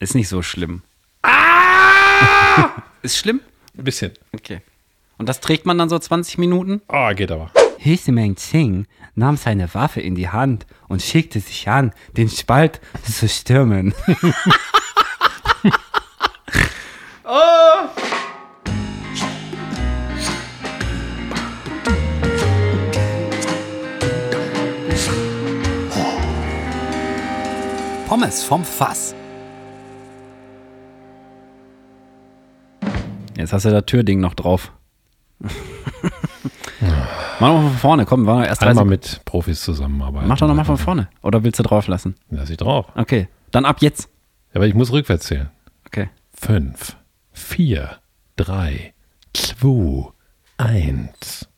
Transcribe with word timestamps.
Ist 0.00 0.14
nicht 0.14 0.28
so 0.28 0.40
schlimm. 0.40 0.82
Ah! 1.22 2.70
Ist 3.02 3.18
schlimm? 3.18 3.40
Ein 3.76 3.84
bisschen. 3.84 4.12
Okay. 4.32 4.62
Und 5.18 5.28
das 5.28 5.40
trägt 5.40 5.66
man 5.66 5.76
dann 5.76 5.90
so 5.90 5.98
20 5.98 6.38
Minuten? 6.38 6.80
Ah, 6.88 7.12
geht 7.12 7.30
aber. 7.30 7.50
Meng 8.06 8.34
Qing 8.34 8.86
nahm 9.14 9.36
seine 9.36 9.74
Waffe 9.74 10.00
in 10.00 10.14
die 10.14 10.30
Hand 10.30 10.66
und 10.88 11.02
schickte 11.02 11.40
sich 11.40 11.68
an, 11.68 11.92
den 12.16 12.30
Spalt 12.30 12.80
zu 13.04 13.28
stürmen. 13.28 13.94
Pommes 28.08 28.42
vom 28.42 28.64
Fass. 28.64 29.14
Jetzt 33.40 33.54
hast 33.54 33.64
du 33.64 33.70
das 33.70 33.86
Türding 33.86 34.20
noch 34.20 34.34
drauf. 34.34 34.70
Mach 35.40 35.48
doch 37.48 37.54
mal 37.54 37.62
von 37.62 37.78
vorne, 37.78 38.04
komm, 38.04 38.26
war 38.26 38.46
erst 38.46 38.60
30 38.60 38.70
Einmal 38.70 38.84
mit 38.84 39.22
Profis 39.24 39.62
zusammenarbeiten. 39.62 40.28
Mach 40.28 40.38
doch 40.38 40.46
nochmal 40.46 40.66
von 40.66 40.76
vorne. 40.76 41.08
Oder 41.22 41.42
willst 41.42 41.58
du 41.58 41.62
drauf 41.62 41.88
lassen? 41.88 42.16
Lass 42.28 42.50
ich 42.50 42.58
drauf. 42.58 42.86
Okay, 42.96 43.28
dann 43.50 43.64
ab 43.64 43.78
jetzt. 43.80 44.10
Ja, 44.52 44.56
aber 44.56 44.66
ich 44.66 44.74
muss 44.74 44.92
rückwärts 44.92 45.26
zählen. 45.26 45.48
Okay. 45.86 46.10
Fünf, 46.34 46.96
vier, 47.32 47.96
drei, 48.36 48.92
zwei, 49.32 50.08
eins. 50.58 51.48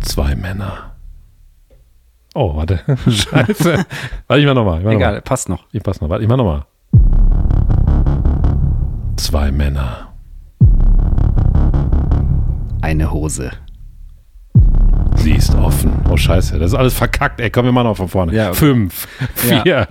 Zwei 0.00 0.34
Männer. 0.34 0.96
Oh, 2.34 2.56
warte. 2.56 2.80
Scheiße. 3.10 3.84
warte, 4.28 4.40
ich 4.40 4.46
mach 4.46 4.54
nochmal. 4.54 4.80
Mach 4.82 4.92
Egal, 4.92 5.16
Noch 5.16 5.24
passt 5.24 5.50
noch. 5.50 5.66
Ich 5.72 5.82
pass 5.82 6.00
noch. 6.00 6.08
Warte, 6.08 6.22
ich 6.22 6.28
mach 6.28 6.38
nochmal. 6.38 6.64
Zwei 9.36 9.52
Männer. 9.52 10.14
Eine 12.80 13.10
Hose. 13.10 13.50
Sie 15.16 15.32
ist 15.32 15.54
offen. 15.56 15.92
Oh, 16.10 16.16
scheiße. 16.16 16.58
Das 16.58 16.68
ist 16.72 16.74
alles 16.74 16.94
verkackt. 16.94 17.38
Ey, 17.42 17.50
komm, 17.50 17.66
wir 17.66 17.72
machen 17.72 17.88
noch 17.88 17.98
von 17.98 18.08
vorne. 18.08 18.34
Ja, 18.34 18.48
okay. 18.48 18.56
Fünf, 18.56 19.06
Ja. 19.46 19.60
vier, 19.62 19.88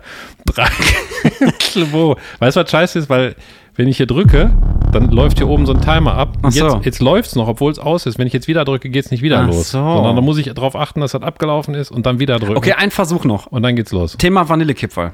drei, 0.47 0.65
zwei. 1.59 2.15
Weißt 2.39 2.57
du, 2.57 2.61
was 2.61 2.71
scheiße 2.71 2.97
ist? 2.97 3.07
Weil, 3.07 3.35
wenn 3.75 3.87
ich 3.87 3.97
hier 3.97 4.07
drücke, 4.07 4.51
dann 4.91 5.11
läuft 5.11 5.37
hier 5.37 5.47
oben 5.47 5.67
so 5.67 5.73
ein 5.73 5.81
Timer 5.81 6.15
ab. 6.15 6.35
Ach 6.41 6.51
so. 6.51 6.77
Jetzt, 6.77 6.85
jetzt 6.87 6.99
läuft 7.01 7.29
es 7.29 7.35
noch, 7.35 7.47
obwohl 7.47 7.71
es 7.71 7.77
aus 7.77 8.07
ist. 8.07 8.17
Wenn 8.17 8.25
ich 8.25 8.33
jetzt 8.33 8.47
wieder 8.47 8.65
drücke, 8.65 8.89
geht 8.89 9.05
es 9.05 9.11
nicht 9.11 9.21
wieder 9.21 9.41
Ach 9.41 9.45
los. 9.47 9.69
so. 9.69 9.77
Sondern 9.77 10.15
dann 10.15 10.25
muss 10.25 10.39
ich 10.39 10.51
darauf 10.51 10.75
achten, 10.75 11.01
dass 11.01 11.11
das 11.11 11.21
abgelaufen 11.21 11.75
ist 11.75 11.91
und 11.91 12.07
dann 12.07 12.17
wieder 12.17 12.39
drücken. 12.39 12.57
Okay, 12.57 12.73
ein 12.73 12.89
Versuch 12.89 13.25
noch. 13.25 13.45
Und 13.45 13.61
dann 13.61 13.75
geht's 13.75 13.91
los. 13.91 14.17
Thema 14.17 14.49
Vanillekipferl. 14.49 15.11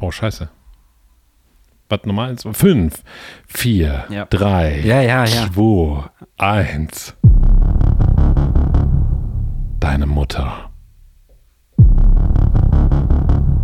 Oh, 0.00 0.10
scheiße. 0.10 0.48
Was 1.92 2.06
Nummer 2.06 2.22
eins? 2.22 2.42
Fünf, 2.52 3.02
vier, 3.46 4.06
Ja. 4.08 4.24
drei, 4.24 4.80
Ja, 4.80 5.02
ja, 5.02 5.26
ja. 5.26 5.46
zwei, 5.52 6.04
eins. 6.38 7.14
Deine 9.78 10.06
Mutter. 10.06 10.70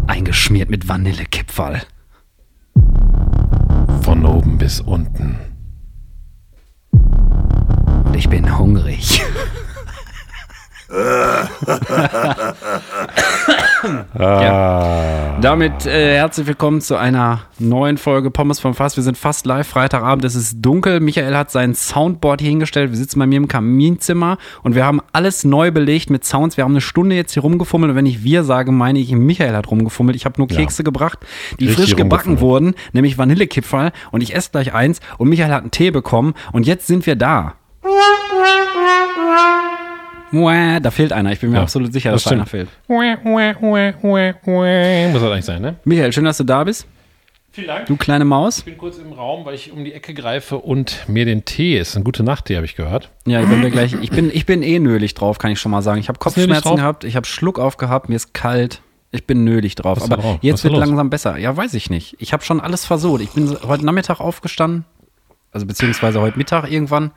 Eingeschmiert 0.06 0.68
mit 0.68 0.86
Vanillekipferl. 0.86 1.80
Von 4.02 4.26
oben 4.26 4.58
bis 4.58 4.82
unten. 4.82 5.38
Und 6.92 8.14
ich 8.14 8.28
bin 8.28 8.58
hungrig. 8.58 9.22
Ah. 14.18 15.38
Damit 15.40 15.86
äh, 15.86 16.16
herzlich 16.16 16.46
willkommen 16.46 16.80
zu 16.80 16.96
einer 16.96 17.42
neuen 17.58 17.98
Folge 17.98 18.30
Pommes 18.30 18.58
vom 18.58 18.74
Fass. 18.74 18.96
Wir 18.96 19.04
sind 19.04 19.16
fast 19.18 19.46
live, 19.46 19.68
Freitagabend, 19.68 20.24
es 20.24 20.34
ist 20.34 20.56
dunkel. 20.60 21.00
Michael 21.00 21.36
hat 21.36 21.50
sein 21.50 21.74
Soundboard 21.74 22.40
hier 22.40 22.50
hingestellt. 22.50 22.90
Wir 22.90 22.96
sitzen 22.96 23.18
bei 23.18 23.26
mir 23.26 23.36
im 23.36 23.48
Kaminzimmer 23.48 24.38
und 24.62 24.74
wir 24.74 24.84
haben 24.84 25.00
alles 25.12 25.44
neu 25.44 25.70
belegt 25.70 26.10
mit 26.10 26.24
Sounds. 26.24 26.56
Wir 26.56 26.64
haben 26.64 26.72
eine 26.72 26.80
Stunde 26.80 27.14
jetzt 27.16 27.34
hier 27.34 27.42
rumgefummelt 27.42 27.90
und 27.90 27.96
wenn 27.96 28.06
ich 28.06 28.24
wir 28.24 28.44
sage, 28.44 28.72
meine 28.72 28.98
ich, 28.98 29.12
Michael 29.12 29.54
hat 29.54 29.70
rumgefummelt. 29.70 30.16
Ich 30.16 30.24
habe 30.24 30.34
nur 30.38 30.50
Ja. 30.50 30.56
Kekse 30.56 30.84
gebracht, 30.84 31.18
die 31.60 31.66
Richtig 31.66 31.84
frisch 31.84 31.96
gebacken 31.96 32.40
wurden, 32.40 32.74
nämlich 32.92 33.18
Vanillekipferl 33.18 33.92
und 34.10 34.22
ich 34.22 34.34
esse 34.34 34.50
gleich 34.50 34.72
eins 34.72 35.00
und 35.18 35.28
Michael 35.28 35.52
hat 35.52 35.62
einen 35.62 35.70
Tee 35.70 35.90
bekommen 35.90 36.34
und 36.52 36.66
jetzt 36.66 36.86
sind 36.86 37.04
wir 37.06 37.16
da. 37.16 37.54
Da 40.32 40.90
fehlt 40.90 41.12
einer. 41.12 41.32
Ich 41.32 41.40
bin 41.40 41.50
mir 41.50 41.56
Ja, 41.56 41.62
absolut 41.62 41.92
sicher, 41.92 42.10
das 42.10 42.22
dass 42.24 42.30
da 42.30 42.36
einer 42.36 42.46
stimmt. 42.46 42.68
fehlt. 42.68 42.88
Muss 45.12 45.22
das 45.22 45.30
eigentlich 45.30 45.44
sein, 45.44 45.62
ne? 45.62 45.76
Michael, 45.84 46.12
schön, 46.12 46.24
dass 46.24 46.36
du 46.38 46.44
da 46.44 46.64
bist. 46.64 46.86
Vielen 47.50 47.66
Dank. 47.68 47.86
Du 47.86 47.96
kleine 47.96 48.24
Maus. 48.24 48.58
Ich 48.58 48.64
bin 48.66 48.78
kurz 48.78 48.98
im 48.98 49.12
Raum, 49.12 49.44
weil 49.44 49.54
ich 49.54 49.72
um 49.72 49.84
die 49.84 49.92
Ecke 49.92 50.14
greife 50.14 50.58
und 50.58 51.08
mir 51.08 51.24
den 51.24 51.44
Tee 51.44 51.78
ist. 51.78 51.96
Ein 51.96 52.04
gute 52.04 52.22
Nacht-Tee, 52.22 52.56
habe 52.56 52.66
ich 52.66 52.76
gehört. 52.76 53.10
Ja, 53.26 53.40
ich 53.40 53.48
bin 53.48 53.60
mir 53.60 53.70
gleich. 53.70 53.94
Ich 54.00 54.10
bin, 54.10 54.30
ich 54.32 54.44
bin 54.46 54.62
eh 54.62 54.78
nölig 54.78 55.14
drauf, 55.14 55.38
kann 55.38 55.50
ich 55.50 55.58
schon 55.58 55.72
mal 55.72 55.82
sagen. 55.82 55.98
Ich 55.98 56.08
habe 56.08 56.18
Kopfschmerzen 56.18 56.76
gehabt, 56.76 57.04
ich 57.04 57.16
habe 57.16 57.26
Schluck 57.26 57.58
aufgehabt, 57.58 58.08
mir 58.08 58.16
ist 58.16 58.34
kalt. 58.34 58.82
Ich 59.10 59.26
bin 59.26 59.42
nölig 59.44 59.74
drauf. 59.74 60.02
Aber 60.02 60.18
drauf? 60.18 60.38
Jetzt 60.42 60.62
wird 60.64 60.74
los? 60.74 60.80
langsam 60.80 61.08
besser. 61.08 61.38
Ja, 61.38 61.56
weiß 61.56 61.72
ich 61.72 61.88
nicht. 61.88 62.16
Ich 62.20 62.34
habe 62.34 62.44
schon 62.44 62.60
alles 62.60 62.84
versucht. 62.84 63.22
Ich 63.22 63.30
bin 63.30 63.56
heute 63.66 63.84
Nachmittag 63.86 64.20
aufgestanden, 64.20 64.84
also 65.52 65.66
beziehungsweise 65.66 66.20
heute 66.20 66.38
Mittag 66.38 66.70
irgendwann, 66.70 67.10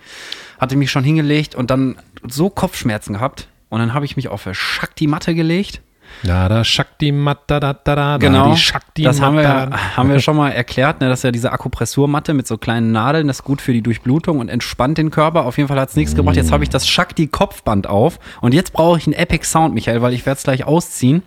hatte 0.59 0.75
mich 0.75 0.91
schon 0.91 1.03
hingelegt 1.03 1.55
und 1.55 1.69
dann 1.71 1.97
so 2.27 2.49
Kopfschmerzen 2.49 3.13
gehabt. 3.13 3.47
Und 3.69 3.79
dann 3.79 3.93
habe 3.93 4.05
ich 4.05 4.15
mich 4.15 4.27
auf 4.27 4.45
eine 4.45 4.53
Shakti-Matte 4.53 5.33
gelegt. 5.33 5.81
Da, 6.23 6.49
da, 6.49 6.63
Shakti 6.63 7.11
Matta, 7.13 7.59
da, 7.59 7.73
da, 7.73 7.95
da, 7.95 8.17
Genau. 8.17 8.49
da, 8.49 8.51
die 8.53 8.59
Shakti 8.59 9.03
das 9.03 9.21
haben 9.21 9.37
wir, 9.37 9.69
haben 9.95 10.09
wir 10.09 10.19
schon 10.19 10.35
mal 10.35 10.49
erklärt, 10.49 10.99
ne, 10.99 11.07
das 11.07 11.19
ist 11.19 11.23
ja 11.23 11.31
diese 11.31 11.51
Akupressurmatte 11.53 12.33
mit 12.33 12.47
so 12.47 12.57
kleinen 12.57 12.91
Nadeln, 12.91 13.27
das 13.27 13.37
ist 13.39 13.43
gut 13.43 13.61
für 13.61 13.71
die 13.71 13.81
Durchblutung 13.81 14.39
und 14.39 14.49
entspannt 14.49 14.97
den 14.97 15.09
Körper. 15.09 15.45
Auf 15.45 15.57
jeden 15.57 15.69
Fall 15.69 15.79
hat 15.79 15.89
es 15.89 15.95
nichts 15.95 16.13
gebracht. 16.13 16.35
Jetzt 16.35 16.51
habe 16.51 16.63
ich 16.63 16.69
das 16.69 16.87
Shakti-Kopfband 16.87 17.87
auf 17.87 18.19
und 18.41 18.53
jetzt 18.53 18.73
brauche 18.73 18.97
ich 18.97 19.07
einen 19.07 19.13
Epic 19.13 19.45
Sound, 19.45 19.73
Michael, 19.73 20.01
weil 20.01 20.13
ich 20.13 20.25
werde 20.25 20.37
es 20.37 20.43
gleich 20.43 20.65
ausziehen. 20.65 21.23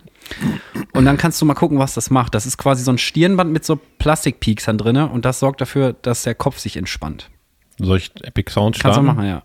Und 0.93 1.05
dann 1.05 1.17
kannst 1.17 1.41
du 1.41 1.45
mal 1.47 1.55
gucken, 1.55 1.79
was 1.79 1.95
das 1.95 2.11
macht. 2.11 2.35
Das 2.35 2.47
ist 2.47 2.57
quasi 2.57 2.83
so 2.85 2.93
ein 2.93 2.99
Stirnband 2.99 3.53
mit 3.53 3.65
so 3.65 3.81
Plastikpeaksern 3.99 4.79
drinne 4.79 5.09
und 5.09 5.25
das 5.25 5.39
sorgt 5.41 5.61
dafür, 5.61 5.93
dass 5.93 6.23
der 6.23 6.35
Kopf 6.35 6.59
sich 6.59 6.77
entspannt. 6.77 7.31
Soll 7.79 7.99
ich 7.99 8.13
Epic 8.23 8.53
Sound 8.53 8.79
Kannst 8.79 8.99
du 8.99 9.03
starten? 9.03 9.07
machen, 9.07 9.27
ja. 9.29 9.43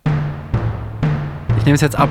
Ich 1.57 1.65
nehme 1.65 1.75
es 1.75 1.81
jetzt 1.81 1.95
ab. 1.97 2.09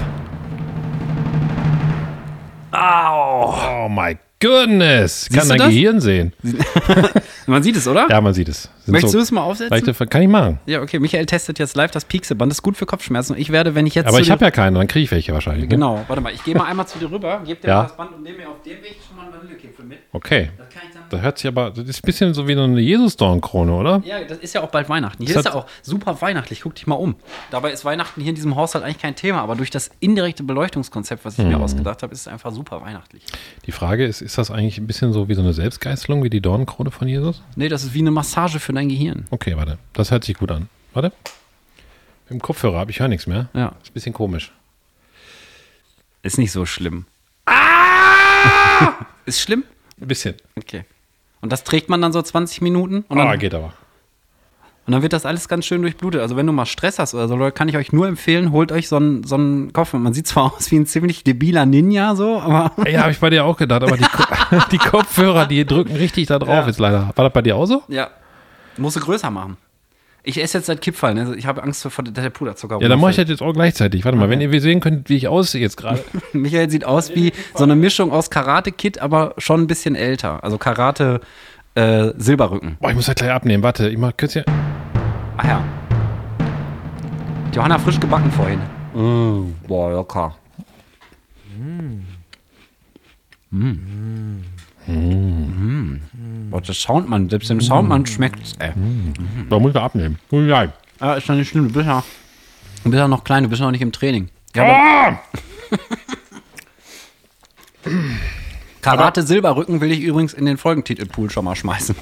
Oh 2.73 3.89
my 3.89 4.17
goodness. 4.41 5.25
Siehst 5.27 5.39
Kann 5.39 5.49
dein 5.49 5.59
das? 5.59 5.69
Gehirn 5.69 6.01
sehen. 6.01 6.33
Man 7.49 7.63
sieht 7.63 7.77
es, 7.77 7.89
oder? 7.89 8.07
Ja, 8.11 8.21
man 8.21 8.35
sieht 8.35 8.49
es. 8.49 8.63
Sind 8.85 8.93
Möchtest 8.93 9.13
so 9.13 9.19
du 9.19 9.23
es 9.23 9.31
mal 9.33 9.43
aufsetzen? 9.43 10.09
kann 10.09 10.23
ich 10.23 10.29
machen. 10.29 10.61
Ja, 10.67 10.83
okay. 10.83 10.99
Michael 10.99 11.27
testet 11.27 11.59
jetzt 11.59 11.77
live 11.77 11.91
das 11.91 12.05
Piekseband. 12.05 12.51
Das 12.53 12.59
ist 12.59 12.63
gut 12.63 12.77
für 12.77 12.87
Kopfschmerzen. 12.87 13.35
Und 13.35 13.41
ich 13.41 13.51
werde, 13.51 13.75
wenn 13.75 13.87
ich 13.87 13.95
jetzt. 13.95 14.07
Aber 14.07 14.21
ich 14.21 14.31
habe 14.31 14.45
ja 14.45 14.51
keine, 14.51 14.79
dann 14.79 14.87
kriege 14.87 15.05
ich 15.05 15.11
welche 15.11 15.33
wahrscheinlich. 15.33 15.65
Ne? 15.65 15.69
Genau, 15.69 16.05
warte 16.07 16.23
mal. 16.23 16.33
Ich 16.33 16.45
gehe 16.45 16.55
mal 16.55 16.65
einmal 16.65 16.87
zu 16.87 16.99
dir 16.99 17.11
rüber, 17.11 17.41
gebe 17.45 17.61
dir 17.61 17.69
Ja. 17.69 17.77
mal 17.77 17.83
das 17.85 17.97
Band 17.97 18.13
und 18.15 18.23
nehme 18.23 18.39
mir 18.39 18.49
auf 18.49 18.63
dem 18.63 18.73
Weg 18.83 18.97
schon 19.07 19.17
mal 19.17 19.25
einen 19.25 19.33
Vanillekipfel 19.35 19.85
mit. 19.85 19.99
Okay. 20.13 20.51
Das 20.57 20.69
kann 20.69 20.83
ich 20.89 20.95
dann. 20.95 21.03
Das 21.11 21.21
hört 21.23 21.39
sich 21.39 21.49
aber, 21.49 21.71
das 21.71 21.89
ist 21.89 21.99
ein 21.99 22.07
bisschen 22.07 22.35
so 22.35 22.47
wie 22.47 22.55
so 22.55 22.63
eine 22.63 22.81
Jesus-Dornkrone, 22.81 23.73
oder? 23.73 24.03
Ja, 24.05 24.23
das 24.25 24.39
ist 24.39 24.55
ja 24.55 24.63
auch 24.63 24.69
bald 24.71 24.89
Weihnachten. 24.91 25.25
Hier 25.25 25.35
Das 25.35 25.47
ist 25.47 25.53
ja 25.53 25.59
auch 25.59 25.67
super 25.83 26.21
weihnachtlich. 26.21 26.61
Guck 26.61 26.75
dich 26.75 26.87
mal 26.87 26.97
um. 26.97 27.15
Dabei 27.51 27.73
ist 27.73 27.85
Weihnachten 27.87 28.21
hier 28.21 28.29
in 28.31 28.35
diesem 28.35 28.57
Haushalt 28.57 28.85
eigentlich 28.85 28.99
kein 28.99 29.17
Thema, 29.17 29.41
aber 29.41 29.57
durch 29.57 29.71
das 29.71 29.91
indirekte 30.01 30.43
Beleuchtungskonzept, 30.43 31.25
was 31.25 31.39
ich 31.39 31.45
Mhm. 31.45 31.53
mir 31.53 31.61
ausgedacht 31.61 32.03
habe, 32.03 32.13
ist 32.13 32.21
es 32.23 32.29
einfach 32.29 32.53
super 32.53 32.83
weihnachtlich. 32.83 33.23
Die 33.67 33.73
Frage 33.73 34.05
ist, 34.05 34.21
ist 34.21 34.37
das 34.37 34.51
eigentlich 34.51 34.77
ein 34.79 34.87
bisschen 34.87 35.13
so 35.15 35.29
wie 35.29 35.35
so 35.35 35.41
eine 35.41 35.55
Selbstgeißelung, 35.55 36.23
wie 36.23 36.31
die 36.31 36.41
Dornkrone 36.43 36.91
von 36.91 37.09
Jesus? 37.09 37.38
Nee, 37.57 37.69
das 37.69 37.85
ist 37.85 37.95
wie 37.95 38.01
eine 38.01 38.11
Massage 38.11 38.61
für 38.61 38.73
dein 38.73 38.89
Gehirn. 38.89 39.27
Okay, 39.31 39.57
warte. 39.57 39.79
Das 39.93 40.11
hört 40.11 40.25
sich 40.25 40.37
gut 40.37 40.51
an. 40.51 40.69
Warte. 40.93 41.13
Mit 42.29 42.31
dem 42.31 42.43
Kopfhörer 42.43 42.79
habe 42.79 42.91
ich 42.91 43.01
höre 43.01 43.09
nichts 43.09 43.27
mehr. 43.27 43.49
Ja. 43.55 43.69
Ist 43.83 43.91
ein 43.91 43.95
bisschen 43.95 44.13
komisch. 44.13 44.53
Ist 46.23 46.39
nicht 46.39 46.53
so 46.53 46.67
schlimm. 46.67 47.07
Ah! 47.47 48.93
ist 49.25 49.41
schlimm? 49.41 49.65
Ein 50.01 50.09
bisschen. 50.09 50.35
Okay. 50.57 50.85
Und 51.41 51.53
das 51.53 51.65
trägt 51.65 51.89
man 51.89 52.03
dann 52.03 52.13
so 52.13 52.21
20 52.21 52.61
Minuten 52.61 53.05
Ah, 53.09 53.37
geht 53.37 53.55
aber. 53.55 53.73
Und 54.89 54.93
dann 54.93 55.03
wird 55.03 55.13
das 55.13 55.27
alles 55.27 55.49
ganz 55.49 55.67
schön 55.67 55.83
durchblutet. 55.83 56.23
Also 56.23 56.35
wenn 56.37 56.47
du 56.47 56.53
mal 56.55 56.65
Stress 56.65 56.99
hast 56.99 57.13
oder 57.13 57.29
so, 57.29 57.37
Leute, 57.37 57.53
kann 57.53 57.69
ich 57.69 57.77
euch 57.77 57.93
nur 57.93 58.09
empfehlen, 58.09 58.53
holt 58.53 58.73
euch 58.73 58.89
so 58.89 58.97
einen, 58.97 59.23
so 59.23 59.35
einen 59.35 59.71
Kopf. 59.75 59.93
Man 59.93 60.15
sieht 60.15 60.27
zwar 60.27 60.55
aus 60.57 60.71
wie 60.71 60.77
ein 60.77 60.87
ziemlich 60.87 61.25
debiler 61.25 61.67
Ninja 61.67 62.17
so, 62.17 62.41
aber 62.41 62.73
Ja, 62.91 63.03
habe 63.03 63.11
ich 63.11 63.19
bei 63.19 63.29
dir 63.29 63.45
auch 63.45 63.59
gedacht, 63.59 63.83
aber 63.83 63.99
die, 63.99 64.07
die 64.73 64.79
Kopfhörer, 64.79 65.45
die 65.45 65.67
drücken 65.67 65.95
richtig 65.95 66.29
da 66.29 66.39
drauf 66.39 66.49
Ja. 66.49 66.67
jetzt 66.67 66.79
leider. 66.79 67.11
War 67.15 67.25
das 67.27 67.35
bei 67.35 67.43
dir 67.43 67.57
auch 67.57 67.67
so? 67.67 67.83
ja, 67.89 68.09
musst 68.79 68.97
du 68.97 69.01
größer 69.01 69.31
machen. 69.31 69.59
Ich 70.23 70.43
esse 70.43 70.57
jetzt 70.57 70.69
seit 70.69 70.81
Kipferl, 70.81 71.13
ne? 71.13 71.35
ich 71.37 71.45
habe 71.47 71.63
Angst 71.63 71.87
vor 71.87 72.05
der 72.05 72.31
Puderzucker. 72.31 72.79
Ja, 72.81 72.89
dann 72.89 72.99
mache 72.99 73.11
ich 73.11 73.17
das 73.19 73.29
jetzt 73.29 73.43
auch 73.43 73.53
gleichzeitig. 73.53 74.07
Warte 74.07 74.17
mal, 74.17 74.31
wenn 74.31 74.41
ihr 74.41 74.61
sehen 74.63 74.81
könnt, 74.81 75.11
wie 75.11 75.17
ich 75.17 75.29
aussehe 75.29 75.61
jetzt 75.61 75.77
gerade. 75.77 76.03
Michael 76.33 76.71
sieht 76.71 76.87
aus 76.87 77.15
wie 77.15 77.35
so 77.55 77.65
eine 77.65 77.77
Mischung 77.77 78.11
aus 78.11 78.31
Karate-Kid, 78.31 79.03
aber 79.03 79.35
schon 79.37 79.61
ein 79.61 79.67
bisschen 79.67 79.95
älter. 79.95 80.43
Also 80.43 80.57
Karate 80.57 81.21
äh, 81.75 82.13
Silberrücken. 82.17 82.79
Boah, 82.81 82.89
ich 82.89 82.97
muss 82.97 83.05
das 83.07 83.17
gleich 83.17 83.31
abnehmen. 83.31 83.63
Warte, 83.63 83.91
ich 83.91 83.99
mach 83.99 84.17
kurz 84.17 84.33
hier. 84.33 84.45
Ach 85.39 85.45
ja. 85.45 85.65
Johanna 87.55 87.79
frisch 87.79 87.99
gebacken 87.99 88.31
vorhin. 88.31 88.61
boah, 89.67 89.91
locker. 89.93 90.35
Mm. 91.57 92.05
Mm. 93.51 94.45
Mm. 94.87 96.01
Oh, 96.51 96.61
der 96.61 96.75
Soundmann, 96.75 97.29
selbst 97.31 97.51
dem 97.51 97.61
Soundmann 97.61 98.07
schmeckt 98.07 98.43
es. 98.43 98.53
Äh. 98.59 98.73
Da 99.49 99.59
muss 99.59 99.71
ich 99.73 99.77
abnehmen. 99.81 100.19
Ja. 100.31 100.73
Ah, 101.01 101.15
ist 101.15 101.29
doch 101.29 101.35
nicht 101.35 101.49
schlimm, 101.49 101.69
du 101.69 101.75
bist 101.75 101.87
ja, 101.87 102.03
du 102.85 102.91
bist 102.91 102.99
ja 102.99 103.07
noch 103.09 103.23
klein, 103.25 103.45
du 103.45 103.49
bist 103.49 103.63
noch 103.63 103.71
nicht 103.71 103.83
im 103.83 103.93
Training. 103.93 104.29
Ja, 104.55 104.65
aber 104.65 104.73
Ah! 104.73 105.21
Karate 108.81 109.23
Silberrücken 109.23 109.81
will 109.81 109.93
ich 109.93 110.01
übrigens 110.01 110.33
in 110.35 110.47
den 110.47 110.57
Folgentitelpool 110.57 111.31
schon 111.31 111.45
mal 111.45 111.55
schmeißen. 111.55 111.95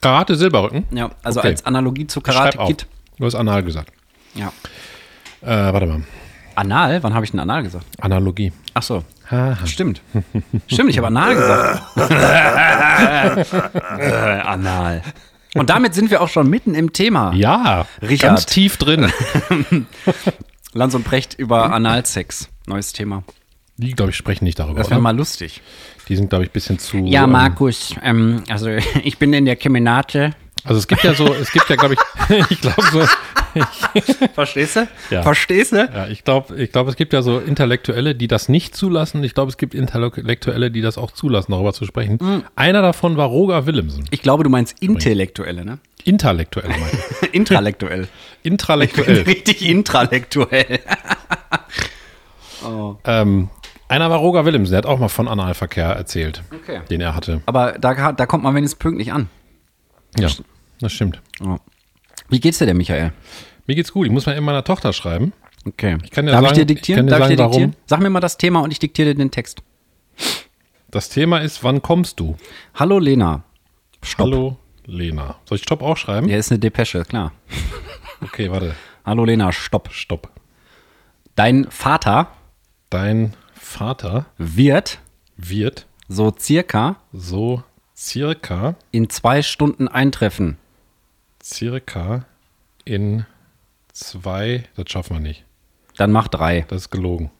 Karate 0.00 0.34
Silberrücken. 0.36 0.84
Ja, 0.90 1.10
also 1.22 1.40
Okay. 1.40 1.48
als 1.48 1.66
Analogie 1.66 2.06
zu 2.06 2.20
Karate. 2.20 2.58
Kid. 2.66 2.86
Du 3.18 3.26
hast 3.26 3.34
Anal 3.34 3.62
gesagt. 3.62 3.92
Ja. 4.34 4.52
Äh, 5.42 5.72
warte 5.72 5.86
mal. 5.86 6.02
Anal? 6.54 7.02
Wann 7.02 7.14
habe 7.14 7.24
ich 7.24 7.30
denn 7.30 7.40
Anal 7.40 7.62
gesagt? 7.62 7.84
Analogie. 8.00 8.52
Ach 8.74 8.82
so. 8.82 9.04
Haha. 9.30 9.66
Stimmt. 9.66 10.00
Stimmt, 10.66 10.90
ich 10.90 10.98
habe 10.98 11.06
Anal 11.08 11.34
gesagt. 11.34 11.82
Anal. 14.46 15.02
Und 15.54 15.70
damit 15.70 15.94
sind 15.94 16.10
wir 16.10 16.20
auch 16.20 16.28
schon 16.28 16.48
mitten 16.48 16.74
im 16.74 16.92
Thema. 16.92 17.32
Ja, 17.34 17.86
Richard. 18.02 18.30
ganz 18.30 18.46
tief 18.46 18.76
drin. 18.76 19.12
Lanz 20.72 20.94
und 20.94 21.04
Precht 21.04 21.34
über 21.34 21.72
Analsex. 21.72 22.48
Neues 22.66 22.92
Thema. 22.92 23.24
Die, 23.76 23.92
glaube 23.92 24.10
ich, 24.10 24.16
sprechen 24.16 24.44
nicht 24.44 24.58
darüber. 24.58 24.80
Das 24.80 24.90
wäre 24.90 25.00
mal 25.00 25.16
lustig. 25.16 25.62
Die 26.10 26.16
sind, 26.16 26.28
glaube 26.28 26.44
ich, 26.44 26.50
ein 26.50 26.52
bisschen 26.52 26.78
zu. 26.78 26.98
Ja, 26.98 27.24
ähm, 27.24 27.30
Markus, 27.30 27.94
ähm, 28.02 28.42
also 28.50 28.68
ich 29.04 29.16
bin 29.18 29.32
in 29.32 29.46
der 29.46 29.56
Kemenate. 29.56 30.32
Also 30.64 30.78
es 30.78 30.86
gibt 30.86 31.04
ja 31.04 31.14
so, 31.14 31.32
es 31.32 31.52
gibt 31.52 31.70
ja, 31.70 31.76
glaube 31.76 31.94
ich, 31.94 32.44
ich 32.50 32.60
glaube 32.60 32.82
so, 32.92 33.02
Verstehst 34.34 34.76
du? 34.76 34.88
Ja. 35.10 35.22
Verstehst 35.22 35.72
du? 35.72 35.76
ja, 35.76 36.06
ich 36.08 36.24
glaube, 36.24 36.56
ich 36.56 36.70
glaube, 36.72 36.90
es 36.90 36.96
gibt 36.96 37.12
ja 37.12 37.22
so 37.22 37.38
Intellektuelle, 37.38 38.14
die 38.14 38.28
das 38.28 38.48
nicht 38.48 38.76
zulassen. 38.76 39.24
Ich 39.24 39.34
glaube, 39.34 39.50
es 39.50 39.56
gibt 39.56 39.74
Intellektuelle, 39.74 40.70
die 40.70 40.80
das 40.80 40.98
auch 40.98 41.10
zulassen, 41.10 41.52
darüber 41.52 41.72
zu 41.72 41.84
sprechen. 41.84 42.18
Mhm. 42.20 42.44
Einer 42.56 42.82
davon 42.82 43.16
war 43.16 43.28
Roger 43.28 43.66
Willemsen. 43.66 44.04
Ich 44.10 44.22
glaube, 44.22 44.44
du 44.44 44.50
meinst 44.50 44.80
Intellektuelle, 44.80 45.64
ne? 45.64 45.78
Intellektuelle, 46.04 46.68
meine 46.68 46.84
ich. 47.22 47.34
Intralektuell. 47.34 48.08
Intellektuell. 48.42 49.22
Richtig 49.22 49.66
intralektuell. 49.66 50.80
ähm, 53.04 53.48
einer 53.90 54.08
war 54.10 54.18
Roger 54.18 54.44
Willemsen, 54.44 54.70
der 54.72 54.78
hat 54.78 54.86
auch 54.86 54.98
mal 54.98 55.08
von 55.08 55.28
Analverkehr 55.28 55.86
erzählt, 55.86 56.42
Okay. 56.54 56.80
den 56.90 57.00
er 57.00 57.14
hatte. 57.14 57.42
Aber 57.46 57.72
da, 57.72 58.12
da 58.12 58.26
kommt 58.26 58.44
man 58.44 58.54
wenigstens 58.54 58.78
pünktlich 58.78 59.12
an. 59.12 59.28
Ja, 60.18 60.28
das 60.80 60.92
stimmt. 60.92 61.20
Wie 62.28 62.40
geht's 62.40 62.58
dir 62.58 62.66
denn, 62.66 62.76
Michael? 62.76 63.12
Mir 63.66 63.74
geht's 63.74 63.92
gut. 63.92 64.06
Ich 64.06 64.12
muss 64.12 64.26
mal 64.26 64.32
in 64.36 64.44
meiner 64.44 64.64
Tochter 64.64 64.92
schreiben. 64.92 65.32
Okay. 65.66 65.98
kann 66.10 66.24
dir 66.26 66.32
Darf 66.32 66.42
ich 66.42 66.48
sagen- 66.48 66.54
dir 66.56 66.60
ich 66.62 66.66
diktieren? 66.66 66.98
kann 67.00 67.06
dir 67.06 67.10
Darf 67.18 67.30
ich 67.30 67.36
dir 67.36 67.42
sagen, 67.42 67.50
diktieren? 67.52 67.72
warum. 67.74 67.82
Sag 67.86 68.00
mir 68.00 68.10
mal 68.10 68.20
das 68.20 68.38
Thema 68.38 68.60
und 68.60 68.70
ich 68.70 68.78
diktiere 68.78 69.10
dir 69.10 69.14
den 69.16 69.30
Text. 69.30 69.62
Das 70.90 71.08
Thema 71.08 71.38
ist, 71.38 71.62
wann 71.62 71.82
kommst 71.82 72.18
du? 72.18 72.36
Hallo 72.74 72.98
Lena. 72.98 73.42
Stopp. 74.02 74.26
Hallo 74.26 74.56
Lena. 74.86 75.36
Soll 75.44 75.56
ich 75.56 75.62
Stopp 75.62 75.82
auch 75.82 75.96
schreiben? 75.96 76.28
Ja, 76.28 76.36
ist 76.38 76.50
eine 76.50 76.58
Depesche, 76.58 77.04
klar. 77.04 77.32
Okay, 78.22 78.50
warte. 78.50 78.74
Hallo 79.04 79.24
Lena, 79.24 79.52
stopp. 79.52 79.90
Stopp. 79.92 80.30
Dein 81.36 81.66
Vater 81.70 82.28
Dein 82.90 83.34
Vater 83.70 84.26
wird 84.36 84.98
wird 85.36 85.86
so 86.08 86.34
circa 86.36 86.96
so 87.12 87.62
circa, 87.96 88.74
in 88.90 89.08
zwei 89.10 89.42
Stunden 89.42 89.86
eintreffen. 89.86 90.58
circa 91.42 92.24
in 92.84 93.26
zwei, 93.92 94.64
das 94.74 94.90
schaffen 94.90 95.16
wir 95.16 95.20
nicht. 95.20 95.44
Dann 95.96 96.10
mach 96.10 96.26
drei. 96.26 96.66
Das 96.68 96.82
ist 96.82 96.90
gelogen. 96.90 97.30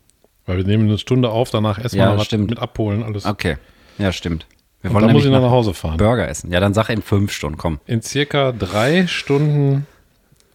Weil 0.47 0.59
wir 0.59 0.65
nehmen 0.65 0.88
eine 0.88 0.99
Stunde 0.99 1.31
auf, 1.31 1.50
danach 1.50 1.79
essen 1.79 1.99
Ja, 1.99 2.06
wir 2.06 2.15
noch 2.15 2.21
was 2.21 2.31
mit 2.31 2.59
abholen, 2.61 3.03
alles. 3.03 3.27
Okay. 3.27 3.56
Ja, 3.99 4.12
stimmt. 4.12 4.47
Wir 4.82 4.94
wollen 4.94 5.06
dann 5.06 5.12
muss 5.12 5.25
ich 5.25 5.31
noch 5.31 5.43
nach 5.43 5.50
Hause 5.50 5.75
fahren. 5.75 5.97
Burger 5.97 6.29
essen. 6.29 6.53
Ja, 6.53 6.61
dann 6.61 6.75
sag 6.75 6.91
in 6.91 7.03
fünf 7.03 7.32
Stunden, 7.32 7.59
komm. 7.59 7.81
In 7.87 8.03
circa 8.03 8.53
drei 8.53 9.09
Stunden 9.09 9.87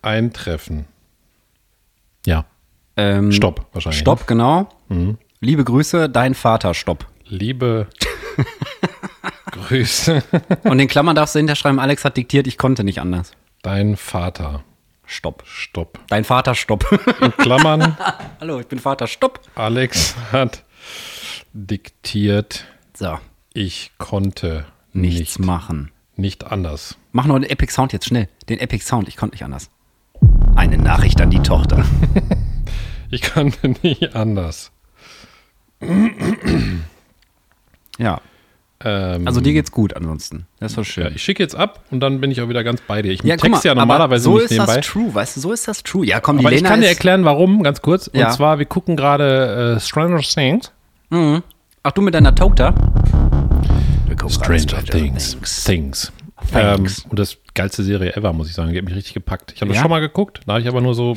eintreffen. 0.01 0.85
Ja. 2.25 2.45
Ähm, 2.95 3.33
Stopp, 3.33 3.67
wahrscheinlich, 3.73 4.05
ne? 4.05 4.67
Mhm. 4.87 5.17
Liebe 5.45 5.63
Grüße, 5.63 6.09
dein 6.09 6.33
Vater, 6.33 6.73
stopp. 6.73 7.05
Liebe 7.27 7.85
Grüße, 9.51 10.23
Und 10.63 10.79
in 10.79 10.87
Klammern 10.87 11.15
darfst 11.15 11.35
du 11.35 11.39
hinterschreiben, 11.39 11.79
Alex 11.79 12.03
hat 12.03 12.17
diktiert, 12.17 12.47
ich 12.47 12.57
konnte 12.57 12.83
nicht 12.83 12.99
anders. 12.99 13.31
dein 13.61 13.95
Vater. 13.95 14.63
Stopp. 15.05 15.43
Stopp. 15.45 15.99
Dein 16.07 16.23
Vater, 16.23 16.55
stopp. 16.55 16.91
In 17.21 17.31
Klammern, 17.37 17.95
Hallo, 18.41 18.59
ich 18.59 18.65
bin 18.65 18.79
Vater, 18.79 19.05
stopp. 19.05 19.39
Alex 19.53 20.15
hat 20.31 20.63
diktiert, 21.53 22.65
So, 22.95 23.19
ich 23.53 23.91
konnte 23.99 24.65
nichts 24.93 25.37
nicht, 25.37 25.45
machen. 25.45 25.91
nicht 26.15 26.45
anders. 26.45 26.97
Mach 27.11 27.27
noch 27.27 27.35
den 27.37 27.47
Epic 27.47 27.71
Sound 27.71 27.93
jetzt 27.93 28.05
schnell. 28.07 28.29
Den 28.49 28.57
Epic 28.57 28.83
Sound, 28.83 29.07
ich 29.07 29.15
konnte 29.15 29.35
nicht 29.35 29.43
anders. 29.43 29.69
Eine 30.55 30.79
Nachricht 30.79 31.21
an 31.21 31.29
die 31.29 31.41
Tochter. 31.41 31.85
Ich 33.11 33.21
konnte 33.21 33.69
nicht 33.83 34.15
anders. 34.15 34.71
Ja, 37.97 38.19
Ähm, 38.83 39.25
also 39.25 39.39
dir 39.39 39.53
geht's 39.53 39.71
gut 39.71 39.95
ansonsten. 39.95 40.47
Das 40.59 40.73
ist 40.73 40.77
doch 40.77 40.83
schön. 40.83 41.05
ja, 41.05 41.09
ich 41.11 41.23
schicke 41.23 41.41
jetzt 41.41 41.55
ab 41.55 41.85
und 41.91 42.01
dann 42.01 42.19
bin 42.19 42.29
ich 42.29 42.41
auch 42.41 42.49
wieder 42.49 42.61
ganz 42.63 42.81
bei 42.81 43.01
dir. 43.01 43.13
Ich 43.13 43.23
Ja, 43.23 43.37
texte 43.37 43.69
ja 43.69 43.73
normalerweise 43.75 44.25
so 44.25 44.33
nicht 44.35 44.43
ist 44.45 44.51
nebenbei. 44.51 44.75
das 44.77 44.85
true, 44.85 45.13
weißt 45.15 45.37
du, 45.37 45.39
so 45.39 45.53
ist 45.53 45.67
das 45.67 45.81
true. 45.81 46.05
Ja, 46.05 46.19
komm, 46.19 46.37
die 46.39 46.45
Aber 46.45 46.53
ich 46.53 46.59
Lena 46.59 46.69
kann 46.69 46.81
dir 46.81 46.87
ist, 46.87 46.91
erklären, 46.93 47.23
warum, 47.23 47.63
ganz 47.63 47.81
kurz. 47.81 48.09
Ja. 48.13 48.27
Und 48.27 48.33
zwar, 48.33 48.59
wir 48.59 48.65
gucken 48.65 48.97
gerade 48.97 49.75
äh, 49.77 49.79
Stranger 49.79 50.19
Things. 50.19 50.71
Ach, 51.83 51.91
du 51.91 52.01
mit 52.01 52.13
deiner 52.13 52.35
Tochter? 52.35 52.75
Stranger 54.27 54.83
Things. 54.83 55.37
Things. 55.63 55.63
Things. 55.63 56.11
Ähm, 56.53 56.85
und 57.09 57.17
das 57.17 57.37
geilste 57.53 57.81
Serie 57.83 58.13
ever, 58.17 58.33
muss 58.33 58.49
ich 58.49 58.53
sagen. 58.55 58.71
Die 58.71 58.77
hat 58.77 58.85
mich 58.85 58.95
richtig 58.95 59.13
gepackt. 59.13 59.53
Ich 59.55 59.61
habe 59.61 59.69
das 59.69 59.77
Ja? 59.77 59.81
schon 59.83 59.89
mal 59.91 59.99
geguckt. 60.01 60.41
Da 60.45 60.53
habe 60.53 60.61
ich 60.61 60.67
aber 60.67 60.81
nur 60.81 60.93
so 60.95 61.15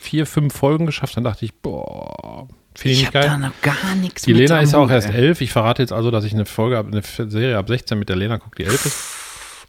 vier, 0.00 0.26
fünf 0.26 0.52
Folgen 0.54 0.84
geschafft. 0.86 1.16
Dann 1.16 1.24
dachte 1.24 1.44
ich, 1.44 1.54
boah, 1.54 2.48
finde 2.78 2.92
ich 2.94 2.98
Ich 3.02 3.06
nicht 3.06 3.14
hab 3.14 3.22
da 3.22 3.28
geil. 3.28 3.38
noch 3.38 3.60
gar 3.62 3.94
nichts 3.96 4.22
Die 4.22 4.32
mit 4.32 4.40
Lena 4.48 4.60
ist 4.60 4.72
ja 4.72 4.78
auch 4.78 4.84
Hut, 4.84 4.90
erst 4.92 5.08
elf. 5.10 5.40
Ich 5.40 5.52
verrate 5.52 5.82
jetzt 5.82 5.92
also, 5.92 6.10
dass 6.10 6.24
ich 6.24 6.32
eine 6.32 6.46
Folge, 6.46 6.78
eine 6.78 7.02
Serie 7.02 7.58
ab 7.58 7.68
16 7.68 7.98
mit 7.98 8.08
der 8.08 8.16
Lena 8.16 8.38
gucke, 8.38 8.56
die 8.56 8.64
elf 8.64 8.84
ist. 8.86 8.96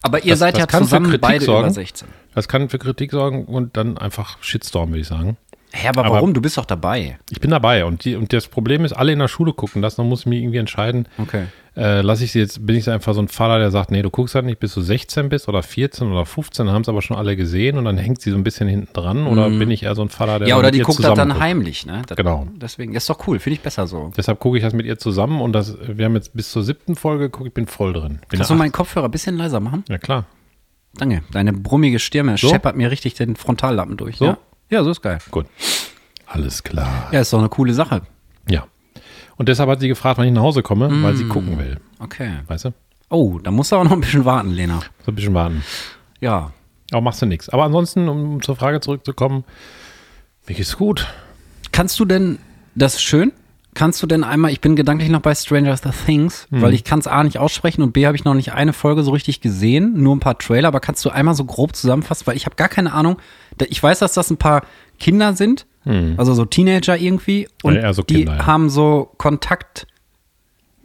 Aber 0.02 0.24
ihr 0.24 0.32
Das- 0.34 0.40
seid 0.40 0.54
das 0.54 0.60
ja 0.62 0.66
kann 0.68 0.80
für 0.82 0.86
zusammen 0.86 1.06
Kritik 1.08 1.22
beide 1.22 1.46
sorgen. 1.46 1.66
über 1.68 1.74
16. 1.74 2.08
Das 2.36 2.48
kann 2.48 2.70
für 2.70 2.80
Kritik 2.80 3.12
sorgen 3.12 3.46
und 3.46 3.76
dann 3.76 3.98
einfach 3.98 4.38
Shitstorm, 4.42 4.90
würde 4.92 5.02
ich 5.02 5.08
sagen. 5.08 5.38
Hä, 5.72 5.88
aber, 5.90 6.06
Aber- 6.06 6.16
warum? 6.16 6.34
Du 6.34 6.42
bist 6.42 6.58
doch 6.58 6.66
dabei. 6.66 7.20
Ich 7.30 7.40
bin 7.40 7.52
dabei 7.52 7.86
und, 7.86 8.04
die, 8.06 8.16
und 8.16 8.32
das 8.34 8.48
Problem 8.48 8.86
ist, 8.86 8.94
alle 8.94 9.12
in 9.12 9.20
der 9.20 9.28
Schule 9.28 9.54
gucken 9.54 9.82
das, 9.82 9.96
dann 9.96 10.08
muss 10.08 10.22
ich 10.22 10.26
mir 10.26 10.40
irgendwie 10.40 10.58
entscheiden, 10.58 11.08
Okay. 11.18 11.46
Äh, 11.80 12.02
lasse 12.02 12.26
ich 12.26 12.34
sie 12.34 12.40
jetzt, 12.40 12.66
bin 12.66 12.76
ich 12.76 12.90
einfach 12.90 13.14
so 13.14 13.22
ein 13.22 13.30
Vater, 13.30 13.58
der 13.58 13.72
sagt, 13.72 13.90
nee, 13.90 14.02
du 14.02 14.10
guckst 14.10 14.36
halt 14.36 14.44
nicht, 14.46 14.60
bis 14.60 14.74
du 14.74 14.82
16 14.82 15.30
bist 15.30 15.48
oder 15.48 15.64
14 15.64 16.12
oder 16.12 16.26
15, 16.26 16.66
dann 16.66 16.76
haben 16.76 16.82
es 16.82 16.90
aber 16.90 17.02
schon 17.02 17.16
alle 17.16 17.36
gesehen 17.38 17.78
und 17.78 17.86
dann 17.86 17.98
hängt 17.98 18.22
sie 18.22 18.32
so 18.32 18.38
ein 18.38 18.44
bisschen 18.44 18.68
hinten 18.68 18.92
dran 18.94 19.26
oder 19.28 19.50
bin 19.50 19.72
ich 19.72 19.84
eher 19.84 19.96
so 19.96 20.02
ein 20.02 20.10
Vater, 20.10 20.40
der 20.40 20.48
Mhm. 20.48 20.50
Ja, 20.50 20.58
oder 20.58 20.72
die 20.72 20.80
guckt 20.80 21.04
das 21.04 21.14
dann 21.16 21.30
guckt. 21.30 21.42
heimlich, 21.42 21.86
ne? 21.86 22.02
Das, 22.06 22.18
Genau. 22.18 22.48
Deswegen 22.56 22.94
ist 22.96 23.10
doch 23.10 23.26
cool, 23.28 23.40
finde 23.40 23.54
ich 23.56 23.62
besser 23.62 23.88
so. 23.88 24.12
Deshalb 24.18 24.40
gucke 24.40 24.58
ich 24.58 24.64
das 24.64 24.74
mit 24.74 24.86
ihr 24.86 24.98
zusammen 24.98 25.40
und 25.42 25.54
das, 25.54 25.78
wir 25.88 26.06
haben 26.06 26.16
jetzt 26.16 26.36
bis 26.36 26.52
zur 26.52 26.64
siebten 26.64 26.96
Folge 26.96 27.26
geguckt, 27.30 27.48
ich 27.48 27.54
bin 27.54 27.66
voll 27.68 27.94
drin. 27.94 28.20
Bin 28.30 28.38
Kannst 28.40 28.50
du 28.50 28.56
meinen 28.56 28.72
Kopfhörer 28.74 29.06
ein 29.06 29.12
bisschen 29.12 29.38
leiser 29.38 29.60
machen? 29.62 29.86
Ja, 29.88 29.98
klar. 29.98 30.26
Danke. 30.96 31.22
Deine 31.32 31.54
brummige 31.54 32.00
Stimme 32.00 32.36
So? 32.38 32.50
scheppert 32.50 32.76
mir 32.76 32.92
richtig 32.92 33.14
den 33.14 33.36
Frontallappen 33.36 33.96
durch. 33.96 34.18
So? 34.18 34.26
Ja? 34.26 34.38
ja, 34.70 34.84
so 34.84 34.90
ist 34.92 35.02
geil. 35.02 35.20
Gut. 35.32 35.46
Alles 36.26 36.64
klar. 36.64 37.08
Ja, 37.12 37.22
ist 37.22 37.32
doch 37.32 37.40
eine 37.40 37.50
coole 37.50 37.74
Sache. 37.74 38.02
Ja. 38.50 38.66
Und 39.40 39.50
deshalb 39.50 39.70
hat 39.70 39.80
sie 39.80 39.88
gefragt, 39.88 40.20
wann 40.20 40.28
ich 40.28 40.34
nach 40.34 40.44
Hause 40.44 40.62
komme, 40.62 40.90
weil 41.02 41.14
Mm. 41.14 41.18
sie 41.18 41.24
gucken 41.26 41.58
will. 41.58 41.78
Okay. 41.98 42.30
Weißt 42.48 42.66
du? 42.66 42.74
Oh, 43.10 43.40
da 43.42 43.50
musst 43.50 43.72
du 43.72 43.78
auch 43.78 43.84
noch 43.84 43.94
ein 43.94 44.02
bisschen 44.02 44.26
warten, 44.26 44.52
Lena. 44.52 44.82
So 45.06 45.12
ein 45.12 45.16
bisschen 45.16 45.34
warten. 45.34 45.64
Ja. 46.20 46.52
Aber 46.92 47.02
machst 47.02 47.22
du 47.22 47.26
nichts. 47.26 47.50
Aber 47.50 47.64
ansonsten, 47.64 48.08
um 48.10 48.42
zur 48.44 48.56
Frage 48.56 48.80
zurückzukommen, 48.82 49.44
mir 50.48 50.56
geht's 50.56 50.78
gut. 50.78 51.08
Kannst 51.72 52.00
du 52.00 52.06
denn, 52.06 52.38
das 52.76 52.96
ist 52.96 53.02
schön, 53.04 53.32
kannst 53.76 54.02
du 54.04 54.08
denn 54.08 54.24
einmal, 54.24 54.52
ich 54.52 54.60
bin 54.60 54.76
gedanklich 54.76 55.10
noch 55.10 55.22
bei 55.22 55.34
Stranger 55.36 55.76
Things, 56.06 56.48
Hm. 56.50 56.62
weil 56.62 56.74
ich 56.74 56.84
kann 56.84 57.00
es 57.00 57.08
A 57.08 57.24
nicht 57.24 57.38
aussprechen 57.38 57.82
und 57.84 57.94
B 57.94 58.06
habe 58.08 58.18
ich 58.18 58.26
noch 58.26 58.34
nicht 58.34 58.54
eine 58.54 58.74
Folge 58.74 59.04
so 59.04 59.12
richtig 59.12 59.40
gesehen, 59.42 60.02
nur 60.02 60.16
ein 60.16 60.20
paar 60.20 60.38
Trailer, 60.38 60.68
aber 60.68 60.80
kannst 60.80 61.06
du 61.06 61.12
einmal 61.12 61.36
so 61.36 61.46
grob 61.46 61.76
zusammenfassen, 61.76 62.28
weil 62.28 62.36
ich 62.36 62.46
habe 62.46 62.56
gar 62.56 62.68
keine 62.70 62.92
Ahnung. 62.94 63.18
Ich 63.70 63.82
weiß, 63.82 64.00
dass 64.00 64.14
das 64.14 64.30
ein 64.32 64.38
paar 64.38 64.64
Kinder 65.00 65.34
sind, 65.34 65.66
also 65.86 66.34
so 66.34 66.46
Teenager 66.46 66.98
irgendwie 66.98 67.48
und 67.64 67.76
Hm. 67.76 67.82
Ja, 67.82 67.94
so 67.94 68.04
die 68.04 68.16
Kinder, 68.16 68.36
ja. 68.38 68.46
haben 68.46 68.70
so 68.70 69.12
Kontakt 69.18 69.88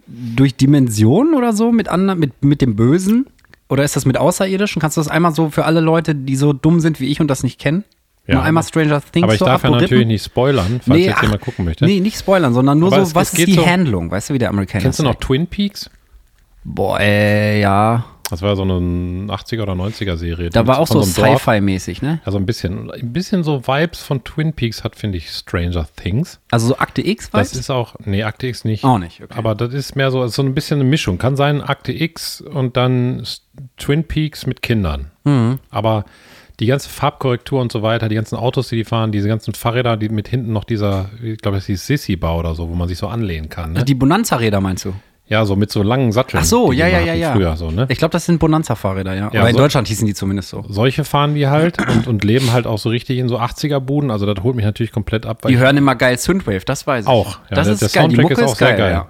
durch 0.06 0.54
Dimensionen 0.56 1.34
oder 1.34 1.52
so 1.52 1.72
mit 1.72 1.88
anderen, 1.88 2.18
mit, 2.20 2.42
mit 2.44 2.60
dem 2.62 2.76
Bösen. 2.76 3.26
Oder 3.68 3.82
ist 3.84 3.96
das 3.96 4.04
mit 4.06 4.16
Außerirdischen? 4.18 4.80
Kannst 4.80 4.96
du 4.96 5.00
das 5.00 5.08
einmal 5.08 5.34
so 5.34 5.50
für 5.50 5.64
alle 5.64 5.80
Leute, 5.80 6.14
die 6.14 6.36
so 6.36 6.52
dumm 6.52 6.80
sind 6.80 7.00
wie 7.00 7.06
ich 7.06 7.20
und 7.20 7.28
das 7.28 7.42
nicht 7.42 7.58
kennen? 7.58 7.84
Ja. 8.26 8.36
Nur 8.36 8.44
einmal 8.44 8.62
Stranger 8.62 9.02
Things 9.12 9.24
Aber 9.24 9.32
ich 9.34 9.38
so 9.38 9.44
darf 9.46 9.64
ja 9.64 9.70
natürlich 9.70 10.06
nicht 10.06 10.24
spoilern, 10.24 10.80
falls 10.86 11.00
jetzt 11.00 11.14
ach, 11.18 11.22
jemand 11.22 11.40
gucken 11.42 11.64
möchte. 11.66 11.84
Nee, 11.84 12.00
nicht 12.00 12.18
spoilern, 12.18 12.54
sondern 12.54 12.78
nur 12.78 12.88
Aber 12.88 13.04
so, 13.04 13.08
es- 13.10 13.14
was 13.14 13.32
es 13.32 13.38
ist 13.40 13.48
die 13.48 13.52
so- 13.54 13.66
Handlung? 13.66 14.10
Weißt 14.10 14.30
du, 14.30 14.34
wie 14.34 14.38
der 14.38 14.48
Amerikaner 14.50 14.82
Kennst 14.82 14.98
du 14.98 15.02
noch? 15.02 15.16
Twin 15.16 15.46
Peaks? 15.46 15.90
Boah, 16.62 16.98
äh, 17.00 17.60
ja. 17.60 18.04
Das 18.30 18.40
war 18.42 18.56
so 18.56 18.62
eine 18.62 18.72
80er 19.32 19.62
oder 19.62 19.74
90er 19.74 20.16
Serie. 20.16 20.50
Da 20.50 20.66
war 20.66 20.78
auch 20.78 20.86
so 20.86 20.94
Dorf. 20.94 21.08
Sci-Fi-mäßig, 21.08 22.00
ne? 22.00 22.20
Also 22.24 22.38
ein 22.38 22.46
bisschen, 22.46 22.90
ein 22.90 23.12
bisschen 23.12 23.44
so 23.44 23.66
Vibes 23.66 24.02
von 24.02 24.24
Twin 24.24 24.52
Peaks 24.54 24.82
hat, 24.82 24.96
finde 24.96 25.18
ich, 25.18 25.30
Stranger 25.30 25.86
Things. 25.96 26.40
Also 26.50 26.68
so 26.68 26.78
Akte 26.78 27.06
X, 27.06 27.30
Das 27.30 27.54
ist 27.54 27.70
auch, 27.70 27.94
nee, 28.04 28.22
Akte 28.22 28.46
X 28.46 28.64
nicht. 28.64 28.84
Auch 28.84 28.98
nicht, 28.98 29.22
okay. 29.22 29.34
Aber 29.36 29.54
das 29.54 29.74
ist 29.74 29.94
mehr 29.94 30.10
so, 30.10 30.26
so 30.26 30.42
ein 30.42 30.54
bisschen 30.54 30.80
eine 30.80 30.88
Mischung. 30.88 31.18
Kann 31.18 31.36
sein 31.36 31.60
Akte 31.60 31.92
X 31.92 32.40
und 32.40 32.76
dann 32.76 33.26
Twin 33.76 34.04
Peaks 34.04 34.46
mit 34.46 34.62
Kindern. 34.62 35.10
Mhm. 35.24 35.58
Aber 35.70 36.04
die 36.60 36.66
ganze 36.66 36.88
Farbkorrektur 36.88 37.60
und 37.60 37.72
so 37.72 37.82
weiter, 37.82 38.08
die 38.08 38.14
ganzen 38.14 38.36
Autos, 38.36 38.68
die 38.68 38.76
die 38.76 38.84
fahren, 38.84 39.12
diese 39.12 39.28
ganzen 39.28 39.54
Fahrräder, 39.54 39.96
die 39.96 40.08
mit 40.08 40.28
hinten 40.28 40.52
noch 40.52 40.64
dieser, 40.64 41.10
ich 41.22 41.38
glaube, 41.38 41.56
das 41.56 41.66
hieß 41.66 41.86
Sissy-Bau 41.86 42.38
oder 42.38 42.54
so, 42.54 42.70
wo 42.70 42.74
man 42.74 42.88
sich 42.88 42.98
so 42.98 43.08
anlehnen 43.08 43.48
kann. 43.48 43.72
Ne? 43.72 43.84
Die 43.84 43.94
Bonanza-Räder 43.94 44.60
meinst 44.60 44.84
du? 44.84 44.94
Ja, 45.26 45.46
so 45.46 45.56
mit 45.56 45.70
so 45.72 45.82
langen 45.82 46.12
Satteln. 46.12 46.40
Ach 46.42 46.44
so, 46.46 46.70
die 46.70 46.78
ja, 46.78 46.86
die 46.86 46.92
ja, 46.92 47.00
ja, 47.00 47.14
ja. 47.14 47.32
Früher 47.32 47.56
so, 47.56 47.70
ne? 47.70 47.86
Ich 47.88 47.96
glaube, 47.96 48.12
das 48.12 48.26
sind 48.26 48.38
Bonanza-Fahrräder, 48.40 49.14
ja. 49.14 49.30
Ja, 49.32 49.40
Oder 49.40 49.48
in 49.48 49.54
so- 49.54 49.62
Deutschland 49.62 49.88
hießen 49.88 50.06
die 50.06 50.12
zumindest 50.12 50.50
so. 50.50 50.64
Solche 50.68 51.04
fahren 51.04 51.34
die 51.34 51.46
halt 51.46 51.78
und, 51.78 52.06
und 52.06 52.24
leben 52.24 52.52
halt 52.52 52.66
auch 52.66 52.78
so 52.78 52.90
richtig 52.90 53.18
in 53.18 53.28
so 53.28 53.38
80er-Buden. 53.38 54.10
Also 54.10 54.26
das 54.26 54.44
holt 54.44 54.54
mich 54.54 54.66
natürlich 54.66 54.92
komplett 54.92 55.24
ab. 55.24 55.42
Die 55.48 55.56
hören 55.56 55.78
immer 55.78 55.94
geil 55.94 56.18
Synthwave, 56.18 56.64
das 56.66 56.86
weiß 56.86 57.06
ich. 57.06 57.10
auch. 57.10 57.38
Ja, 57.48 57.56
das 57.56 57.66
der, 57.66 57.74
ist 57.74 57.80
der 57.80 57.88
geil. 58.02 58.08
Die 58.10 58.16
Soundtrack 58.16 58.22
Mucke 58.38 58.44
ist 58.44 58.50
auch 58.50 58.56
sehr 58.56 58.76
geil. 58.76 58.92
ja. 58.92 59.06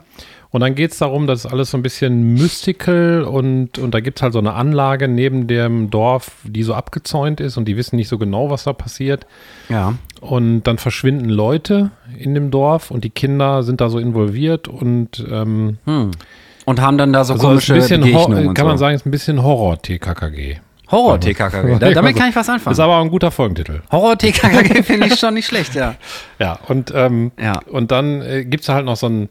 Und 0.55 0.61
dann 0.61 0.77
geht 0.77 0.93
es 0.93 0.99
darum, 0.99 1.27
dass 1.27 1.47
alles 1.47 1.73
so 1.73 1.77
ein 1.77 1.83
bisschen 1.83 2.35
mystical 2.35 3.25
und, 3.25 3.77
und 3.77 3.93
da 3.93 3.99
gibt 3.99 4.21
es 4.21 4.23
halt 4.23 4.35
so 4.35 4.39
eine 4.39 4.53
Anlage 4.53 5.09
neben 5.09 5.49
dem 5.49 5.91
Dorf, 5.91 6.31
die 6.45 6.63
so 6.63 6.75
abgezäunt 6.75 7.41
ist 7.41 7.57
und 7.57 7.65
die 7.67 7.77
wissen 7.77 7.97
nicht 7.97 8.07
so 8.07 8.19
genau, 8.19 8.51
was 8.51 8.63
da 8.63 8.73
passiert. 8.73 9.27
Ja. 9.69 9.95
Und 10.21 10.63
dann 10.63 10.79
verschwinden 10.79 11.29
Leute 11.29 11.91
in 12.17 12.35
dem 12.35 12.53
Dorf 12.53 12.93
und 12.93 13.03
die 13.03 13.11
Kinder 13.11 13.65
sind 13.65 13.81
da 13.81 13.89
so 13.89 13.99
involviert 13.99 14.69
und 14.69 15.27
ähm, 15.29 15.79
Und 16.67 16.81
haben 16.81 16.99
dann 16.99 17.13
da 17.13 17.25
so 17.25 17.33
also 17.33 17.47
ist 17.49 17.67
komische 17.67 17.75
ein 17.75 17.81
bisschen 17.81 18.01
Begegnungen 18.03 18.55
kann 18.55 18.67
man 18.69 18.79
so. 18.79 18.83
sagen, 18.83 18.95
ist 18.95 19.07
ein 19.07 19.11
bisschen 19.11 19.43
Horror-TKKG. 19.43 20.59
Horror-TKKG. 20.89 21.79
Da, 21.81 21.91
damit 21.91 22.15
kann 22.17 22.29
ich 22.29 22.37
was 22.37 22.49
anfangen. 22.49 22.75
Ist 22.75 22.79
aber 22.79 22.99
auch 22.99 23.03
ein 23.03 23.11
guter 23.11 23.33
Folgentitel. 23.33 23.81
Horror-TKKG 23.91 24.85
finde 24.85 25.09
ich 25.09 25.19
schon 25.19 25.35
nicht 25.35 25.47
schlecht, 25.47 25.75
ja. 25.75 25.97
Ja, 26.39 26.61
und, 26.69 26.93
ähm, 26.95 27.33
Ja. 27.43 27.59
und 27.69 27.91
dann 27.91 28.23
äh, 28.23 28.45
gibt 28.45 28.63
es 28.63 28.69
halt 28.69 28.85
noch 28.87 28.95
so 28.95 29.09
ein, 29.09 29.29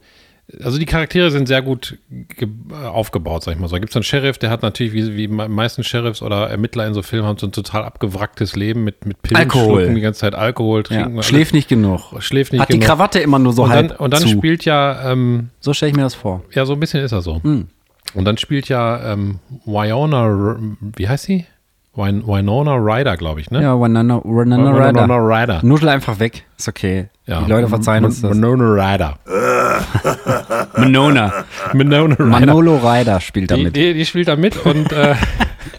also 0.61 0.77
die 0.77 0.85
Charaktere 0.85 1.31
sind 1.31 1.47
sehr 1.47 1.61
gut 1.61 1.97
äh, 2.39 2.45
aufgebaut, 2.85 3.43
sag 3.43 3.53
ich 3.53 3.59
mal 3.59 3.67
so. 3.67 3.75
Da 3.75 3.79
gibt 3.79 3.91
es 3.91 3.95
einen 3.95 4.03
Sheriff, 4.03 4.37
der 4.37 4.49
hat 4.49 4.61
natürlich, 4.61 4.93
wie, 4.93 5.13
wie 5.15 5.27
die 5.27 5.33
meisten 5.33 5.83
Sheriffs 5.83 6.21
oder 6.21 6.49
Ermittler 6.49 6.85
in 6.87 6.93
so 6.93 7.01
Filmen, 7.01 7.27
haben 7.27 7.37
so 7.37 7.47
ein 7.47 7.51
total 7.51 7.83
abgewracktes 7.83 8.55
Leben 8.55 8.83
mit, 8.83 9.05
mit 9.05 9.21
Pillen 9.21 9.37
Alkohol. 9.37 9.79
schlucken, 9.81 9.95
die 9.95 10.01
ganze 10.01 10.19
Zeit 10.21 10.35
Alkohol 10.35 10.79
ja. 10.79 10.83
trinken. 10.83 11.13
alles- 11.15 11.25
Schläft 11.25 11.53
nicht 11.53 11.69
genug. 11.69 12.13
schläft 12.19 12.51
nicht 12.51 12.61
Hat 12.61 12.67
genug. 12.69 12.81
die 12.81 12.87
Krawatte 12.87 13.19
immer 13.19 13.39
nur 13.39 13.53
so 13.53 13.63
und 13.63 13.69
halb 13.69 13.87
dann, 13.89 13.97
und 13.97 14.13
dann 14.13 14.21
zu. 14.21 14.27
spielt 14.29 14.65
ja, 14.65 15.11
ähm, 15.11 15.49
so 15.59 15.73
stelle 15.73 15.91
ich 15.91 15.95
mir 15.95 16.03
das 16.03 16.15
vor. 16.15 16.43
ja, 16.53 16.65
so 16.65 16.73
ein 16.73 16.79
bisschen 16.79 17.03
ist 17.03 17.11
er 17.11 17.21
so. 17.21 17.41
Hm. 17.43 17.67
Und 18.13 18.25
dann 18.25 18.37
spielt 18.37 18.69
ja 18.69 19.13
ähm, 19.13 19.39
Wyona, 19.65 20.57
wie 20.95 21.07
heißt 21.07 21.23
sie? 21.25 21.45
Wyn 21.95 22.23
Winona 22.25 22.75
Ryder, 22.75 23.17
glaube 23.17 23.39
ich, 23.41 23.51
ne? 23.51 23.61
Ja, 23.61 23.79
Winona, 23.79 24.19
Winona 24.23 24.57
Winona 24.93 25.17
Ryder. 25.17 25.17
Ryder. 25.19 25.59
Nuschel 25.63 25.89
einfach 25.89 26.19
weg. 26.19 26.43
Ist 26.57 26.67
okay. 26.67 27.09
Ja. 27.27 27.41
Die 27.41 27.49
Leute 27.51 27.67
verzeihen 27.67 28.03
uns 28.03 28.19
das. 28.21 28.31
Winona 28.31 28.63
Ryder. 28.93 29.19
Winona. 30.75 31.31
Winona 31.73 32.15
Ryder. 32.15 32.25
Manolo 32.25 32.77
Ryder 32.77 33.19
spielt 33.19 33.51
Die, 33.51 33.55
damit. 33.55 33.75
die, 33.75 33.93
die 33.93 34.05
spielt 34.05 34.27
da 34.27 34.35
mit 34.35 34.57
und, 34.65 34.91
äh, 34.91 35.15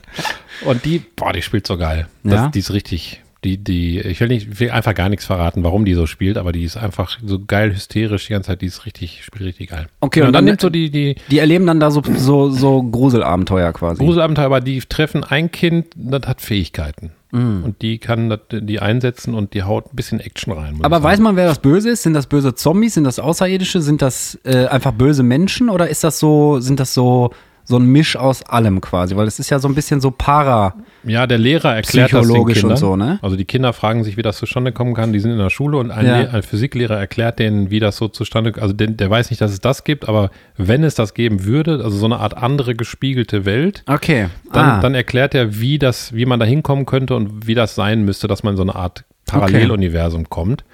und 0.67 0.85
die, 0.85 1.01
boah, 1.01 1.33
die 1.33 1.43
spielt 1.43 1.67
so 1.67 1.77
geil. 1.77 2.07
Das, 2.23 2.35
Ja? 2.35 2.49
Die 2.49 2.59
ist 2.61 2.73
richtig, 2.73 3.21
die, 3.45 3.59
die, 3.59 4.01
ich 4.01 4.21
will 4.21 4.29
nicht, 4.29 4.49
ich 4.53 4.61
will 4.61 4.71
einfach 4.71 4.95
gar 4.95 5.09
nichts 5.09 5.27
verraten, 5.27 5.63
warum 5.63 5.85
die 5.85 5.95
so 5.95 6.07
spielt, 6.07 6.39
aber 6.39 6.51
die 6.53 6.65
ist 6.65 6.77
einfach 6.77 7.19
so 7.25 7.39
geil 7.45 7.73
hysterisch 7.75 8.27
die 8.27 8.33
ganze 8.33 8.49
Zeit, 8.49 8.63
die 8.63 8.67
ist 8.67 8.87
richtig, 8.87 9.23
spielt 9.25 9.45
richtig 9.45 9.71
geil. 9.71 9.87
Okay, 10.01 10.21
und, 10.23 10.29
und 10.29 10.33
dann 10.33 10.39
dann- 10.41 10.45
nimmt 10.47 10.61
so 10.61 10.71
die, 10.71 10.91
die 10.91 11.17
Die 11.31 11.39
erleben 11.39 11.67
dann 11.67 11.79
da 11.81 11.91
so, 11.91 12.03
so, 12.17 12.51
so 12.51 12.83
Gruselabenteuer 12.83 13.73
quasi. 13.73 14.03
Gruselabenteuer, 14.03 14.47
aber 14.47 14.61
die 14.61 14.81
treffen 14.81 15.23
ein 15.25 15.51
Kind, 15.51 15.87
das 15.95 16.27
hat 16.27 16.41
Fähigkeiten. 16.41 17.13
Mm. 17.33 17.65
Und 17.65 17.83
die 17.83 17.99
kann 17.99 18.31
das, 18.31 18.41
die 18.51 18.81
einsetzen 18.81 19.35
und 19.35 19.55
die 19.55 19.65
haut 19.65 19.87
ein 19.93 19.97
bisschen 19.97 20.21
Action 20.21 20.53
rein. 20.53 20.79
Aber 20.83 21.03
weiß 21.03 21.19
man, 21.21 21.37
wer 21.37 21.47
das 21.47 21.59
Böse 21.59 21.91
ist? 21.91 22.05
Sind 22.05 22.15
das 22.15 22.27
böse 22.29 22.55
Zombies? 22.55 22.95
Sind 22.95 23.05
das 23.05 23.19
Außerirdische? 23.19 23.81
Sind 23.81 24.03
das 24.03 24.39
äh, 24.45 24.67
einfach 24.67 24.93
böse 24.93 25.23
Menschen? 25.25 25.69
Oder 25.69 25.89
ist 25.89 26.05
das 26.05 26.19
so, 26.21 26.61
sind 26.61 26.79
das 26.81 26.95
so, 26.95 27.31
so 27.65 27.77
ein 27.77 27.87
Misch 27.87 28.17
aus 28.17 28.43
allem 28.43 28.81
quasi? 28.81 29.17
Weil 29.17 29.27
es 29.27 29.39
ist 29.39 29.51
ja 29.51 29.59
so 29.59 29.69
ein 29.69 29.75
bisschen 29.75 30.01
so 30.01 30.11
para. 30.11 30.75
Ja, 31.03 31.27
der 31.27 31.39
Lehrer 31.39 31.75
erklärt 31.75 32.13
das 32.13 32.21
den 32.21 32.29
Psychologisch 32.29 32.59
und 32.59 32.71
Kindern. 32.71 32.77
so, 32.77 32.97
ne? 32.97 33.19
Also 33.23 33.37
die 33.37 33.45
Kinder 33.45 33.73
fragen 33.73 34.05
sich, 34.05 34.17
wie 34.17 34.23
das 34.23 34.37
zustande 34.37 34.73
kommen 34.73 34.95
kann. 34.95 35.13
Die 35.13 35.21
sind 35.21 35.31
in 35.33 35.39
der 35.39 35.51
Schule 35.51 35.79
und 35.79 35.91
ein, 35.91 36.07
Ja. 36.07 36.15
Ein 36.31 36.43
Physiklehrer 36.43 36.97
erklärt 36.99 37.39
denen, 37.39 37.71
wie 37.71 37.81
das 37.81 37.97
so 37.97 38.09
zustande 38.09 38.53
Also 38.61 38.75
den, 38.75 38.97
der 38.97 39.09
weiß 39.11 39.31
nicht, 39.31 39.41
dass 39.41 39.51
es 39.53 39.61
das 39.61 39.85
gibt, 39.85 40.09
aber 40.09 40.31
wenn 40.57 40.85
es 40.85 40.95
das 40.95 41.15
geben 41.15 41.45
würde, 41.45 41.81
also 41.83 41.97
so 41.97 42.07
eine 42.07 42.19
Art 42.19 42.37
andere 42.37 42.75
gespiegelte 42.75 43.45
Welt, 43.45 43.83
Okay. 43.89 44.29
dann, 44.53 44.67
ah. 44.69 44.81
dann 44.81 44.95
erklärt 44.95 45.35
er, 45.35 45.59
wie 45.61 45.79
das, 45.79 46.13
wie 46.15 46.27
man 46.27 46.39
da 46.41 46.47
hinkommen 46.47 46.87
könnte 46.87 47.15
und 47.17 47.47
wie 47.47 47.55
das 47.55 47.75
sein 47.75 48.05
müsste, 48.05 48.29
dass 48.29 48.43
man 48.43 48.53
in 48.55 48.57
so 48.57 48.63
eine 48.63 48.75
Art 48.75 49.05
Paralleluniversum 49.27 50.29
kommt. 50.29 50.65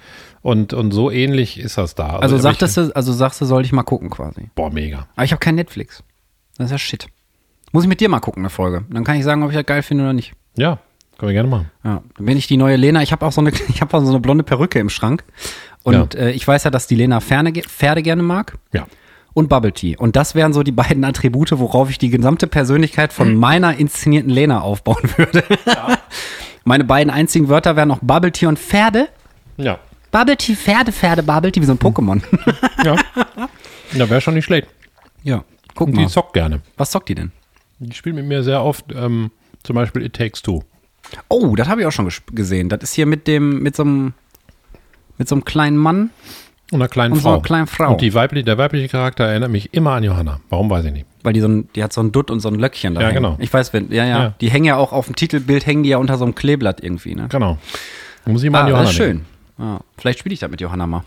Und, 0.43 0.73
und 0.73 0.93
so 0.93 1.11
ähnlich 1.11 1.61
ist 1.61 1.77
das 1.77 1.95
da. 1.95 2.17
also, 2.17 2.37
aber 2.37 2.43
sagtest 2.43 2.77
du, 2.79 2.91
also 2.97 3.13
sagst 3.13 3.41
du, 3.41 3.45
soll 3.45 3.63
ich 3.65 3.73
mal 3.73 3.83
gucken 3.83 4.09
quasi. 4.09 4.49
Boah, 4.55 4.73
mega. 4.73 5.07
Aber 5.15 5.25
ich 5.25 5.33
habe 5.33 5.41
kein 5.41 5.55
Netflix. 5.55 6.03
Das 6.61 6.67
ist 6.67 6.73
ja 6.73 6.79
shit. 6.79 7.07
Muss 7.73 7.85
ich 7.85 7.89
mit 7.89 8.01
dir 8.01 8.11
mal 8.11 8.21
gucken, 8.21 8.43
eine 8.43 8.51
Folge. 8.51 8.85
Dann 8.91 9.03
kann 9.03 9.17
ich 9.17 9.25
sagen, 9.25 9.43
ob 9.43 9.51
ich 9.51 9.57
das 9.57 9.65
geil 9.65 9.83
finde 9.83 10.05
oder 10.05 10.13
nicht. 10.13 10.33
Ja, 10.59 10.79
können 11.17 11.31
wir 11.31 11.35
gerne 11.35 11.49
machen. 11.49 11.71
Ja, 11.83 12.03
dann 12.17 12.27
bin 12.27 12.37
ich 12.37 12.47
die 12.49 12.59
neue 12.59 12.77
Lena. 12.77 13.03
Ich 13.03 13.13
habe 13.13 13.25
auch 13.25 13.33
so 13.33 13.41
eine, 13.41 13.51
ich 13.69 13.81
habe 13.81 13.97
auch 13.97 14.03
so 14.03 14.11
eine 14.11 14.21
blonde 14.21 14.45
Perücke 14.45 14.79
im 14.79 14.91
Schrank. 14.91 15.25
Und 15.85 16.15
äh, 16.15 16.33
ich 16.33 16.47
weiß 16.47 16.65
ja, 16.65 16.71
dass 16.71 16.87
die 16.87 16.97
Lena 16.97 17.21
Ferne, 17.21 17.53
Pferde 17.53 18.03
gerne 18.03 18.23
mag. 18.23 18.59
Ja. 18.75 18.87
und 19.33 19.49
Bubble 19.49 19.73
Tea. 19.73 19.97
Und 19.97 20.17
das 20.17 20.35
wären 20.35 20.53
so 20.53 20.63
die 20.63 20.73
beiden 20.73 21.03
Attribute, 21.05 21.59
worauf 21.59 21.89
ich 21.89 21.97
die 21.97 22.11
gesamte 22.11 22.47
Persönlichkeit 22.47 23.15
von 23.15 23.35
meiner 23.37 23.79
inszenierten 23.79 24.31
Lena 24.31 24.61
aufbauen 24.61 25.09
würde. 25.17 25.43
Meine 26.65 26.85
beiden 26.85 27.11
einzigen 27.11 27.49
Wörter 27.49 27.75
wären 27.77 27.89
noch 27.89 28.01
Bubble 28.03 28.33
Tea 28.33 28.49
und 28.49 28.59
Pferde. 28.59 29.09
Ja. 29.57 29.79
Bubble 30.11 30.37
Tea, 30.37 30.55
Pferde, 30.57 30.93
Pferde, 30.93 31.23
Bubble 31.23 31.51
Tea, 31.53 31.63
wie 31.63 31.67
so 31.67 31.73
ein 31.73 31.79
Pokémon. 31.79 32.21
Ja. 32.85 32.97
ja, 33.95 34.11
wäre 34.11 34.21
schon 34.21 34.35
nicht 34.35 34.45
schlecht. 34.45 34.69
ja, 35.23 35.45
guck 35.75 35.89
Und 35.89 35.97
mal. 35.97 36.03
die 36.07 36.09
zockt 36.09 36.33
gerne. 36.35 36.61
Was 36.77 36.91
zockt 36.91 37.09
die 37.09 37.15
denn? 37.15 37.33
Die 37.79 37.95
spielt 37.95 38.15
mit 38.15 38.27
mir 38.27 38.43
sehr 38.43 38.63
oft, 38.63 38.87
ähm, 38.95 39.31
zum 39.63 39.75
Beispiel 39.77 40.03
It 40.05 40.15
Takes 40.15 40.43
Two. 40.43 40.63
Oh, 41.29 41.57
das 41.57 41.69
habe 41.69 41.81
ich 41.81 41.87
auch 41.87 41.93
schon 41.93 42.07
ges- 42.09 42.23
gesehen. 42.33 42.69
Das 42.69 42.83
ist 42.83 42.93
hier 42.95 43.07
mit 43.07 43.27
dem, 43.27 43.63
mit 43.63 43.75
so 43.77 43.83
einem, 43.83 44.13
mit 45.19 45.29
so 45.29 45.35
einem 45.35 45.45
kleinen 45.45 45.77
Mann. 45.77 46.11
Und 46.73 46.81
einer 46.81 46.89
kleinen 46.89 47.13
Und 47.15 47.19
so 47.19 47.23
Frau. 47.25 47.33
einer 47.35 47.43
kleinen 47.43 47.67
Frau. 47.67 47.91
Und 47.93 48.01
die 48.01 48.15
weibliche, 48.15 48.45
der 48.45 48.57
weibliche 48.59 48.87
Charakter 48.89 49.25
erinnert 49.25 49.51
mich 49.51 49.75
immer 49.75 49.93
an 49.93 50.05
Johanna. 50.05 50.41
Warum 50.51 50.71
weiß 50.71 50.85
ich 50.85 50.93
nicht. 50.93 51.07
Weil 51.25 51.33
die 51.33 51.41
so 51.41 51.49
ein, 51.49 51.69
die 51.75 51.83
hat 51.83 51.93
so 51.93 52.01
ein 52.01 52.13
Dutt 52.13 52.31
und 52.31 52.39
so 52.41 52.49
ein 52.49 52.55
Löckchen 52.55 52.95
da. 52.95 53.01
Ja, 53.01 53.09
hängen. 53.09 53.17
genau. 53.23 53.37
Ich 53.41 53.53
weiß, 53.53 53.73
wenn, 53.73 53.91
ja, 53.91 54.05
ja, 54.05 54.19
Ja. 54.23 54.35
Die 54.41 54.51
hängen 54.51 54.67
ja 54.67 54.77
auch 54.77 54.93
auf 54.93 55.07
dem 55.07 55.17
Titelbild, 55.17 55.67
hängen 55.67 55.83
die 55.83 55.89
ja 55.89 55.97
unter 55.99 56.17
so 56.17 56.25
einem 56.25 56.35
Kleeblatt 56.37 56.81
irgendwie, 56.83 57.15
ne? 57.17 57.27
Genau. 57.29 57.59
Da 58.25 58.31
muss 58.33 58.43
ich 58.45 58.51
mal 58.51 58.59
Ah, 58.59 58.63
an 58.63 58.69
Johanna 58.69 58.85
das 58.85 58.91
ist 58.93 58.97
schön. 58.99 59.25
Ja, 59.59 59.81
vielleicht 59.99 60.21
spiele 60.21 60.33
ich 60.35 60.39
das 60.39 60.51
mit 60.51 60.61
Johanna 60.61 60.87
mal. 60.87 61.03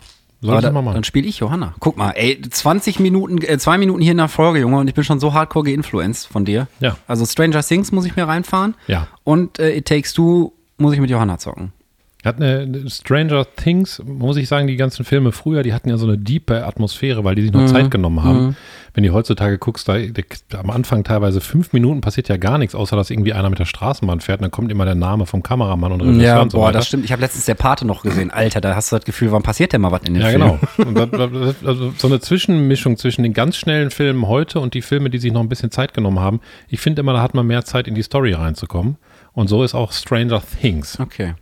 Aber 0.52 0.62
du 0.62 0.68
da, 0.68 0.72
mal 0.72 0.82
machen. 0.82 0.96
Dann 0.96 1.04
spiele 1.04 1.28
ich 1.28 1.40
Johanna. 1.40 1.74
Guck 1.80 1.98
mal, 1.98 2.12
ey, 2.12 2.42
20 2.42 3.00
Minuten, 3.00 3.42
äh, 3.42 3.58
zwei 3.58 3.78
Minuten 3.78 4.02
hier 4.02 4.12
in 4.12 4.18
der 4.18 4.28
Folge, 4.28 4.60
Junge, 4.60 4.78
und 4.78 4.88
ich 4.88 4.94
bin 4.94 5.04
schon 5.04 5.20
so 5.20 5.34
hardcore 5.34 5.66
geinfluenced 5.66 6.28
von 6.28 6.46
dir. 6.46 6.68
Ja. 6.80 6.98
Also 7.08 7.26
Stranger 7.26 7.62
Things 7.62 7.92
muss 7.92 8.06
ich 8.06 8.16
mir 8.16 8.28
reinfahren. 8.28 8.76
Ja. 8.88 9.08
Und 9.24 9.60
äh, 9.60 9.76
It 9.78 9.88
Takes 9.88 10.14
Two 10.14 10.54
muss 10.78 10.94
ich 10.94 11.00
mit 11.00 11.10
Johanna 11.10 11.38
zocken. 11.38 11.72
Hat 12.24 12.42
eine 12.42 12.90
Stranger 12.90 13.46
Things, 13.58 14.02
muss 14.06 14.38
ich 14.38 14.48
sagen, 14.48 14.68
die 14.68 14.78
ganzen 14.78 15.04
Filme 15.04 15.32
früher, 15.34 15.62
die 15.62 15.74
hatten 15.74 15.90
ja 15.90 15.98
so 15.98 16.08
eine 16.08 16.18
diepe 16.18 16.66
Atmosphäre, 16.66 17.24
weil 17.26 17.36
die 17.36 17.42
sich 17.42 17.52
noch 17.52 17.66
Zeit 17.66 17.92
genommen 17.92 18.24
haben. 18.24 18.56
Wenn 18.94 19.04
du 19.04 19.12
heutzutage 19.12 19.58
guckst, 19.58 19.90
da, 19.90 19.98
da, 19.98 20.60
am 20.60 20.70
Anfang 20.70 21.04
teilweise 21.04 21.42
fünf 21.42 21.74
Minuten 21.74 22.00
passiert 22.02 22.30
ja 22.30 22.38
gar 22.38 22.58
nichts, 22.60 22.76
außer 22.76 22.96
dass 22.96 23.10
irgendwie 23.10 23.34
einer 23.34 23.50
mit 23.50 23.58
der 23.60 23.66
Straßenbahn 23.66 24.22
fährt 24.22 24.40
und 24.40 24.44
dann 24.44 24.52
kommt 24.52 24.72
immer 24.72 24.86
der 24.86 24.96
Name 24.96 25.26
vom 25.26 25.44
Kameramann 25.44 25.92
und 25.92 26.02
Regisseur 26.02 26.24
Ja, 26.24 26.42
und 26.42 26.52
so 26.52 26.60
boah, 26.60 26.68
weiter. 26.68 26.78
das 26.78 26.88
stimmt. 26.88 27.04
Ich 27.04 27.12
habe 27.12 27.22
letztens 27.22 27.46
der 27.46 27.56
Pate 27.56 27.86
noch 27.86 28.04
gesehen. 28.04 28.30
Alter, 28.32 28.62
da 28.62 28.76
hast 28.76 28.92
du 28.92 28.96
das 28.96 29.04
Gefühl, 29.06 29.32
wann 29.32 29.44
passiert 29.44 29.74
denn 29.74 29.82
mal 29.82 29.92
was 29.92 30.04
in 30.04 30.14
den 30.14 30.22
Ja, 30.22 30.30
Filmen? 30.30 30.60
genau. 30.78 30.88
Und 30.90 30.96
das, 30.96 31.32
das, 31.32 31.66
also 31.68 31.94
so 31.98 32.08
eine 32.08 32.20
Zwischenmischung 32.22 32.96
zwischen 32.98 33.24
den 33.24 33.34
ganz 33.34 33.58
schnellen 33.58 33.90
Filmen 33.92 34.28
heute 34.28 34.60
und 34.60 34.76
die 34.76 34.82
Filme, 34.84 35.10
die 35.10 35.18
sich 35.18 35.34
noch 35.34 35.42
ein 35.42 35.50
bisschen 35.50 35.72
Zeit 35.72 35.94
genommen 35.94 36.20
haben. 36.20 36.40
Ich 36.70 36.80
finde 36.80 37.02
immer, 37.02 37.14
da 37.14 37.22
hat 37.22 37.34
man 37.34 37.48
mehr 37.48 37.66
Zeit, 37.66 37.88
in 37.88 37.96
die 37.96 38.04
Story 38.04 38.34
reinzukommen. 38.34 38.98
Und 39.34 39.48
so 39.48 39.64
ist 39.64 39.74
auch 39.74 39.92
Stranger 39.92 40.42
Things. 40.62 41.00
Okay. 41.00 41.34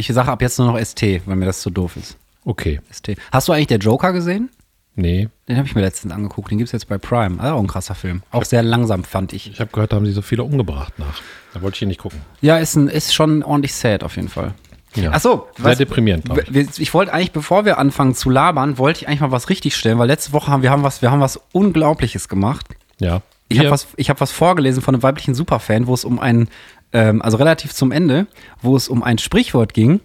Ich 0.00 0.14
sage 0.14 0.30
ab 0.30 0.40
jetzt 0.42 0.58
nur 0.58 0.72
noch 0.72 0.78
ST, 0.78 1.02
weil 1.26 1.36
mir 1.36 1.46
das 1.46 1.60
zu 1.60 1.70
doof 1.70 1.96
ist. 1.96 2.16
Okay. 2.44 2.80
ST. 2.90 3.16
Hast 3.32 3.48
du 3.48 3.52
eigentlich 3.52 3.66
der 3.66 3.78
Joker 3.78 4.12
gesehen? 4.12 4.50
Nee, 4.96 5.28
Den 5.48 5.56
habe 5.56 5.66
ich 5.66 5.74
mir 5.74 5.80
letztens 5.82 6.12
angeguckt. 6.12 6.50
Den 6.50 6.58
gibt 6.58 6.68
es 6.68 6.72
jetzt 6.72 6.88
bei 6.88 6.98
Prime. 6.98 7.40
Also 7.40 7.54
auch 7.54 7.60
ein 7.60 7.68
krasser 7.68 7.94
Film. 7.94 8.22
Auch 8.32 8.44
sehr 8.44 8.62
langsam, 8.62 9.04
fand 9.04 9.32
ich. 9.32 9.50
ich 9.50 9.60
habe 9.60 9.70
gehört, 9.70 9.92
da 9.92 9.96
haben 9.96 10.04
sie 10.04 10.12
so 10.12 10.20
viele 10.20 10.42
umgebracht 10.42 10.98
nach. 10.98 11.20
Da 11.54 11.62
wollte 11.62 11.76
ich 11.76 11.78
hier 11.78 11.88
nicht 11.88 12.00
gucken. 12.00 12.20
Ja, 12.40 12.58
ist, 12.58 12.74
ein, 12.76 12.88
ist 12.88 13.14
schon 13.14 13.42
ordentlich 13.42 13.74
sad 13.74 14.02
auf 14.02 14.16
jeden 14.16 14.28
Fall. 14.28 14.54
Ja. 14.96 15.10
Ach 15.14 15.20
so, 15.20 15.46
Sehr 15.56 15.76
deprimierend, 15.76 16.26
ich. 16.52 16.80
Ich 16.80 16.94
wollte 16.94 17.12
eigentlich, 17.12 17.30
bevor 17.32 17.64
wir 17.64 17.78
anfangen 17.78 18.14
zu 18.14 18.28
labern, 18.28 18.76
wollte 18.76 19.02
ich 19.02 19.08
eigentlich 19.08 19.20
mal 19.20 19.30
was 19.30 19.48
richtig 19.48 19.76
stellen, 19.76 19.98
weil 19.98 20.08
letzte 20.08 20.32
Woche 20.32 20.50
haben 20.50 20.62
wir 20.62 20.70
haben 20.70 20.82
was, 20.82 21.00
wir 21.00 21.12
haben 21.12 21.20
was 21.20 21.40
Unglaubliches 21.52 22.28
gemacht. 22.28 22.66
Ja. 22.98 23.22
Ich 23.48 23.58
habe 23.58 23.70
was, 23.70 23.88
ich 23.96 24.10
habe 24.10 24.20
was 24.20 24.32
vorgelesen 24.32 24.82
von 24.82 24.94
einem 24.94 25.02
weiblichen 25.02 25.34
Superfan, 25.34 25.86
wo 25.86 25.94
es 25.94 26.04
um 26.04 26.18
ein, 26.18 26.48
ähm, 26.92 27.22
also 27.22 27.36
relativ 27.36 27.74
zum 27.74 27.92
Ende, 27.92 28.26
wo 28.62 28.76
es 28.76 28.88
um 28.88 29.02
ein 29.02 29.18
Sprichwort 29.18 29.74
ging. 29.74 30.00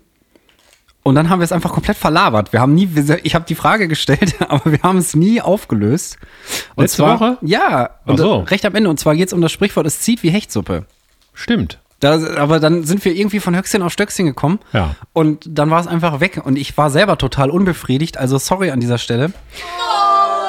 Und 1.03 1.13
dann 1.13 1.29
haben 1.29 1.39
wir 1.39 1.43
es 1.43 1.51
einfach 1.51 1.71
komplett 1.71 1.97
verlabert. 1.97 2.51
Wir 2.51 2.61
haben 2.61 2.73
nie, 2.73 2.89
ich 3.21 3.35
habe 3.35 3.45
die 3.45 3.53
Frage 3.53 3.87
gestellt, 3.87 4.35
aber 4.49 4.71
wir 4.71 4.81
haben 4.81 4.97
es 4.97 5.15
nie 5.15 5.39
aufgelöst. 5.39 6.17
Und 6.75 6.83
Letzte 6.83 6.97
zwar, 6.97 7.19
Woche? 7.19 7.37
Ja, 7.41 7.91
und 8.05 8.15
Ach 8.15 8.23
so. 8.23 8.39
recht 8.39 8.65
am 8.65 8.73
Ende. 8.73 8.89
Und 8.89 8.99
zwar 8.99 9.15
geht 9.15 9.27
es 9.27 9.33
um 9.33 9.41
das 9.41 9.51
Sprichwort, 9.51 9.85
es 9.85 9.99
zieht 9.99 10.23
wie 10.23 10.29
Hechtsuppe. 10.31 10.85
Stimmt. 11.33 11.79
Da, 11.99 12.19
aber 12.37 12.59
dann 12.59 12.83
sind 12.83 13.05
wir 13.05 13.13
irgendwie 13.15 13.39
von 13.39 13.55
Höchstchen 13.55 13.81
auf 13.81 13.93
Stöckchen 13.93 14.25
gekommen. 14.25 14.59
Ja. 14.73 14.95
Und 15.13 15.45
dann 15.47 15.69
war 15.69 15.79
es 15.79 15.87
einfach 15.87 16.19
weg. 16.19 16.41
Und 16.43 16.57
ich 16.57 16.75
war 16.77 16.89
selber 16.89 17.17
total 17.17 17.51
unbefriedigt. 17.51 18.17
Also 18.17 18.37
sorry 18.37 18.71
an 18.71 18.79
dieser 18.79 18.97
Stelle. 18.97 19.31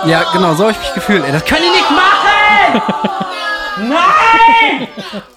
Ja, 0.06 0.24
genau, 0.32 0.54
so 0.54 0.64
habe 0.64 0.72
ich 0.72 0.78
mich 0.78 0.94
gefühlt. 0.94 1.22
Ey, 1.24 1.32
das 1.32 1.44
kann 1.44 1.58
ich 1.58 1.70
nicht 1.70 1.90
machen! 1.90 2.02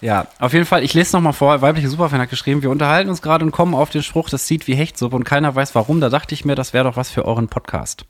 Ja, 0.00 0.28
auf 0.38 0.52
jeden 0.52 0.64
Fall, 0.64 0.84
ich 0.84 0.94
lese 0.94 1.16
nochmal 1.16 1.32
vor, 1.32 1.60
weibliche 1.60 1.88
Superfan 1.88 2.20
hat 2.20 2.30
geschrieben, 2.30 2.62
wir 2.62 2.70
unterhalten 2.70 3.10
uns 3.10 3.20
gerade 3.20 3.44
und 3.44 3.50
kommen 3.50 3.74
auf 3.74 3.90
den 3.90 4.02
Spruch, 4.04 4.30
das 4.30 4.46
sieht 4.46 4.68
wie 4.68 4.74
Hechtsuppe 4.76 5.16
und 5.16 5.24
keiner 5.24 5.54
weiß 5.54 5.74
warum. 5.74 6.00
Da 6.00 6.08
dachte 6.08 6.34
ich 6.34 6.44
mir, 6.44 6.54
das 6.54 6.72
wäre 6.72 6.84
doch 6.84 6.96
was 6.96 7.10
für 7.10 7.24
euren 7.24 7.48
Podcast. 7.48 8.04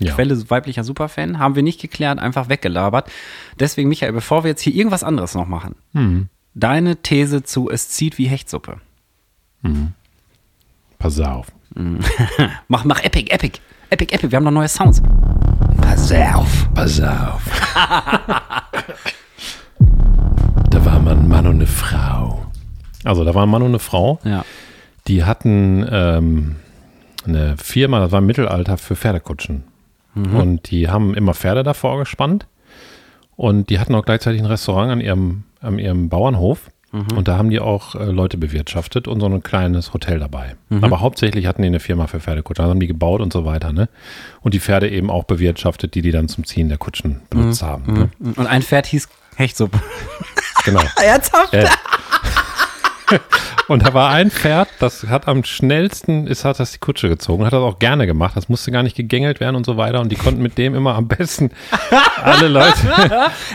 Ja. 0.00 0.14
Quelle 0.14 0.50
weiblicher 0.50 0.82
Superfan, 0.82 1.38
haben 1.38 1.54
wir 1.54 1.62
nicht 1.62 1.80
geklärt, 1.80 2.18
einfach 2.18 2.48
weggelabert. 2.48 3.10
Deswegen, 3.58 3.88
Michael, 3.90 4.12
bevor 4.12 4.42
wir 4.44 4.48
jetzt 4.50 4.62
hier 4.62 4.74
irgendwas 4.74 5.04
anderes 5.04 5.34
noch 5.34 5.46
machen, 5.46 5.76
Hm. 5.92 6.28
deine 6.54 6.96
These 6.96 7.42
zu 7.44 7.70
es 7.70 7.90
zieht 7.90 8.16
wie 8.18 8.26
Hechtsuppe. 8.26 8.80
Pass 10.98 11.20
auf. 11.20 11.46
Mach, 12.68 12.84
mach 12.84 13.00
Epic, 13.04 13.30
Epic, 13.32 13.60
Epic, 13.90 14.12
Epic, 14.12 14.30
wir 14.32 14.36
haben 14.36 14.44
noch 14.44 14.50
neue 14.50 14.68
Sounds. 14.68 15.00
Pass 15.80 16.10
auf. 16.10 16.68
Pass 16.74 17.00
auf. 17.00 17.42
ein 21.12 21.28
Mann 21.28 21.46
und 21.46 21.56
eine 21.56 21.66
Frau. 21.66 22.46
Also 23.04 23.24
da 23.24 23.34
war 23.34 23.44
ein 23.44 23.48
Mann 23.48 23.62
und 23.62 23.68
eine 23.68 23.78
Frau, 23.78 24.18
Ja. 24.24 24.44
die 25.08 25.24
hatten 25.24 25.86
ähm, 25.90 26.56
eine 27.26 27.56
Firma, 27.56 28.00
das 28.00 28.12
war 28.12 28.18
im 28.20 28.26
Mittelalter 28.26 28.76
für 28.78 28.96
Pferdekutschen. 28.96 29.64
Und 30.14 30.70
die 30.72 30.88
haben 30.88 31.14
immer 31.14 31.34
Pferde 31.34 31.62
davor 31.62 31.98
gespannt. 32.00 32.46
Und 33.36 33.70
die 33.70 33.78
hatten 33.78 33.94
auch 33.94 34.04
gleichzeitig 34.04 34.40
ein 34.42 34.46
Restaurant 34.46 34.90
an 34.90 35.00
ihrem, 35.00 35.44
an 35.60 35.78
ihrem 35.78 36.08
Bauernhof. 36.08 36.68
Und 36.92 37.28
da 37.28 37.38
haben 37.38 37.48
die 37.50 37.60
auch 37.60 37.94
äh, 37.94 38.06
Leute 38.06 38.36
bewirtschaftet 38.36 39.06
und 39.06 39.20
so 39.20 39.26
ein 39.26 39.42
kleines 39.44 39.94
Hotel 39.94 40.18
dabei. 40.18 40.56
Aber 40.80 40.98
hauptsächlich 41.00 41.46
hatten 41.46 41.62
die 41.62 41.68
eine 41.68 41.78
Firma 41.78 42.08
für 42.08 42.18
Pferdekutschen. 42.18 42.64
Also 42.64 42.70
haben 42.72 42.80
die 42.80 42.88
gebaut 42.88 43.20
und 43.20 43.32
so 43.32 43.44
weiter. 43.44 43.72
Ne? 43.72 43.88
Und 44.40 44.52
die 44.54 44.58
Pferde 44.60 44.90
eben 44.90 45.08
auch 45.10 45.22
bewirtschaftet, 45.22 45.94
die 45.94 46.02
die 46.02 46.10
dann 46.10 46.26
zum 46.26 46.44
Ziehen 46.44 46.68
der 46.68 46.78
Kutschen 46.78 47.20
benutzt 47.30 47.62
haben. 47.62 47.92
Ne? 47.94 48.08
Und 48.18 48.48
ein 48.48 48.62
Pferd 48.62 48.86
hieß 48.86 49.08
Hechtsuppe. 49.36 49.78
Genau. 50.64 50.82
Ernsthaft? 50.96 51.52
Ja. 51.52 51.68
Und 53.66 53.86
da 53.86 53.94
war 53.94 54.10
ein 54.10 54.30
Pferd, 54.30 54.68
das 54.80 55.06
hat 55.06 55.28
am 55.28 55.44
schnellsten, 55.44 56.26
ist, 56.26 56.44
hat 56.44 56.58
das 56.58 56.72
die 56.72 56.78
Kutsche 56.78 57.08
gezogen, 57.08 57.44
hat 57.44 57.52
das 57.52 57.60
auch 57.60 57.78
gerne 57.78 58.06
gemacht. 58.06 58.36
Das 58.36 58.48
musste 58.48 58.72
gar 58.72 58.82
nicht 58.82 58.96
gegängelt 58.96 59.38
werden 59.38 59.54
und 59.56 59.64
so 59.64 59.76
weiter. 59.76 60.00
Und 60.00 60.10
die 60.10 60.16
konnten 60.16 60.42
mit 60.42 60.58
dem 60.58 60.74
immer 60.74 60.96
am 60.96 61.06
besten 61.06 61.50
alle 62.22 62.48
Leute. 62.48 62.76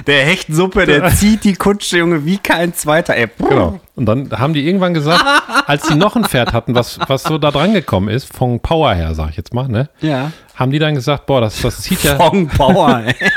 Der 0.08 0.26
Hechtsuppe, 0.26 0.86
der 0.86 1.10
zieht 1.16 1.44
die 1.44 1.56
Kutsche, 1.56 1.98
Junge, 1.98 2.26
wie 2.26 2.38
kein 2.38 2.74
zweiter. 2.74 3.16
Ey, 3.16 3.28
Genau. 3.38 3.80
Und 3.96 4.06
dann 4.08 4.30
haben 4.32 4.54
die 4.54 4.66
irgendwann 4.66 4.94
gesagt, 4.94 5.24
als 5.68 5.88
die 5.88 5.96
noch 5.96 6.16
ein 6.16 6.26
Pferd 6.26 6.54
hatten, 6.54 6.76
was, 6.76 7.00
was 7.08 7.24
so 7.24 7.38
da 7.38 7.52
dran 7.52 7.74
gekommen 7.74 8.10
ist, 8.10 8.26
von 8.34 8.60
Power 8.60 8.94
her, 8.94 9.16
sag 9.16 9.30
ich 9.30 9.38
jetzt 9.38 9.54
mal, 9.54 9.68
ne? 9.68 9.90
Ja. 10.02 10.32
Haben 10.56 10.72
die 10.72 10.80
dann 10.80 10.96
gesagt, 10.96 11.26
boah, 11.26 11.42
das, 11.42 11.62
das 11.62 11.82
zieht 11.82 12.04
ja. 12.04 12.16
Fong 12.16 12.48
Power, 12.48 13.04
ey. 13.06 13.16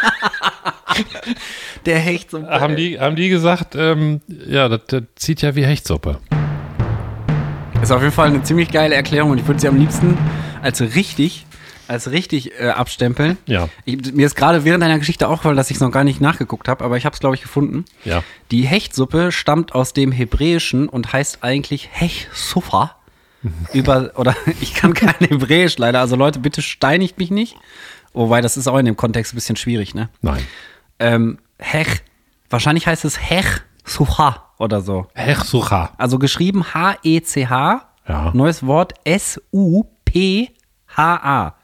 Der 1.87 1.99
Hechtsuppe. 1.99 2.49
Haben 2.49 2.77
die, 2.77 2.99
haben 3.01 3.17
die 3.17 3.29
gesagt, 3.29 3.75
ähm, 3.75 4.21
ja, 4.47 4.69
das, 4.69 4.81
das 4.87 5.03
zieht 5.17 5.43
ja 5.43 5.55
wie 5.55 5.65
Hechtsuppe. 5.65 6.19
Ist 7.83 7.93
auf 7.93 8.03
jeden 8.03 8.13
Fall 8.13 8.29
eine 8.29 8.43
ziemlich 8.43 8.71
geile 8.71 8.95
Erklärung 8.95 9.31
und 9.31 9.39
ich 9.39 9.47
würde 9.47 9.61
sie 9.61 9.69
am 9.69 9.79
liebsten 9.79 10.17
als 10.63 10.81
richtig, 10.81 11.47
als 11.87 12.11
richtig 12.11 12.53
äh, 12.61 12.69
abstempeln. 12.69 13.39
Ja. 13.47 13.69
Ich, 13.85 14.13
mir 14.13 14.27
ist 14.27 14.35
gerade 14.35 14.65
während 14.65 14.83
deiner 14.83 14.99
Geschichte 14.99 15.29
auch, 15.29 15.45
weil 15.45 15.55
dass 15.55 15.71
ich 15.71 15.77
es 15.77 15.81
noch 15.81 15.91
gar 15.91 16.05
nicht 16.05 16.21
nachgeguckt 16.21 16.69
habe, 16.69 16.85
aber 16.85 16.97
ich 16.97 17.05
habe 17.05 17.15
es 17.15 17.21
glaube 17.21 17.37
ich 17.37 17.43
gefunden. 17.43 17.85
Ja. 18.05 18.23
Die 18.51 18.63
Hechtsuppe 18.63 19.33
stammt 19.33 19.75
aus 19.75 19.93
dem 19.93 20.13
Hebräischen 20.13 20.89
und 20.89 21.13
heißt 21.13 21.39
eigentlich 21.43 21.89
Hechsufa. 21.93 22.98
Über, 23.73 24.13
oder 24.17 24.35
ich 24.61 24.75
kann 24.75 24.95
kein 24.95 25.15
Hebräisch 25.27 25.79
leider, 25.79 26.01
also 26.01 26.17
Leute, 26.17 26.39
bitte 26.41 26.61
steinigt 26.63 27.19
mich 27.19 27.31
nicht. 27.31 27.57
Wobei, 28.13 28.41
das 28.41 28.57
ist 28.57 28.67
auch 28.67 28.79
in 28.79 28.87
dem 28.87 28.97
Kontext 28.97 29.33
ein 29.33 29.37
bisschen 29.37 29.57
schwierig, 29.57 29.95
ne? 29.95 30.09
Nein. 30.23 30.43
Ähm, 30.99 31.39
Hech, 31.59 32.03
wahrscheinlich 32.51 32.87
heißt 32.87 33.05
es 33.05 33.21
Hech 33.31 33.47
Sucha 33.85 34.45
oder 34.59 34.81
so. 34.81 35.07
Hechsucha. 35.15 35.93
Also 35.99 36.19
geschrieben 36.19 36.75
H-E-C-H, 36.75 37.89
Ja. 38.09 38.31
neues 38.35 38.67
Wort 38.67 38.95
S-U-P-H-A. 40.19 41.55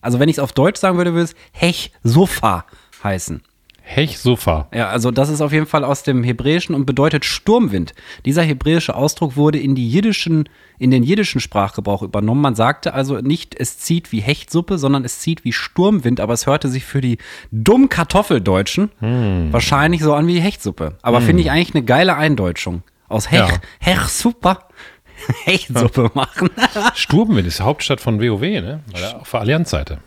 Also 0.00 0.18
wenn 0.18 0.28
ich 0.30 0.36
es 0.36 0.40
auf 0.42 0.52
Deutsch 0.52 0.78
sagen 0.80 0.96
würde, 0.96 1.12
würde 1.12 1.24
es 1.24 1.34
Hech-Sofa 1.52 2.64
heißen. 3.02 3.42
Hechsufa. 3.92 4.68
Ja, 4.72 4.88
also 4.88 5.10
das 5.10 5.28
ist 5.30 5.40
auf 5.40 5.52
jeden 5.52 5.66
Fall 5.66 5.84
aus 5.84 6.04
dem 6.04 6.22
Hebräischen 6.22 6.76
und 6.76 6.86
bedeutet 6.86 7.24
Sturmwind. 7.24 7.92
Dieser 8.24 8.42
hebräische 8.42 8.94
Ausdruck 8.94 9.36
wurde 9.36 9.58
in, 9.58 9.74
die 9.74 9.88
jiddischen, 9.90 10.48
in 10.78 10.92
den 10.92 11.02
jiddischen 11.02 11.40
Sprachgebrauch 11.40 12.02
übernommen. 12.02 12.40
Man 12.40 12.54
sagte 12.54 12.94
also 12.94 13.16
nicht, 13.18 13.58
es 13.58 13.78
zieht 13.78 14.12
wie 14.12 14.20
Hechtsuppe, 14.20 14.78
sondern 14.78 15.04
es 15.04 15.18
zieht 15.18 15.44
wie 15.44 15.52
Sturmwind, 15.52 16.20
aber 16.20 16.34
es 16.34 16.46
hörte 16.46 16.68
sich 16.68 16.84
für 16.84 17.00
die 17.00 17.18
dummen 17.50 17.88
Kartoffeldeutschen 17.88 18.90
wahrscheinlich 19.50 20.02
so 20.02 20.14
an 20.14 20.26
wie 20.28 20.40
Hechtsuppe. 20.40 20.96
Aber 21.02 21.20
finde 21.20 21.42
ich 21.42 21.50
eigentlich 21.50 21.74
eine 21.74 21.84
geile 21.84 22.14
Eindeutschung. 22.16 22.82
Aus 23.08 23.30
Hech, 23.32 23.40
Ja. 23.40 23.48
Hechsuppe, 23.80 24.58
Hechtsuppe 25.44 26.12
machen. 26.14 26.48
Sturmwind 26.94 27.48
ist 27.48 27.58
die 27.58 27.64
Hauptstadt 27.64 28.00
von 28.00 28.20
WoW, 28.20 28.40
ne? 28.40 28.80
Auf 29.20 29.32
der 29.32 29.40
Allianzseite. 29.40 29.98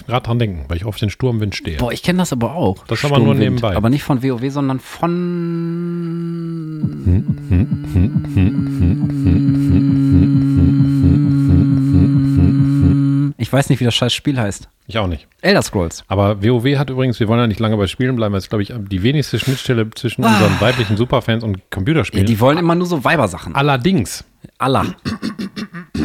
Muss 0.00 0.06
gerade 0.06 0.26
dran 0.26 0.38
denken, 0.38 0.64
weil 0.68 0.76
ich 0.76 0.84
auf 0.84 0.96
den 0.96 1.10
Sturmwind 1.10 1.54
stehe. 1.54 1.78
Boah, 1.78 1.92
ich 1.92 2.02
kenne 2.02 2.18
das 2.18 2.32
aber 2.32 2.54
auch. 2.54 2.84
Das 2.86 3.04
aber 3.04 3.16
nur 3.18 3.34
Sturmwind. 3.34 3.40
nebenbei. 3.40 3.76
Aber 3.76 3.90
nicht 3.90 4.02
von 4.04 4.22
WoW, 4.22 4.50
sondern 4.50 4.80
von. 4.80 5.18
Ich 13.40 13.52
weiß 13.52 13.68
nicht, 13.70 13.78
wie 13.80 13.84
das 13.84 13.94
scheiß 13.94 14.12
Spiel 14.12 14.38
heißt. 14.38 14.68
Ich 14.88 14.98
auch 14.98 15.06
nicht. 15.06 15.28
Elder 15.42 15.62
Scrolls. 15.62 16.02
Aber 16.08 16.42
WoW 16.42 16.76
hat 16.76 16.90
übrigens, 16.90 17.20
wir 17.20 17.28
wollen 17.28 17.40
ja 17.40 17.46
nicht 17.46 17.60
lange 17.60 17.76
bei 17.76 17.86
Spielen 17.86 18.16
bleiben, 18.16 18.32
weil 18.32 18.40
es, 18.40 18.48
glaube 18.48 18.62
ich, 18.62 18.72
die 18.76 19.02
wenigste 19.02 19.38
Schnittstelle 19.38 19.88
zwischen 19.90 20.24
unseren 20.24 20.60
weiblichen 20.60 20.96
Superfans 20.96 21.44
und 21.44 21.56
Ja, 21.58 21.62
Computerspielen. 21.70 22.26
die 22.26 22.40
wollen 22.40 22.58
immer 22.58 22.74
nur 22.74 22.86
so 22.86 23.04
Weibersachen. 23.04 23.54
Allerdings 23.54 24.24
Allah. 24.58 24.86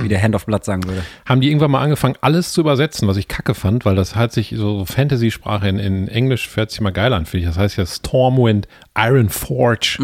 Wie 0.03 0.09
der 0.09 0.21
Hand 0.21 0.35
of 0.35 0.45
Blood 0.45 0.63
sagen 0.65 0.83
würde. 0.85 1.03
haben 1.27 1.41
die 1.41 1.47
irgendwann 1.49 1.71
mal 1.71 1.81
angefangen, 1.81 2.15
alles 2.21 2.53
zu 2.53 2.61
übersetzen, 2.61 3.07
was 3.07 3.17
ich 3.17 3.27
kacke 3.27 3.53
fand, 3.53 3.85
weil 3.85 3.95
das 3.95 4.15
hat 4.15 4.31
sich 4.33 4.53
so 4.57 4.85
Fantasy-Sprache 4.85 5.67
in, 5.67 5.79
in 5.79 6.07
Englisch 6.07 6.49
hört 6.55 6.71
sich 6.71 6.81
mal 6.81 6.91
geil 6.91 7.13
an, 7.13 7.25
finde 7.25 7.43
ich. 7.45 7.49
Das 7.49 7.57
heißt 7.57 7.77
ja 7.77 7.85
Stormwind, 7.85 8.67
Iron 8.97 9.29
Forge. 9.29 9.97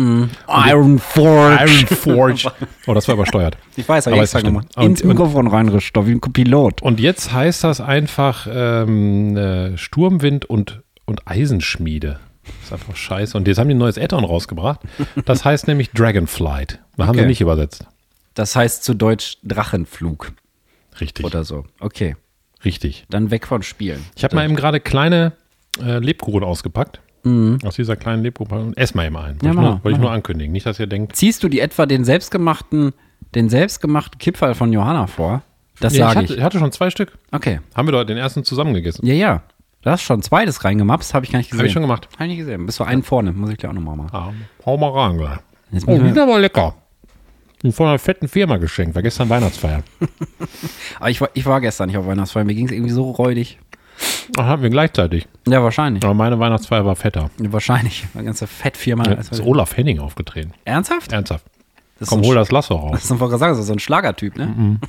Iron 0.48 1.00
Forge. 1.00 1.66
Iron 1.66 1.88
Forge. 1.98 2.52
Oh, 2.88 2.94
das 2.96 3.08
war 3.08 3.14
übersteuert. 3.16 3.56
Ich 3.76 3.88
weiß, 3.88 4.08
Aber 4.08 4.24
ich 4.24 4.32
gemacht. 4.32 4.68
schlimm. 4.74 4.86
Ins 4.88 5.04
Mikrofon 5.04 5.46
reinrischt, 5.48 5.96
wie 5.96 6.12
ein 6.14 6.20
Pilot. 6.22 6.82
Und 6.82 7.00
jetzt 7.00 7.32
heißt 7.32 7.64
das 7.64 7.82
einfach 7.82 8.48
ähm, 8.52 9.38
äh, 9.38 9.78
Sturmwind 9.78 10.46
und, 10.46 10.82
und 11.06 11.28
Eisenschmiede. 11.28 12.20
Das 12.44 12.54
ist 12.66 12.74
einfach 12.74 12.96
scheiße. 12.96 13.38
Und 13.38 13.48
jetzt 13.48 13.60
haben 13.60 13.68
die 13.68 13.76
ein 13.76 13.80
neues 13.80 14.00
Add-on 14.00 14.24
rausgebracht. 14.24 14.80
Das 15.26 15.46
heißt 15.46 15.68
nämlich 15.68 15.92
Dragonflight. 15.92 16.80
Da 16.98 17.04
haben 17.06 17.12
Okay. 17.12 17.20
sie 17.22 17.28
nicht 17.28 17.42
übersetzt. 17.42 17.86
Das 18.40 18.56
heißt 18.56 18.86
zu 18.86 18.94
Deutsch 18.94 19.38
Drachenflug 19.44 20.32
Richtig. 21.02 21.26
oder 21.26 21.44
so. 21.44 21.66
Okay, 21.82 22.16
Richtig. 22.64 23.06
dann 23.10 23.32
weg 23.32 23.46
von 23.46 23.64
Spielen. 23.64 24.06
Ich 24.16 24.24
habe 24.24 24.34
mal 24.34 24.46
eben 24.46 24.56
gerade 24.56 24.80
kleine 24.80 25.34
äh, 25.84 26.00
Lebkuchen 26.00 26.46
ausgepackt. 26.46 27.02
Aus 27.66 27.76
dieser 27.76 27.98
kleinen 27.98 28.24
Lebkuchen. 28.24 28.78
Ess 28.78 28.94
mal 28.94 29.08
eben 29.08 29.18
einen. 29.18 29.42
Wollte, 29.42 29.46
Ja, 29.46 29.52
ich, 29.52 29.56
nur, 29.58 29.64
mal, 29.64 29.84
wollte 29.84 29.98
ich 29.98 30.02
nur 30.02 30.12
ankündigen. 30.12 30.54
Nicht, 30.54 30.66
dass 30.66 30.80
ihr 30.80 30.88
denkt, 30.88 31.18
Ziehst 31.18 31.44
du 31.44 31.50
die 31.50 31.60
etwa 31.60 31.86
den 31.86 32.06
selbstgemachten, 32.06 32.94
den 33.36 33.50
selbstgemachten 33.50 34.18
Kipferl 34.20 34.56
von 34.56 34.72
Johanna 34.72 35.08
vor? 35.08 35.42
Das 35.82 35.92
ich, 35.92 36.00
sage 36.00 36.20
hatte, 36.20 36.34
ich. 36.34 36.40
ich 36.40 36.44
hatte 36.44 36.60
schon 36.60 36.72
zwei 36.72 36.90
Stück. 36.92 37.18
Okay. 37.34 37.60
Haben 37.76 37.90
wir 37.90 37.92
doch 37.92 38.06
den 38.06 38.18
ersten 38.18 38.46
zusammen 38.46 38.74
gegessen. 38.74 39.06
Ja, 39.06 39.16
ja. 39.16 39.44
Du 39.82 39.90
hast 39.90 40.02
schon 40.04 40.22
zweites 40.22 40.64
reingemapst, 40.64 41.14
habe 41.14 41.26
ich 41.26 41.32
gar 41.34 41.40
nicht 41.40 41.50
gesehen. 41.50 41.60
Habe 41.60 41.68
ich 41.68 41.74
schon 41.74 41.82
gemacht. 41.82 42.08
Hab 42.14 42.22
ich 42.22 42.28
nicht 42.30 42.38
gesehen. 42.38 42.66
Bist 42.66 42.80
du 42.80 42.86
einen 42.86 43.04
vorne, 43.04 43.34
muss 43.34 43.50
ich 43.50 43.58
gleich 43.58 43.70
auch 43.70 43.76
nochmal 43.76 43.98
machen. 43.98 44.12
Ah, 44.14 44.32
hau 44.66 44.78
mal 44.78 44.92
rein. 44.92 45.40
Jetzt 45.72 45.86
Oh, 45.90 46.02
wir, 46.02 46.24
aber 46.24 46.40
lecker. 46.40 46.74
Von 47.72 47.88
einer 47.88 48.00
fetten 48.00 48.28
Firma 48.28 48.58
geschenkt. 48.58 48.96
War 48.96 49.02
gestern 49.02 49.30
Weihnachtsfeier. 49.30 49.84
aber 51.00 51.10
ich 51.10 51.20
war, 51.20 51.30
ich 51.34 51.46
war 51.46 51.60
gestern 51.60 51.88
nicht 51.88 51.98
auf 51.98 52.08
Weihnachtsfeier, 52.08 52.46
mir 52.46 52.56
ging 52.56 52.66
es 52.68 52.72
irgendwie 52.72 52.92
so 52.92 53.12
räudig. 53.12 53.60
Ach, 54.38 54.46
hatten 54.46 54.64
wir 54.64 54.70
gleichzeitig. 54.70 55.28
Ja, 55.48 55.62
wahrscheinlich. 55.62 56.04
Aber 56.04 56.14
meine 56.14 56.40
Weihnachtsfeier 56.40 56.86
war 56.86 56.96
fetter. 56.96 57.30
Ja, 57.42 57.52
wahrscheinlich. 57.52 58.08
Eine 58.14 58.24
ganze 58.24 58.48
Fettfirma. 58.48 59.04
Da 59.04 59.16
als- 59.16 59.30
ist 59.30 59.42
Olaf 59.42 59.76
Henning 59.76 60.00
aufgetreten. 60.00 60.54
Ernsthaft? 60.64 61.12
Ernsthaft. 61.12 61.46
Komm, 62.08 62.22
hol 62.22 62.30
ein 62.30 62.36
das 62.42 62.52
Lasso 62.52 62.76
raus. 62.76 62.92
Das 63.02 63.12
ist 63.12 63.20
gerade 63.20 63.38
sagen, 63.38 63.52
das 63.52 63.60
ist 63.60 63.68
so 63.68 63.74
ein 63.74 63.80
Schlagertyp, 63.80 64.38
ne? 64.38 64.80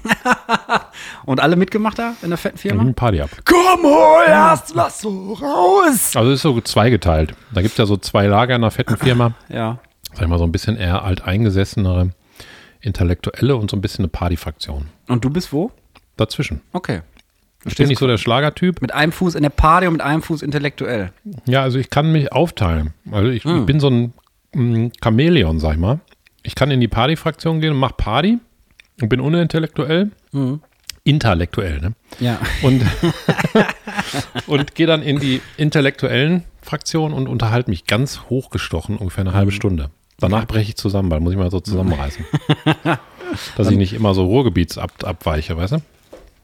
Und 1.25 1.41
alle 1.41 1.57
mitgemacht 1.57 1.99
da 1.99 2.15
in 2.23 2.29
der 2.29 2.39
fetten 2.39 2.59
Firma? 2.59 2.85
Mhm, 2.85 2.95
Party 2.95 3.21
ab. 3.21 3.31
Komm, 3.45 3.83
hol 3.83 4.25
das 4.27 4.73
Lasso 4.75 5.33
raus! 5.33 6.15
Also 6.15 6.31
es 6.31 6.37
ist 6.37 6.43
so 6.43 6.61
zweigeteilt. 6.61 7.35
Da 7.53 7.63
gibt 7.63 7.73
es 7.73 7.79
ja 7.79 7.87
so 7.87 7.97
zwei 7.97 8.27
Lager 8.27 8.55
in 8.55 8.63
einer 8.63 8.71
fetten 8.71 8.97
Firma. 8.97 9.33
Ja. 9.49 9.79
Sag 10.13 10.23
ich 10.23 10.29
mal, 10.29 10.39
so 10.39 10.45
ein 10.45 10.53
bisschen 10.53 10.77
eher 10.77 11.03
alteingesessenere 11.03 12.11
Intellektuelle 12.81 13.57
und 13.57 13.71
so 13.71 13.77
ein 13.77 13.81
bisschen 13.81 14.05
eine 14.05 14.09
Partyfraktion. 14.09 14.87
Und 15.09 15.25
du 15.25 15.31
bist 15.31 15.53
wo? 15.53 15.71
Dazwischen. 16.17 16.61
Okay. 16.73 17.03
Ich 17.67 17.77
bin 17.77 17.89
nicht 17.89 17.99
so 17.99 18.07
der 18.07 18.17
Schlagertyp. 18.17 18.81
Mit 18.81 18.95
einem 18.95 19.13
Fuß 19.13 19.35
in 19.35 19.43
der 19.43 19.51
Party 19.51 19.87
und 19.87 19.95
mit 19.95 20.03
einem 20.03 20.23
Fuß 20.23 20.43
intellektuell. 20.43 21.13
Ja, 21.45 21.63
also 21.63 21.79
ich 21.79 21.91
kann 21.91 22.11
mich 22.11 22.33
aufteilen. 22.33 22.95
Also 23.11 23.29
ich, 23.29 23.45
ich 23.45 23.67
bin 23.67 23.81
so 23.81 23.91
ein 23.91 24.15
mm, 24.55 24.93
Chamäleon, 25.03 25.61
sag 25.61 25.75
ich 25.75 25.79
mal. 25.79 26.01
Ich 26.43 26.55
kann 26.55 26.71
in 26.71 26.81
die 26.81 26.89
Partyfraktion 26.89 27.61
gehen 27.61 27.73
und 27.73 27.79
mach 27.79 27.97
Party 27.97 28.39
und 29.03 29.09
bin 29.11 29.21
unintellektuell. 29.21 30.11
Intellektuell, 31.05 31.81
ne? 31.81 31.93
Ja. 32.19 32.39
Und, 32.63 32.83
und 34.47 34.75
gehe 34.75 34.87
dann 34.87 35.03
in 35.03 35.19
die 35.19 35.43
intellektuellen 35.59 36.45
Fraktion 36.63 37.13
und 37.13 37.29
unterhalte 37.29 37.69
mich 37.69 37.85
ganz 37.87 38.23
hochgestochen, 38.31 38.97
ungefähr 38.97 39.23
eine 39.23 39.35
halbe 39.35 39.53
Stunde. 39.53 39.91
Danach 40.21 40.47
breche 40.47 40.71
ich 40.71 40.77
zusammen, 40.77 41.11
weil 41.11 41.21
muss 41.21 41.33
ich 41.33 41.39
mal 41.39 41.51
so 41.51 41.61
zusammenreißen. 41.61 42.25
Dass 43.57 43.71
ich 43.71 43.77
nicht 43.77 43.93
immer 43.93 44.15
so 44.15 44.25
Ruhrgebiets 44.25 44.77
ab, 44.79 44.93
abweiche, 45.05 45.57
weißt 45.57 45.75
du? 45.75 45.79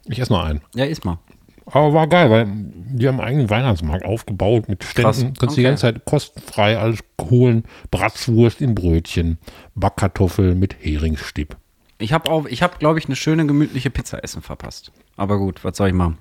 Ich 0.09 0.19
esse 0.21 0.33
nur 0.33 0.45
einen. 0.45 0.61
Ja, 0.75 0.85
ist 0.85 1.05
mal. 1.05 1.19
Aber 1.67 1.93
war 1.93 2.07
geil, 2.07 2.31
weil 2.31 2.47
die 2.49 3.09
haben 3.09 3.19
einen 3.19 3.29
eigenen 3.29 3.51
Weihnachtsmarkt 3.51 4.05
aufgebaut 4.05 4.69
mit 4.69 4.85
Ständen. 4.85 5.03
Krass. 5.11 5.25
Kannst 5.39 5.57
die 5.57 5.61
Okay. 5.63 5.63
ganze 5.65 5.81
Zeit 5.83 6.05
kostenfrei 6.05 6.79
alles 6.79 7.01
holen. 7.21 7.65
Bratzwurst 7.91 8.61
in 8.61 8.77
Brötchen, 8.77 9.39
Backkartoffeln 9.75 10.59
mit 10.61 10.77
Heringsstipp. 10.81 11.57
Ich 11.99 12.13
habe 12.13 12.31
auch, 12.31 12.47
ich 12.47 12.63
habe, 12.63 12.75
glaube 12.79 12.99
ich, 13.01 13.07
eine 13.07 13.17
schöne, 13.17 13.47
gemütliche 13.47 13.91
Pizza 13.91 14.23
essen 14.23 14.43
verpasst. 14.43 14.93
Aber 15.17 15.39
gut, 15.39 15.65
was 15.65 15.77
soll 15.79 15.89
ich 15.89 15.95
machen? 15.95 16.19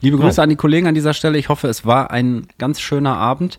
Liebe 0.00 0.18
Grüße 0.18 0.40
an 0.40 0.50
die 0.50 0.56
Kollegen 0.56 0.86
an 0.86 0.94
dieser 0.94 1.14
Stelle. 1.14 1.38
Ich 1.38 1.48
hoffe, 1.48 1.66
es 1.66 1.84
war 1.86 2.10
ein 2.12 2.46
ganz 2.58 2.80
schöner 2.80 3.16
Abend. 3.16 3.58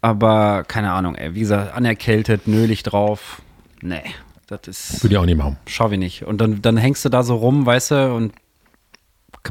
Aber 0.00 0.64
keine 0.64 0.92
Ahnung, 0.92 1.14
ey. 1.14 1.34
Wie 1.34 1.40
gesagt, 1.40 1.74
anerkältet, 1.74 2.46
nölig 2.46 2.82
drauf. 2.82 3.42
Nee, 3.82 4.02
das 4.46 4.60
ist. 4.66 5.02
Würde 5.02 5.14
ich 5.14 5.18
auch 5.18 5.26
nicht 5.26 5.38
machen. 5.38 5.56
Schau 5.66 5.90
ich 5.90 5.98
nicht. 5.98 6.24
Und 6.24 6.40
dann, 6.40 6.62
dann 6.62 6.76
hängst 6.76 7.04
du 7.04 7.08
da 7.08 7.22
so 7.22 7.36
rum, 7.36 7.66
weißt 7.66 7.90
du, 7.90 8.14
und 8.14 8.32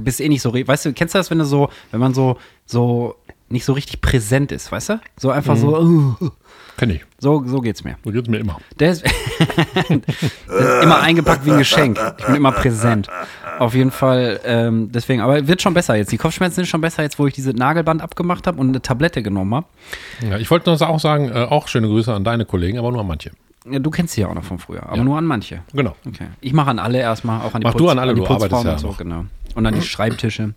bist 0.01 0.19
eh 0.19 0.29
nicht 0.29 0.41
so, 0.41 0.53
weißt 0.53 0.86
du, 0.86 0.93
kennst 0.93 1.15
du 1.15 1.19
das, 1.19 1.31
wenn 1.31 1.39
du 1.39 1.45
so, 1.45 1.69
wenn 1.91 1.99
man 1.99 2.13
so, 2.13 2.38
so 2.65 3.15
nicht 3.49 3.65
so 3.65 3.73
richtig 3.73 4.01
präsent 4.01 4.51
ist, 4.51 4.71
weißt 4.71 4.89
du? 4.89 5.01
So 5.17 5.29
einfach 5.29 5.55
so, 5.55 5.79
uh, 5.79 6.29
Kenn 6.77 6.89
ich. 6.89 7.05
so, 7.19 7.43
so 7.45 7.61
geht's 7.61 7.83
mir. 7.83 7.95
So 8.03 8.11
geht's 8.11 8.27
mir 8.27 8.38
immer. 8.38 8.57
Der 8.79 8.91
ist, 8.91 9.03
der 9.89 9.95
ist 10.77 10.83
immer 10.83 10.99
eingepackt 11.01 11.45
wie 11.45 11.51
ein 11.51 11.57
Geschenk. 11.57 11.99
Ich 12.19 12.25
bin 12.25 12.35
immer 12.35 12.51
präsent. 12.51 13.07
Auf 13.59 13.73
jeden 13.73 13.91
Fall, 13.91 14.39
ähm, 14.43 14.91
deswegen, 14.91 15.21
aber 15.21 15.47
wird 15.47 15.61
schon 15.61 15.73
besser 15.73 15.95
jetzt. 15.95 16.11
Die 16.11 16.17
Kopfschmerzen 16.17 16.55
sind 16.55 16.65
schon 16.67 16.81
besser 16.81 17.03
jetzt, 17.03 17.17
wo 17.19 17.27
ich 17.27 17.33
diese 17.33 17.51
Nagelband 17.51 18.01
abgemacht 18.01 18.45
habe 18.47 18.59
und 18.59 18.69
eine 18.69 18.81
Tablette 18.81 19.23
genommen 19.23 19.55
habe. 19.55 19.65
Ja, 20.29 20.38
ich 20.38 20.51
wollte 20.51 20.69
noch 20.69 20.81
auch 20.81 20.99
sagen, 20.99 21.29
äh, 21.29 21.45
auch 21.49 21.67
schöne 21.69 21.88
Grüße 21.88 22.13
an 22.13 22.23
deine 22.25 22.45
Kollegen, 22.45 22.77
aber 22.77 22.91
nur 22.91 23.01
an 23.01 23.07
manche. 23.07 23.31
Ja, 23.69 23.79
du 23.79 23.89
kennst 23.89 24.13
sie 24.13 24.21
ja 24.21 24.27
auch 24.27 24.35
noch 24.35 24.43
von 24.43 24.59
früher, 24.59 24.83
aber 24.83 24.97
Ja. 24.97 25.03
nur 25.03 25.17
an 25.17 25.25
manche. 25.25 25.61
Genau. 25.73 25.95
Okay. 26.05 26.27
Ich 26.41 26.53
mache 26.53 26.69
an 26.69 26.79
alle 26.79 26.99
erstmal, 26.99 27.41
auch 27.41 27.53
an 27.55 27.61
die 27.61 27.67
Mach 27.67 27.73
du 27.73 27.89
an 27.89 27.97
alle, 27.99 28.13
die 28.13 28.19
du 28.21 28.27
arbeitest 28.27 28.63
ja 28.65 28.77
so, 28.77 28.88
noch. 28.88 28.97
genau. 28.97 29.25
Und 29.55 29.65
an 29.65 29.73
die 29.73 29.81
Schreibtische. 29.88 30.53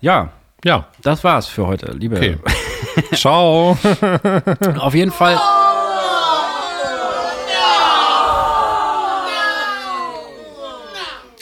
Ja, 0.00 0.32
Ja, 0.64 0.88
das 1.02 1.22
war's 1.22 1.46
für 1.46 1.66
heute, 1.66 1.92
liebe. 1.92 2.16
okay. 2.16 2.36
Ciao. 3.14 3.78
Auf 4.78 4.94
jeden 4.94 5.12
Fall. 5.12 5.38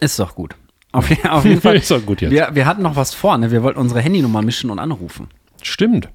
Ist 0.01 0.19
doch 0.19 0.35
gut. 0.35 0.55
Auf, 0.93 1.11
auf 1.29 1.45
jeden 1.45 1.61
Fall. 1.63 1.77
Ist 1.77 1.91
doch 1.91 2.05
gut 2.05 2.21
jetzt. 2.21 2.31
Wir, 2.31 2.51
wir 2.53 2.67
hatten 2.67 2.83
noch 2.83 2.97
was 2.97 3.15
vor, 3.15 3.37
ne? 3.39 3.51
Wir 3.51 3.63
wollten 3.63 3.79
unsere 3.79 4.01
Handynummer 4.01 4.43
mischen 4.43 4.71
und 4.71 4.79
anrufen. 4.79 5.29
Stimmt. 5.63 6.09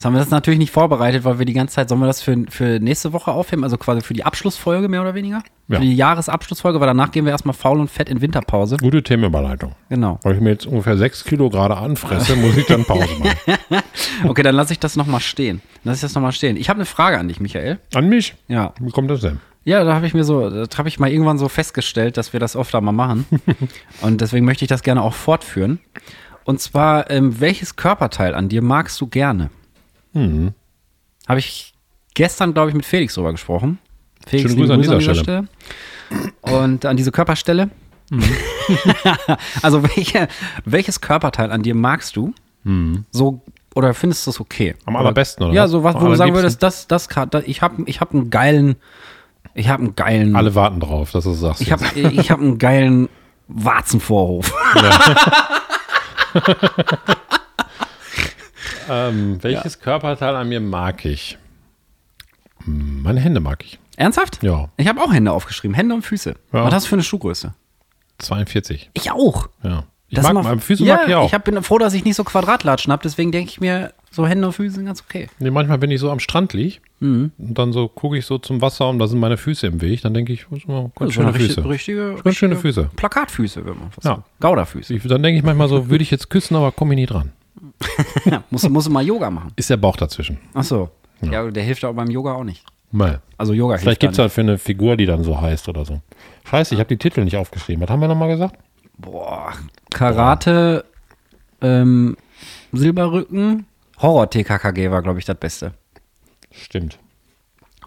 Jetzt 0.00 0.06
haben 0.06 0.14
wir 0.14 0.20
das 0.20 0.30
natürlich 0.30 0.58
nicht 0.58 0.70
vorbereitet, 0.70 1.24
weil 1.24 1.38
wir 1.38 1.44
die 1.44 1.52
ganze 1.52 1.74
Zeit, 1.74 1.90
sollen 1.90 2.00
wir 2.00 2.06
das 2.06 2.22
für, 2.22 2.34
für 2.48 2.80
nächste 2.80 3.12
Woche 3.12 3.32
aufheben? 3.32 3.64
Also 3.64 3.76
quasi 3.76 4.00
für 4.00 4.14
die 4.14 4.24
Abschlussfolge 4.24 4.88
mehr 4.88 5.02
oder 5.02 5.14
weniger? 5.14 5.42
Ja. 5.68 5.76
Für 5.76 5.82
die 5.82 5.94
Jahresabschlussfolge, 5.94 6.80
weil 6.80 6.86
danach 6.86 7.10
gehen 7.10 7.26
wir 7.26 7.32
erstmal 7.32 7.52
faul 7.52 7.80
und 7.80 7.90
fett 7.90 8.08
in 8.08 8.22
Winterpause. 8.22 8.78
Gute 8.78 9.02
Themenüberleitung. 9.02 9.74
Genau. 9.90 10.18
Weil 10.22 10.36
ich 10.36 10.40
mir 10.40 10.52
jetzt 10.52 10.64
ungefähr 10.64 10.96
sechs 10.96 11.22
Kilo 11.22 11.50
gerade 11.50 11.76
anfresse, 11.76 12.34
muss 12.36 12.56
ich 12.56 12.64
dann 12.64 12.86
Pause 12.86 13.14
machen. 13.18 13.82
Okay, 14.26 14.42
dann 14.42 14.54
lasse 14.54 14.72
ich 14.72 14.78
das 14.78 14.96
nochmal 14.96 15.20
stehen. 15.20 15.60
Lass 15.84 15.96
ich 15.96 16.00
das 16.00 16.14
nochmal 16.14 16.32
stehen. 16.32 16.56
Ich 16.56 16.70
habe 16.70 16.78
eine 16.78 16.86
Frage 16.86 17.18
an 17.18 17.28
dich, 17.28 17.38
Michael. 17.38 17.78
An 17.94 18.08
mich? 18.08 18.34
Ja. 18.48 18.72
Wie 18.80 18.90
kommt 18.90 19.10
das 19.10 19.20
denn? 19.20 19.38
Ja, 19.64 19.84
da 19.84 19.94
habe 19.94 20.06
ich 20.06 20.14
mir 20.14 20.24
so, 20.24 20.48
das 20.48 20.78
habe 20.78 20.88
ich 20.88 20.98
mal 20.98 21.10
irgendwann 21.10 21.36
so 21.36 21.48
festgestellt, 21.48 22.16
dass 22.16 22.32
wir 22.32 22.40
das 22.40 22.56
öfter 22.56 22.80
mal 22.80 22.92
machen. 22.92 23.26
Und 24.00 24.22
deswegen 24.22 24.46
möchte 24.46 24.64
ich 24.64 24.70
das 24.70 24.82
gerne 24.82 25.02
auch 25.02 25.14
fortführen. 25.14 25.78
Und 26.44 26.58
zwar, 26.58 27.10
ähm, 27.10 27.38
welches 27.40 27.76
Körperteil 27.76 28.34
an 28.34 28.48
dir 28.48 28.62
magst 28.62 28.98
du 29.02 29.06
gerne? 29.06 29.50
Mhm. 30.12 30.54
Habe 31.28 31.38
ich 31.38 31.74
gestern, 32.14 32.54
glaube 32.54 32.70
ich, 32.70 32.74
mit 32.74 32.84
Felix 32.84 33.14
drüber 33.14 33.32
gesprochen. 33.32 33.78
Felix, 34.26 34.50
Schöne 34.50 34.60
Grüße 34.60 34.80
liebe 34.80 34.92
an 34.92 34.98
dieser 34.98 35.14
Stelle. 35.14 35.48
Und 36.42 36.84
an 36.84 36.96
diese 36.96 37.12
Körperstelle. 37.12 37.70
Mhm. 38.10 38.24
also 39.62 39.82
welche, 39.82 40.28
welches 40.64 41.00
Körperteil 41.00 41.52
an 41.52 41.62
dir 41.62 41.74
magst 41.74 42.16
du? 42.16 42.34
So, 43.10 43.40
oder 43.74 43.94
findest 43.94 44.26
du 44.26 44.30
es 44.30 44.40
okay? 44.40 44.72
Mhm. 44.72 44.88
Am 44.88 44.96
allerbesten, 44.96 45.46
oder 45.46 45.54
Ja, 45.54 45.68
so 45.68 45.82
was, 45.84 45.94
wo 45.94 46.08
du 46.08 46.14
sagen 46.14 46.34
würdest, 46.34 46.62
das, 46.62 46.86
das, 46.88 47.08
das 47.08 47.44
ich 47.44 47.62
habe 47.62 47.82
ich 47.86 48.00
hab 48.00 48.12
einen 48.12 48.30
geilen, 48.30 48.76
ich 49.54 49.68
habe 49.68 49.82
einen 49.84 49.96
geilen, 49.96 50.36
Alle 50.36 50.54
warten 50.54 50.80
drauf, 50.80 51.12
dass 51.12 51.24
du 51.24 51.30
es 51.30 51.40
sagst. 51.40 51.62
ich 51.62 51.72
habe 51.72 51.86
ich 51.94 52.30
hab 52.30 52.40
einen 52.40 52.58
geilen 52.58 53.08
Warzenvorhof. 53.48 54.52
ähm, 58.90 59.38
welches 59.42 59.78
Körperteil 59.80 60.34
an 60.36 60.48
mir 60.48 60.60
mag 60.60 61.04
ich? 61.04 61.38
Meine 62.64 63.20
Hände 63.20 63.40
mag 63.40 63.64
ich. 63.64 63.78
Ernsthaft? 63.96 64.42
Ja. 64.42 64.68
Ich 64.76 64.86
habe 64.88 65.00
auch 65.00 65.12
Hände 65.12 65.32
aufgeschrieben, 65.32 65.74
Hände 65.74 65.94
und 65.94 66.02
Füße. 66.02 66.34
Ja. 66.52 66.64
Was 66.64 66.74
hast 66.74 66.84
du 66.86 66.88
für 66.90 66.94
eine 66.96 67.02
Schuhgröße? 67.02 67.54
42. 68.18 68.90
Ich 68.94 69.10
auch. 69.10 69.48
Ja. 69.62 69.84
Ich 70.08 70.16
Das 70.16 70.30
mag, 70.32 70.42
meine 70.42 70.60
Füße 70.60 70.82
ja, 70.84 70.96
mag 70.96 71.08
ich 71.08 71.14
auch. 71.14 71.26
Ich 71.26 71.34
hab, 71.34 71.44
bin 71.44 71.62
froh, 71.62 71.78
dass 71.78 71.94
ich 71.94 72.04
nicht 72.04 72.16
so 72.16 72.24
Quadratlatschen 72.24 72.92
habe, 72.92 73.00
deswegen 73.02 73.30
denke 73.30 73.48
ich 73.50 73.60
mir, 73.60 73.92
so 74.10 74.26
Hände 74.26 74.46
und 74.48 74.52
Füße 74.54 74.74
sind 74.74 74.86
ganz 74.86 75.02
okay. 75.08 75.28
nee, 75.38 75.50
manchmal, 75.52 75.80
wenn 75.80 75.90
ich 75.92 76.00
so 76.00 76.10
am 76.10 76.20
Strand 76.20 76.52
liege 76.52 76.78
Mhm. 77.02 77.32
und 77.38 77.56
dann 77.58 77.72
so 77.72 77.88
gucke 77.88 78.18
ich 78.18 78.26
so 78.26 78.36
zum 78.36 78.60
Wasser 78.60 78.86
und 78.90 78.98
da 78.98 79.06
sind 79.06 79.20
meine 79.20 79.38
Füße 79.38 79.66
im 79.66 79.80
Weg, 79.80 80.02
dann 80.02 80.12
denke 80.12 80.34
ich, 80.34 80.44
sind 80.50 80.68
mal 80.68 80.90
ganz 80.98 81.14
schöne 81.14 81.32
Füße. 81.32 81.64
Richtige, 81.66 82.16
Ganz 82.22 82.36
schöne 82.36 82.54
richtige 82.56 82.74
Füße. 82.74 82.90
Plakatfüße, 82.94 83.64
wenn 83.64 83.78
man 83.78 83.90
fast 83.90 84.04
Ja. 84.04 84.10
sagen. 84.16 84.24
Gauderfüße. 84.40 84.92
Ich, 84.94 85.02
dann 85.04 85.22
denke 85.22 85.38
ich 85.38 85.44
manchmal 85.44 85.68
so, 85.68 85.88
würde 85.88 86.02
ich 86.02 86.10
jetzt 86.10 86.28
küssen, 86.28 86.56
aber 86.56 86.72
komme 86.72 86.92
ich 86.92 86.96
nie 86.96 87.06
dran. 87.06 87.32
Ja, 88.24 88.44
musst 88.50 88.64
du 88.64 88.90
mal 88.90 89.04
Yoga 89.04 89.30
machen. 89.30 89.52
Ist 89.56 89.70
der 89.70 89.76
Bauch 89.76 89.96
dazwischen? 89.96 90.38
Ach 90.54 90.64
so. 90.64 90.90
Ja, 91.22 91.50
der 91.50 91.62
hilft 91.62 91.84
auch 91.84 91.92
beim 91.94 92.10
Yoga 92.10 92.32
auch 92.32 92.44
nicht. 92.44 92.64
Mal. 92.92 93.20
Also 93.36 93.52
Yoga 93.52 93.76
Vielleicht 93.76 94.00
hilft 94.00 94.00
gibt 94.00 94.12
es 94.14 94.18
halt 94.18 94.32
für 94.32 94.40
eine 94.40 94.58
Figur, 94.58 94.96
die 94.96 95.06
dann 95.06 95.22
so 95.22 95.40
heißt 95.40 95.68
oder 95.68 95.84
so. 95.84 96.00
Scheiße, 96.44 96.74
ich 96.74 96.80
habe 96.80 96.88
die 96.88 96.96
Titel 96.96 97.22
nicht 97.22 97.36
aufgeschrieben. 97.36 97.82
Was 97.82 97.90
haben 97.90 98.00
wir 98.00 98.08
nochmal 98.08 98.28
gesagt? 98.28 98.56
Boah. 98.98 99.52
Karate, 99.90 100.84
ähm, 101.60 102.16
Silberrücken, 102.72 103.66
Horror-TKKG 104.00 104.90
war, 104.90 105.02
glaube 105.02 105.18
ich, 105.18 105.24
das 105.24 105.36
Beste. 105.36 105.72
Stimmt. 106.50 106.98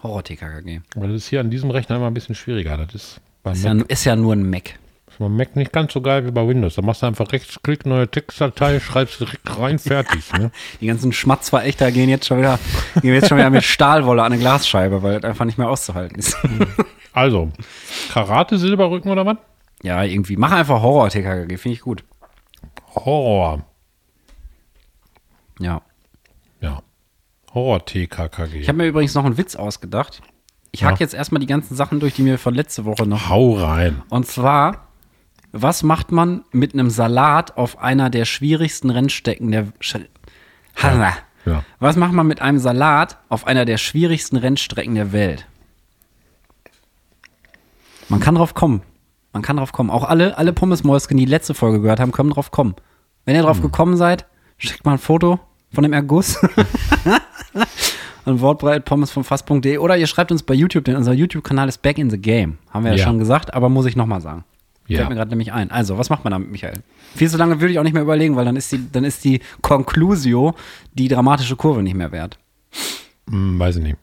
Horror-TKKG. 0.02 0.80
Das 0.94 1.10
ist 1.10 1.28
hier 1.28 1.40
an 1.40 1.50
diesem 1.50 1.70
Rechner 1.70 1.96
immer 1.96 2.06
ein 2.06 2.14
bisschen 2.14 2.34
schwieriger. 2.34 2.76
Das 2.76 2.94
ist 2.94 3.20
Ist 3.52 3.64
ja, 3.64 3.72
ist 3.88 4.04
ja 4.04 4.16
nur 4.16 4.34
ein 4.34 4.48
Mac. 4.48 4.78
Ist 5.14 5.18
bei 5.18 5.28
Mac 5.28 5.56
nicht 5.56 5.72
ganz 5.72 5.92
so 5.92 6.00
geil 6.00 6.26
wie 6.26 6.30
bei 6.30 6.46
Windows. 6.46 6.74
Da 6.74 6.82
machst 6.82 7.02
du 7.02 7.06
einfach 7.06 7.30
Rechtsklick, 7.32 7.86
neue 7.86 8.08
Textdatei, 8.08 8.80
schreibst 8.80 9.20
direkt 9.20 9.58
rein, 9.58 9.78
fertig. 9.78 10.32
Ne? 10.32 10.50
Die 10.80 10.86
ganzen 10.86 11.12
Schmatzverächter 11.12 11.90
gehen 11.92 12.08
jetzt 12.08 12.26
schon 12.26 12.38
wieder, 12.38 12.58
gehen 13.00 13.14
jetzt 13.14 13.28
schon 13.28 13.38
wieder 13.38 13.50
mit 13.50 13.62
Stahlwolle 13.64 14.22
an 14.22 14.32
eine 14.32 14.40
Glasscheibe, 14.40 15.02
weil 15.02 15.20
das 15.20 15.30
einfach 15.30 15.44
nicht 15.44 15.58
mehr 15.58 15.68
auszuhalten 15.70 16.18
ist. 16.18 16.36
Also, 17.16 17.52
Karate, 18.12 18.58
Silberrücken 18.58 19.08
oder 19.12 19.24
was? 19.24 19.36
ja, 19.84 20.02
irgendwie. 20.02 20.36
Mach 20.36 20.50
einfach 20.50 20.82
Horror-TKKG, 20.82 21.56
finde 21.58 21.74
ich 21.76 21.80
gut. 21.80 22.02
Horror. 22.92 23.62
Ja. 25.60 25.82
Ja. 26.60 26.82
Horror-TKKG. 27.54 28.56
Ich 28.60 28.68
habe 28.68 28.78
mir 28.78 28.86
übrigens 28.88 29.14
noch 29.14 29.24
einen 29.24 29.38
Witz 29.38 29.54
ausgedacht. 29.54 30.22
Ich 30.72 30.80
Ja. 30.80 30.88
hack 30.88 30.98
jetzt 30.98 31.14
erstmal 31.14 31.38
die 31.38 31.46
ganzen 31.46 31.76
Sachen 31.76 32.00
durch, 32.00 32.14
die 32.14 32.22
mir 32.22 32.36
von 32.36 32.52
letzte 32.54 32.84
Woche 32.84 33.06
noch. 33.06 33.28
Hau 33.28 33.52
rein. 33.54 34.02
Und 34.10 34.26
zwar, 34.26 34.83
was 35.56 35.82
macht 35.84 36.10
man 36.10 36.42
mit 36.50 36.74
einem 36.74 36.90
Salat 36.90 37.56
auf 37.56 37.78
einer 37.78 38.10
der 38.10 38.24
schwierigsten 38.24 38.90
Rennstrecken 38.90 39.52
der. 39.52 39.68
Sch 39.80 39.96
Hanna. 40.74 41.12
Ja. 41.46 41.62
Was 41.78 41.94
macht 41.96 42.12
man 42.12 42.26
mit 42.26 42.42
einem 42.42 42.58
Salat 42.58 43.18
auf 43.28 43.46
einer 43.46 43.64
der 43.64 43.78
schwierigsten 43.78 44.36
Rennstrecken 44.36 44.94
der 44.96 45.12
Welt? 45.12 45.46
Man 48.08 48.18
kann 48.20 48.34
drauf 48.34 48.54
kommen. 48.54 48.82
Man 49.32 49.42
kann 49.42 49.56
drauf 49.56 49.72
kommen. 49.72 49.90
Auch 49.90 50.04
alle, 50.04 50.36
alle 50.38 50.52
Pommesmäuschen, 50.52 51.16
die 51.16 51.24
letzte 51.24 51.54
Folge 51.54 51.80
gehört 51.80 52.00
haben, 52.00 52.12
können 52.12 52.30
drauf 52.30 52.50
kommen. 52.50 52.74
Wenn 53.24 53.36
ihr 53.36 53.42
drauf 53.42 53.62
gekommen 53.62 53.96
seid, 53.96 54.26
schickt 54.58 54.84
mal 54.84 54.92
ein 54.92 54.98
Foto 54.98 55.38
von 55.72 55.82
dem 55.82 55.92
Erguss. 55.92 56.38
An 58.24 58.40
Wortbreit 58.40 58.84
pommes 58.84 59.10
von 59.10 59.22
fass.de 59.22 59.78
oder 59.78 59.96
ihr 59.96 60.06
schreibt 60.06 60.32
uns 60.32 60.42
bei 60.42 60.54
YouTube, 60.54 60.84
denn 60.84 60.96
unser 60.96 61.12
YouTube-Kanal 61.12 61.68
ist 61.68 61.82
Back 61.82 61.98
in 61.98 62.10
the 62.10 62.18
Game. 62.18 62.58
Haben 62.70 62.84
wir 62.84 62.92
ja, 62.92 62.98
Ja. 62.98 63.04
schon 63.04 63.18
gesagt, 63.18 63.52
aber 63.54 63.68
muss 63.68 63.86
ich 63.86 63.96
nochmal 63.96 64.20
sagen. 64.20 64.44
Ja. 64.86 64.98
Fällt 64.98 65.08
mir 65.10 65.14
gerade 65.16 65.30
nämlich 65.30 65.52
ein. 65.52 65.70
Also, 65.70 65.96
was 65.98 66.10
macht 66.10 66.24
man 66.24 66.32
damit, 66.32 66.50
Michael? 66.50 66.82
Viel 67.14 67.30
zu 67.30 67.36
lange 67.38 67.60
würde 67.60 67.72
ich 67.72 67.78
auch 67.78 67.82
nicht 67.84 67.94
mehr 67.94 68.02
überlegen, 68.02 68.36
weil 68.36 68.44
dann 68.44 68.56
ist 68.56 68.70
die, 68.72 68.90
dann 68.92 69.04
ist 69.04 69.24
die 69.24 69.40
Conclusio 69.62 70.54
die 70.92 71.08
dramatische 71.08 71.56
Kurve 71.56 71.82
nicht 71.82 71.94
mehr 71.96 72.12
wert. 72.12 72.38
Hm, 73.30 73.58
weiß 73.58 73.76
ich 73.76 73.82
nicht. 73.82 73.96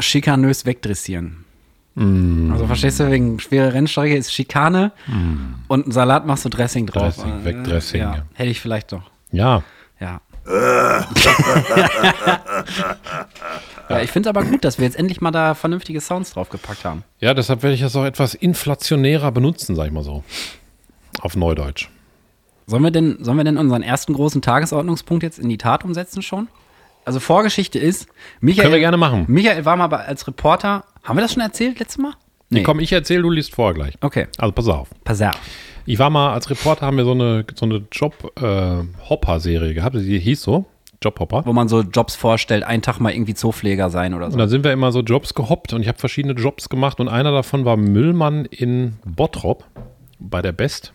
Schikanös 0.00 0.66
wegdressieren. 0.66 1.44
Also 1.98 2.66
verstehst 2.66 3.00
du, 3.00 3.10
wegen 3.10 3.40
schwere 3.40 3.72
Rennstrecke 3.72 4.14
ist 4.18 4.30
Schikane 4.30 4.92
und 5.68 5.84
einen 5.84 5.92
Salat 5.92 6.26
machst 6.26 6.44
du 6.44 6.50
Dressing 6.50 6.84
drauf. 6.84 7.16
Dressing, 7.16 7.40
Äh, 7.40 7.44
Wegdressing, 7.46 8.00
Ja, 8.02 8.14
ja. 8.16 8.22
hätte 8.34 8.50
ich 8.50 8.60
vielleicht 8.60 8.92
doch. 8.92 9.10
Ja. 9.32 9.62
Ja. 9.98 10.20
ja, 13.88 14.00
ich 14.00 14.10
finde 14.10 14.28
es 14.28 14.36
aber 14.36 14.44
gut, 14.44 14.64
dass 14.64 14.78
wir 14.78 14.84
jetzt 14.84 14.96
endlich 14.98 15.20
mal 15.20 15.30
da 15.30 15.54
vernünftige 15.54 16.00
Sounds 16.00 16.32
draufgepackt 16.32 16.84
haben. 16.84 17.04
Ja, 17.20 17.34
deshalb 17.34 17.62
werde 17.62 17.74
ich 17.74 17.80
das 17.80 17.94
auch 17.96 18.04
etwas 18.04 18.34
inflationärer 18.34 19.30
benutzen, 19.32 19.74
sag 19.76 19.86
ich 19.86 19.92
mal 19.92 20.02
so. 20.04 20.24
Auf 21.20 21.36
Neudeutsch. 21.36 21.88
Sollen 22.66 22.82
wir 22.82 22.90
denn, 22.90 23.18
sollen 23.22 23.36
wir 23.36 23.44
denn 23.44 23.58
unseren 23.58 23.82
ersten 23.82 24.12
großen 24.12 24.42
Tagesordnungspunkt 24.42 25.22
jetzt 25.22 25.38
in 25.38 25.48
die 25.48 25.58
Tat 25.58 25.84
umsetzen 25.84 26.20
schon? 26.22 26.48
Also 27.04 27.20
Vorgeschichte 27.20 27.78
ist, 27.78 28.08
Michael, 28.40 28.62
Können 28.64 28.72
wir 28.74 28.80
gerne 28.80 28.96
machen. 28.96 29.24
Michael 29.28 29.64
war 29.64 29.76
mal 29.76 29.88
als 29.94 30.26
Reporter, 30.26 30.84
haben 31.04 31.16
wir 31.16 31.22
das 31.22 31.32
schon 31.32 31.42
erzählt 31.42 31.78
letztes 31.78 31.98
Mal? 31.98 32.14
Nee. 32.50 32.64
Komm, 32.64 32.80
ich 32.80 32.92
erzähle, 32.92 33.22
du 33.22 33.30
liest 33.30 33.54
vor 33.54 33.74
gleich. 33.74 33.94
Okay, 34.00 34.26
Also 34.38 34.52
pass 34.52 34.66
auf. 34.68 34.88
pass 35.04 35.22
auf. 35.22 35.30
Ich 35.84 36.00
war 36.00 36.10
mal 36.10 36.32
als 36.32 36.50
Reporter, 36.50 36.84
haben 36.86 36.96
wir 36.96 37.04
so 37.04 37.12
eine, 37.12 37.44
so 37.54 37.64
eine 37.64 37.84
Job-Hopper-Serie 37.92 39.74
gehabt. 39.74 39.96
Die 39.96 40.18
hieß 40.18 40.42
so, 40.42 40.66
Jobhopper. 41.06 41.42
Wo 41.46 41.52
man 41.52 41.68
so 41.68 41.82
Jobs 41.82 42.16
vorstellt, 42.16 42.64
einen 42.64 42.82
Tag 42.82 42.98
mal 43.00 43.12
irgendwie 43.12 43.34
Zoopfleger 43.34 43.90
sein 43.90 44.14
oder 44.14 44.26
Und 44.26 44.32
so. 44.32 44.38
dann 44.38 44.48
sind 44.48 44.64
wir 44.64 44.72
immer 44.72 44.90
so 44.92 45.00
Jobs 45.00 45.34
gehoppt 45.34 45.72
und 45.72 45.82
ich 45.82 45.88
habe 45.88 45.98
verschiedene 45.98 46.34
Jobs 46.34 46.68
gemacht 46.68 47.00
und 47.00 47.08
einer 47.08 47.32
davon 47.32 47.64
war 47.64 47.76
Müllmann 47.76 48.44
in 48.46 48.96
Bottrop 49.04 49.64
bei 50.18 50.42
der 50.42 50.52
Best. 50.52 50.92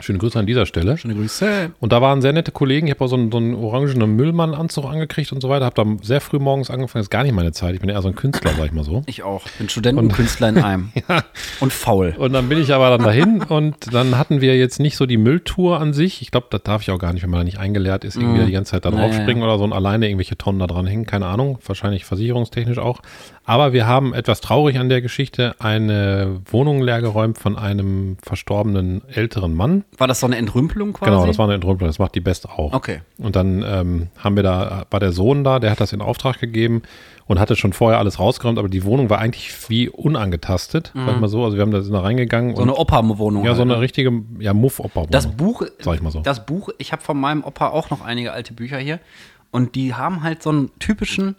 Schöne 0.00 0.18
Grüße 0.18 0.38
an 0.38 0.46
dieser 0.46 0.66
Stelle. 0.66 0.98
Schöne 0.98 1.14
Grüße. 1.14 1.70
Und 1.78 1.92
da 1.92 2.02
waren 2.02 2.20
sehr 2.22 2.32
nette 2.32 2.50
Kollegen. 2.50 2.88
Ich 2.88 2.94
habe 2.94 3.04
auch 3.04 3.08
so 3.08 3.16
einen, 3.16 3.30
so 3.30 3.38
einen 3.38 3.54
orangenen 3.54 4.16
Müllmann-Anzug 4.16 4.84
angekriegt 4.84 5.32
und 5.32 5.40
so 5.40 5.48
weiter. 5.48 5.64
Habe 5.64 5.84
da 5.84 6.04
sehr 6.04 6.20
früh 6.20 6.38
morgens 6.38 6.70
angefangen. 6.70 7.00
Das 7.00 7.06
ist 7.06 7.10
gar 7.10 7.22
nicht 7.22 7.34
meine 7.34 7.52
Zeit. 7.52 7.74
Ich 7.74 7.80
bin 7.80 7.88
eher 7.88 8.02
so 8.02 8.08
ein 8.08 8.16
Künstler, 8.16 8.50
sag 8.56 8.66
ich 8.66 8.72
mal 8.72 8.84
so. 8.84 9.02
Ich 9.06 9.22
auch. 9.22 9.42
Bin 9.58 9.68
Student 9.68 9.98
und 9.98 10.12
Künstler 10.12 10.48
in 10.48 10.58
einem. 10.58 10.92
Und 11.60 11.72
faul. 11.72 12.14
Und 12.18 12.32
dann 12.32 12.48
bin 12.48 12.58
ich 12.58 12.72
aber 12.74 12.90
dann 12.90 13.02
dahin 13.04 13.42
und 13.42 13.92
dann 13.94 14.18
hatten 14.18 14.40
wir 14.40 14.56
jetzt 14.56 14.80
nicht 14.80 14.96
so 14.96 15.06
die 15.06 15.16
Mülltour 15.16 15.80
an 15.80 15.92
sich. 15.92 16.20
Ich 16.22 16.30
glaube, 16.30 16.48
das 16.50 16.62
darf 16.62 16.82
ich 16.82 16.90
auch 16.90 16.98
gar 16.98 17.12
nicht, 17.12 17.22
wenn 17.22 17.30
man 17.30 17.40
da 17.40 17.44
nicht 17.44 17.58
eingelehrt 17.58 18.04
ist, 18.04 18.16
irgendwie 18.16 18.44
die 18.44 18.52
ganze 18.52 18.72
Zeit 18.72 18.84
da 18.84 18.90
drauf 18.90 19.16
Naja. 19.16 19.36
oder 19.42 19.58
so 19.58 19.64
und 19.64 19.72
alleine 19.72 20.06
irgendwelche 20.06 20.36
Tonnen 20.36 20.58
da 20.58 20.66
dran 20.66 20.86
hängen. 20.86 21.06
Keine 21.06 21.26
Ahnung, 21.26 21.58
wahrscheinlich 21.64 22.04
versicherungstechnisch 22.04 22.78
auch. 22.78 23.00
Aber 23.46 23.72
wir 23.74 23.86
haben 23.86 24.14
etwas 24.14 24.40
traurig 24.40 24.78
an 24.78 24.88
der 24.88 25.02
Geschichte 25.02 25.54
eine 25.58 26.40
Wohnung 26.46 26.80
leergeräumt 26.80 27.38
von 27.38 27.58
einem 27.58 28.16
verstorbenen 28.22 29.02
älteren 29.08 29.54
Mann. 29.54 29.84
War 29.98 30.08
das 30.08 30.20
so 30.20 30.26
eine 30.26 30.36
Entrümpelung 30.36 30.94
quasi? 30.94 31.10
Genau, 31.10 31.26
das 31.26 31.36
war 31.36 31.44
eine 31.44 31.54
Entrümpelung. 31.54 31.88
Das 31.88 31.98
macht 31.98 32.14
die 32.14 32.20
Best 32.20 32.48
auch. 32.48 32.72
Okay. 32.72 33.02
Und 33.18 33.36
dann 33.36 33.62
ähm, 33.62 34.08
haben 34.18 34.36
wir 34.36 34.42
da, 34.42 34.86
war 34.90 34.98
der 35.00 35.12
Sohn 35.12 35.44
da, 35.44 35.58
der 35.58 35.70
hat 35.70 35.80
das 35.80 35.92
in 35.92 36.00
Auftrag 36.00 36.40
gegeben 36.40 36.82
und 37.26 37.38
hatte 37.38 37.54
schon 37.56 37.72
vorher 37.74 37.98
alles 37.98 38.18
rausgeräumt, 38.18 38.58
aber 38.58 38.68
die 38.68 38.84
Wohnung 38.84 39.08
war 39.10 39.18
eigentlich 39.18 39.52
wie 39.68 39.88
unangetastet, 39.88 40.92
sag 40.94 41.14
ich 41.14 41.20
mal 41.20 41.28
so. 41.28 41.44
Also 41.44 41.56
wir 41.56 41.62
haben 41.62 41.70
da 41.70 41.80
sind 41.82 41.92
da 41.92 42.00
reingegangen 42.00 42.52
Mhm. 42.52 42.56
So 42.56 42.62
eine 42.62 42.74
Opa-Wohnung. 42.76 43.44
ja, 43.44 43.52
so 43.52 43.58
halt, 43.60 43.68
eine 43.68 43.74
ne? 43.74 43.80
richtige, 43.80 44.10
ja, 44.38 44.52
Muff-Opa-Wohnung. 44.54 45.10
Das 45.10 45.26
Buch, 45.26 45.62
Sag 45.80 45.94
ich 45.94 46.02
mal 46.02 46.10
so. 46.10 46.20
das 46.20 46.44
Buch, 46.46 46.70
ich 46.78 46.92
habe 46.92 47.02
von 47.02 47.18
meinem 47.18 47.44
Opa 47.44 47.68
auch 47.68 47.90
noch 47.90 48.02
einige 48.02 48.32
alte 48.32 48.52
Bücher 48.54 48.78
hier 48.78 49.00
und 49.50 49.74
die 49.74 49.94
haben 49.94 50.22
halt 50.22 50.42
so 50.42 50.50
einen 50.50 50.70
typischen 50.78 51.36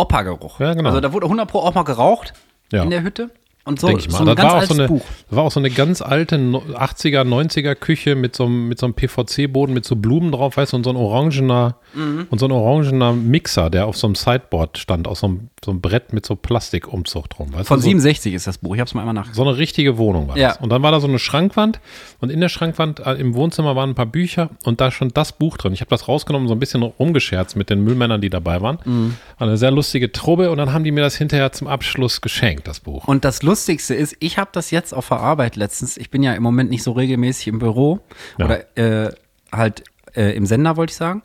Opa-Geruch. 0.00 0.60
Ja, 0.60 0.74
genau. 0.74 0.88
Also 0.88 1.00
da 1.00 1.12
wurde 1.12 1.26
100 1.26 1.48
pro 1.48 1.60
auch 1.60 1.74
mal 1.74 1.82
geraucht 1.84 2.32
Ja. 2.72 2.82
in 2.82 2.90
der 2.90 3.02
Hütte 3.02 3.30
und 3.64 3.78
so, 3.78 3.86
Denke 3.88 4.02
ich 4.02 4.10
mal. 4.10 4.18
so 4.18 4.24
das, 4.34 4.44
war 4.44 4.54
auch 4.56 4.62
so 4.62 4.74
eine, 4.74 5.00
war 5.30 5.44
auch 5.44 5.50
so 5.52 5.60
eine 5.60 5.70
ganz 5.70 6.00
alte 6.02 6.38
no- 6.38 6.62
80er, 6.74 7.22
90er 7.24 7.74
Küche 7.74 8.14
mit 8.14 8.34
so 8.34 8.46
einem, 8.46 8.68
mit 8.68 8.78
so 8.78 8.86
einem 8.86 8.94
PVC-Boden 8.94 9.72
mit 9.74 9.84
so 9.84 9.96
Blumen 9.96 10.32
drauf, 10.32 10.56
weißt 10.56 10.72
du, 10.72 10.76
und 10.78 10.84
so 10.84 10.90
ein 10.90 10.96
orangener, 10.96 11.76
Mhm. 11.94 12.26
und 12.30 12.38
so 12.38 12.46
ein 12.46 12.52
orangener 12.52 13.12
Mixer, 13.12 13.68
der 13.68 13.86
auf 13.86 13.96
so 13.96 14.06
einem 14.06 14.14
Sideboard 14.14 14.78
stand, 14.78 15.06
aus 15.08 15.20
so 15.20 15.26
einem, 15.26 15.48
so 15.64 15.72
einem 15.72 15.80
Brett 15.80 16.12
mit 16.12 16.24
so 16.24 16.36
Plastikumzug 16.36 17.28
drum. 17.30 17.52
Weißt 17.52 17.68
Von 17.68 17.78
du, 17.78 17.82
so, 17.82 17.88
67 17.88 18.32
ist 18.34 18.46
das 18.46 18.58
Buch, 18.58 18.74
ich 18.74 18.80
habe 18.80 18.86
es 18.88 18.94
mal 18.94 19.00
einmal 19.02 19.14
nachgeguckt. 19.14 19.36
so 19.36 19.42
eine 19.42 19.56
richtige 19.58 19.98
Wohnung 19.98 20.28
war 20.28 20.36
Ja. 20.38 20.48
das. 20.48 20.58
Und 20.58 20.70
dann 20.70 20.82
war 20.82 20.92
da 20.92 21.00
so 21.00 21.08
eine 21.08 21.18
Schrankwand 21.18 21.80
und 22.20 22.30
in 22.30 22.40
der 22.40 22.48
Schrankwand 22.48 23.00
äh, 23.00 23.14
im 23.14 23.34
Wohnzimmer 23.34 23.74
waren 23.76 23.90
ein 23.90 23.94
paar 23.94 24.06
Bücher 24.06 24.50
und 24.64 24.80
da 24.80 24.90
stand 24.90 25.16
das 25.16 25.32
Buch 25.32 25.56
drin. 25.56 25.72
Ich 25.72 25.80
habe 25.80 25.90
das 25.90 26.06
rausgenommen, 26.08 26.48
so 26.48 26.54
ein 26.54 26.60
bisschen 26.60 26.82
rumgescherzt 26.82 27.56
mit 27.56 27.70
den 27.70 27.82
Müllmännern, 27.82 28.20
die 28.20 28.30
dabei 28.30 28.62
waren. 28.62 28.78
Mhm. 28.84 29.16
Eine 29.38 29.56
sehr 29.56 29.70
lustige 29.70 30.12
Trubbe 30.12 30.50
und 30.50 30.58
dann 30.58 30.72
haben 30.72 30.84
die 30.84 30.92
mir 30.92 31.00
das 31.02 31.16
hinterher 31.16 31.52
zum 31.52 31.66
Abschluss 31.66 32.20
geschenkt, 32.20 32.66
das 32.68 32.80
Buch. 32.80 33.06
Und 33.08 33.24
das 33.24 33.42
Lustigste 33.50 33.94
ist, 33.94 34.16
ich 34.20 34.38
habe 34.38 34.50
das 34.52 34.70
jetzt 34.70 34.92
auf 34.94 35.08
der 35.08 35.18
Arbeit 35.20 35.56
letztens. 35.56 35.96
Ich 35.96 36.10
bin 36.10 36.22
ja 36.22 36.32
im 36.34 36.42
Moment 36.42 36.70
nicht 36.70 36.82
so 36.82 36.92
regelmäßig 36.92 37.48
im 37.48 37.58
Büro 37.58 38.00
Ja. 38.38 38.44
oder 38.46 38.78
äh, 38.78 39.10
halt 39.52 39.84
äh, 40.14 40.34
im 40.36 40.46
Sender, 40.46 40.76
wollte 40.76 40.92
ich 40.92 40.96
sagen. 40.96 41.22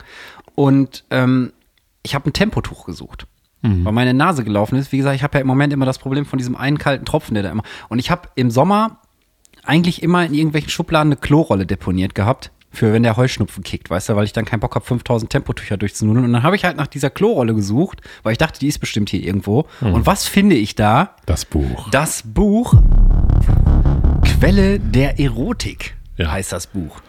Und 0.55 1.03
ähm, 1.11 1.53
ich 2.03 2.15
habe 2.15 2.29
ein 2.29 2.33
Tempotuch 2.33 2.85
gesucht, 2.85 3.27
weil 3.61 3.93
meine 3.93 4.13
Nase 4.13 4.43
gelaufen 4.43 4.75
ist. 4.77 4.91
Wie 4.91 4.97
gesagt, 4.97 5.15
ich 5.15 5.23
habe 5.23 5.37
ja 5.37 5.41
im 5.41 5.47
Moment 5.47 5.73
immer 5.73 5.85
das 5.87 5.97
Problem 5.97 6.25
von 6.25 6.37
diesem 6.37 6.55
einen 6.55 6.77
kalten 6.77 7.03
Tropfen, 7.03 7.33
der 7.33 7.41
da 7.41 7.49
immer. 7.49 7.63
Und 7.89 7.97
ich 7.97 8.11
habe 8.11 8.29
im 8.35 8.51
Sommer 8.51 8.99
eigentlich 9.63 10.03
immer 10.03 10.23
in 10.23 10.35
irgendwelchen 10.35 10.69
Schubladen 10.69 11.11
eine 11.13 11.19
Klorolle 11.19 11.65
deponiert 11.65 12.13
gehabt. 12.13 12.51
Für 12.75 12.93
wenn 12.93 13.03
der 13.03 13.15
Heuschnupfen 13.17 13.63
kickt, 13.63 13.89
weißt 13.89 14.09
du, 14.09 14.15
weil 14.15 14.25
ich 14.25 14.33
dann 14.33 14.45
keinen 14.45 14.59
Bock 14.59 14.75
habe, 14.75 14.85
5000 14.85 15.31
Tempotücher 15.31 15.77
durchzunudeln. 15.77 16.25
Und 16.25 16.33
dann 16.33 16.43
habe 16.43 16.55
ich 16.55 16.65
halt 16.65 16.77
nach 16.77 16.87
dieser 16.87 17.09
Klorolle 17.09 17.53
gesucht, 17.55 18.01
weil 18.23 18.33
ich 18.33 18.37
dachte, 18.37 18.59
die 18.59 18.67
ist 18.67 18.79
bestimmt 18.79 19.09
hier 19.09 19.23
irgendwo. 19.23 19.65
Und 19.81 20.05
was 20.05 20.27
finde 20.27 20.55
ich 20.55 20.75
da? 20.75 21.15
Das 21.25 21.45
Buch. 21.45 21.89
Das 21.91 22.21
Buch 22.25 22.73
Quelle 24.23 24.79
der 24.79 25.19
Erotik 25.19 25.95
Ja. 26.17 26.31
heißt 26.31 26.51
das 26.51 26.67
Buch. 26.67 26.99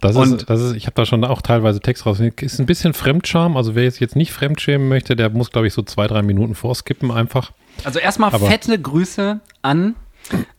Das 0.00 0.16
Und- 0.16 0.40
ist, 0.40 0.50
das 0.50 0.60
ist, 0.60 0.74
ich 0.74 0.86
habe 0.86 0.94
da 0.94 1.06
schon 1.06 1.24
auch 1.24 1.42
teilweise 1.42 1.80
Text 1.80 2.06
raus. 2.06 2.18
Ist 2.18 2.58
ein 2.58 2.66
bisschen 2.66 2.92
Fremdscham. 2.92 3.56
Also 3.56 3.74
wer 3.74 3.84
jetzt, 3.84 4.00
jetzt 4.00 4.16
nicht 4.16 4.32
fremdschämen 4.32 4.88
möchte, 4.88 5.14
der 5.14 5.30
muss, 5.30 5.50
glaube 5.52 5.68
ich, 5.68 5.74
so 5.74 5.82
zwei, 5.82 6.06
drei 6.08 6.22
Minuten 6.22 6.54
vorskippen 6.54 7.10
einfach. 7.12 7.52
Also 7.84 7.98
erstmal 8.00 8.30
fette 8.32 8.80
Grüße 8.80 9.40
an 9.62 9.94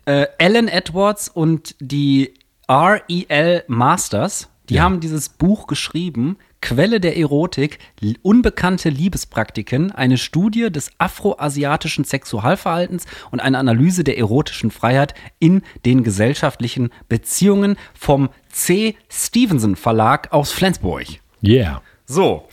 äh, 0.06 0.28
Alan 0.40 0.68
Edwards 0.68 1.28
und 1.30 1.76
die 1.80 2.34
R.E.L. 2.68 3.64
Masters. 3.68 4.50
Die 4.70 4.76
Ja. 4.76 4.84
haben 4.84 5.00
dieses 5.02 5.30
Buch 5.30 5.68
geschrieben, 5.68 6.38
Quelle 6.62 7.02
der 7.02 7.18
Erotik, 7.18 7.80
unbekannte 8.22 8.88
Liebespraktiken, 8.88 9.92
eine 9.92 10.18
Studie 10.18 10.72
des 10.72 10.92
afroasiatischen 10.98 12.06
Sexualverhaltens 12.06 13.06
und 13.32 13.42
eine 13.42 13.58
Analyse 13.58 14.06
der 14.06 14.18
erotischen 14.18 14.72
Freiheit 14.72 15.14
in 15.40 15.62
den 15.86 16.06
gesellschaftlichen 16.06 16.92
Beziehungen 17.10 17.76
vom 17.94 18.30
C. 18.48 18.96
Stevenson 19.10 19.76
Verlag 19.76 20.32
aus 20.32 20.54
Flensburg. 20.54 21.04
Yeah. 21.44 21.82
So. 22.06 22.48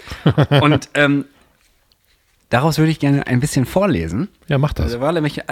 Und 0.61 0.89
ähm, 0.95 1.27
daraus 2.51 2.79
würde 2.79 2.91
ich 2.91 2.99
gerne 2.99 3.27
ein 3.27 3.41
bisschen 3.41 3.65
vorlesen. 3.65 4.29
Ja, 4.49 4.59
mach 4.59 4.75
das. 4.75 4.87
Also 4.87 5.01
war 5.01 5.13
nämlich 5.13 5.43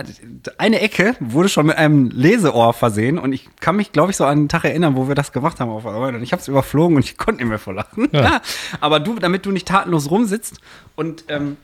eine 0.59 0.81
Ecke 0.81 1.17
wurde 1.21 1.49
schon 1.49 1.67
mit 1.67 1.77
einem 1.77 2.11
Leseohr 2.11 2.75
versehen 2.75 3.19
und 3.19 3.33
ich 3.33 3.49
kann 3.61 3.77
mich, 3.77 3.93
glaube 3.93 4.11
ich, 4.11 4.17
so 4.17 4.25
an 4.25 4.41
den 4.41 4.49
Tag 4.49 4.65
erinnern, 4.65 4.97
wo 4.97 5.09
wir 5.09 5.15
das 5.15 5.33
gemacht 5.33 5.61
haben 5.61 5.71
auf 5.71 5.87
Arbeit 5.87 6.15
und 6.15 6.23
ich 6.23 6.33
habe 6.33 6.43
es 6.43 6.49
überflogen 6.49 6.97
und 6.97 7.05
ich 7.05 7.17
konnte 7.17 7.41
nicht 7.41 7.49
mehr 7.49 7.59
vor 7.59 7.73
lachen. 7.73 8.09
Ja. 8.13 8.43
Aber 8.81 9.01
du, 9.01 9.15
damit 9.15 9.47
du 9.47 9.53
nicht 9.53 9.67
tatenlos 9.67 10.11
rumsitzt 10.11 10.61
und 10.97 11.25
ähm, 11.29 11.57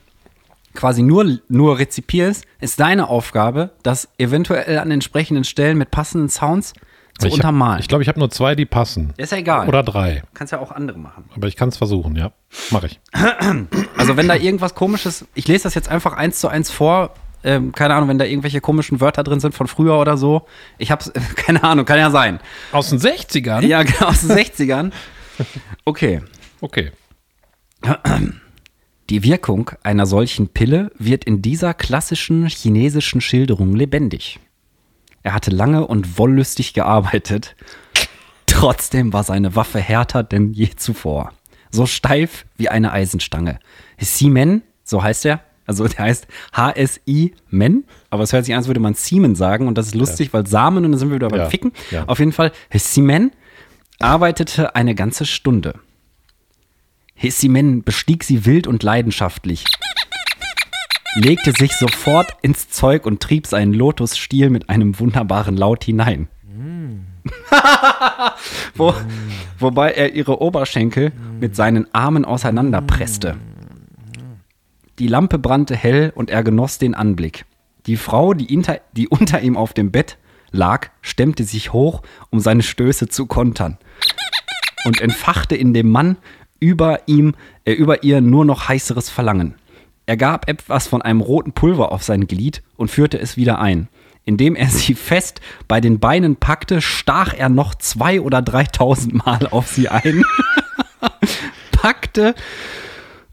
quasi 0.75 1.03
nur, 1.03 1.39
nur 1.49 1.79
rezipierst, 1.79 2.45
ist 2.61 2.81
deine 2.81 3.09
Aufgabe, 3.09 3.71
das 3.83 4.09
eventuell 4.19 4.79
an 4.79 4.91
entsprechenden 4.91 5.45
Stellen 5.45 5.79
mit 5.79 5.91
passenden 5.91 6.29
Sounds 6.29 6.75
zu 7.19 7.27
ich 7.27 7.33
hab- 7.35 7.39
untermalen. 7.41 7.81
Ich 7.81 7.89
glaube, 7.89 8.03
ich 8.03 8.09
habe 8.09 8.19
nur 8.19 8.31
zwei, 8.31 8.55
die 8.55 8.67
passen. 8.67 9.13
ist 9.17 9.33
ja 9.33 9.39
egal. 9.39 9.69
Oder 9.69 9.83
drei. 9.83 10.23
kannst 10.35 10.53
ja 10.53 10.59
auch 10.59 10.73
andere 10.73 10.99
machen. 10.99 11.25
Aber 11.35 11.47
ich 11.49 11.57
kann 11.57 11.69
es 11.69 11.77
versuchen, 11.77 12.17
ja. 12.17 12.33
Mache 12.71 12.87
ich. 12.89 13.01
Also 13.97 14.17
wenn 14.19 14.29
da 14.29 14.35
irgendwas 14.35 14.75
komisches, 14.75 15.25
ich 15.35 15.49
lese 15.49 15.65
das 15.65 15.75
jetzt 15.75 15.89
einfach 15.89 16.13
eins 16.15 16.39
zu 16.41 16.49
eins 16.49 16.71
vor. 16.71 17.15
Ähm, 17.43 17.73
keine 17.73 17.95
Ahnung, 17.95 18.09
wenn 18.09 18.19
da 18.19 18.25
irgendwelche 18.25 18.61
komischen 18.61 19.01
Wörter 19.01 19.23
drin 19.23 19.39
sind 19.41 19.55
von 19.55 19.67
früher 19.67 19.99
oder 19.99 20.17
so. 20.17 20.47
Ich 20.79 20.91
hab's, 20.91 21.13
keine 21.37 21.63
Ahnung, 21.63 21.85
kann 21.85 21.99
ja 21.99 22.11
sein. 22.11 22.41
Aus 22.73 22.91
den 22.91 22.99
60ern? 22.99 23.65
Ja, 23.67 23.83
genau, 23.83 24.07
aus 24.09 24.21
den 24.23 24.31
60ern. 24.31 24.93
Okay. 25.85 26.23
Okay. 26.61 26.91
Die 29.11 29.23
Wirkung 29.23 29.71
einer 29.83 30.07
solchen 30.07 30.49
Pille 30.49 30.91
wird 30.99 31.25
in 31.25 31.43
dieser 31.43 31.75
klassischen 31.75 32.47
chinesischen 32.47 33.21
Schilderung 33.21 33.75
lebendig. 33.77 34.41
Er 35.25 35.35
hatte 35.35 35.51
lange 35.51 35.85
und 35.87 36.19
wollüstig 36.19 36.75
gearbeitet. 36.75 37.57
Trotzdem 38.47 39.13
war 39.13 39.25
seine 39.25 39.57
Waffe 39.57 39.81
härter 39.81 40.23
denn 40.23 40.53
je 40.53 40.69
zuvor. 40.77 41.33
So 41.71 41.87
steif 41.87 42.45
wie 42.57 42.69
eine 42.69 42.93
Eisenstange. 42.93 43.59
Siemen, 43.99 44.63
so 44.85 45.03
heißt 45.03 45.25
er. 45.27 45.41
Also 45.67 45.89
der 45.89 46.05
heißt 46.05 46.27
HSI-Men, 46.55 47.85
aber 48.11 48.23
es 48.23 48.35
hört 48.35 48.45
sich 48.45 48.53
an, 48.55 48.59
als 48.59 48.67
würde 48.67 48.81
man 48.81 48.93
Siemen 48.93 49.35
sagen 49.35 49.67
und 49.67 49.79
das 49.79 49.87
ist 49.87 49.95
lustig, 49.95 50.35
weil 50.35 50.47
Samen 50.47 50.85
und 50.85 50.93
dann 50.93 50.99
sind 50.99 51.09
wir 51.09 51.17
wieder 51.17 51.29
beim 51.31 51.41
Ja, 51.41 51.49
Ficken. 51.49 51.73
ja. 51.91 52.05
Auf 52.07 52.19
jeden 52.19 52.33
Fall, 52.33 52.53
Siemen 52.75 53.33
arbeitete 53.99 54.77
eine 54.77 54.95
ganze 54.95 55.25
Stunde. 55.25 55.81
Hessimen 57.15 57.83
bestieg 57.83 58.25
sie 58.25 58.45
wild 58.45 58.67
und 58.67 58.83
leidenschaftlich, 58.83 59.65
legte 61.15 61.53
sich 61.53 61.73
sofort 61.73 62.37
ins 62.43 62.69
Zeug 62.69 63.07
und 63.07 63.21
trieb 63.23 63.47
seinen 63.47 63.73
Lotusstiel 63.73 64.51
mit 64.51 64.69
einem 64.69 64.99
wunderbaren 64.99 65.57
Laut 65.57 65.85
hinein. 65.85 66.29
Wo, 68.75 68.95
wobei 69.59 69.93
er 69.93 70.15
ihre 70.15 70.41
Oberschenkel 70.41 71.13
mit 71.41 71.57
seinen 71.57 71.93
Armen 71.95 72.25
auseinanderpresste. 72.25 73.37
Die 74.99 75.09
Lampe 75.09 75.39
brannte 75.39 75.75
hell 75.75 76.13
und 76.15 76.31
er 76.31 76.43
genoss 76.43 76.79
den 76.79 76.95
Anblick. 76.95 77.47
Die 77.87 77.97
Frau, 77.97 78.35
die, 78.35 78.47
hinter, 78.47 78.81
die 78.93 79.09
unter 79.09 79.41
ihm 79.41 79.57
auf 79.57 79.73
dem 79.73 79.91
Bett 79.91 80.19
lag, 80.51 80.89
stemmte 81.03 81.45
sich 81.45 81.73
hoch, 81.73 82.03
um 82.31 82.41
seine 82.41 82.63
Stöße 82.63 83.09
zu 83.09 83.27
kontern 83.27 83.79
und 84.85 85.01
entfachte 85.01 85.57
in 85.57 85.75
dem 85.75 85.91
Mann 85.91 86.17
über 86.61 87.01
ihm, 87.07 87.35
äh, 87.65 87.73
über 87.73 88.05
ihr 88.05 88.21
nur 88.21 88.45
noch 88.45 88.69
heißeres 88.69 89.11
Verlangen. 89.11 89.57
Er 90.07 90.17
gab 90.17 90.49
etwas 90.49 90.87
von 90.87 91.03
einem 91.03 91.21
roten 91.21 91.53
Pulver 91.53 91.93
auf 91.93 92.03
sein 92.03 92.27
Glied 92.27 92.63
und 92.77 92.91
führte 92.91 93.19
es 93.19 93.37
wieder 93.37 93.59
ein. 93.59 93.89
Indem 94.25 94.57
er 94.57 94.69
sie 94.71 94.95
fest 94.95 95.41
bei 95.69 95.81
den 95.81 95.99
Beinen 96.01 96.37
packte, 96.37 96.81
stach 96.81 97.35
er 97.35 97.49
noch 97.49 97.75
zwei 97.75 98.21
oder 98.21 98.43
dreitausend 98.43 99.15
Mal 99.25 99.49
auf 99.51 99.69
sie 99.69 99.89
ein. 99.89 100.25
packte, 101.73 102.35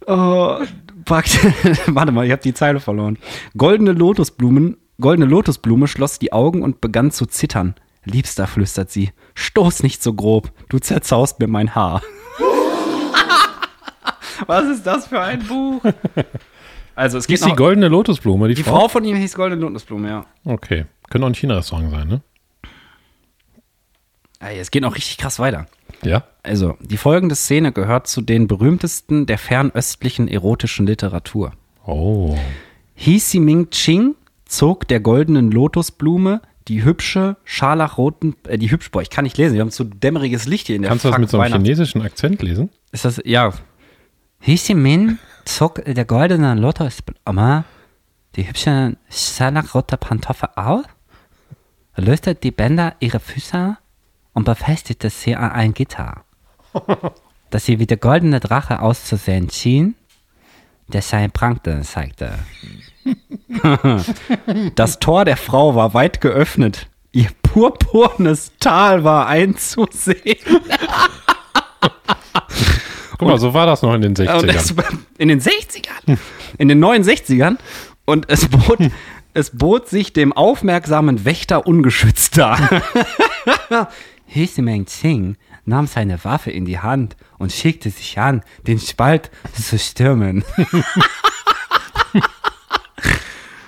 oh, 0.05 0.57
packte, 1.05 1.53
warte 1.87 2.11
mal, 2.11 2.25
ich 2.25 2.31
habe 2.31 2.41
die 2.41 2.53
Zeile 2.53 2.79
verloren. 2.79 3.17
Goldene 3.57 3.93
Lotusblumen, 3.93 4.77
goldene 4.99 5.25
Lotusblume 5.25 5.87
schloss 5.87 6.19
die 6.19 6.33
Augen 6.33 6.61
und 6.61 6.81
begann 6.81 7.11
zu 7.11 7.25
zittern. 7.25 7.75
Liebster, 8.03 8.47
flüstert 8.47 8.89
sie, 8.91 9.11
stoß 9.35 9.83
nicht 9.83 10.01
so 10.01 10.13
grob, 10.13 10.51
du 10.69 10.79
zerzaust 10.79 11.39
mir 11.39 11.47
mein 11.47 11.75
Haar. 11.75 12.01
Was 14.47 14.67
ist 14.67 14.83
das 14.87 15.07
für 15.07 15.21
ein 15.21 15.43
Buch? 15.47 15.81
Also 16.95 17.17
es 17.17 17.25
Hieß 17.25 17.41
die 17.41 17.53
goldene 17.53 17.87
Lotusblume, 17.87 18.47
die, 18.47 18.55
die 18.55 18.63
Frau? 18.63 18.81
Frau 18.81 18.87
von 18.87 19.03
ihm 19.05 19.15
hieß 19.15 19.35
Goldene 19.35 19.61
Lotusblume, 19.61 20.09
ja. 20.09 20.25
Okay. 20.43 20.85
Könnte 21.09 21.25
auch 21.25 21.29
ein 21.29 21.35
China-Restaurant 21.35 21.91
sein, 21.91 22.07
ne? 22.07 22.21
Ey, 24.39 24.59
Es 24.59 24.71
geht 24.71 24.81
noch 24.81 24.95
richtig 24.95 25.17
krass 25.17 25.39
weiter. 25.39 25.67
Ja. 26.03 26.23
Also, 26.43 26.77
die 26.81 26.97
folgende 26.97 27.35
Szene 27.35 27.71
gehört 27.71 28.07
zu 28.07 28.21
den 28.21 28.47
berühmtesten 28.47 29.25
der 29.25 29.37
fernöstlichen 29.37 30.27
erotischen 30.27 30.87
Literatur. 30.87 31.53
Oh. 31.85 32.37
Hi 32.97 33.21
Ming 33.39 33.69
Ching 33.69 34.15
zog 34.45 34.87
der 34.87 34.99
goldenen 34.99 35.51
Lotusblume 35.51 36.41
die 36.67 36.83
hübsche, 36.83 37.37
scharlachroten, 37.43 38.35
äh, 38.47 38.57
die 38.57 38.71
hübsch, 38.71 38.91
boah, 38.91 39.01
ich 39.01 39.09
kann 39.09 39.23
nicht 39.23 39.37
lesen, 39.37 39.55
wir 39.55 39.61
haben 39.61 39.71
so 39.71 39.83
dämmeriges 39.83 40.45
Licht 40.45 40.67
hier 40.67 40.75
in 40.75 40.83
der 40.83 40.89
Kannst 40.89 41.05
du 41.05 41.09
das 41.09 41.19
mit 41.19 41.29
so 41.29 41.39
einem 41.39 41.53
chinesischen 41.53 42.01
Akzent 42.01 42.41
lesen? 42.41 42.69
Ist 42.91 43.05
das, 43.05 43.19
ja. 43.25 43.51
Hi 44.45 44.73
Ming 44.75 45.17
zog 45.45 45.83
der 45.85 46.05
goldene 46.05 46.55
Lotusblume 46.55 47.63
die 48.35 48.47
hübsche, 48.47 48.95
scharlachrote 49.09 49.97
Pantoffel 49.97 50.49
auf, 50.55 50.85
löste 51.97 52.33
die 52.33 52.51
Bänder 52.51 52.95
ihrer 52.99 53.19
Füße 53.19 53.77
und 54.33 54.45
befestigte 54.45 55.09
sie 55.09 55.35
an 55.35 55.51
ein 55.51 55.73
Gitter. 55.73 56.23
dass 57.51 57.65
sie 57.65 57.77
wie 57.79 57.85
der 57.85 57.97
goldene 57.97 58.39
Drache 58.39 58.79
auszusehen 58.79 59.49
schien, 59.49 59.95
der 60.87 61.01
seine 61.03 61.29
Pranken 61.29 61.83
zeigte. 61.83 62.39
Das 64.75 64.99
Tor 64.99 65.25
der 65.25 65.37
Frau 65.37 65.75
war 65.75 65.93
weit 65.93 66.21
geöffnet. 66.21 66.87
Ihr 67.11 67.29
purpurnes 67.43 68.53
Tal 68.59 69.03
war 69.03 69.27
einzusehen. 69.27 70.39
Guck 73.21 73.29
mal, 73.29 73.37
so 73.37 73.53
war 73.53 73.67
das 73.67 73.83
noch 73.83 73.93
in 73.93 74.01
den 74.01 74.15
60ern. 74.15 74.41
Und 74.41 74.49
es, 74.49 74.73
in 75.19 75.27
den 75.27 75.39
60ern, 75.39 76.17
in 76.57 76.69
den 76.69 76.83
69ern. 76.83 77.57
Und 78.03 78.27
es 78.31 78.47
bot, 78.49 78.79
es 79.35 79.51
bot 79.51 79.87
sich 79.87 80.11
dem 80.11 80.33
aufmerksamen 80.33 81.23
Wächter 81.23 81.67
ungeschützt 81.67 82.39
dar. 82.39 82.81
Hisimeng 84.25 84.87
Ching 84.87 85.37
nahm 85.65 85.85
seine 85.85 86.25
Waffe 86.25 86.49
in 86.49 86.65
die 86.65 86.79
Hand 86.79 87.15
und 87.37 87.51
schickte 87.51 87.91
sich 87.91 88.17
an, 88.17 88.41
den 88.65 88.79
Spalt 88.79 89.29
zu 89.53 89.77
stürmen. 89.77 90.43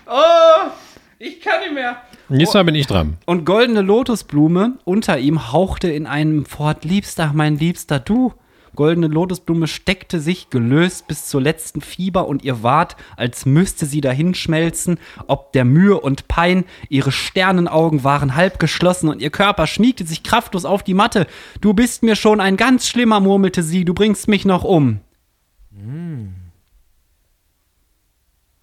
oh, 0.08 0.72
ich 1.20 1.40
kann 1.42 1.60
nicht 1.60 1.76
mehr. 1.76 2.02
Nächstes 2.28 2.56
Mal 2.56 2.64
bin 2.64 2.74
ich 2.74 2.88
dran. 2.88 3.18
Und 3.28 3.46
goldene 3.46 3.82
Lotusblume 3.82 4.80
unter 4.84 5.20
ihm 5.20 5.52
hauchte 5.52 5.92
in 5.92 6.08
einem 6.08 6.48
fort, 6.48 6.86
Liebster, 6.86 7.34
mein 7.36 7.60
Liebster, 7.60 8.00
du. 8.00 8.34
Goldene 8.76 9.08
Lotusblume 9.08 9.68
steckte 9.68 10.20
sich 10.20 10.50
gelöst 10.50 11.08
bis 11.08 11.28
zur 11.28 11.42
letzten 11.42 11.82
Fieber 11.82 12.28
und 12.28 12.44
ihr 12.44 12.64
ward, 12.64 12.96
als 13.18 13.46
müsste 13.46 13.86
sie 13.86 14.02
dahinschmelzen, 14.02 14.98
ob 15.28 15.54
der 15.54 15.64
Mühe 15.66 16.00
und 16.00 16.28
Pein, 16.28 16.66
ihre 16.90 17.12
Sternenaugen 17.12 18.04
waren 18.04 18.36
halb 18.36 18.58
geschlossen 18.60 19.10
und 19.10 19.22
ihr 19.22 19.30
Körper 19.30 19.68
schmiegte 19.68 20.06
sich 20.06 20.24
kraftlos 20.24 20.66
auf 20.66 20.82
die 20.84 20.96
Matte. 20.96 21.28
Du 21.62 21.74
bist 21.74 22.02
mir 22.04 22.16
schon 22.16 22.40
ein 22.42 22.58
ganz 22.58 22.88
schlimmer, 22.88 23.20
murmelte 23.20 23.62
sie, 23.62 23.86
du 23.86 23.94
bringst 23.94 24.28
mich 24.28 24.44
noch 24.46 24.64
um. 24.64 25.00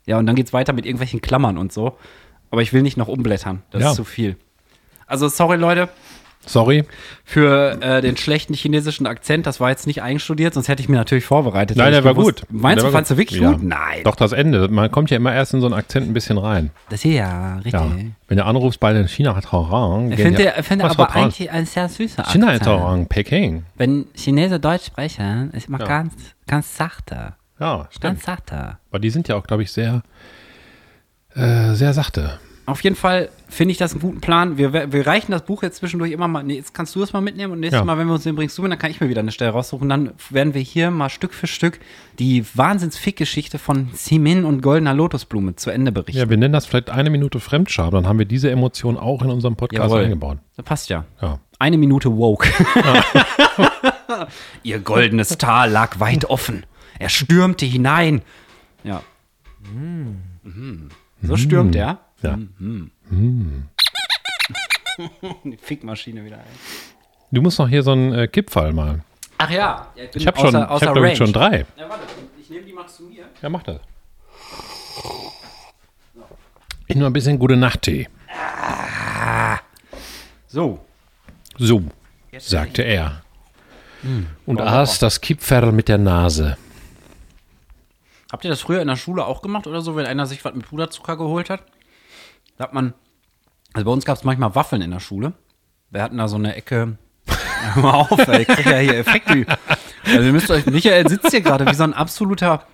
Ja, 0.06 0.18
und 0.18 0.26
dann 0.26 0.36
geht's 0.36 0.52
weiter 0.52 0.72
mit 0.72 0.86
irgendwelchen 0.86 1.20
Klammern 1.20 1.58
und 1.58 1.72
so. 1.72 1.96
Aber 2.50 2.62
ich 2.62 2.72
will 2.72 2.82
nicht 2.82 2.96
noch 2.96 3.08
umblättern. 3.08 3.62
Das 3.70 3.82
Ja. 3.82 3.90
ist 3.90 3.96
zu 3.96 4.04
viel. 4.04 4.36
Also, 5.06 5.28
sorry, 5.28 5.56
Leute, 5.56 5.88
Sorry. 6.46 6.84
für 7.24 7.80
äh, 7.82 8.00
den 8.00 8.16
schlechten 8.16 8.54
chinesischen 8.54 9.06
Akzent. 9.06 9.46
Das 9.46 9.60
war 9.60 9.68
jetzt 9.70 9.86
nicht 9.86 10.02
einstudiert, 10.02 10.54
sonst 10.54 10.68
hätte 10.68 10.82
ich 10.82 10.88
mir 10.88 10.96
natürlich 10.96 11.24
vorbereitet. 11.24 11.76
Nein, 11.76 11.90
der 11.90 12.00
ich 12.00 12.04
war 12.04 12.14
gewusst- 12.14 12.40
gut. 12.40 12.46
Meinst 12.50 12.78
Der 12.78 12.82
du, 12.82 12.84
war 12.86 12.92
fandst 12.98 13.10
du 13.12 13.16
wirklich 13.18 13.40
ja. 13.40 13.52
gut? 13.52 13.62
Nein. 13.62 14.00
Doch, 14.04 14.16
das 14.16 14.32
Ende. 14.32 14.68
Man 14.68 14.90
kommt 14.90 15.10
ja 15.10 15.16
immer 15.18 15.32
erst 15.34 15.52
in 15.54 15.60
so 15.60 15.66
einen 15.66 15.74
Akzent 15.74 16.08
ein 16.08 16.14
bisschen 16.14 16.38
rein. 16.38 16.70
Das 16.88 17.04
ist 17.04 17.12
ja 17.12 17.56
richtig. 17.56 17.74
Ja. 17.74 17.86
Wenn 18.28 18.38
du 18.38 18.44
anrufst 18.44 18.80
bei 18.80 18.92
den 18.92 19.06
China-Restaurant. 19.06 20.10
Ich 20.10 20.16
gehen 20.16 20.26
finde, 20.28 20.44
ja- 20.44 20.52
ich 20.58 20.66
finde 20.66 20.84
Was 20.86 20.92
aber 20.98 21.14
eigentlich 21.14 21.50
ein 21.50 21.66
sehr 21.66 21.88
süßer 21.88 22.20
Akzent. 22.20 22.32
China-Restaurant, 22.44 23.08
Peking. 23.08 23.64
Wenn 23.76 24.06
Chinesen 24.14 24.60
Deutsch 24.60 24.86
sprechen, 24.86 25.50
ist 25.52 25.68
immer 25.68 25.80
Ja. 25.80 25.86
ganz, 25.86 26.14
ganz 26.46 26.76
sachte. 26.76 27.34
Ja, 27.60 27.86
stimmt. 27.90 28.02
Ganz 28.02 28.24
sachte. 28.24 28.78
Aber 28.90 28.98
die 28.98 29.10
sind 29.10 29.28
ja 29.28 29.36
auch, 29.36 29.46
glaube 29.46 29.62
ich, 29.62 29.70
sehr, 29.70 30.02
äh, 31.34 31.74
sehr 31.74 31.92
sachte. 31.92 32.38
Auf 32.70 32.82
jeden 32.82 32.96
Fall 32.96 33.30
finde 33.48 33.72
ich 33.72 33.78
das 33.78 33.92
einen 33.92 34.00
guten 34.00 34.20
Plan. 34.20 34.56
Wir, 34.56 34.72
wir 34.92 35.06
reichen 35.06 35.32
das 35.32 35.42
Buch 35.42 35.62
jetzt 35.62 35.78
zwischendurch 35.78 36.12
immer 36.12 36.28
mal. 36.28 36.42
Nee, 36.42 36.54
jetzt 36.54 36.72
kannst 36.72 36.94
du 36.94 37.02
es 37.02 37.12
mal 37.12 37.20
mitnehmen 37.20 37.52
und 37.52 37.60
nächstes 37.60 37.80
Ja. 37.80 37.84
Mal, 37.84 37.98
wenn 37.98 38.06
wir 38.06 38.14
uns 38.14 38.22
den 38.22 38.36
bringst 38.36 38.56
du 38.56 38.62
mit, 38.62 38.70
dann 38.70 38.78
kann 38.78 38.90
ich 38.90 39.00
mir 39.00 39.08
wieder 39.08 39.20
eine 39.20 39.32
Stelle 39.32 39.50
raussuchen. 39.50 39.88
Dann 39.88 40.12
werden 40.30 40.54
wir 40.54 40.60
hier 40.60 40.90
mal 40.90 41.08
Stück 41.10 41.34
für 41.34 41.46
Stück 41.46 41.80
die 42.18 42.44
Wahnsinns-Fick-Geschichte 42.54 43.58
von 43.58 43.90
Simin 43.92 44.44
und 44.44 44.60
Goldener 44.62 44.94
Lotusblume 44.94 45.56
zu 45.56 45.70
Ende 45.70 45.90
berichten. 45.92 46.18
Ja, 46.18 46.30
wir 46.30 46.36
nennen 46.36 46.52
das 46.52 46.66
vielleicht 46.66 46.90
eine 46.90 47.10
Minute 47.10 47.40
Fremdscham. 47.40 47.90
Dann 47.90 48.06
haben 48.06 48.18
wir 48.18 48.26
diese 48.26 48.50
Emotion 48.50 48.96
auch 48.96 49.22
in 49.22 49.30
unserem 49.30 49.56
Podcast 49.56 49.90
Jawohl. 49.90 50.04
eingebaut. 50.04 50.38
Das 50.56 50.64
passt 50.64 50.88
ja. 50.90 51.04
Ja. 51.20 51.38
Eine 51.58 51.76
Minute 51.76 52.16
woke. 52.16 52.48
Ihr 54.62 54.78
goldenes 54.78 55.36
Tal 55.38 55.70
lag 55.70 56.00
weit 56.00 56.24
offen. 56.26 56.64
Er 56.98 57.08
stürmte 57.08 57.66
hinein. 57.66 58.22
Ja. 58.84 59.02
Mhm. 59.72 60.88
So 61.22 61.36
stürmt 61.36 61.74
er. 61.76 61.98
Ja. 62.22 62.38
Die 65.44 65.56
Fickmaschine 65.56 66.24
wieder. 66.24 66.36
Ey. 66.38 66.42
Du 67.32 67.40
musst 67.42 67.58
noch 67.58 67.68
hier 67.68 67.82
so 67.82 67.92
einen 67.92 68.12
äh, 68.12 68.28
Kippfall 68.28 68.72
mal. 68.72 69.00
Ach 69.38 69.50
ja. 69.50 69.88
ja 69.94 70.04
bin 70.06 70.20
Ich 70.20 70.26
habe 70.26 70.38
schon, 70.38 70.54
außer- 70.54 70.82
ich 70.82 70.88
hab, 70.88 70.96
ich, 70.96 71.16
schon 71.16 71.32
drei. 71.32 71.64
Ja, 71.76 71.88
warte. 71.88 72.02
Ich 72.40 72.50
nehme 72.50 72.64
die 72.66 72.72
mal 72.72 72.86
zu 72.86 73.04
mir. 73.04 73.24
Ja, 73.40 73.48
mach 73.48 73.62
das. 73.62 73.80
Ich 76.86 76.96
nur 76.96 77.08
ein 77.08 77.12
bisschen 77.12 77.38
gute 77.38 77.56
Nachttee. 77.56 78.08
So. 80.48 80.84
So, 81.56 81.84
sagte 82.36 82.82
er. 82.82 83.22
Hm. 84.02 84.26
Und 84.46 84.60
Oh, 84.60 84.64
aß 84.64 84.98
das 84.98 85.20
Kipferl 85.20 85.72
mit 85.72 85.88
der 85.88 85.98
Nase. 85.98 86.56
Habt 88.32 88.44
ihr 88.44 88.50
das 88.50 88.60
früher 88.62 88.80
in 88.82 88.88
der 88.88 88.96
Schule 88.96 89.24
auch 89.24 89.42
gemacht 89.42 89.66
oder 89.66 89.80
so, 89.82 89.94
wenn 89.96 90.06
einer 90.06 90.26
sich 90.26 90.44
was 90.44 90.54
mit 90.54 90.66
Puderzucker 90.66 91.16
geholt 91.16 91.50
hat? 91.50 91.62
Da 92.60 92.64
hat 92.64 92.74
man, 92.74 92.92
also 93.72 93.86
bei 93.86 93.90
uns 93.90 94.04
gab 94.04 94.18
es 94.18 94.24
manchmal 94.24 94.54
Waffeln 94.54 94.82
in 94.82 94.90
der 94.90 95.00
Schule. 95.00 95.32
Wir 95.88 96.02
hatten 96.02 96.18
da 96.18 96.28
so 96.28 96.36
eine 96.36 96.56
Ecke. 96.56 96.98
Hör 97.72 97.82
mal 97.82 97.94
auf, 97.94 98.28
ey, 98.28 98.42
ich 98.42 98.48
krieg 98.48 98.66
ja 98.66 98.76
hier 98.76 98.98
Effekte. 98.98 99.46
Also 100.04 100.20
ihr 100.20 100.32
müsst 100.32 100.50
euch, 100.50 100.66
Michael 100.66 101.08
sitzt 101.08 101.30
hier 101.30 101.40
gerade 101.40 101.64
wie 101.64 101.74
so 101.74 101.84
ein 101.84 101.94
absoluter 101.94 102.66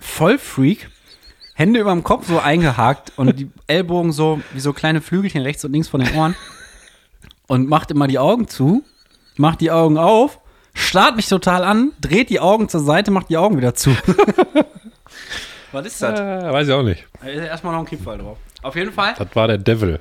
Vollfreak. 0.00 0.90
Hände 1.54 1.78
über 1.78 1.92
dem 1.92 2.02
Kopf 2.02 2.26
so 2.26 2.40
eingehakt 2.40 3.12
und 3.14 3.38
die 3.38 3.52
Ellbogen 3.68 4.10
so 4.10 4.40
wie 4.52 4.58
so 4.58 4.72
kleine 4.72 5.00
Flügelchen 5.00 5.42
rechts 5.42 5.64
und 5.64 5.70
links 5.70 5.86
von 5.86 6.00
den 6.00 6.12
Ohren. 6.16 6.34
Und 7.46 7.68
macht 7.68 7.92
immer 7.92 8.08
die 8.08 8.18
Augen 8.18 8.48
zu, 8.48 8.82
macht 9.36 9.60
die 9.60 9.70
Augen 9.70 9.96
auf, 9.96 10.40
starrt 10.72 11.14
mich 11.14 11.28
total 11.28 11.62
an, 11.62 11.92
dreht 12.00 12.30
die 12.30 12.40
Augen 12.40 12.68
zur 12.68 12.80
Seite, 12.80 13.12
macht 13.12 13.28
die 13.30 13.36
Augen 13.36 13.58
wieder 13.58 13.74
zu. 13.74 13.96
Was 15.70 15.86
ist 15.86 16.02
das? 16.02 16.18
Äh, 16.18 16.52
weiß 16.52 16.66
ich 16.66 16.74
auch 16.74 16.82
nicht. 16.82 17.06
Da 17.20 17.28
ist 17.28 17.38
ja 17.38 17.44
erstmal 17.44 17.74
noch 17.74 17.80
ein 17.80 17.86
Kippfall 17.86 18.18
drauf. 18.18 18.38
Auf 18.64 18.76
jeden 18.76 18.92
Fall 18.92 19.14
Das 19.18 19.28
war 19.36 19.46
der 19.46 19.58
Devil. 19.58 20.00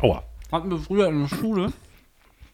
Aua. 0.00 0.22
hatten 0.50 0.70
wir 0.70 0.78
früher 0.78 1.08
in 1.08 1.20
der 1.22 1.28
Schule, 1.28 1.72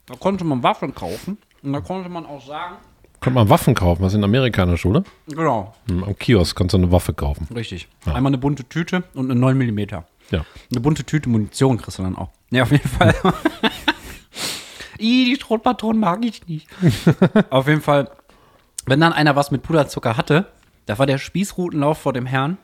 da 0.06 0.14
konnte 0.16 0.44
man 0.44 0.62
Waffen 0.62 0.94
kaufen 0.94 1.38
und 1.62 1.72
da 1.72 1.80
konnte 1.80 2.08
man 2.08 2.26
auch 2.26 2.44
sagen, 2.44 2.76
Konnte 3.20 3.34
man 3.38 3.48
Waffen 3.48 3.74
kaufen, 3.76 4.02
was 4.02 4.14
in 4.14 4.24
Amerika 4.24 4.64
in 4.64 4.70
der 4.70 4.76
Schule? 4.76 5.04
genau, 5.28 5.74
Hm, 5.88 6.02
Am 6.02 6.18
Kiosk 6.18 6.56
kannst 6.56 6.72
du 6.72 6.78
eine 6.78 6.90
Waffe 6.90 7.14
kaufen. 7.14 7.46
richtig. 7.54 7.86
Einmal 8.04 8.30
eine 8.30 8.38
bunte 8.38 8.64
Tüte 8.68 9.04
und 9.14 9.30
eine 9.30 9.38
9 9.38 9.56
mm. 9.58 9.78
Ja. 10.30 10.44
Eine 10.70 10.80
bunte 10.80 11.04
Tüte 11.04 11.28
Munition 11.28 11.78
kriegst 11.78 11.98
du 11.98 12.02
dann 12.02 12.16
auch. 12.16 12.30
Ne, 12.50 12.62
auf 12.62 12.72
jeden 12.72 12.88
Fall. 12.88 13.14
Ih, 14.98 15.24
die 15.24 15.36
Schrotpatronen 15.40 16.00
mag 16.00 16.24
ich 16.24 16.46
nicht. 16.48 16.66
auf 17.50 17.66
jeden 17.68 17.80
Fall, 17.80 18.10
wenn 18.86 19.00
dann 19.00 19.12
einer 19.12 19.36
was 19.36 19.50
mit 19.50 19.62
Puderzucker 19.62 20.16
hatte, 20.16 20.46
da 20.86 20.98
war 20.98 21.06
der 21.06 21.18
Spießrutenlauf 21.18 21.98
vor 21.98 22.12
dem 22.12 22.26
Herrn, 22.26 22.58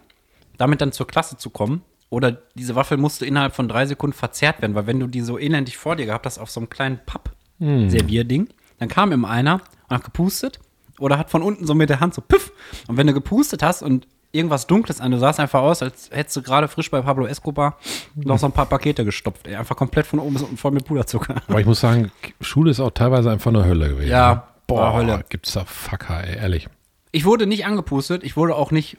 damit 0.56 0.80
dann 0.80 0.92
zur 0.92 1.06
Klasse 1.06 1.36
zu 1.36 1.50
kommen. 1.50 1.82
Oder 2.10 2.38
diese 2.54 2.74
Waffel 2.74 2.96
musste 2.96 3.26
innerhalb 3.26 3.54
von 3.54 3.68
drei 3.68 3.86
Sekunden 3.86 4.16
verzehrt 4.16 4.62
werden, 4.62 4.74
weil 4.74 4.86
wenn 4.86 5.00
du 5.00 5.06
die 5.06 5.20
so 5.20 5.38
elendig 5.38 5.76
vor 5.76 5.96
dir 5.96 6.06
gehabt 6.06 6.26
hast 6.26 6.38
auf 6.38 6.50
so 6.50 6.60
einem 6.60 6.70
kleinen 6.70 7.00
Papp-Servierding, 7.04 8.48
dann 8.78 8.88
kam 8.88 9.12
immer 9.12 9.28
einer 9.28 9.60
und 9.88 9.96
hat 9.96 10.04
gepustet 10.04 10.58
oder 10.98 11.18
hat 11.18 11.30
von 11.30 11.42
unten 11.42 11.66
so 11.66 11.74
mit 11.74 11.90
der 11.90 12.00
Hand 12.00 12.14
so 12.14 12.22
püff. 12.22 12.52
Und 12.86 12.96
wenn 12.96 13.06
du 13.06 13.12
gepustet 13.12 13.62
hast 13.62 13.82
und 13.82 14.06
irgendwas 14.32 14.66
Dunkles 14.66 15.00
an. 15.00 15.10
Du 15.10 15.18
sahst 15.18 15.40
einfach 15.40 15.60
aus, 15.60 15.82
als 15.82 16.10
hättest 16.12 16.36
du 16.36 16.42
gerade 16.42 16.68
frisch 16.68 16.90
bei 16.90 17.00
Pablo 17.00 17.26
Escobar 17.26 17.78
noch 18.14 18.38
so 18.38 18.46
ein 18.46 18.52
paar 18.52 18.66
Pakete 18.66 19.04
gestopft. 19.04 19.46
Ey. 19.46 19.56
Einfach 19.56 19.76
komplett 19.76 20.06
von 20.06 20.18
oben 20.18 20.34
bis 20.34 20.42
unten 20.42 20.56
voll 20.56 20.72
mit 20.72 20.84
Puderzucker. 20.84 21.36
Aber 21.48 21.60
ich 21.60 21.66
muss 21.66 21.80
sagen, 21.80 22.10
Schule 22.40 22.70
ist 22.70 22.80
auch 22.80 22.90
teilweise 22.90 23.30
einfach 23.30 23.50
eine 23.50 23.64
Hölle 23.64 23.88
gewesen. 23.88 24.10
Ja, 24.10 24.34
ne? 24.34 24.42
boah, 24.66 24.92
boah, 24.92 24.94
Hölle. 24.98 25.24
Gibt's 25.28 25.52
da 25.52 25.64
Fucker, 25.64 26.24
ey, 26.24 26.36
ehrlich. 26.36 26.68
Ich 27.10 27.24
wurde 27.24 27.46
nicht 27.46 27.64
angepustet, 27.64 28.22
ich 28.22 28.36
wurde 28.36 28.54
auch 28.54 28.70
nicht 28.70 28.98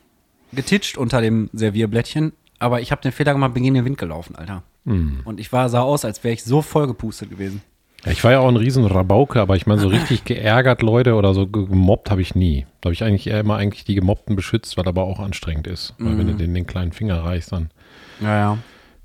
getitscht 0.51 0.97
unter 0.97 1.21
dem 1.21 1.49
Servierblättchen, 1.53 2.33
aber 2.59 2.81
ich 2.81 2.91
habe 2.91 3.01
den 3.01 3.11
Fehler 3.11 3.33
gemacht, 3.33 3.53
bin 3.53 3.63
gegen 3.63 3.75
den 3.75 3.85
Wind 3.85 3.97
gelaufen, 3.97 4.35
Alter. 4.35 4.63
Und 4.85 5.39
ich 5.39 5.51
war, 5.53 5.69
sah 5.69 5.81
aus, 5.81 6.03
als 6.03 6.23
wäre 6.23 6.33
ich 6.33 6.43
so 6.43 6.61
voll 6.63 6.87
gepustet 6.87 7.29
gewesen. 7.29 7.61
Ja, 8.05 8.11
ich 8.11 8.23
war 8.23 8.31
ja 8.31 8.39
auch 8.39 8.47
ein 8.47 8.55
riesen 8.55 8.85
Rabauke, 8.85 9.39
aber 9.39 9.55
ich 9.55 9.67
meine, 9.67 9.79
so 9.81 9.87
richtig 9.87 10.23
geärgert 10.23 10.81
Leute 10.81 11.13
oder 11.15 11.33
so 11.35 11.45
ge- 11.47 11.65
gemobbt 11.67 12.09
habe 12.09 12.21
ich 12.21 12.33
nie. 12.33 12.65
Da 12.81 12.87
habe 12.87 12.93
ich 12.93 13.03
eigentlich 13.03 13.27
eher 13.27 13.39
immer 13.41 13.57
eigentlich 13.57 13.83
die 13.83 13.93
Gemobbten 13.93 14.35
beschützt, 14.35 14.77
was 14.77 14.87
aber 14.87 15.03
auch 15.03 15.19
anstrengend 15.19 15.67
ist. 15.67 15.93
Weil 15.99 16.17
wenn 16.17 16.25
du 16.27 16.33
denen 16.33 16.53
den 16.55 16.65
kleinen 16.65 16.91
Finger 16.91 17.23
reichst, 17.23 17.51
dann 17.51 17.69
Ja, 18.21 18.35
ja. 18.39 18.57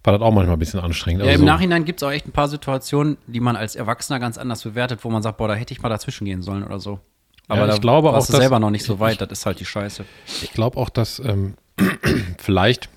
war 0.05 0.13
das 0.15 0.23
auch 0.23 0.33
manchmal 0.33 0.57
ein 0.57 0.59
bisschen 0.61 0.81
anstrengend. 0.81 1.23
Ja, 1.25 1.31
Also 1.33 1.41
im 1.41 1.47
Nachhinein 1.47 1.85
gibt 1.85 2.01
es 2.01 2.09
auch 2.09 2.13
echt 2.13 2.27
ein 2.27 2.33
paar 2.33 2.49
Situationen, 2.49 3.19
die 3.27 3.41
man 3.41 3.57
als 3.57 3.75
Erwachsener 3.77 4.21
ganz 4.21 4.39
anders 4.39 4.63
bewertet, 4.63 5.01
wo 5.03 5.11
man 5.11 5.23
sagt, 5.23 5.37
boah, 5.39 5.49
da 5.49 5.55
hätte 5.55 5.75
ich 5.75 5.83
mal 5.83 5.89
dazwischen 5.91 6.25
gehen 6.25 6.41
sollen 6.43 6.63
oder 6.65 6.79
so. 6.79 7.01
Aber 7.49 7.61
Ja, 7.63 7.67
ich 7.67 7.73
da 7.75 7.79
glaube 7.81 8.13
warst 8.13 8.23
auch, 8.23 8.27
du 8.27 8.33
dass- 8.33 8.41
selber 8.41 8.59
noch 8.61 8.71
nicht 8.71 8.85
so 8.87 9.01
weit, 9.01 9.21
das 9.21 9.29
ist 9.33 9.45
halt 9.45 9.61
die 9.61 9.67
Scheiße. 9.67 10.05
Ich 10.43 10.53
glaube 10.53 10.79
auch, 10.79 10.89
dass 10.89 11.19
ähm, 11.19 11.55
vielleicht 12.39 12.89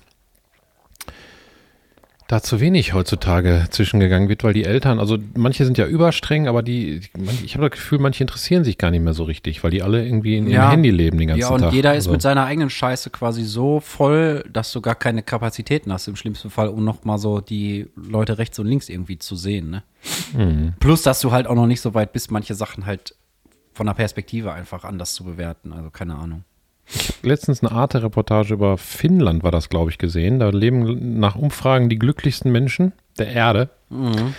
da 2.28 2.42
zu 2.42 2.60
wenig 2.60 2.92
heutzutage 2.92 3.64
zwischengegangen 3.70 4.28
wird, 4.28 4.44
weil 4.44 4.52
die 4.52 4.64
Eltern, 4.64 4.98
also 5.00 5.16
manche 5.34 5.64
sind 5.64 5.78
ja 5.78 5.86
überstreng, 5.86 6.46
aber 6.46 6.62
die, 6.62 7.00
ich 7.42 7.54
habe 7.54 7.68
das 7.70 7.78
Gefühl, 7.78 7.98
manche 8.00 8.22
interessieren 8.22 8.64
sich 8.64 8.76
gar 8.76 8.90
nicht 8.90 9.02
mehr 9.02 9.14
so 9.14 9.24
richtig, 9.24 9.64
weil 9.64 9.70
die 9.70 9.82
alle 9.82 10.04
irgendwie 10.04 10.36
in 10.36 10.46
Ja. 10.46 10.64
ihrem 10.64 10.70
Handy 10.72 10.90
leben 10.90 11.16
den 11.16 11.28
ganzen 11.28 11.40
Ja, 11.40 11.48
und 11.48 11.62
Tag. 11.62 11.72
jeder 11.72 11.92
ist 11.94 12.04
also, 12.04 12.12
mit 12.12 12.20
seiner 12.22 12.44
eigenen 12.44 12.68
Scheiße 12.68 13.08
quasi 13.08 13.44
so 13.44 13.80
voll, 13.80 14.44
dass 14.52 14.70
du 14.72 14.82
gar 14.82 14.94
keine 14.94 15.22
Kapazitäten 15.22 15.90
hast, 15.90 16.06
im 16.06 16.16
schlimmsten 16.16 16.50
Fall, 16.50 16.68
um 16.68 16.84
noch 16.84 17.02
mal 17.04 17.16
so 17.16 17.40
die 17.40 17.86
Leute 17.96 18.36
rechts 18.36 18.58
und 18.58 18.66
links 18.66 18.90
irgendwie 18.90 19.18
zu 19.18 19.34
sehen. 19.34 19.70
Ne? 19.70 19.82
Mhm. 20.36 20.74
Plus, 20.80 21.00
dass 21.00 21.20
du 21.20 21.32
halt 21.32 21.46
auch 21.46 21.54
noch 21.54 21.66
nicht 21.66 21.80
so 21.80 21.94
weit 21.94 22.12
bist, 22.12 22.30
manche 22.30 22.54
Sachen 22.54 22.84
halt 22.84 23.14
von 23.72 23.86
der 23.86 23.94
Perspektive 23.94 24.52
einfach 24.52 24.84
anders 24.84 25.14
zu 25.14 25.24
bewerten. 25.24 25.72
Also 25.72 25.88
keine 25.88 26.16
Ahnung. 26.16 26.44
Letztens 27.22 27.62
eine 27.62 27.72
Arte-Reportage 27.72 28.54
über 28.54 28.78
Finnland 28.78 29.42
war 29.42 29.50
das, 29.50 29.68
glaube 29.68 29.90
ich, 29.90 29.98
gesehen. 29.98 30.38
Da 30.38 30.48
leben 30.50 31.18
nach 31.18 31.36
Umfragen 31.36 31.88
die 31.88 31.98
glücklichsten 31.98 32.50
Menschen 32.52 32.92
der 33.18 33.28
Erde. 33.28 33.68
Mhm. 33.90 34.34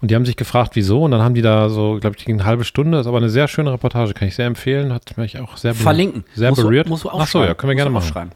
Und 0.00 0.10
die 0.10 0.16
haben 0.16 0.26
sich 0.26 0.36
gefragt, 0.36 0.72
wieso. 0.74 1.02
Und 1.04 1.12
dann 1.12 1.22
haben 1.22 1.34
die 1.34 1.42
da 1.42 1.68
so, 1.68 1.98
glaube 2.00 2.16
ich, 2.18 2.26
eine 2.28 2.44
halbe 2.44 2.64
Stunde. 2.64 2.98
ist 2.98 3.06
aber 3.06 3.18
eine 3.18 3.28
sehr 3.30 3.46
schöne 3.46 3.72
Reportage, 3.72 4.14
kann 4.14 4.26
ich 4.26 4.34
sehr 4.34 4.46
empfehlen. 4.46 4.92
Hat 4.92 5.16
mich 5.16 5.38
auch 5.38 5.56
sehr, 5.56 5.74
be- 5.74 5.78
Verlinken. 5.78 6.24
sehr 6.34 6.50
Musst 6.50 6.60
du- 6.60 6.66
berührt. 6.66 6.88
Musst 6.88 7.04
du 7.04 7.08
Ach 7.10 7.12
so, 7.14 7.20
aufschreiben. 7.20 7.48
ja, 7.48 7.54
können 7.54 7.70
wir 7.70 7.76
gerne 7.76 7.90
machen. 7.90 8.12
Können 8.12 8.30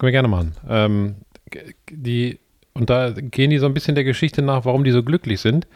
wir 0.00 0.12
gerne 0.12 0.28
machen. 0.28 0.52
Ähm, 0.68 1.14
die, 1.90 2.38
und 2.74 2.90
da 2.90 3.10
gehen 3.10 3.50
die 3.50 3.58
so 3.58 3.66
ein 3.66 3.74
bisschen 3.74 3.96
der 3.96 4.04
Geschichte 4.04 4.40
nach, 4.40 4.64
warum 4.64 4.84
die 4.84 4.92
so 4.92 5.02
glücklich 5.02 5.40
sind. 5.40 5.66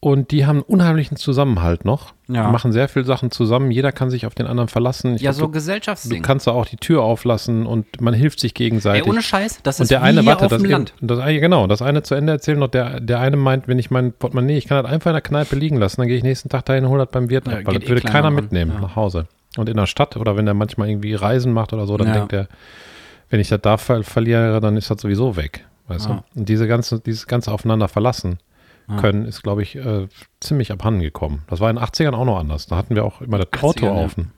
Und 0.00 0.30
die 0.30 0.46
haben 0.46 0.58
einen 0.58 0.62
unheimlichen 0.62 1.16
Zusammenhalt 1.16 1.84
noch. 1.84 2.12
Ja. 2.28 2.46
Die 2.46 2.52
machen 2.52 2.70
sehr 2.70 2.88
viele 2.88 3.04
Sachen 3.04 3.32
zusammen. 3.32 3.72
Jeder 3.72 3.90
kann 3.90 4.10
sich 4.10 4.26
auf 4.26 4.34
den 4.36 4.46
anderen 4.46 4.68
verlassen. 4.68 5.16
Ich 5.16 5.22
Ja, 5.22 5.30
glaub, 5.32 5.34
so 5.34 5.40
du, 5.42 5.46
du 5.48 5.52
Gesellschaftsding. 5.54 6.22
kannst 6.22 6.46
da 6.46 6.52
auch 6.52 6.66
die 6.66 6.76
Tür 6.76 7.02
auflassen 7.02 7.66
und 7.66 8.00
man 8.00 8.14
hilft 8.14 8.38
sich 8.38 8.54
gegenseitig. 8.54 9.02
Ey, 9.04 9.10
ohne 9.10 9.22
Scheiß, 9.22 9.58
das 9.64 9.80
und 9.80 9.84
ist 9.84 9.90
der 9.90 10.02
eine, 10.02 10.24
warte, 10.24 10.44
auf 10.44 10.50
das, 10.50 10.62
dem 10.62 10.70
Land. 10.70 10.94
das 11.00 11.18
eine, 11.18 11.40
genau, 11.40 11.66
das 11.66 11.82
eine 11.82 12.04
zu 12.04 12.14
Ende 12.14 12.32
erzählen 12.32 12.60
noch, 12.60 12.68
der, 12.68 13.00
der 13.00 13.18
eine 13.18 13.36
meint, 13.36 13.66
wenn 13.66 13.80
ich 13.80 13.90
mein 13.90 14.12
Portemonnaie, 14.12 14.56
ich 14.56 14.68
kann 14.68 14.80
das 14.84 14.92
einfach 14.92 15.10
in 15.10 15.14
der 15.14 15.20
Kneipe 15.20 15.56
liegen 15.56 15.78
lassen, 15.78 16.00
dann 16.00 16.06
gehe 16.06 16.16
ich 16.16 16.22
nächsten 16.22 16.48
Tag 16.48 16.64
dahin 16.66 16.84
und 16.84 16.90
hole 16.90 17.02
das 17.04 17.10
beim 17.10 17.28
Wirt 17.28 17.48
Ja, 17.48 17.54
ab, 17.54 17.60
weil 17.64 17.74
das 17.74 17.82
eh 17.82 17.88
würde 17.88 18.02
keiner 18.02 18.28
an. 18.28 18.34
mitnehmen 18.36 18.72
Ja. 18.74 18.80
nach 18.82 18.94
Hause. 18.94 19.26
Und 19.56 19.68
in 19.68 19.76
der 19.76 19.86
Stadt 19.86 20.16
oder 20.16 20.36
wenn 20.36 20.46
er 20.46 20.54
manchmal 20.54 20.88
irgendwie 20.90 21.14
Reisen 21.14 21.52
macht 21.52 21.72
oder 21.72 21.86
so, 21.88 21.96
dann 21.96 22.06
Ja. 22.08 22.12
denkt 22.14 22.32
er, 22.34 22.46
wenn 23.30 23.40
ich 23.40 23.48
das 23.48 23.60
da 23.62 23.76
ver 23.78 24.04
verliere, 24.04 24.60
dann 24.60 24.76
ist 24.76 24.90
das 24.92 25.00
sowieso 25.00 25.34
weg. 25.34 25.64
Weißt 25.88 26.06
du? 26.06 26.22
Und 26.36 26.48
diese 26.48 26.68
ganze, 26.68 27.00
dieses 27.00 27.26
ganze 27.26 27.50
Aufeinander 27.50 27.88
verlassen 27.88 28.38
können, 28.96 29.26
ist, 29.26 29.42
glaube 29.42 29.62
ich, 29.62 29.76
äh, 29.76 30.08
ziemlich 30.40 30.72
abhanden 30.72 31.00
gekommen. 31.00 31.42
Das 31.48 31.60
war 31.60 31.70
in 31.70 31.76
den 31.76 31.84
80ern 31.84 32.14
auch 32.14 32.24
noch 32.24 32.38
anders. 32.38 32.66
Da 32.66 32.76
hatten 32.76 32.94
wir 32.94 33.04
auch 33.04 33.20
immer 33.20 33.38
das 33.38 33.48
80ern, 33.48 33.62
Auto 33.64 33.86
ja. 33.86 33.92
offen. 33.92 34.32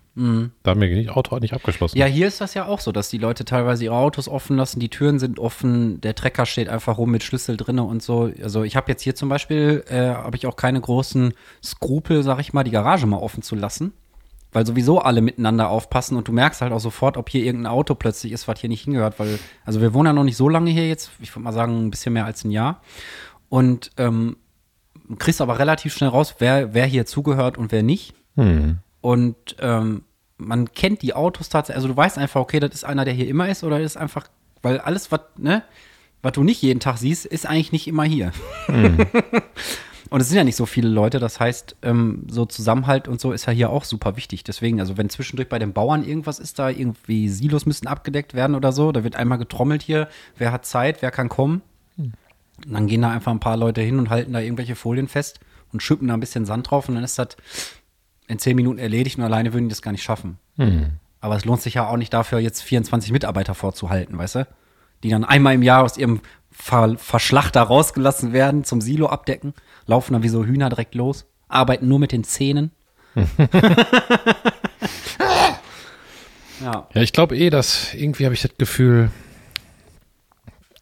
Da 0.63 0.73
haben 0.73 0.81
wir 0.81 0.89
nicht 0.89 1.11
Auto 1.11 1.39
nicht 1.39 1.55
abgeschlossen. 1.55 1.97
Ja, 1.97 2.07
hier 2.07 2.27
ist 2.27 2.41
das 2.41 2.55
ja 2.55 2.67
auch 2.67 2.81
so, 2.81 2.93
dass 2.93 3.09
die 3.09 3.19
Leute 3.19 3.45
teilweise 3.45 3.85
ihre 3.85 3.95
Autos 3.95 4.29
offen 4.29 4.57
lassen, 4.57 4.81
die 4.81 4.89
Türen 4.89 5.19
sind 5.19 5.39
offen, 5.39 6.01
der 6.01 6.15
Trecker 6.15 6.47
steht 6.47 6.69
einfach 6.69 6.99
rum 6.99 7.11
mit 7.11 7.23
Schlüssel 7.23 7.57
drinne 7.57 7.85
und 7.85 8.03
so. 8.03 8.31
Also 8.43 8.65
ich 8.65 8.77
habe 8.77 8.91
jetzt 8.91 9.03
hier 9.03 9.15
zum 9.15 9.29
Beispiel, 9.29 9.85
äh, 9.89 10.09
habe 10.09 10.37
ich 10.37 10.47
auch 10.47 10.57
keine 10.57 10.81
großen 10.81 11.33
Skrupel, 11.65 12.23
sag 12.23 12.41
ich 12.41 12.53
mal, 12.53 12.65
die 12.65 12.71
Garage 12.71 13.07
mal 13.07 13.19
offen 13.19 13.43
zu 13.43 13.55
lassen. 13.55 13.93
Weil 14.53 14.67
sowieso 14.67 14.99
alle 14.99 15.21
miteinander 15.21 15.69
aufpassen 15.69 16.17
und 16.17 16.27
du 16.27 16.33
merkst 16.33 16.61
halt 16.61 16.73
auch 16.73 16.81
sofort, 16.81 17.17
ob 17.17 17.31
hier 17.31 17.45
irgendein 17.45 17.71
Auto 17.71 17.95
plötzlich 17.95 18.33
ist, 18.33 18.49
was 18.49 18.59
hier 18.59 18.69
nicht 18.69 18.83
hingehört. 18.83 19.21
Weil, 19.21 19.39
also 19.65 19.81
wir 19.81 19.95
wohnen 19.95 20.07
ja 20.07 20.13
noch 20.13 20.25
nicht 20.25 20.37
so 20.37 20.49
lange 20.49 20.73
hier 20.73 20.89
jetzt, 20.89 21.13
ich 21.21 21.33
würde 21.33 21.45
mal 21.45 21.53
sagen, 21.53 21.87
ein 21.87 21.91
bisschen 21.91 22.13
mehr 22.13 22.25
als 22.25 22.43
ein 22.45 22.51
Jahr. 22.51 22.83
Und 23.51 23.91
ähm, 23.99 24.37
kriegst 25.19 25.43
aber 25.43 25.59
relativ 25.59 25.95
schnell 25.95 26.11
raus, 26.11 26.37
wer, 26.39 26.73
wer 26.73 26.87
hier 26.87 27.05
zugehört 27.05 27.59
und 27.59 27.73
wer 27.73 27.83
nicht. 27.83 28.15
Und 29.03 29.57
ähm, 29.61 30.05
man 30.39 30.73
kennt 30.73 31.03
die 31.03 31.15
Autos 31.15 31.49
tatsächlich, 31.49 31.77
also 31.77 31.89
du 31.89 31.97
weißt 31.97 32.19
einfach, 32.19 32.41
okay, 32.41 32.61
das 32.61 32.71
ist 32.73 32.85
einer, 32.85 33.05
der 33.05 33.15
hier 33.15 33.29
immer 33.29 33.49
ist, 33.49 33.63
oder 33.65 33.79
das 33.79 33.93
ist 33.93 33.97
einfach, 33.97 34.29
weil 34.63 34.79
alles, 34.79 35.13
was, 35.13 35.21
ne, 35.37 35.63
was 36.23 36.33
du 36.33 36.43
nicht 36.43 36.63
jeden 36.63 36.81
Tag 36.81 36.99
siehst, 36.99 37.27
ist 37.27 37.47
eigentlich 37.47 37.73
nicht 37.73 37.89
immer 37.89 38.05
hier. 38.05 38.33
und 40.11 40.21
es 40.21 40.29
sind 40.29 40.37
ja 40.37 40.45
nicht 40.45 40.57
so 40.57 40.67
viele 40.67 40.89
Leute, 40.89 41.19
das 41.19 41.41
heißt, 41.41 41.77
ähm, 41.83 42.27
so 42.29 42.45
Zusammenhalt 42.47 43.09
und 43.09 43.21
so 43.21 43.33
ist 43.33 43.47
ja 43.47 43.53
hier 43.53 43.71
auch 43.71 43.85
super 43.85 44.17
wichtig. 44.17 44.45
Deswegen, 44.45 44.81
also 44.81 44.97
wenn 44.97 45.09
zwischendurch 45.09 45.49
bei 45.49 45.59
den 45.59 45.73
Bauern 45.73 46.05
irgendwas 46.05 46.39
ist, 46.39 46.59
da 46.59 46.71
irgendwie 46.71 47.29
Silos 47.29 47.67
müssen 47.67 47.87
abgedeckt 47.87 48.35
werden 48.35 48.55
oder 48.55 48.73
so, 48.73 48.93
da 48.93 49.05
wird 49.05 49.17
einmal 49.17 49.39
getrommelt 49.39 49.83
hier, 49.83 50.09
wer 50.37 50.53
hat 50.53 50.67
Zeit, 50.67 51.03
wer 51.03 51.11
kann 51.11 51.29
kommen. 51.29 51.63
Und 52.67 52.73
dann 52.73 52.87
gehen 52.87 53.03
da 53.03 53.11
einfach 53.11 53.33
ein 53.33 53.41
paar 53.41 53.57
Leute 53.57 53.81
hin 53.81 53.99
und 53.99 54.11
halten 54.11 54.33
da 54.33 54.41
irgendwelche 54.41 54.77
Folien 54.77 55.09
fest 55.09 55.41
und 55.73 55.83
schippen 55.83 56.09
da 56.09 56.15
ein 56.15 56.21
bisschen 56.21 56.47
Sand 56.47 56.71
drauf 56.71 56.89
und 56.89 56.95
dann 56.97 57.05
ist 57.05 57.19
das 57.19 57.37
in 58.29 58.39
zehn 58.39 58.57
Minuten 58.57 58.79
erledigt 58.79 59.19
und 59.19 59.25
alleine 59.25 59.53
würden 59.53 59.69
die 59.69 59.73
das 59.73 59.83
gar 59.83 59.93
nicht 59.93 60.03
schaffen. 60.03 60.39
Aber 61.21 61.37
es 61.37 61.45
lohnt 61.45 61.61
sich 61.61 61.75
ja 61.75 61.87
auch 61.89 61.97
nicht 61.97 62.13
dafür, 62.13 62.39
jetzt 62.39 62.63
24 62.63 63.13
Mitarbeiter 63.13 63.55
vorzuhalten, 63.55 64.17
weißt 64.17 64.37
du? 64.37 64.47
Die 65.03 65.09
dann 65.09 65.25
einmal 65.25 65.55
im 65.55 65.63
Jahr 65.63 65.83
aus 65.83 65.97
ihrem 65.97 66.21
Ver 66.53 66.97
Verschlachter 66.99 67.63
rausgelassen 67.63 68.33
werden, 68.33 68.65
zum 68.65 68.81
Silo 68.81 69.07
abdecken, 69.07 69.55
laufen 69.87 70.13
dann 70.13 70.23
wie 70.23 70.29
so 70.29 70.45
Hühner 70.45 70.69
direkt 70.69 70.95
los, 70.95 71.27
arbeiten 71.49 71.89
nur 71.89 71.99
mit 71.99 72.13
den 72.13 72.25
Zähnen. 72.25 72.71
ja. 76.61 76.89
Ja, 76.93 77.03
ich 77.03 77.13
glaube 77.13 77.37
eh, 77.37 77.51
dass 77.51 77.95
irgendwie 77.95 78.25
habe 78.25 78.35
ich 78.35 78.43
das 78.43 78.53
Gefühl, 78.59 79.11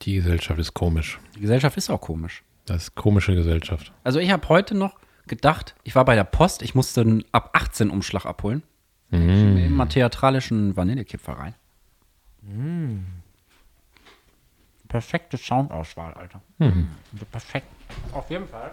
die 0.03 0.17
Gesellschaft 0.17 0.59
ist 0.59 0.75
komisch. 0.75 1.19
Die 1.39 1.43
Gesellschaft 1.43 1.77
ist 1.77 1.89
auch 1.89 2.01
komisch. 2.01 2.43
Das 2.67 2.83
ist 2.83 2.95
komische 2.97 3.33
Gesellschaft. 3.33 3.93
Also 4.03 4.19
ich 4.19 4.33
habe 4.33 4.49
heute 4.49 4.75
noch 4.75 4.97
gedacht, 5.29 5.77
ich 5.85 5.95
war 5.95 6.05
bei 6.05 6.17
der 6.17 6.25
Post, 6.25 6.63
ich 6.63 6.75
musste 6.75 7.03
einen 7.03 7.25
ab 7.31 7.51
18 7.53 7.91
Umschlag 7.91 8.27
abholen. 8.27 8.65
Mm. 9.11 9.57
Immer 9.57 9.89
theatralischen 9.89 10.77
Vanillekipferl 10.77 11.37
rein. 11.37 11.55
Perfekte 14.89 15.37
Soundauswahl, 15.37 16.13
Alter. 16.15 16.43
Also 16.59 17.25
Perfekt. 17.31 17.69
Auf 18.13 18.29
jeden 18.31 18.49
Fall. 18.49 18.73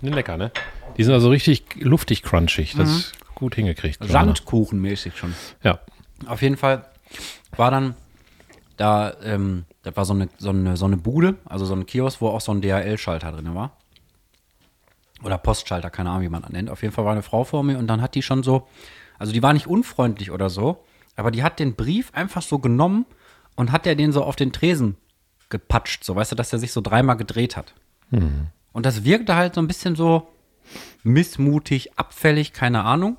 Ne, 0.00 0.10
lecker, 0.10 0.36
ne? 0.36 0.52
Die 0.96 1.02
sind 1.02 1.14
also 1.14 1.30
richtig 1.30 1.64
luftig 1.80 2.22
crunchig. 2.22 2.76
Das 2.76 2.90
ist 2.90 3.34
gut 3.34 3.56
hingekriegt. 3.56 3.98
Sandkuchenmäßig 4.04 5.16
schon. 5.16 5.34
Ja. 5.64 5.80
Auf 6.26 6.42
jeden 6.42 6.56
Fall 6.56 6.86
war 7.56 7.72
dann 7.72 7.96
da, 8.76 9.16
ähm, 9.24 9.64
das 9.84 9.96
war 9.96 10.04
so 10.04 10.14
eine, 10.14 10.28
so, 10.38 10.50
eine, 10.50 10.76
so 10.76 10.86
eine 10.86 10.96
Bude, 10.96 11.36
also 11.44 11.64
so 11.64 11.74
ein 11.74 11.86
Kiosk, 11.86 12.20
wo 12.20 12.28
auch 12.28 12.40
so 12.40 12.52
ein 12.52 12.60
DHL-Schalter 12.60 13.32
drin 13.32 13.54
war. 13.54 13.76
Oder 15.22 15.38
Postschalter, 15.38 15.90
keine 15.90 16.10
Ahnung, 16.10 16.22
wie 16.22 16.28
man 16.28 16.42
das 16.42 16.50
nennt. 16.50 16.70
Auf 16.70 16.82
jeden 16.82 16.92
Fall 16.92 17.04
war 17.04 17.12
eine 17.12 17.22
Frau 17.22 17.44
vor 17.44 17.62
mir 17.62 17.78
und 17.78 17.86
dann 17.86 18.02
hat 18.02 18.14
die 18.14 18.22
schon 18.22 18.42
so, 18.42 18.66
also 19.18 19.32
die 19.32 19.42
war 19.42 19.52
nicht 19.52 19.66
unfreundlich 19.66 20.30
oder 20.30 20.50
so, 20.50 20.84
aber 21.16 21.30
die 21.30 21.42
hat 21.42 21.60
den 21.60 21.74
Brief 21.76 22.12
einfach 22.14 22.42
so 22.42 22.58
genommen 22.58 23.06
und 23.54 23.70
hat 23.72 23.86
der 23.86 23.94
den 23.94 24.10
so 24.10 24.24
auf 24.24 24.36
den 24.36 24.52
Tresen 24.52 24.96
gepatscht, 25.50 26.02
so 26.02 26.16
weißt 26.16 26.32
du, 26.32 26.36
dass 26.36 26.52
er 26.52 26.58
sich 26.58 26.72
so 26.72 26.80
dreimal 26.80 27.16
gedreht 27.16 27.56
hat. 27.56 27.74
Und 28.72 28.86
das 28.86 29.04
wirkte 29.04 29.36
halt 29.36 29.54
so 29.54 29.60
ein 29.60 29.68
bisschen 29.68 29.94
so 29.94 30.28
missmutig, 31.04 31.96
abfällig, 31.98 32.52
keine 32.52 32.84
Ahnung. 32.84 33.16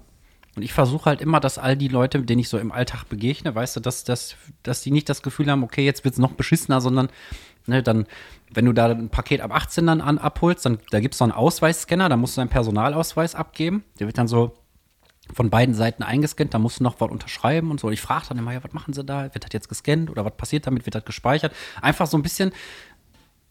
Und 0.56 0.62
ich 0.62 0.74
versuche 0.74 1.06
halt 1.06 1.22
immer, 1.22 1.40
dass 1.40 1.58
all 1.58 1.76
die 1.76 1.90
Leute, 1.90 2.22
denen 2.22 2.40
ich 2.40 2.50
so 2.50 2.58
im 2.58 2.72
Alltag 2.72 3.10
begegne, 3.10 3.54
weißt 3.54 3.76
du, 3.76 3.80
dass, 3.82 4.04
dass, 4.06 4.36
dass 4.64 4.82
die 4.82 4.92
nicht 4.92 5.10
das 5.10 5.22
Gefühl 5.22 5.52
haben, 5.52 5.64
okay, 5.64 5.84
jetzt 5.84 6.06
wird 6.06 6.14
es 6.14 6.20
noch 6.20 6.32
beschissener, 6.32 6.80
sondern 6.80 7.10
ne, 7.68 7.84
dann, 7.84 8.06
wenn 8.54 8.66
du 8.66 8.72
da 8.72 8.88
ein 8.88 9.10
Paket 9.10 9.42
ab 9.42 9.54
18 9.54 9.86
dann 9.86 10.02
an, 10.02 10.18
abholst, 10.18 10.66
dann 10.66 10.80
da 10.92 11.02
gibt 11.02 11.14
es 11.14 11.18
so 11.18 11.26
einen 11.26 11.34
Ausweisscanner, 11.34 12.08
da 12.08 12.16
musst 12.16 12.38
du 12.38 12.42
deinen 12.42 12.50
Personalausweis 12.50 13.36
abgeben. 13.36 13.84
Der 14.00 14.08
wird 14.08 14.18
dann 14.18 14.28
so 14.28 14.56
von 15.34 15.50
beiden 15.50 15.74
Seiten 15.74 16.04
eingescannt, 16.04 16.54
da 16.54 16.60
musst 16.60 16.80
du 16.80 16.84
noch 16.84 17.02
was 17.02 17.10
unterschreiben 17.10 17.72
und 17.72 17.80
so. 17.80 17.88
Und 17.88 17.94
ich 17.94 18.02
frage 18.02 18.28
dann 18.30 18.38
immer, 18.38 18.54
ja, 18.54 18.64
was 18.64 18.74
machen 18.74 18.94
sie 18.94 19.04
da? 19.04 19.24
Wird 19.34 19.44
das 19.44 19.54
jetzt 19.54 19.70
gescannt 19.70 20.10
oder 20.10 20.24
was 20.24 20.38
passiert 20.38 20.68
damit? 20.68 20.86
Wird 20.86 20.96
das 20.96 21.04
gespeichert? 21.04 21.54
Einfach 21.82 22.08
so 22.08 22.18
ein 22.18 22.24
bisschen 22.24 22.54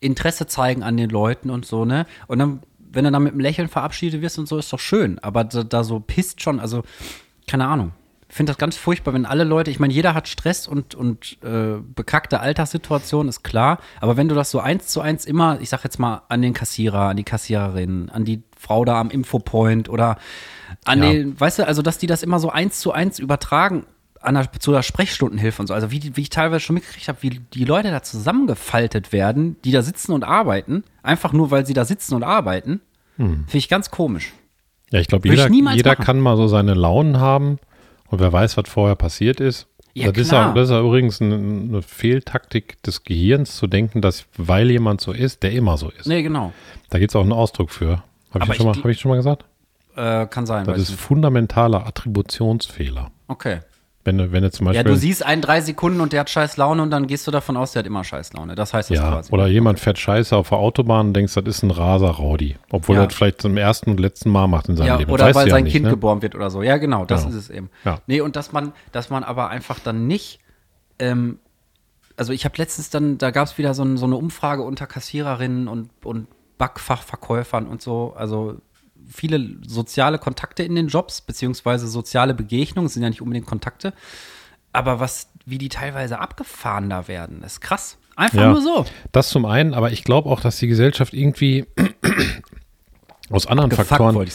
Interesse 0.01 0.47
zeigen 0.47 0.83
an 0.83 0.97
den 0.97 1.11
Leuten 1.11 1.51
und 1.51 1.67
so, 1.67 1.85
ne? 1.85 2.07
Und 2.27 2.39
dann, 2.39 2.63
wenn 2.95 3.05
du 3.05 3.11
dann 3.11 3.23
mit 3.23 3.33
einem 3.33 3.41
Lächeln 3.41 3.69
verabschiedet 3.69 4.21
wirst 4.23 4.39
und 4.39 4.47
so, 4.49 4.59
ist 4.59 4.73
doch 4.73 4.79
schön. 4.81 5.19
Aber 5.21 5.45
da, 5.45 5.63
da 5.65 5.85
so 5.85 6.01
pisst 6.01 6.43
schon, 6.43 6.61
also, 6.61 6.83
keine 7.47 7.67
Ahnung. 7.67 7.93
finde 8.29 8.51
das 8.51 8.59
ganz 8.59 8.77
furchtbar, 8.77 9.15
wenn 9.15 9.27
alle 9.27 9.45
Leute, 9.45 9.71
ich 9.71 9.79
meine, 9.79 9.93
jeder 9.93 10.15
hat 10.15 10.27
Stress 10.29 10.67
und, 10.67 10.95
und 10.95 11.39
äh, 11.43 11.77
bekackte 11.95 12.41
Alltagssituationen, 12.41 13.29
ist 13.29 13.45
klar. 13.45 13.79
Aber 14.01 14.17
wenn 14.17 14.29
du 14.29 14.35
das 14.35 14.51
so 14.51 14.61
eins 14.61 14.89
zu 14.89 15.01
eins 15.01 15.25
immer, 15.25 15.61
ich 15.61 15.69
sag 15.69 15.85
jetzt 15.85 15.99
mal, 15.99 16.23
an 16.29 16.43
den 16.43 16.55
Kassierer, 16.55 17.09
an 17.11 17.17
die 17.17 17.25
Kassiererin, 17.25 18.11
an 18.11 18.25
die 18.25 18.43
Frau 18.59 18.85
da 18.85 18.99
am 19.01 19.11
Infopoint 19.11 19.89
oder 19.89 20.17
an 20.85 21.03
Ja. 21.03 21.13
den, 21.13 21.39
weißt 21.39 21.61
du, 21.61 21.67
also 21.67 21.83
dass 21.83 21.99
die 21.99 22.07
das 22.07 22.23
immer 22.23 22.39
so 22.41 22.51
eins 22.51 22.81
zu 22.81 22.93
eins 22.93 23.19
übertragen 23.19 23.85
an 24.25 24.35
der, 24.35 24.51
zu 24.59 24.73
der 24.73 24.83
Sprechstundenhilfe 24.83 25.61
und 25.63 25.67
so. 25.69 25.75
Also 25.75 25.91
wie, 25.91 26.17
wie 26.17 26.21
ich 26.23 26.31
teilweise 26.31 26.61
schon 26.61 26.75
mitgekriegt 26.75 27.09
habe, 27.09 27.19
wie 27.23 27.31
die 27.53 27.65
Leute 27.65 27.91
da 27.91 28.03
zusammengefaltet 28.03 29.13
werden, 29.13 29.57
die 29.65 29.71
da 29.73 29.83
sitzen 29.83 30.13
und 30.13 30.25
arbeiten, 30.25 30.85
einfach 31.03 31.33
nur 31.33 31.51
weil 31.51 31.67
sie 31.67 31.75
da 31.75 31.85
sitzen 31.85 32.15
und 32.15 32.23
arbeiten, 32.23 32.81
finde 33.17 33.45
ich 33.53 33.69
ganz 33.69 33.91
komisch. 33.91 34.33
Ja, 34.91 35.01
ich 35.01 35.07
glaube, 35.09 35.25
Würde 35.25 35.43
ich 35.43 35.49
jeder, 35.51 35.73
jeder 35.73 35.93
machen. 35.93 36.05
kann 36.05 36.21
mal 36.21 36.37
so 36.37 36.49
seine 36.49 36.75
Launen 36.75 37.21
haben 37.21 37.59
und 38.09 38.21
wer 38.21 38.33
weiß, 38.33 38.57
was 38.57 38.69
vorher 38.69 38.97
passiert 38.97 39.41
ist. 39.41 39.67
Ja, 39.97 40.11
das, 40.11 40.27
ist 40.27 40.35
auch, 40.35 40.55
das 40.55 40.65
ist 40.65 40.71
ja 40.73 40.81
übrigens 40.81 41.21
eine, 41.23 41.81
Fehltaktik 41.83 42.83
des 42.83 43.05
Gehirns 43.05 43.57
zu 43.57 43.69
denken, 43.69 44.01
dass 44.01 44.27
weil 44.37 44.69
jemand 44.71 45.01
so 45.01 45.13
ist, 45.13 45.45
der 45.45 45.53
immer 45.53 45.79
so 45.79 45.91
ist. 45.91 46.07
Nee, 46.09 46.23
genau. 46.23 46.53
Da 46.91 46.99
gibt 46.99 47.13
es 47.13 47.17
auch 47.17 47.23
einen 47.23 47.33
Ausdruck 47.33 47.71
für. 47.71 48.03
Habe 48.33 48.47
ich, 48.51 48.57
schon 48.57 48.67
mal- 48.67 48.77
ich- 48.77 48.83
hab 48.83 48.91
ich 48.91 48.99
schon 49.01 49.11
mal 49.11 49.17
gesagt? 49.17 49.45
Äh, 49.97 50.27
kann 50.27 50.47
sein. 50.47 50.65
Das 50.67 50.79
ist 50.81 50.91
fundamentaler 50.93 51.87
Attributionsfehler. 51.87 53.13
Okay. 53.29 53.61
Wenn 54.07 54.19
du, 54.19 54.33
wenn 54.33 54.43
du 54.43 54.51
zum 54.51 54.67
Ja, 54.67 54.73
Beispiel. 54.73 54.93
du 54.93 54.97
siehst 54.99 55.25
einen 55.25 55.41
drei 55.41 55.61
Sekunden 55.63 56.01
und 56.03 56.13
der 56.13 56.21
hat 56.21 56.31
scheiß 56.31 56.57
Laune 56.59 56.83
und 56.83 56.91
dann 56.91 57.07
gehst 57.07 57.27
du 57.27 57.31
davon 57.31 57.57
aus, 57.57 57.73
der 57.73 57.81
hat 57.81 57.87
immer 57.87 58.05
scheiß 58.05 58.35
Laune. 58.35 58.55
Das 58.55 58.75
heißt 58.75 58.91
das 58.91 58.99
ja, 58.99 59.11
quasi. 59.11 59.33
oder 59.33 59.47
jemand 59.47 59.81
fährt 59.81 59.99
scheiße 59.99 60.37
auf 60.37 60.51
der 60.51 60.59
Autobahn 60.59 61.07
und 61.09 61.15
denkst, 61.15 61.33
das 61.35 61.45
ist 61.45 61.63
ein 61.63 61.71
raser 61.71 62.11
Raudi. 62.11 62.57
Obwohl 62.71 62.97
Ja. 62.97 63.03
er 63.03 63.07
das 63.07 63.17
vielleicht 63.17 63.41
zum 63.41 63.57
ersten 63.57 63.91
und 63.91 64.01
letzten 64.01 64.29
Mal 64.31 64.47
macht 64.47 64.69
in 64.69 64.77
seinem 64.77 64.87
ja, 64.89 64.97
Leben. 64.97 65.11
oder 65.11 65.25
weil 65.27 65.33
du 65.33 65.51
ja 65.51 65.55
sein 65.57 65.65
nicht, 65.65 65.73
Kind 65.73 65.85
ne? 65.87 65.91
geboren 65.91 66.21
wird 66.21 66.35
oder 66.35 66.51
so. 66.51 66.63
Ja, 66.63 66.77
genau, 66.77 67.07
das 67.07 67.23
Ja. 67.23 67.31
ist 67.31 67.35
es 67.35 67.51
eben. 67.51 67.71
Ja. 67.85 67.99
Nee, 68.07 68.21
und 68.21 68.37
dass 68.37 68.53
man, 68.53 68.73
dass 68.93 69.09
man 69.09 69.25
aber 69.25 69.49
einfach 69.49 69.79
dann 69.81 70.07
nicht, 70.07 70.39
ähm, 70.99 71.39
also 72.17 72.33
ich 72.33 72.45
habe 72.45 72.55
letztens 72.59 72.91
dann, 72.91 73.17
da 73.19 73.31
gab 73.31 73.47
es 73.47 73.57
wieder 73.59 73.73
so, 73.75 73.83
ein, 73.85 73.97
so 73.97 74.05
eine 74.07 74.17
Umfrage 74.17 74.63
unter 74.63 74.87
Kassiererinnen 74.87 75.67
und, 75.67 75.89
und 76.05 76.29
Backfachverkäufern 76.59 77.67
und 77.67 77.81
so, 77.83 78.13
also 78.17 78.57
viele 79.15 79.49
soziale 79.67 80.19
Kontakte 80.19 80.63
in 80.65 80.75
den 80.75 80.89
Jobs, 80.89 81.21
beziehungsweise 81.21 81.87
soziale 81.87 82.35
Begegnungen, 82.35 82.89
sind 82.89 83.03
ja 83.03 83.09
nicht 83.09 83.23
unbedingt 83.23 83.47
Kontakte, 83.47 83.93
aber 84.73 84.99
was, 85.01 85.31
wie 85.47 85.59
die 85.59 85.69
teilweise 85.69 86.19
abgefahren 86.19 86.91
da 86.91 87.07
werden, 87.07 87.43
ist 87.43 87.61
krass. 87.61 87.97
Einfach 88.17 88.39
Ja. 88.41 88.51
nur 88.51 88.61
so. 88.61 88.85
Das 89.13 89.29
zum 89.29 89.45
einen, 89.45 89.73
aber 89.75 89.93
ich 89.93 90.05
glaube 90.05 90.29
auch, 90.29 90.41
dass 90.41 90.57
die 90.59 90.67
Gesellschaft 90.67 91.15
irgendwie 91.15 91.67
aus 93.31 93.47
anderen 93.47 93.71
Faktoren, 93.71 94.29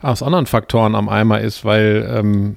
aus 0.00 0.22
anderen 0.22 0.46
Faktoren 0.46 0.94
am 0.94 1.08
Eimer 1.08 1.40
ist, 1.40 1.64
weil 1.64 2.06
ähm, 2.10 2.56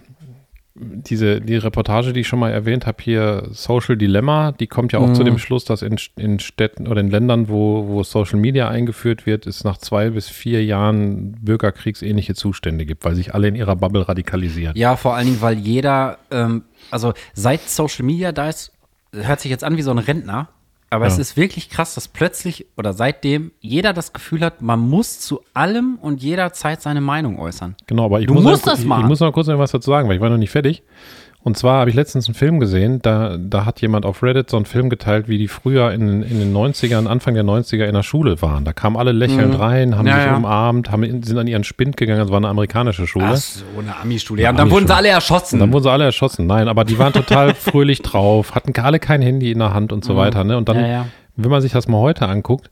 diese 0.78 1.40
die 1.40 1.56
Reportage, 1.56 2.12
die 2.12 2.20
ich 2.20 2.28
schon 2.28 2.40
mal 2.40 2.52
erwähnt 2.52 2.86
habe, 2.86 3.02
hier 3.02 3.48
Social 3.52 3.96
Dilemma, 3.96 4.52
die 4.52 4.68
kommt 4.68 4.92
ja 4.92 5.00
auch 5.00 5.08
Mhm. 5.08 5.16
zu 5.16 5.24
dem 5.24 5.38
Schluss, 5.38 5.64
dass 5.64 5.82
in, 5.82 5.96
in 6.18 6.40
Städten 6.40 6.88
oder 6.88 7.00
in 7.00 7.10
Ländern, 7.10 7.48
wo, 7.48 7.88
wo 7.88 8.04
Social 8.04 8.38
Media 8.40 8.68
eingeführt 8.68 9.26
wird, 9.26 9.48
es 9.48 9.64
nach 9.64 9.78
zwei 9.78 10.10
bis 10.10 10.28
vier 10.28 10.66
Jahren 10.66 11.32
bürgerkriegsähnliche 11.42 12.36
Zustände 12.36 12.86
gibt, 12.86 13.06
weil 13.06 13.16
sich 13.16 13.34
alle 13.34 13.48
in 13.48 13.56
ihrer 13.56 13.78
Bubble 13.78 14.08
radikalisieren. 14.08 14.76
Ja, 14.76 14.98
vor 14.98 15.16
allen 15.16 15.28
Dingen, 15.28 15.42
weil 15.42 15.58
jeder, 15.58 16.18
ähm, 16.30 16.64
also 16.92 17.14
seit 17.34 17.62
Social 17.70 18.06
Media 18.06 18.34
da 18.34 18.50
ist, 18.50 18.74
hört 19.14 19.40
sich 19.40 19.52
jetzt 19.52 19.64
an 19.64 19.78
wie 19.78 19.82
so 19.82 19.92
ein 19.92 19.98
Rentner, 19.98 20.50
aber 20.96 21.06
es 21.08 21.16
Ja. 21.16 21.22
ist 21.22 21.38
wirklich 21.38 21.70
krass, 21.70 21.96
dass 21.96 22.08
plötzlich 22.08 22.66
oder 22.78 22.94
seitdem 22.94 23.52
jeder 23.60 23.94
das 23.94 24.14
Gefühl 24.14 24.42
hat, 24.42 24.62
man 24.62 24.80
muss 24.80 25.20
zu 25.20 25.42
allem 25.54 25.98
und 26.02 26.22
jederzeit 26.22 26.82
seine 26.82 27.02
Meinung 27.02 27.40
äußern. 27.40 27.76
Genau, 27.88 28.06
aber 28.06 28.20
ich 28.22 28.28
Du 28.28 28.34
muss, 28.34 28.44
musst 28.44 28.66
noch, 28.66 28.74
das 28.74 28.82
ich, 28.82 28.86
machen. 28.88 29.02
ich 29.04 29.08
muss 29.08 29.20
noch 29.20 29.32
kurz 29.32 29.48
noch 29.48 29.60
was 29.60 29.72
dazu 29.72 29.90
sagen, 29.92 30.08
weil 30.10 30.16
ich 30.16 30.22
war 30.22 30.30
noch 30.30 30.38
nicht 30.38 30.52
fertig. 30.52 30.84
Und 31.46 31.56
zwar 31.60 31.80
habe 31.82 31.92
ich 31.92 31.96
letztens 31.96 32.26
einen 32.28 32.34
Film 32.34 32.60
gesehen, 32.60 33.04
da, 33.04 33.38
da 33.40 33.66
hat 33.66 33.80
jemand 33.80 34.04
auf 34.04 34.24
Reddit 34.24 34.50
so 34.50 34.58
einen 34.58 34.66
Film 34.66 34.90
geteilt, 34.90 35.28
wie 35.28 35.38
die 35.38 35.48
früher 35.48 35.92
in, 35.92 36.24
in 36.24 36.40
den 36.40 36.52
90ern, 36.56 37.06
Anfang 37.06 37.36
der 37.36 37.44
90er 37.44 37.86
in 37.86 37.94
der 37.94 38.02
Schule 38.02 38.42
waren. 38.42 38.66
Da 38.66 38.74
kamen 38.74 38.98
alle 38.98 39.12
lächelnd 39.12 39.60
rein, 39.60 39.96
haben 39.96 40.06
Mhm. 40.06 40.08
Ja, 40.10 40.16
sich 40.18 40.26
ja. 40.26 40.36
umarmt, 40.38 40.90
haben, 40.92 41.04
in- 41.04 41.22
sind 41.22 41.38
an 41.38 41.46
ihren 41.46 41.64
Spind 41.64 41.98
gegangen, 41.98 42.20
das 42.20 42.30
war 42.32 42.38
eine 42.38 42.48
amerikanische 42.48 43.06
Schule. 43.06 43.38
so, 43.38 43.64
eine 43.80 43.96
Ami-Schule. 43.96 44.42
Ja, 44.42 44.50
und 44.50 44.56
dann 44.58 44.64
Ami-Schule. 44.64 44.82
wurden 44.82 44.88
sie 44.88 44.96
alle 44.96 45.08
erschossen. 45.10 45.56
Und 45.56 45.60
dann 45.60 45.72
wurden 45.74 45.84
sie 45.84 45.92
alle 45.92 46.04
erschossen. 46.06 46.48
Nein, 46.48 46.68
aber 46.68 46.84
die 46.84 46.98
waren 46.98 47.14
total 47.14 47.54
fröhlich 47.54 48.02
drauf, 48.02 48.56
hatten 48.56 48.74
alle 48.82 48.98
kein 48.98 49.22
Handy 49.22 49.52
in 49.52 49.60
der 49.60 49.72
Hand 49.72 49.94
und 49.94 50.04
so 50.04 50.18
weiter. 50.18 50.44
Ne? 50.44 50.58
Und 50.58 50.68
dann, 50.68 50.78
Mhm. 50.78 51.04
Wenn 51.38 51.52
man 51.52 51.62
sich 51.62 51.74
das 51.74 51.88
mal 51.88 52.00
heute 52.00 52.28
anguckt, 52.28 52.70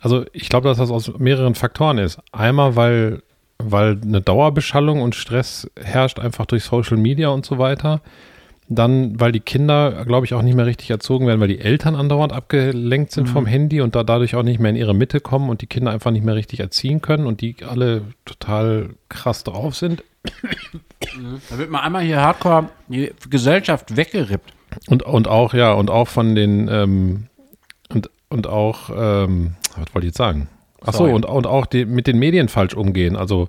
also 0.00 0.24
ich 0.32 0.48
glaube, 0.48 0.68
dass 0.68 0.78
das 0.78 0.90
aus 0.92 1.10
mehreren 1.18 1.54
Faktoren 1.56 1.98
ist. 1.98 2.18
Einmal, 2.30 2.76
weil, 2.76 3.22
weil 3.58 3.98
eine 4.02 4.20
Dauerbeschallung 4.20 5.00
und 5.02 5.14
Stress 5.14 5.70
herrscht 5.80 6.18
einfach 6.18 6.46
durch 6.46 6.64
Social 6.64 6.96
Media 6.96 7.28
und 7.28 7.44
so 7.46 7.58
weiter. 7.58 8.00
Dann, 8.68 9.20
weil 9.20 9.30
die 9.30 9.38
Kinder, 9.40 10.04
glaube 10.06 10.26
ich, 10.26 10.34
auch 10.34 10.42
nicht 10.42 10.56
mehr 10.56 10.66
richtig 10.66 10.90
erzogen 10.90 11.28
werden, 11.28 11.40
weil 11.40 11.46
die 11.46 11.60
Eltern 11.60 11.94
andauernd 11.94 12.32
abgelenkt 12.32 13.12
sind 13.12 13.28
Mhm. 13.28 13.32
vom 13.32 13.46
Handy 13.46 13.80
und 13.80 13.94
da 13.94 14.02
dadurch 14.02 14.34
auch 14.34 14.42
nicht 14.42 14.58
mehr 14.58 14.70
in 14.70 14.76
ihre 14.76 14.92
Mitte 14.92 15.20
kommen 15.20 15.48
und 15.50 15.62
die 15.62 15.68
Kinder 15.68 15.92
einfach 15.92 16.10
nicht 16.10 16.24
mehr 16.24 16.34
richtig 16.34 16.58
erziehen 16.58 17.00
können 17.00 17.26
und 17.26 17.40
die 17.42 17.54
alle 17.64 18.02
total 18.24 18.90
krass 19.08 19.44
drauf 19.44 19.76
sind. 19.76 20.02
Da 21.50 21.58
wird 21.58 21.70
mal 21.70 21.82
einmal 21.82 22.02
hier 22.02 22.20
hardcore 22.20 22.68
die 22.88 23.12
Gesellschaft 23.30 23.96
weggerippt. 23.96 24.52
Und, 24.88 25.04
und 25.04 25.28
auch, 25.28 25.54
ja, 25.54 25.72
und 25.72 25.88
auch 25.88 26.08
von 26.08 26.34
den, 26.34 26.68
ähm, 26.68 27.26
und, 27.90 28.10
und 28.30 28.48
auch, 28.48 28.90
ähm, 28.90 29.54
was 29.76 29.94
wollte 29.94 30.06
ich 30.06 30.10
jetzt 30.10 30.18
sagen? 30.18 30.48
Ach 30.86 30.94
so, 30.94 31.04
und, 31.04 31.24
und 31.24 31.46
auch 31.46 31.66
die, 31.66 31.84
mit 31.84 32.06
den 32.06 32.18
Medien 32.18 32.48
falsch 32.48 32.74
umgehen. 32.74 33.16
Also 33.16 33.48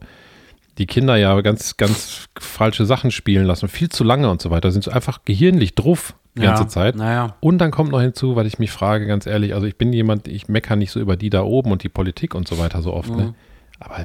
die 0.78 0.86
Kinder 0.86 1.16
ja 1.16 1.40
ganz, 1.42 1.78
ganz 1.78 2.28
falsche 2.40 2.86
Sachen 2.86 3.12
spielen 3.12 3.46
lassen, 3.46 3.68
viel 3.68 3.90
zu 3.90 4.04
lange 4.04 4.30
und 4.30 4.42
so 4.42 4.52
weiter, 4.52 4.72
sind 4.72 4.84
so 4.84 4.92
einfach 4.92 5.20
gehirnlich 5.26 5.76
drauf 5.76 6.16
die 6.36 6.42
ganze 6.42 6.64
ja, 6.64 6.70
Zeit. 6.70 6.96
Naja. 6.96 7.36
Und 7.40 7.58
dann 7.58 7.72
kommt 7.72 7.92
noch 7.92 8.02
hinzu, 8.02 8.36
weil 8.36 8.46
ich 8.46 8.60
mich 8.60 8.72
frage, 8.72 9.08
ganz 9.08 9.26
ehrlich, 9.26 9.56
also 9.56 9.66
ich 9.66 9.78
bin 9.78 9.92
jemand, 9.92 10.28
ich 10.28 10.48
meckere 10.48 10.76
nicht 10.76 10.92
so 10.92 11.00
über 11.00 11.18
die 11.18 11.32
da 11.32 11.42
oben 11.42 11.72
und 11.72 11.82
die 11.84 11.90
Politik 11.90 12.36
und 12.36 12.48
so 12.48 12.60
weiter 12.60 12.82
so 12.82 12.94
oft, 12.94 13.10
Mhm. 13.10 13.18
ne? 13.18 13.36
Aber 13.80 14.00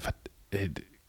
äh, 0.51 0.69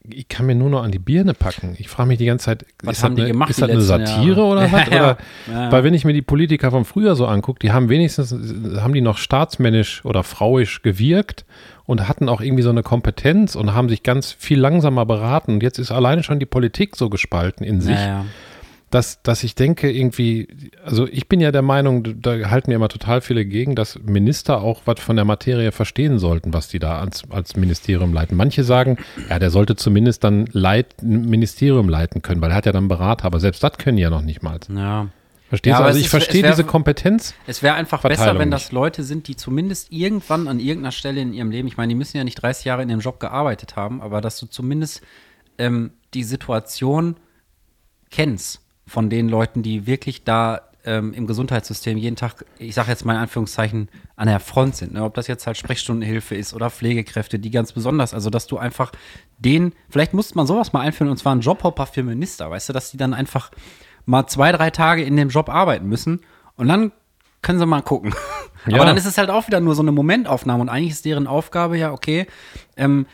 ich 0.10 0.28
kann 0.28 0.46
mir 0.46 0.56
nur 0.56 0.70
noch 0.70 0.84
an 0.84 0.92
die 0.92 1.00
Birne 1.00 1.34
packen. 1.34 1.76
Ich 1.80 1.88
frage 1.88 2.10
mich 2.10 2.18
die 2.18 2.26
ganze 2.26 2.46
Zeit, 2.46 2.66
Was 2.84 2.98
ist 2.98 3.04
haben 3.04 3.12
das 3.12 3.18
die 3.18 3.22
eine, 3.24 3.32
gemacht 3.32 3.50
ist 3.50 3.62
das 3.62 3.70
eine 3.70 3.82
Satire 3.82 4.42
Jahre? 4.42 4.44
oder 4.44 4.62
Ja, 4.68 4.72
was? 4.72 4.90
ja. 4.90 4.96
Oder, 5.04 5.18
Ja, 5.48 5.54
ja. 5.66 5.72
Weil 5.72 5.84
wenn 5.84 5.94
ich 5.94 6.04
mir 6.06 6.14
die 6.14 6.22
Politiker 6.22 6.72
von 6.72 6.84
früher 6.86 7.16
so 7.16 7.26
angucke, 7.26 7.60
die 7.60 7.72
haben 7.72 7.90
wenigstens, 7.90 8.32
haben 8.82 8.94
die 8.94 9.02
noch 9.02 9.18
staatsmännisch 9.18 10.04
oder 10.04 10.24
frauisch 10.24 10.82
gewirkt 10.82 11.46
und 11.86 12.08
hatten 12.08 12.28
auch 12.30 12.42
irgendwie 12.42 12.64
so 12.64 12.70
eine 12.70 12.84
Kompetenz 12.84 13.56
und 13.56 13.74
haben 13.74 13.90
sich 13.90 14.04
ganz 14.04 14.32
viel 14.32 14.60
langsamer 14.60 15.06
beraten. 15.06 15.54
Und 15.54 15.64
jetzt 15.64 15.80
ist 15.80 15.92
alleine 15.92 16.24
schon 16.24 16.40
die 16.40 16.46
Politik 16.46 16.96
so 16.96 17.10
gespalten 17.10 17.66
in 17.66 17.82
sich 17.82 17.96
Naja. 17.96 18.26
Dass, 18.94 19.22
dass 19.24 19.44
ich 19.44 19.56
denke, 19.56 19.92
irgendwie, 19.92 20.48
also 20.86 21.08
ich 21.08 21.28
bin 21.28 21.40
ja 21.42 21.52
der 21.52 21.62
Meinung, 21.62 22.22
da 22.22 22.50
halten 22.50 22.72
ja 22.72 22.76
immer 22.78 22.90
total 22.90 23.22
viele 23.22 23.46
gegen, 23.46 23.76
dass 23.76 23.98
Minister 24.04 24.62
auch 24.62 24.82
was 24.86 25.00
von 25.00 25.16
der 25.16 25.26
Materie 25.26 25.72
verstehen 25.72 26.20
sollten, 26.20 26.54
was 26.54 26.68
die 26.68 26.80
da 26.80 27.00
als, 27.00 27.24
als 27.30 27.56
Ministerium 27.56 28.14
leiten. 28.14 28.38
Manche 28.38 28.64
sagen, 28.64 28.98
ja, 29.30 29.40
der 29.40 29.50
sollte 29.50 29.76
zumindest 29.76 30.24
dann 30.24 30.48
leit, 30.52 31.02
ein 31.02 31.26
Ministerium 31.30 31.90
leiten 31.90 32.22
können, 32.22 32.42
weil 32.42 32.52
er 32.52 32.56
hat 32.58 32.66
ja 32.66 32.72
dann 32.72 32.88
Berater, 32.88 33.26
aber 33.26 33.40
selbst 33.40 33.64
das 33.64 33.78
können 33.78 33.98
die 33.98 34.04
ja 34.04 34.10
noch 34.10 34.22
nicht 34.22 34.44
mal. 34.44 34.60
Ja. 34.70 35.08
Verstehst 35.50 35.72
Ja, 35.74 35.80
du? 35.80 35.86
Also 35.86 36.00
ich 36.00 36.06
ist- 36.06 36.12
verstehe 36.12 36.44
wär- 36.44 36.50
diese 36.52 36.64
Kompetenz. 36.64 37.36
Es 37.46 37.62
wäre 37.62 37.76
einfach 37.76 38.02
besser, 38.02 38.40
wenn 38.40 38.50
das. 38.52 38.72
Leute 38.72 39.04
sind, 39.04 39.28
die 39.28 39.36
zumindest 39.36 39.92
irgendwann 39.92 40.48
an 40.48 40.60
irgendeiner 40.60 40.92
Stelle 40.92 41.22
in 41.22 41.32
ihrem 41.34 41.52
Leben, 41.52 41.68
ich 41.68 41.78
meine, 41.78 41.90
die 41.90 41.96
müssen 41.96 42.18
ja 42.18 42.24
nicht 42.24 42.36
30 42.42 42.66
Jahre 42.66 42.82
in 42.82 42.88
dem 42.90 43.00
Job 43.02 43.20
gearbeitet 43.20 43.76
haben, 43.76 44.02
aber 44.02 44.20
dass 44.22 44.40
du 44.40 44.48
zumindest 44.48 45.02
ähm, 45.60 45.92
die 46.16 46.24
Situation 46.24 47.18
kennst 48.10 48.62
von 48.86 49.10
den 49.10 49.30
Leuten, 49.30 49.64
die 49.64 49.88
wirklich 49.88 50.24
da 50.24 50.62
ähm, 50.86 51.14
im 51.14 51.28
Gesundheitssystem 51.28 51.98
jeden 51.98 52.16
Tag, 52.16 52.46
ich 52.58 52.76
sage 52.76 52.90
jetzt 52.90 53.06
mal 53.06 53.14
in 53.14 53.20
Anführungszeichen, 53.20 53.90
an 54.16 54.28
der 54.28 54.40
Front 54.40 54.76
sind. 54.76 54.94
Ne? 54.94 55.04
Ob 55.04 55.14
das 55.14 55.28
jetzt 55.28 55.48
halt 55.48 55.58
Sprechstundenhilfe 55.58 56.36
ist 56.36 56.54
oder 56.54 56.70
Pflegekräfte, 56.70 57.40
die 57.40 57.52
ganz 57.52 57.72
besonders, 57.72 58.14
also 58.14 58.30
dass 58.30 58.48
du 58.48 58.58
einfach 58.58 58.92
den, 59.38 59.74
vielleicht 59.90 60.14
muss 60.14 60.36
man 60.36 60.46
sowas 60.46 60.74
mal 60.74 60.82
einführen 60.82 61.10
und 61.10 61.18
zwar 61.18 61.36
ein 61.36 61.42
Jobhopper 61.42 61.86
für 61.86 62.04
Minister, 62.04 62.50
weißt 62.50 62.70
du, 62.70 62.74
dass 62.74 62.92
die 62.92 62.98
dann 62.98 63.14
einfach 63.14 63.52
mal 64.06 64.28
zwei, 64.28 64.52
drei 64.52 64.70
Tage 64.70 65.04
in 65.04 65.16
dem 65.16 65.30
Job 65.30 65.50
arbeiten 65.50 65.88
müssen 65.88 66.22
und 66.58 66.68
dann 66.68 66.92
können 67.42 67.60
sie 67.60 67.66
mal 67.66 67.82
gucken. 67.82 68.14
Ja. 68.66 68.78
Aber 68.78 68.86
dann 68.86 68.96
ist 68.96 69.06
es 69.06 69.18
halt 69.18 69.30
auch 69.30 69.46
wieder 69.48 69.60
nur 69.60 69.76
so 69.76 69.82
eine 69.82 69.92
Momentaufnahme 69.92 70.62
und 70.62 70.70
eigentlich 70.70 70.94
ist 70.94 71.04
deren 71.04 71.28
Aufgabe 71.28 71.78
ja, 71.78 71.92
okay, 71.92 72.28
ähm, 72.78 73.08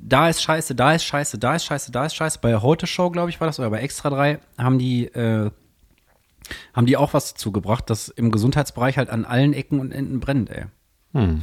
da 0.00 0.28
ist 0.28 0.42
Scheiße, 0.42 0.74
da 0.74 0.92
ist 0.94 1.04
Scheiße, 1.04 1.38
da 1.38 1.54
ist 1.54 1.64
Scheiße, 1.64 1.92
da 1.92 2.06
ist 2.06 2.14
Scheiße. 2.14 2.38
Bei 2.40 2.50
der 2.50 2.62
Heute 2.62 2.86
Show, 2.86 3.10
glaube 3.10 3.30
ich, 3.30 3.40
war 3.40 3.46
das, 3.46 3.58
oder 3.58 3.70
bei 3.70 3.80
Extra 3.80 4.10
3, 4.10 4.40
haben 4.58 4.78
die, 4.78 5.06
äh, 5.06 5.50
haben 6.74 6.86
die 6.86 6.96
auch 6.96 7.14
was 7.14 7.34
dazu 7.34 7.52
gebracht, 7.52 7.88
dass 7.90 8.08
im 8.08 8.30
Gesundheitsbereich 8.30 8.98
halt 8.98 9.10
an 9.10 9.24
allen 9.24 9.52
Ecken 9.52 9.80
und 9.80 9.92
Enden 9.92 10.20
brennt, 10.20 10.50
ey. 10.50 10.66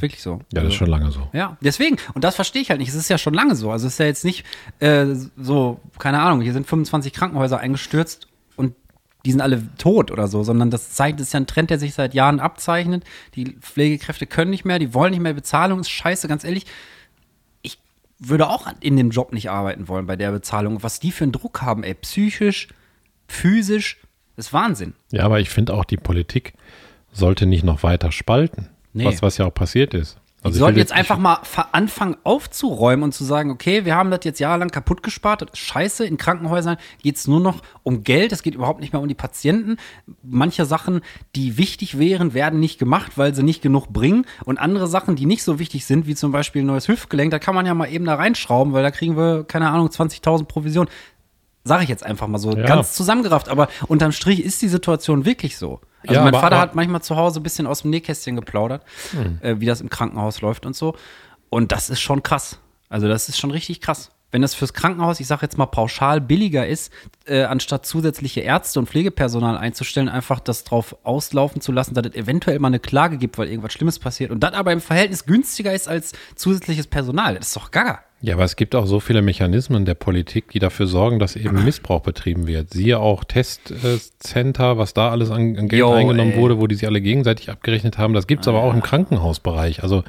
Wirklich 0.00 0.22
so. 0.22 0.34
Hm. 0.34 0.40
Ja, 0.52 0.60
das 0.62 0.68
ist 0.68 0.74
schon 0.74 0.88
lange 0.88 1.10
so. 1.10 1.28
Ja, 1.32 1.56
deswegen. 1.60 1.96
Und 2.14 2.22
das 2.22 2.36
verstehe 2.36 2.62
ich 2.62 2.70
halt 2.70 2.78
nicht. 2.78 2.90
Es 2.90 2.94
ist 2.94 3.08
ja 3.08 3.18
schon 3.18 3.34
lange 3.34 3.56
so. 3.56 3.72
Also 3.72 3.88
es 3.88 3.94
ist 3.94 3.98
ja 3.98 4.06
jetzt 4.06 4.24
nicht 4.24 4.44
äh, 4.78 5.06
so, 5.36 5.80
keine 5.98 6.20
Ahnung, 6.20 6.42
hier 6.42 6.52
sind 6.52 6.66
25 6.66 7.12
Krankenhäuser 7.12 7.58
eingestürzt 7.58 8.28
und 8.54 8.74
die 9.24 9.32
sind 9.32 9.40
alle 9.40 9.62
tot 9.78 10.10
oder 10.12 10.28
so, 10.28 10.44
sondern 10.44 10.70
das 10.70 10.90
zeigt, 10.90 11.18
das 11.18 11.28
ist 11.28 11.32
ja 11.32 11.40
ein 11.40 11.46
Trend, 11.46 11.70
der 11.70 11.78
sich 11.78 11.94
seit 11.94 12.14
Jahren 12.14 12.38
abzeichnet. 12.38 13.04
Die 13.34 13.56
Pflegekräfte 13.60 14.26
können 14.26 14.50
nicht 14.50 14.64
mehr, 14.64 14.78
die 14.78 14.94
wollen 14.94 15.10
nicht 15.10 15.20
mehr, 15.22 15.32
Bezahlung 15.32 15.80
ist 15.80 15.90
scheiße, 15.90 16.28
ganz 16.28 16.44
ehrlich. 16.44 16.66
Würde 18.26 18.48
auch 18.48 18.66
in 18.80 18.96
dem 18.96 19.10
Job 19.10 19.32
nicht 19.32 19.50
arbeiten 19.50 19.88
wollen 19.88 20.06
bei 20.06 20.16
der 20.16 20.32
Bezahlung. 20.32 20.82
Was 20.82 21.00
die 21.00 21.12
für 21.12 21.24
einen 21.24 21.32
Druck 21.32 21.62
haben, 21.62 21.82
ey, 21.82 21.94
psychisch, 21.94 22.68
physisch, 23.28 24.00
das 24.36 24.46
ist 24.46 24.52
Wahnsinn. 24.52 24.94
Ja, 25.10 25.24
aber 25.24 25.40
ich 25.40 25.50
finde 25.50 25.74
auch, 25.74 25.84
die 25.84 25.96
Politik 25.96 26.54
sollte 27.12 27.46
nicht 27.46 27.64
noch 27.64 27.82
weiter 27.82 28.12
spalten. 28.12 28.70
Nee. 28.92 29.04
Was, 29.04 29.22
was 29.22 29.38
ja 29.38 29.46
auch 29.46 29.54
passiert 29.54 29.94
ist. 29.94 30.18
Die 30.44 30.48
Also 30.48 30.56
ich 30.56 30.60
sollten 30.60 30.78
jetzt 30.78 30.92
einfach 30.92 31.16
mal 31.16 31.38
fa- 31.42 31.68
anfangen 31.72 32.16
aufzuräumen 32.22 33.02
und 33.02 33.12
zu 33.14 33.24
sagen, 33.24 33.50
okay, 33.50 33.86
wir 33.86 33.94
haben 33.96 34.10
das 34.10 34.20
jetzt 34.24 34.40
jahrelang 34.40 34.68
kaputt 34.68 35.02
gespart, 35.02 35.40
das 35.40 35.48
ist 35.54 35.58
scheiße. 35.60 36.04
In 36.04 36.18
Krankenhäusern 36.18 36.76
geht 37.02 37.16
es 37.16 37.26
nur 37.26 37.40
noch 37.40 37.62
um 37.82 38.04
Geld, 38.04 38.30
es 38.30 38.42
geht 38.42 38.54
überhaupt 38.54 38.80
nicht 38.80 38.92
mehr 38.92 39.00
um 39.00 39.08
die 39.08 39.14
Patienten. 39.14 39.78
Manche 40.22 40.66
Sachen, 40.66 41.00
die 41.34 41.56
wichtig 41.56 41.98
wären, 41.98 42.34
werden 42.34 42.60
nicht 42.60 42.78
gemacht, 42.78 43.12
weil 43.16 43.34
sie 43.34 43.42
nicht 43.42 43.62
genug 43.62 43.88
bringen. 43.88 44.26
Und 44.44 44.58
andere 44.58 44.86
Sachen, 44.86 45.16
die 45.16 45.24
nicht 45.24 45.42
so 45.42 45.58
wichtig 45.58 45.86
sind, 45.86 46.06
wie 46.06 46.14
zum 46.14 46.30
Beispiel 46.30 46.62
ein 46.62 46.66
neues 46.66 46.88
Hüftgelenk, 46.88 47.30
da 47.30 47.38
kann 47.38 47.54
man 47.54 47.64
ja 47.64 47.72
mal 47.72 47.90
eben 47.90 48.04
da 48.04 48.14
reinschrauben, 48.16 48.74
weil 48.74 48.82
da 48.82 48.90
kriegen 48.90 49.16
wir, 49.16 49.44
keine 49.44 49.70
Ahnung, 49.70 49.88
20.000 49.88 50.44
Provision. 50.44 50.88
Sage 51.64 51.82
ich 51.84 51.88
jetzt 51.88 52.04
einfach 52.04 52.26
mal 52.26 52.38
so, 52.38 52.54
Ja. 52.54 52.66
ganz 52.66 52.92
zusammengerafft. 52.92 53.48
Aber 53.48 53.68
unterm 53.88 54.12
Strich 54.12 54.44
ist 54.44 54.60
die 54.60 54.68
Situation 54.68 55.24
wirklich 55.24 55.56
so. 55.56 55.80
Also 56.02 56.14
Ja, 56.14 56.20
mein 56.24 56.34
aber- 56.34 56.40
Vater 56.42 56.58
hat 56.58 56.74
manchmal 56.74 57.00
zu 57.02 57.16
Hause 57.16 57.40
ein 57.40 57.42
bisschen 57.42 57.66
aus 57.66 57.82
dem 57.82 57.90
Nähkästchen 57.90 58.36
geplaudert, 58.36 58.82
äh, 59.40 59.56
wie 59.58 59.66
das 59.66 59.80
im 59.80 59.88
Krankenhaus 59.88 60.42
läuft 60.42 60.66
und 60.66 60.76
so. 60.76 60.94
Und 61.48 61.72
das 61.72 61.88
ist 61.88 62.00
schon 62.00 62.22
krass. 62.22 62.58
Also 62.90 63.08
das 63.08 63.28
ist 63.30 63.38
schon 63.38 63.50
richtig 63.50 63.80
krass. 63.80 64.10
Wenn 64.30 64.42
das 64.42 64.52
fürs 64.54 64.74
Krankenhaus, 64.74 65.20
ich 65.20 65.28
sage 65.28 65.42
jetzt 65.42 65.56
mal 65.56 65.66
pauschal, 65.66 66.20
billiger 66.20 66.66
ist, 66.66 66.92
äh, 67.24 67.44
anstatt 67.44 67.86
zusätzliche 67.86 68.40
Ärzte 68.40 68.80
und 68.80 68.88
Pflegepersonal 68.90 69.56
einzustellen, 69.56 70.08
einfach 70.08 70.40
das 70.40 70.64
drauf 70.64 70.96
auslaufen 71.04 71.60
zu 71.60 71.70
lassen, 71.70 71.94
dass 71.94 72.04
es 72.04 72.14
eventuell 72.16 72.58
mal 72.58 72.66
eine 72.68 72.80
Klage 72.80 73.16
gibt, 73.16 73.38
weil 73.38 73.48
irgendwas 73.48 73.72
Schlimmes 73.72 74.00
passiert 74.00 74.32
und 74.32 74.40
das 74.40 74.52
aber 74.54 74.72
im 74.72 74.80
Verhältnis 74.80 75.24
günstiger 75.24 75.72
ist 75.72 75.88
als 75.88 76.12
zusätzliches 76.34 76.88
Personal. 76.88 77.36
Das 77.36 77.46
ist 77.46 77.56
doch 77.56 77.70
gaga. 77.70 78.00
Ja, 78.26 78.34
aber 78.36 78.44
es 78.44 78.56
gibt 78.56 78.74
auch 78.74 78.86
so 78.86 79.00
viele 79.00 79.20
Mechanismen 79.20 79.84
der 79.84 79.94
Politik, 79.94 80.48
die 80.52 80.58
dafür 80.58 80.86
sorgen, 80.86 81.18
dass 81.18 81.36
eben 81.36 81.62
Missbrauch 81.62 82.00
betrieben 82.00 82.46
wird. 82.46 82.70
Siehe 82.72 82.98
auch 82.98 83.22
Testcenter, 83.24 84.78
was 84.78 84.94
da 84.94 85.10
alles 85.10 85.30
an, 85.30 85.56
an 85.58 85.68
Geld 85.68 85.80
Jo, 85.80 85.92
eingenommen 85.92 86.32
ey. 86.32 86.38
wurde, 86.38 86.58
wo 86.58 86.66
die 86.66 86.74
sich 86.74 86.86
alle 86.86 87.00
gegenseitig 87.00 87.50
abgerechnet 87.50 87.98
haben. 87.98 88.14
Das 88.14 88.26
gibt's 88.26 88.48
aber 88.48 88.62
auch 88.62 88.72
im 88.72 88.82
Krankenhausbereich. 88.82 89.82
Also 89.82 90.04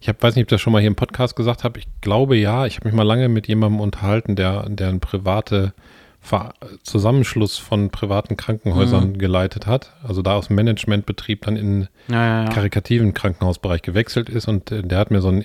ich 0.00 0.08
hab, 0.08 0.22
weiß 0.22 0.36
nicht, 0.36 0.44
ob 0.44 0.46
ich 0.48 0.54
das 0.54 0.60
schon 0.60 0.72
mal 0.72 0.80
hier 0.80 0.88
im 0.88 0.94
Podcast 0.96 1.36
gesagt 1.36 1.64
habe. 1.64 1.78
Ich 1.78 1.86
glaube 2.00 2.36
ja. 2.36 2.66
Ich 2.66 2.76
habe 2.76 2.88
mich 2.88 2.94
mal 2.94 3.02
lange 3.02 3.28
mit 3.28 3.48
jemandem 3.48 3.80
unterhalten, 3.80 4.36
der, 4.36 4.68
der 4.68 4.88
einen 4.88 5.00
private 5.00 5.74
Ver 6.20 6.54
Zusammenschluss 6.82 7.58
von 7.58 7.90
privaten 7.90 8.36
Krankenhäusern 8.36 9.10
Mhm. 9.10 9.18
geleitet 9.18 9.66
hat. 9.66 9.92
Also 10.06 10.20
da 10.22 10.34
aus 10.34 10.48
dem 10.48 10.56
Managementbetrieb 10.56 11.42
dann 11.42 11.56
in 11.56 11.88
Ja, 12.08 12.14
ja, 12.26 12.44
ja. 12.44 12.50
karikativen 12.50 13.14
Krankenhausbereich 13.14 13.82
gewechselt 13.82 14.28
ist 14.28 14.48
und 14.48 14.72
äh, 14.72 14.82
der 14.82 14.98
hat 14.98 15.10
mir 15.10 15.20
so 15.20 15.28
ein 15.28 15.44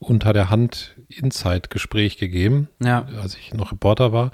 unter 0.00 0.32
der 0.32 0.50
Hand 0.50 0.96
Inside-Gespräch 1.08 2.18
gegeben, 2.18 2.68
Ja. 2.82 3.06
als 3.22 3.36
ich 3.36 3.54
noch 3.54 3.70
Reporter 3.72 4.12
war. 4.12 4.32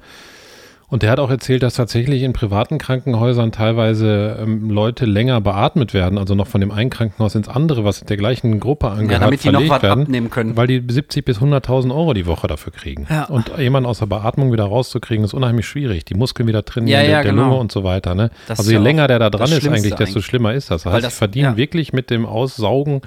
Und 0.89 1.03
der 1.03 1.11
hat 1.11 1.19
auch 1.19 1.31
erzählt, 1.31 1.65
dass 1.65 1.75
tatsächlich 1.75 2.23
in 2.23 2.33
privaten 2.33 2.79
Krankenhäusern 2.79 3.51
teilweise 3.51 4.39
ähm, 4.41 4.71
Leute 4.71 5.05
länger 5.05 5.41
beatmet 5.41 5.93
werden, 5.95 6.17
also 6.17 6.37
noch 6.37 6.47
von 6.47 6.61
dem 6.61 6.71
einen 6.71 6.91
Krankenhaus 6.91 7.35
ins 7.35 7.49
andere, 7.49 7.83
was 7.85 8.03
der 8.05 8.17
gleichen 8.17 8.61
Gruppe 8.61 8.91
angehört, 8.93 9.21
damit 9.25 9.43
die 9.43 9.51
noch 9.51 9.69
was 9.69 9.83
werden, 9.83 10.03
abnehmen 10.03 10.31
können. 10.31 10.57
Weil 10.57 10.69
die 10.69 10.81
70 10.89 11.25
bis 11.25 11.39
100.000 11.41 11.91
Euro 11.93 12.15
die 12.15 12.27
Woche 12.27 12.47
dafür 12.47 12.73
kriegen. 12.73 13.09
Ja. 13.11 13.25
Und 13.25 13.51
jemanden 13.59 13.89
aus 13.89 13.99
der 13.99 14.07
Beatmung 14.07 14.53
wieder 14.53 14.63
rauszukriegen, 14.67 15.25
ist 15.25 15.35
unheimlich 15.35 15.67
schwierig. 15.67 16.05
Die 16.05 16.15
Muskeln 16.15 16.47
wieder 16.47 16.65
trainieren, 16.65 17.01
Ja, 17.03 17.05
ja, 17.11 17.23
der, 17.25 17.33
genau. 17.33 17.43
Lunge 17.49 17.57
und 17.57 17.73
so 17.73 17.83
weiter. 17.83 18.15
Ne? 18.15 18.31
Also 18.47 18.71
je 18.71 18.77
ja 18.77 18.81
länger 18.81 19.09
der 19.09 19.19
da 19.19 19.29
dran 19.31 19.51
ist 19.51 19.67
eigentlich, 19.67 19.97
desto 19.97 20.05
eigentlich. 20.05 20.25
schlimmer 20.25 20.55
ist 20.55 20.71
das. 20.71 20.85
Das 20.85 20.93
heißt, 20.93 21.05
das- 21.07 21.15
sie 21.15 21.19
verdienen 21.19 21.51
ja. 21.53 21.57
wirklich 21.57 21.93
mit 21.93 22.11
dem 22.11 22.25
Aussaugen 22.25 23.01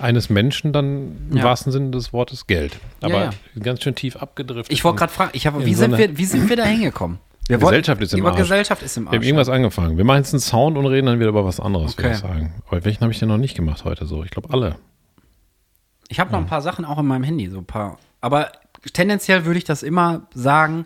eines 0.00 0.30
Menschen 0.30 0.72
dann 0.72 1.16
im 1.30 1.36
Ja. 1.38 1.44
wahrsten 1.44 1.72
Sinne 1.72 1.90
des 1.90 2.12
Wortes 2.12 2.46
Geld. 2.46 2.78
Aber 3.00 3.14
ja. 3.24 3.30
ganz 3.60 3.82
schön 3.82 3.94
tief 3.94 4.16
abgedriftet. 4.16 4.72
Ich 4.72 4.84
wollte 4.84 4.98
gerade 5.00 5.12
fragen, 5.12 5.30
ich 5.34 5.46
habe, 5.46 5.60
In 5.60 5.66
wie, 5.66 5.74
so 5.74 5.80
sind 5.80 5.98
wir, 5.98 6.16
wie 6.18 6.24
sind 6.24 6.48
wir 6.48 6.56
da 6.56 6.64
hingekommen? 6.64 7.18
Wir 7.48 7.56
Gesellschaft 7.58 8.02
ist 8.02 8.12
im 8.12 8.26
Arsch. 8.26 8.36
Gesellschaft 8.36 8.82
ist 8.82 8.96
im 8.98 9.04
Wir 9.04 9.08
haben 9.08 9.16
Arsch. 9.16 9.26
irgendwas 9.26 9.48
angefangen. 9.48 9.96
Wir 9.96 10.04
machen 10.04 10.18
jetzt 10.18 10.34
einen 10.34 10.40
Sound 10.40 10.76
und 10.76 10.86
reden 10.86 11.06
dann 11.06 11.18
wieder 11.18 11.30
über 11.30 11.44
was 11.46 11.60
anderes, 11.60 11.96
würde 11.96 12.08
Okay. 12.08 12.16
ich 12.16 12.20
sagen. 12.20 12.52
Aber 12.68 12.84
welchen 12.84 13.00
habe 13.00 13.12
ich 13.12 13.18
denn 13.18 13.28
noch 13.28 13.38
nicht 13.38 13.54
gemacht 13.56 13.84
heute 13.84 14.04
so? 14.04 14.22
Ich 14.22 14.30
glaube 14.30 14.50
alle. 14.52 14.76
Ich 16.08 16.20
habe 16.20 16.30
noch 16.30 16.38
ein 16.38 16.46
paar 16.46 16.62
Sachen 16.62 16.84
auch 16.84 16.98
in 16.98 17.06
meinem 17.06 17.22
Handy, 17.22 17.48
so 17.48 17.58
ein 17.58 17.64
paar. 17.64 17.98
Aber 18.20 18.52
tendenziell 18.92 19.44
würde 19.46 19.58
ich 19.58 19.64
das 19.64 19.82
immer 19.82 20.22
sagen, 20.34 20.84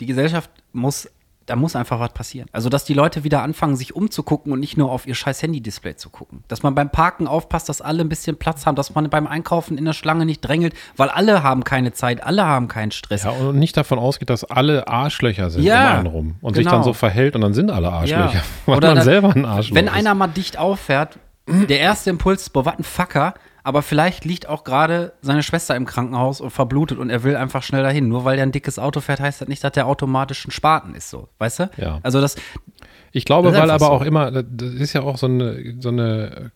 die 0.00 0.06
Gesellschaft 0.06 0.50
muss, 0.72 1.08
da 1.46 1.56
muss 1.56 1.76
einfach 1.76 2.00
was 2.00 2.12
passieren. 2.12 2.48
Also, 2.52 2.68
dass 2.68 2.84
die 2.84 2.94
Leute 2.94 3.22
wieder 3.24 3.42
anfangen, 3.42 3.76
sich 3.76 3.94
umzugucken 3.94 4.52
und 4.52 4.60
nicht 4.60 4.76
nur 4.76 4.90
auf 4.90 5.06
ihr 5.06 5.14
scheiß 5.14 5.42
Handy-Display 5.42 5.96
zu 5.96 6.08
gucken. 6.10 6.42
Dass 6.48 6.62
man 6.62 6.74
beim 6.74 6.90
Parken 6.90 7.26
aufpasst, 7.26 7.68
dass 7.68 7.80
alle 7.82 8.00
ein 8.02 8.08
bisschen 8.08 8.36
Platz 8.36 8.64
haben, 8.66 8.76
dass 8.76 8.94
man 8.94 9.08
beim 9.10 9.26
Einkaufen 9.26 9.76
in 9.76 9.84
der 9.84 9.92
Schlange 9.92 10.24
nicht 10.26 10.40
drängelt, 10.40 10.74
weil 10.96 11.08
alle 11.10 11.42
haben 11.42 11.62
keine 11.64 11.92
Zeit, 11.92 12.22
alle 12.24 12.44
haben 12.46 12.68
keinen 12.68 12.90
Stress. 12.92 13.24
Ja, 13.24 13.30
und 13.30 13.58
nicht 13.58 13.76
davon 13.76 13.98
ausgeht, 13.98 14.30
dass 14.30 14.44
alle 14.44 14.88
Arschlöcher 14.88 15.50
sind 15.50 15.64
Ja, 15.64 15.92
um 15.92 15.98
einen 15.98 16.06
rum. 16.06 16.34
Und 16.40 16.54
sich 16.54 16.64
genau. 16.64 16.76
dann 16.76 16.84
so 16.84 16.92
verhält 16.92 17.34
und 17.34 17.42
dann 17.42 17.52
sind 17.54 17.70
alle 17.70 17.90
Arschlöcher. 17.92 18.42
Weil 18.66 18.76
Oder 18.78 18.88
man 18.88 18.96
da- 18.96 19.02
selber 19.04 19.34
ein 19.36 19.44
Arschloch 19.44 19.76
Wenn 19.76 19.86
ist. 19.88 19.92
einer 19.92 20.14
mal 20.14 20.28
dicht 20.28 20.58
auffährt, 20.58 21.18
der 21.46 21.78
erste 21.80 22.08
Impuls 22.10 22.42
ist, 22.42 22.50
boah, 22.50 22.64
was 22.64 22.78
ein 22.78 22.84
Fucker, 22.84 23.34
aber 23.64 23.82
vielleicht 23.82 24.24
liegt 24.24 24.48
auch 24.48 24.62
gerade 24.62 25.14
seine 25.22 25.42
Schwester 25.42 25.74
im 25.74 25.86
Krankenhaus 25.86 26.40
und 26.40 26.50
verblutet 26.50 26.98
und 26.98 27.10
er 27.10 27.24
will 27.24 27.34
einfach 27.34 27.62
schnell 27.62 27.82
dahin. 27.82 28.08
Nur 28.08 28.24
weil 28.24 28.36
der 28.36 28.44
ein 28.46 28.52
dickes 28.52 28.78
Auto 28.78 29.00
fährt, 29.00 29.20
heißt 29.20 29.40
das 29.40 29.48
nicht, 29.48 29.64
dass 29.64 29.72
der 29.72 29.86
automatisch 29.86 30.46
ein 30.46 30.50
Spaten 30.50 30.94
ist, 30.94 31.10
so. 31.10 31.28
Weißt 31.38 31.58
du? 31.60 31.70
Ja. 31.78 31.98
Also 32.02 32.20
das, 32.20 32.36
Ich 33.12 33.24
glaube, 33.24 33.50
Das 33.50 33.60
weil 33.60 33.70
aber 33.70 33.86
so. 33.86 33.92
auch 33.92 34.02
immer, 34.02 34.30
das 34.30 34.68
ist 34.74 34.92
ja 34.92 35.02
auch 35.02 35.16
so 35.16 35.26
eine, 35.26 35.76
so 35.80 35.88
eine 35.88 36.52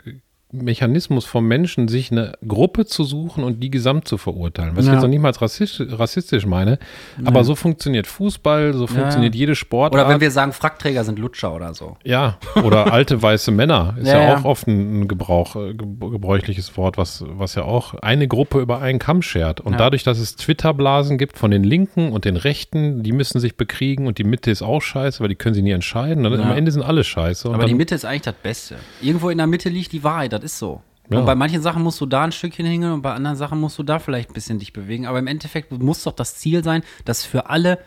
Mechanismus 0.51 1.27
vom 1.27 1.47
Menschen, 1.47 1.89
sich 1.89 2.11
eine 2.11 2.33
Gruppe 2.47 2.87
zu 2.87 3.05
suchen 3.05 3.45
und 3.45 3.61
die 3.63 3.71
gesamt 3.71 4.09
zu 4.09 4.17
verurteilen. 4.17 4.77
Was 4.77 4.85
ich 4.85 4.89
Ja. 4.89 4.95
jetzt 4.95 5.03
noch 5.03 5.09
nicht 5.11 5.21
mal 5.21 5.29
als 5.29 5.43
rassistisch, 5.43 5.87
rassistisch 5.91 6.47
meine, 6.47 6.79
aber 7.25 7.45
so 7.45 7.55
funktioniert 7.55 8.07
Fußball, 8.07 8.73
so 8.73 8.87
funktioniert 8.87 9.35
jede 9.35 9.55
Sportart. 9.55 9.93
oder 10.01 10.09
wenn 10.09 10.21
wir 10.23 10.31
sagen, 10.31 10.53
Frackträger 10.53 11.05
sind 11.05 11.19
Lutscher 11.19 11.55
oder 11.55 11.75
so. 11.75 11.99
Ja, 12.03 12.39
oder 12.65 12.93
alte 12.93 13.21
weiße 13.21 13.51
Männer 13.51 13.95
ist 14.01 14.07
ja, 14.09 14.15
Ja, 14.23 14.23
ja. 14.29 14.39
auch 14.39 14.45
oft 14.45 14.67
ein 14.67 15.07
Gebrauch, 15.07 15.55
äh, 15.57 15.75
ge- 15.75 15.87
gebräuchliches 16.11 16.77
Wort, 16.79 16.97
was, 16.97 17.25
was 17.29 17.55
ja 17.55 17.65
auch 17.65 17.95
eine 17.95 18.27
Gruppe 18.27 18.61
über 18.61 18.81
einen 18.81 18.99
Kamm 18.99 19.21
schert. 19.21 19.61
Und 19.61 19.73
Ja. 19.73 19.79
dadurch, 19.79 20.03
dass 20.03 20.19
es 20.19 20.37
Twitter-Blasen 20.37 21.19
gibt 21.19 21.37
von 21.37 21.51
den 21.51 21.63
Linken 21.65 22.11
und 22.11 22.25
den 22.25 22.37
Rechten, 22.37 23.03
die 23.03 23.13
müssen 23.13 23.39
sich 23.39 23.57
bekriegen 23.59 24.07
und 24.07 24.17
die 24.17 24.25
Mitte 24.25 24.51
ist 24.51 24.63
auch 24.63 24.81
scheiße, 24.81 25.21
weil 25.21 25.29
die 25.29 25.35
können 25.35 25.55
sie 25.55 25.63
nie 25.63 25.73
entscheiden. 25.73 26.25
Dann 26.25 26.33
Ja. 26.33 26.41
am 26.41 26.57
Ende 26.57 26.71
sind 26.73 26.83
alle 26.83 27.05
scheiße. 27.05 27.51
Aber 27.51 27.67
die 27.67 27.75
Mitte 27.75 27.95
ist 27.95 28.07
eigentlich 28.07 28.23
das 28.23 28.35
Beste. 28.43 28.77
Irgendwo 29.03 29.29
in 29.29 29.37
der 29.37 29.47
Mitte 29.47 29.69
liegt 29.69 29.93
die 29.93 30.03
Wahrheit, 30.03 30.38
das 30.39 30.53
ist 30.53 30.59
so. 30.59 30.83
Ja. 31.11 31.19
Und 31.19 31.27
bei 31.27 31.35
manchen 31.35 31.63
Sachen 31.63 31.83
musst 31.83 32.01
du 32.01 32.07
da 32.07 32.25
ein 32.25 32.33
Stückchen 32.33 32.67
hingehen 32.67 32.93
und 32.93 33.03
bei 33.03 33.13
anderen 33.13 33.37
Sachen 33.37 33.61
musst 33.61 33.79
du 33.79 33.83
da 33.83 33.99
vielleicht 33.99 34.31
ein 34.31 34.35
bisschen 34.35 34.59
dich 34.59 34.73
bewegen. 34.73 35.07
Aber 35.07 35.19
im 35.19 35.27
Endeffekt 35.27 35.73
muss 35.73 36.03
doch 36.03 36.13
das 36.13 36.37
Ziel 36.37 36.63
sein, 36.63 36.83
dass 37.05 37.25
für 37.25 37.49
alle 37.49 37.79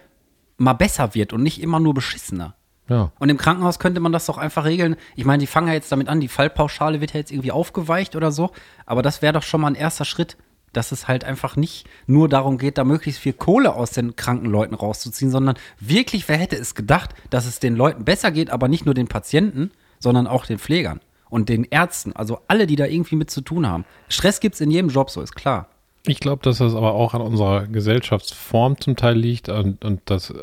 mal 0.58 0.74
besser 0.74 1.14
wird 1.14 1.34
und 1.34 1.44
nicht 1.44 1.62
immer 1.62 1.80
nur 1.80 1.94
beschissener. 1.94 2.56
ja. 2.88 3.12
Und 3.20 3.30
im 3.30 3.38
Krankenhaus 3.38 3.80
könnte 3.80 4.00
man 4.00 4.12
das 4.12 4.26
doch 4.26 4.38
einfach 4.38 4.66
regeln. 4.66 4.96
Ich 5.16 5.26
meine, 5.26 5.40
die 5.40 5.48
fangen 5.48 5.68
ja 5.68 5.74
jetzt 5.74 5.92
damit 5.92 6.08
an, 6.08 6.20
die 6.20 6.28
Fallpauschale 6.28 7.02
wird 7.02 7.14
ja 7.14 7.20
jetzt 7.20 7.32
irgendwie 7.32 7.52
aufgeweicht 7.52 8.16
oder 8.16 8.32
so. 8.32 8.52
Aber 8.86 9.02
das 9.02 9.22
wäre 9.22 9.34
doch 9.34 9.44
schon 9.44 9.62
mal 9.62 9.68
ein 9.68 9.76
erster 9.76 10.06
Schritt, 10.06 10.38
dass 10.74 10.92
es 10.92 11.08
halt 11.08 11.24
einfach 11.24 11.56
nicht 11.56 11.86
nur 12.08 12.30
darum 12.30 12.58
geht, 12.58 12.78
da 12.78 12.84
möglichst 12.84 13.22
viel 13.22 13.34
Kohle 13.34 13.76
aus 13.76 13.92
den 13.92 14.16
kranken 14.16 14.50
Leuten 14.50 14.74
rauszuziehen, 14.74 15.30
sondern 15.30 15.58
wirklich, 15.80 16.28
wer 16.30 16.38
hätte 16.38 16.56
es 16.56 16.76
gedacht, 16.76 17.14
dass 17.30 17.46
es 17.46 17.60
den 17.60 17.76
Leuten 17.76 18.06
besser 18.06 18.32
geht, 18.32 18.50
aber 18.50 18.68
nicht 18.68 18.86
nur 18.86 18.96
den 18.96 19.08
Patienten, 19.08 19.72
sondern 20.00 20.28
auch 20.28 20.46
den 20.46 20.60
Pflegern 20.60 21.02
und 21.32 21.50
den 21.50 21.64
Ärzten, 21.64 22.14
also 22.14 22.40
alle, 22.48 22.68
die 22.68 22.76
da 22.76 22.86
irgendwie 22.86 23.16
mit 23.16 23.32
zu 23.32 23.42
tun 23.42 23.68
haben. 23.68 23.86
Stress 24.10 24.40
gibt 24.40 24.56
es 24.56 24.62
in 24.62 24.70
jedem 24.70 24.90
Job, 24.90 25.10
so 25.10 25.22
ist 25.22 25.34
klar. 25.34 25.68
Ich 26.06 26.20
glaube, 26.20 26.44
dass 26.44 26.60
das 26.60 26.76
aber 26.76 26.94
auch 26.94 27.14
an 27.14 27.22
unserer 27.22 27.68
Gesellschaftsform 27.68 28.80
zum 28.80 28.96
Teil 28.96 29.18
liegt 29.18 29.50
und, 29.50 29.84
und 29.86 30.02
dass, 30.06 30.34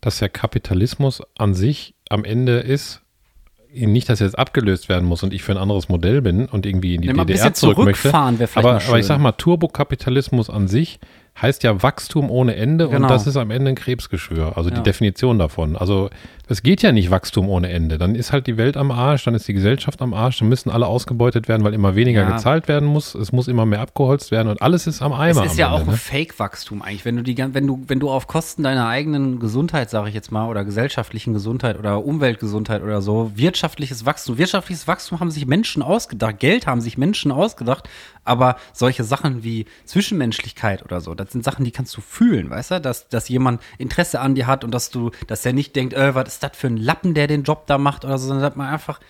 dass 0.00 0.18
der 0.18 0.28
Kapitalismus 0.28 1.22
an 1.38 1.54
sich 1.54 1.94
am 2.10 2.24
Ende 2.24 2.58
ist, 2.58 3.02
nicht, 3.70 4.08
dass 4.08 4.20
er 4.20 4.26
jetzt 4.26 4.38
abgelöst 4.38 4.88
werden 4.88 5.06
muss 5.06 5.22
und 5.22 5.32
ich 5.32 5.42
für 5.42 5.52
ein 5.52 5.58
anderes 5.58 5.88
Modell 5.88 6.22
bin 6.22 6.46
und 6.46 6.64
irgendwie 6.64 6.94
in 6.94 7.02
die 7.02 7.10
ein 7.10 7.16
DDR 7.16 7.52
zurück 7.52 7.78
möchte. 7.78 8.12
Aber, 8.12 8.36
aber 8.54 8.98
ich 8.98 9.06
sag 9.06 9.20
mal, 9.20 9.32
Turbokapitalismus 9.32 10.48
an 10.48 10.68
sich 10.68 10.98
heißt 11.40 11.62
ja 11.62 11.82
Wachstum 11.82 12.30
ohne 12.30 12.56
Ende 12.56 12.88
Genau. 12.88 13.06
und 13.06 13.10
das 13.10 13.26
ist 13.26 13.36
am 13.36 13.50
Ende 13.50 13.70
ein 13.70 13.74
Krebsgeschwür, 13.74 14.56
also 14.56 14.70
Ja. 14.70 14.76
die 14.76 14.82
Definition 14.82 15.38
davon. 15.38 15.76
Also 15.76 16.10
es 16.48 16.62
geht 16.62 16.82
ja 16.82 16.92
nicht 16.92 17.10
Wachstum 17.10 17.48
ohne 17.48 17.68
Ende. 17.70 17.98
Dann 17.98 18.14
ist 18.14 18.32
halt 18.32 18.46
die 18.46 18.56
Welt 18.56 18.76
am 18.76 18.90
Arsch, 18.90 19.24
dann 19.24 19.34
ist 19.34 19.46
die 19.46 19.52
Gesellschaft 19.52 20.00
am 20.00 20.14
Arsch, 20.14 20.38
dann 20.38 20.48
müssen 20.48 20.70
alle 20.70 20.86
ausgebeutet 20.86 21.46
werden, 21.48 21.62
weil 21.64 21.74
immer 21.74 21.94
weniger 21.94 22.22
Ja. 22.22 22.30
gezahlt 22.36 22.68
werden 22.68 22.88
muss. 22.88 23.14
Es 23.14 23.32
muss 23.32 23.48
immer 23.48 23.66
mehr 23.66 23.80
abgeholzt 23.80 24.30
werden 24.30 24.48
und 24.48 24.62
alles 24.62 24.86
ist 24.86 25.02
am 25.02 25.12
Eimer. 25.12 25.44
Es 25.44 25.52
ist 25.52 25.58
ja 25.58 25.66
Ende, 25.66 25.76
auch 25.76 25.80
ein 25.86 25.90
ne? 25.92 25.96
Fake-Wachstum 25.96 26.82
eigentlich, 26.82 27.04
wenn 27.04 27.16
du 27.16 27.22
die, 27.22 27.36
wenn 27.38 27.66
du, 27.66 27.84
wenn 27.86 28.00
du 28.00 28.10
auf 28.10 28.26
Kosten 28.26 28.62
deiner 28.62 28.88
eigenen 28.88 29.38
Gesundheit, 29.38 29.90
sage 29.90 30.08
ich 30.08 30.14
jetzt 30.14 30.32
mal, 30.32 30.48
oder 30.48 30.64
gesellschaftlichen 30.64 31.34
Gesundheit 31.34 31.78
oder 31.78 32.04
Umweltgesundheit 32.04 32.82
oder 32.82 33.02
so, 33.02 33.30
wirtschaftliches 33.34 34.06
Wachstum, 34.06 34.38
wirtschaftliches 34.38 34.88
Wachstum 34.88 35.20
haben 35.20 35.30
sich 35.30 35.46
Menschen 35.46 35.82
ausgedacht, 35.82 36.38
Geld 36.38 36.66
haben 36.66 36.80
sich 36.80 36.96
Menschen 36.98 37.30
ausgedacht, 37.30 37.88
aber 38.24 38.56
solche 38.72 39.04
Sachen 39.04 39.44
wie 39.44 39.66
Zwischenmenschlichkeit 39.84 40.82
oder 40.84 41.00
so, 41.00 41.14
das 41.14 41.27
sind 41.32 41.44
Sachen, 41.44 41.64
die 41.64 41.70
kannst 41.70 41.96
du 41.96 42.00
fühlen, 42.00 42.50
weißt 42.50 42.72
du, 42.72 42.80
dass, 42.80 43.08
dass 43.08 43.28
jemand 43.28 43.60
Interesse 43.78 44.20
an 44.20 44.34
dir 44.34 44.46
hat 44.46 44.64
und 44.64 44.72
dass 44.72 44.90
du, 44.90 45.10
dass 45.26 45.42
der 45.42 45.52
nicht 45.52 45.76
denkt, 45.76 45.94
äh, 45.94 46.14
was 46.14 46.28
ist 46.28 46.42
das 46.42 46.56
für 46.56 46.68
ein 46.68 46.76
Lappen, 46.76 47.14
der 47.14 47.26
den 47.26 47.42
Job 47.42 47.66
da 47.66 47.78
macht 47.78 48.04
oder 48.04 48.18
so, 48.18 48.28
sondern 48.28 48.48
dass 48.48 48.56
man 48.56 48.68
einfach 48.68 49.00
ein 49.00 49.04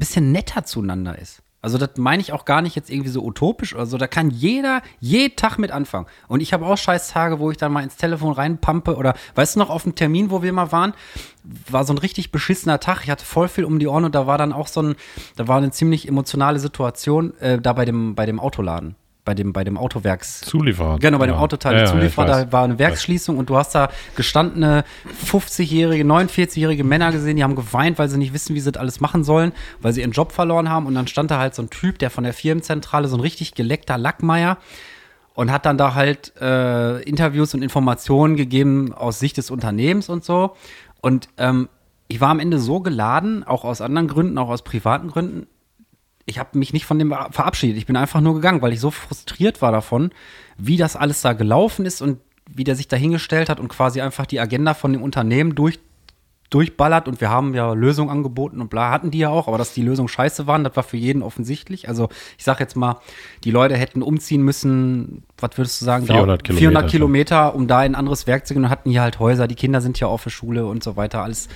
bisschen 0.00 0.32
netter 0.32 0.64
zueinander 0.64 1.18
ist. 1.18 1.42
Also 1.62 1.76
das 1.76 1.90
meine 1.96 2.22
ich 2.22 2.32
auch 2.32 2.46
gar 2.46 2.62
nicht 2.62 2.74
jetzt 2.74 2.90
irgendwie 2.90 3.10
so 3.10 3.22
utopisch 3.22 3.74
oder 3.74 3.84
so. 3.84 3.98
Da 3.98 4.06
kann 4.06 4.30
jeder 4.30 4.82
jeden 4.98 5.36
Tag 5.36 5.58
mit 5.58 5.70
anfangen. 5.72 6.06
Und 6.26 6.40
ich 6.40 6.52
habe 6.52 6.64
auch 6.64 6.78
scheiß 6.78 7.08
Tage, 7.08 7.38
wo 7.38 7.50
ich 7.50 7.58
dann 7.58 7.72
mal 7.72 7.82
ins 7.82 7.96
Telefon 7.96 8.32
reinpampe 8.32 8.96
oder 8.96 9.14
weißt 9.34 9.56
du 9.56 9.60
noch, 9.60 9.68
auf 9.68 9.82
dem 9.82 9.94
Termin, 9.94 10.30
wo 10.30 10.42
wir 10.42 10.52
mal 10.52 10.72
waren, 10.72 10.94
war 11.68 11.84
so 11.84 11.92
ein 11.92 11.98
richtig 11.98 12.32
beschissener 12.32 12.80
Tag. 12.80 13.02
Ich 13.04 13.10
hatte 13.10 13.24
voll 13.24 13.48
viel 13.48 13.64
um 13.64 13.78
die 13.78 13.88
Ohren 13.88 14.04
und 14.04 14.14
da 14.14 14.26
war 14.26 14.38
dann 14.38 14.54
auch 14.54 14.68
so 14.68 14.82
ein, 14.82 14.96
da 15.36 15.48
war 15.48 15.58
eine 15.58 15.70
ziemlich 15.70 16.08
emotionale 16.08 16.58
Situation 16.58 17.36
äh, 17.40 17.60
da 17.60 17.74
bei 17.74 17.84
dem, 17.84 18.14
bei 18.14 18.24
dem 18.24 18.40
Autoladen 18.40 18.96
bei 19.24 19.34
dem, 19.34 19.52
bei 19.52 19.64
dem 19.64 19.76
Autowerks. 19.76 20.40
Zulieferer. 20.40 20.98
Genau, 20.98 21.18
bei 21.18 21.26
dem 21.26 21.34
ja. 21.34 21.40
Autoteile-Zulieferer, 21.40 22.26
Ja, 22.26 22.32
ja, 22.34 22.42
ich 22.42 22.46
da 22.46 22.52
war 22.52 22.64
eine 22.64 22.78
Werksschließung 22.78 23.36
und 23.36 23.50
du 23.50 23.56
hast 23.56 23.74
da 23.74 23.90
gestandene 24.16 24.84
50-jährige, 25.26 26.04
49-jährige 26.04 26.84
Männer 26.84 27.12
gesehen, 27.12 27.36
die 27.36 27.44
haben 27.44 27.56
geweint, 27.56 27.98
weil 27.98 28.08
sie 28.08 28.18
nicht 28.18 28.32
wissen, 28.32 28.54
wie 28.54 28.60
sie 28.60 28.72
das 28.72 28.80
alles 28.80 29.00
machen 29.00 29.24
sollen, 29.24 29.52
weil 29.80 29.92
sie 29.92 30.00
ihren 30.00 30.12
Job 30.12 30.32
verloren 30.32 30.68
haben. 30.68 30.86
Und 30.86 30.94
dann 30.94 31.06
stand 31.06 31.30
da 31.30 31.38
halt 31.38 31.54
so 31.54 31.62
ein 31.62 31.70
Typ, 31.70 31.98
der 31.98 32.10
von 32.10 32.24
der 32.24 32.32
Firmenzentrale, 32.32 33.08
so 33.08 33.16
ein 33.16 33.20
richtig 33.20 33.54
geleckter 33.54 33.98
Lackmeier, 33.98 34.58
und 35.34 35.50
hat 35.52 35.64
dann 35.64 35.78
da 35.78 35.94
halt 35.94 36.34
äh, 36.40 37.00
Interviews 37.02 37.54
und 37.54 37.62
Informationen 37.62 38.36
gegeben 38.36 38.92
aus 38.92 39.20
Sicht 39.20 39.36
des 39.36 39.50
Unternehmens 39.50 40.08
und 40.08 40.24
so. 40.24 40.56
Und 41.00 41.28
ähm, 41.38 41.68
ich 42.08 42.20
war 42.20 42.30
am 42.30 42.40
Ende 42.40 42.58
so 42.58 42.80
geladen, 42.80 43.44
auch 43.44 43.64
aus 43.64 43.80
anderen 43.80 44.08
Gründen, 44.08 44.36
auch 44.38 44.48
aus 44.48 44.62
privaten 44.62 45.08
Gründen. 45.08 45.46
Ich 46.26 46.38
habe 46.38 46.58
mich 46.58 46.72
nicht 46.72 46.86
von 46.86 46.98
dem 46.98 47.14
verabschiedet. 47.30 47.76
Ich 47.76 47.86
bin 47.86 47.96
einfach 47.96 48.20
nur 48.20 48.34
gegangen, 48.34 48.62
weil 48.62 48.72
ich 48.72 48.80
so 48.80 48.90
frustriert 48.90 49.62
war 49.62 49.72
davon, 49.72 50.10
wie 50.58 50.76
das 50.76 50.96
alles 50.96 51.22
da 51.22 51.32
gelaufen 51.32 51.86
ist 51.86 52.02
und 52.02 52.18
wie 52.52 52.64
der 52.64 52.76
sich 52.76 52.88
da 52.88 52.96
hingestellt 52.96 53.48
hat 53.48 53.60
und 53.60 53.68
quasi 53.68 54.00
einfach 54.00 54.26
die 54.26 54.40
Agenda 54.40 54.74
von 54.74 54.92
dem 54.92 55.02
Unternehmen 55.02 55.54
durch, 55.54 55.78
durchballert. 56.50 57.06
Und 57.08 57.20
wir 57.20 57.30
haben 57.30 57.54
ja 57.54 57.72
Lösungen 57.72 58.10
angeboten 58.10 58.60
und 58.60 58.68
bla, 58.70 58.90
hatten 58.90 59.10
die 59.10 59.18
ja 59.18 59.28
auch, 59.30 59.46
aber 59.48 59.56
dass 59.56 59.72
die 59.72 59.82
Lösungen 59.82 60.08
scheiße 60.08 60.46
waren, 60.46 60.64
das 60.64 60.74
war 60.76 60.82
für 60.82 60.96
jeden 60.96 61.22
offensichtlich. 61.22 61.88
Also 61.88 62.08
ich 62.36 62.44
sag 62.44 62.58
jetzt 62.60 62.76
mal, 62.76 62.96
die 63.44 63.50
Leute 63.52 63.76
hätten 63.76 64.02
umziehen 64.02 64.42
müssen, 64.42 65.22
was 65.38 65.56
würdest 65.56 65.80
du 65.80 65.84
sagen? 65.84 66.06
400 66.06 66.42
Kilometer 66.44 66.58
400 66.60 66.82
schon. 66.82 66.90
Kilometer, 66.90 67.54
um 67.54 67.66
da 67.68 67.84
in 67.84 67.92
ein 67.92 67.96
anderes 67.96 68.26
Werk 68.26 68.46
zu 68.46 68.54
gehen 68.54 68.64
und 68.64 68.70
hatten 68.70 68.90
hier 68.90 69.02
halt 69.02 69.18
Häuser, 69.20 69.46
die 69.46 69.54
Kinder 69.54 69.80
sind 69.80 69.98
ja 70.00 70.08
auch 70.08 70.18
für 70.18 70.30
Schule 70.30 70.66
und 70.66 70.82
so 70.82 70.96
weiter, 70.96 71.22
alles 71.22 71.48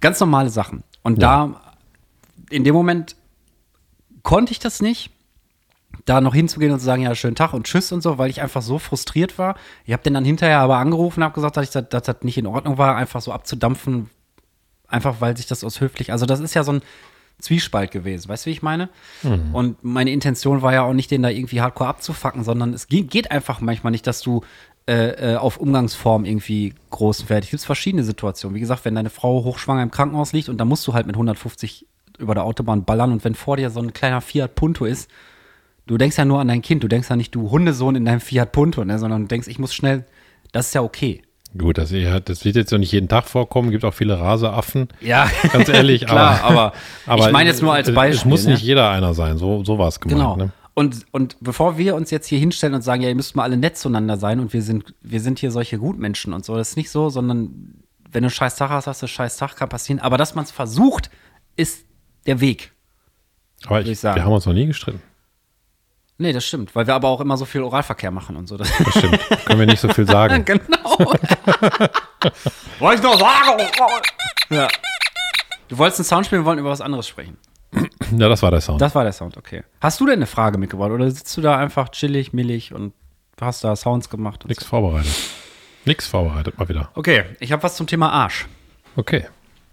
ganz 0.00 0.20
normale 0.20 0.50
Sachen. 0.50 0.84
Und 1.02 1.20
Ja. 1.20 1.48
da, 1.48 1.60
in 2.50 2.62
dem 2.64 2.74
Moment 2.74 3.16
konnte 4.28 4.52
ich 4.52 4.58
das 4.58 4.80
nicht, 4.82 5.10
da 6.04 6.20
noch 6.20 6.34
hinzugehen 6.34 6.70
und 6.72 6.78
zu 6.80 6.84
sagen, 6.84 7.02
ja, 7.02 7.14
schönen 7.14 7.34
Tag 7.34 7.54
und 7.54 7.64
tschüss 7.66 7.92
und 7.92 8.02
so, 8.02 8.18
weil 8.18 8.28
ich 8.30 8.42
einfach 8.42 8.60
so 8.62 8.78
frustriert 8.78 9.38
war. 9.38 9.56
Ich 9.86 9.92
habe 9.94 10.02
den 10.02 10.12
dann 10.14 10.24
hinterher 10.24 10.58
aber 10.60 10.76
angerufen 10.76 11.20
und 11.20 11.24
habe 11.24 11.34
gesagt, 11.34 11.56
dass, 11.56 11.64
ich, 11.64 11.70
das- 11.70 11.88
dass 11.88 12.02
das 12.02 12.16
nicht 12.22 12.36
in 12.36 12.46
Ordnung 12.46 12.76
war, 12.76 12.94
einfach 12.96 13.22
so 13.22 13.32
abzudampfen, 13.32 14.10
einfach 14.86 15.20
weil 15.20 15.34
sich 15.36 15.46
das 15.46 15.64
aus 15.64 15.80
höflich, 15.80 16.12
also 16.12 16.26
das 16.26 16.40
ist 16.40 16.52
ja 16.54 16.62
so 16.62 16.72
ein 16.72 16.82
Zwiespalt 17.38 17.90
gewesen, 17.90 18.28
weißt 18.28 18.44
du, 18.44 18.48
wie 18.50 18.52
ich 18.52 18.62
meine? 18.62 18.88
Und 19.54 19.82
meine 19.84 20.10
Intention 20.10 20.60
war 20.60 20.72
ja 20.74 20.82
auch 20.82 20.92
nicht, 20.92 21.10
den 21.10 21.22
da 21.22 21.28
irgendwie 21.30 21.60
hardcore 21.62 21.88
abzufacken, 21.88 22.44
sondern 22.44 22.74
es 22.74 22.86
geht, 22.88 23.30
einfach 23.30 23.60
manchmal 23.62 23.92
nicht, 23.92 24.06
dass 24.06 24.20
du 24.20 24.42
äh, 24.88 25.32
äh, 25.34 25.36
auf 25.36 25.56
Umgangsform 25.58 26.24
irgendwie 26.24 26.74
groß 26.90 27.20
und 27.20 27.26
fertig. 27.28 27.48
Es 27.48 27.60
gibt 27.62 27.64
verschiedene 27.66 28.02
Situationen. 28.04 28.54
Wie 28.56 28.60
gesagt, 28.60 28.84
wenn 28.84 28.94
deine 28.94 29.10
Frau 29.10 29.44
hochschwanger 29.44 29.82
im 29.84 29.90
Krankenhaus 29.90 30.32
liegt 30.32 30.48
und 30.48 30.58
da 30.58 30.64
musst 30.64 30.86
du 30.86 30.94
halt 30.94 31.06
mit 31.06 31.14
150 31.16 31.86
über 32.18 32.34
der 32.34 32.44
Autobahn 32.44 32.84
ballern 32.84 33.12
und 33.12 33.24
wenn 33.24 33.34
vor 33.34 33.56
dir 33.56 33.70
so 33.70 33.80
ein 33.80 33.92
kleiner 33.92 34.20
Fiat 34.20 34.54
Punto 34.54 34.84
ist, 34.84 35.10
du 35.86 35.96
denkst 35.96 36.18
ja 36.18 36.24
nur 36.24 36.40
an 36.40 36.48
dein 36.48 36.62
Kind, 36.62 36.82
du 36.82 36.88
denkst 36.88 37.08
ja 37.08 37.16
nicht, 37.16 37.34
du 37.34 37.50
Hundesohn 37.50 37.96
in 37.96 38.04
deinem 38.04 38.20
Fiat 38.20 38.52
Punto, 38.52 38.84
ne, 38.84 38.98
sondern 38.98 39.22
du 39.22 39.28
denkst, 39.28 39.48
ich 39.48 39.58
muss 39.58 39.74
schnell, 39.74 40.04
das 40.52 40.68
ist 40.68 40.74
ja 40.74 40.82
okay. 40.82 41.22
Gut, 41.56 41.78
das, 41.78 41.90
das 42.24 42.44
wird 42.44 42.56
jetzt 42.56 42.72
noch 42.72 42.78
nicht 42.78 42.92
jeden 42.92 43.08
Tag 43.08 43.24
vorkommen. 43.24 43.70
Gibt 43.70 43.84
auch 43.84 43.94
viele 43.94 44.20
Raseaffen. 44.20 44.88
Ja, 45.00 45.30
Ganz 45.52 45.68
ehrlich, 45.68 46.06
klar, 46.06 46.44
aber, 46.44 46.72
aber, 47.06 47.26
ich 47.26 47.32
meine 47.32 47.48
jetzt 47.48 47.62
nur 47.62 47.72
als 47.72 47.92
Beispiel. 47.92 48.18
Es 48.18 48.24
muss 48.26 48.44
ne? 48.44 48.52
nicht 48.52 48.62
jeder 48.62 48.90
einer 48.90 49.14
sein. 49.14 49.38
So, 49.38 49.64
so 49.64 49.78
war 49.78 49.88
es 49.88 49.98
gemeint. 49.98 50.20
Genau. 50.20 50.36
Ne? 50.36 50.52
Und, 50.74 51.06
und 51.10 51.36
bevor 51.40 51.78
wir 51.78 51.94
uns 51.96 52.10
jetzt 52.10 52.26
hier 52.26 52.38
hinstellen 52.38 52.74
und 52.74 52.82
sagen, 52.82 53.02
ja, 53.02 53.08
ihr 53.08 53.14
müsst 53.14 53.34
mal 53.34 53.44
alle 53.44 53.56
nett 53.56 53.78
zueinander 53.78 54.16
sein 54.16 54.38
und 54.38 54.52
wir 54.52 54.62
sind, 54.62 54.94
wir 55.00 55.20
sind 55.20 55.38
hier 55.38 55.50
solche 55.50 55.78
Gutmenschen 55.78 56.32
und 56.32 56.44
so, 56.44 56.56
das 56.56 56.70
ist 56.70 56.76
nicht 56.76 56.90
so, 56.90 57.08
sondern 57.08 57.82
wenn 58.12 58.22
du 58.22 58.26
einen 58.26 58.30
scheiß 58.30 58.56
Tag 58.56 58.70
hast, 58.70 58.86
hast 58.86 59.02
du 59.02 59.06
einen 59.06 59.08
scheiß 59.08 59.38
Tag, 59.38 59.56
kann 59.56 59.68
passieren. 59.68 59.98
Aber 59.98 60.18
dass 60.18 60.34
man 60.34 60.44
es 60.44 60.52
versucht, 60.52 61.10
ist 61.56 61.84
der 62.28 62.40
Weg. 62.40 62.72
Aber 63.66 63.80
ich 63.80 63.88
ich, 63.88 64.02
wir 64.02 64.24
haben 64.24 64.32
uns 64.32 64.46
noch 64.46 64.52
nie 64.52 64.66
gestritten. 64.66 65.02
Nee, 66.20 66.32
das 66.32 66.44
stimmt, 66.44 66.74
weil 66.74 66.86
wir 66.86 66.94
aber 66.94 67.08
auch 67.08 67.20
immer 67.20 67.36
so 67.36 67.44
viel 67.44 67.62
Oralverkehr 67.62 68.10
machen 68.10 68.36
und 68.36 68.48
so. 68.48 68.56
Das 68.56 68.68
Das 68.76 68.98
stimmt. 68.98 69.20
Können 69.46 69.60
wir 69.60 69.66
nicht 69.66 69.80
so 69.80 69.88
viel 69.88 70.06
sagen. 70.10 70.44
genau. 70.44 70.98
Wollte 72.80 72.96
ich 72.96 73.02
noch 73.02 73.18
sagen. 73.18 73.62
ja. 74.50 74.68
Du 75.68 75.76
wolltest 75.78 76.00
einen 76.00 76.06
Sound 76.06 76.26
spielen, 76.26 76.42
wir 76.42 76.46
wollen 76.46 76.58
über 76.58 76.70
was 76.70 76.80
anderes 76.80 77.06
sprechen. 77.06 77.36
Ja, 78.16 78.28
das 78.28 78.42
war 78.42 78.50
der 78.50 78.60
Sound. 78.60 78.80
Das 78.80 78.94
war 78.94 79.04
der 79.04 79.12
Sound, 79.12 79.36
okay. 79.36 79.62
Hast 79.80 80.00
du 80.00 80.06
denn 80.06 80.14
eine 80.16 80.26
Frage 80.26 80.56
mitgebracht 80.58 80.90
oder 80.90 81.10
sitzt 81.10 81.36
du 81.36 81.40
da 81.42 81.56
einfach 81.58 81.90
chillig, 81.90 82.32
millig 82.32 82.72
und 82.72 82.94
hast 83.40 83.62
da 83.62 83.76
Sounds 83.76 84.08
gemacht? 84.08 84.44
Und 84.44 84.48
Nix 84.48 84.64
vorbereitet. 84.64 85.12
Nix 85.84 86.06
vorbereitet, 86.06 86.58
mal 86.58 86.68
wieder. 86.68 86.90
Okay, 86.94 87.24
ich 87.40 87.52
habe 87.52 87.62
was 87.62 87.76
zum 87.76 87.86
Thema 87.86 88.10
Arsch. 88.10 88.46
Okay. 88.96 89.26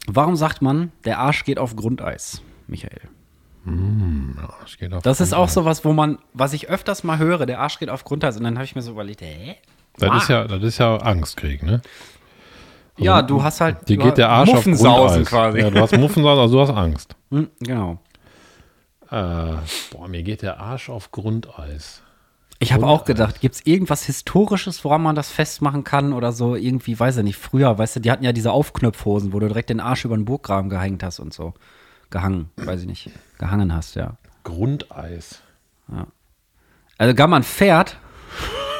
Warum 0.08 0.36
sagt 0.36 0.62
man, 0.62 0.92
der 1.04 1.20
Arsch 1.20 1.44
geht 1.46 1.60
auf 1.60 1.76
Grundeis, 1.76 2.42
Michael? 2.68 3.02
Ja, 3.66 4.50
ich 4.68 4.78
gehe 4.78 4.96
auf 4.96 5.02
Das 5.02 5.22
ist 5.22 5.34
auch 5.34 5.50
so 5.50 5.66
was, 5.66 5.84
wo 5.84 5.92
man, 5.92 6.20
was 6.34 6.54
ich 6.54 6.70
öfters 6.70 7.04
mal 7.04 7.18
höre, 7.18 7.48
der 7.48 7.60
Arsch 7.60 7.80
geht 7.80 7.90
auf 7.90 8.04
Grundeis. 8.04 8.38
Und 8.38 8.44
dann 8.44 8.56
habe 8.56 8.66
ich 8.66 8.76
mir 8.76 8.84
so 8.84 8.92
überlegt, 8.92 9.22
hä? 9.22 9.56
Das 9.98 10.24
ist 10.24 10.30
ja, 10.30 10.46
das 10.46 10.62
ist 10.62 10.78
ja 10.78 10.98
Angstkrieg, 10.98 11.64
ne? 11.64 11.82
Ja, 12.98 13.22
du 13.22 13.44
hast 13.44 13.62
halt. 13.62 13.88
Dir 13.90 13.98
geht 13.98 14.18
der 14.18 14.30
Arsch 14.30 14.50
auf 14.50 14.56
Muffensausen 14.58 15.24
Grundeis. 15.24 15.30
quasi. 15.30 15.60
Ja, 15.60 15.70
du 15.70 15.80
hast 15.82 15.98
Muffensausen, 15.98 16.40
also 16.42 16.56
du 16.56 16.62
hast 16.62 16.70
Angst. 16.78 17.16
Hm, 17.32 17.50
genau. 17.60 18.00
Äh, 19.10 19.56
boah, 19.92 20.08
mir 20.08 20.24
geht 20.24 20.42
der 20.42 20.60
Arsch 20.60 20.90
auf 20.90 21.12
Grundeis. 21.12 22.02
Ich 22.66 22.74
habe 22.74 22.88
auch 22.88 23.06
gedacht, 23.06 23.42
gibt 23.42 23.54
es 23.56 23.62
irgendwas 23.66 24.04
Historisches, 24.06 24.84
woran 24.84 25.04
man 25.04 25.16
das 25.16 25.30
festmachen 25.30 25.84
kann 25.84 26.14
oder 26.14 26.32
so? 26.32 26.56
Irgendwie, 26.56 27.00
weiß 27.00 27.18
ich 27.18 27.24
nicht, 27.24 27.38
früher, 27.38 27.78
weißt 27.78 27.98
du, 27.98 28.00
die 28.00 28.10
hatten 28.12 28.24
ja 28.24 28.32
diese 28.34 28.52
Aufknöpfhosen, 28.52 29.34
wo 29.34 29.40
du 29.40 29.48
direkt 29.48 29.70
den 29.70 29.80
Arsch 29.80 30.04
über 30.06 30.16
den 30.18 30.26
Burggraben 30.26 30.70
gehängt 30.72 31.04
hast 31.04 31.20
und 31.20 31.32
so. 31.32 31.54
Gehangen, 32.10 32.50
weiß 32.58 32.82
ich 32.82 32.88
nicht. 32.88 33.12
Gehangen 33.38 33.72
hast, 33.74 33.96
ja. 33.96 34.14
Grundeis. 34.44 35.42
Also 36.98 37.14
gab 37.14 37.30
man 37.30 37.44
Pferd, 37.44 37.98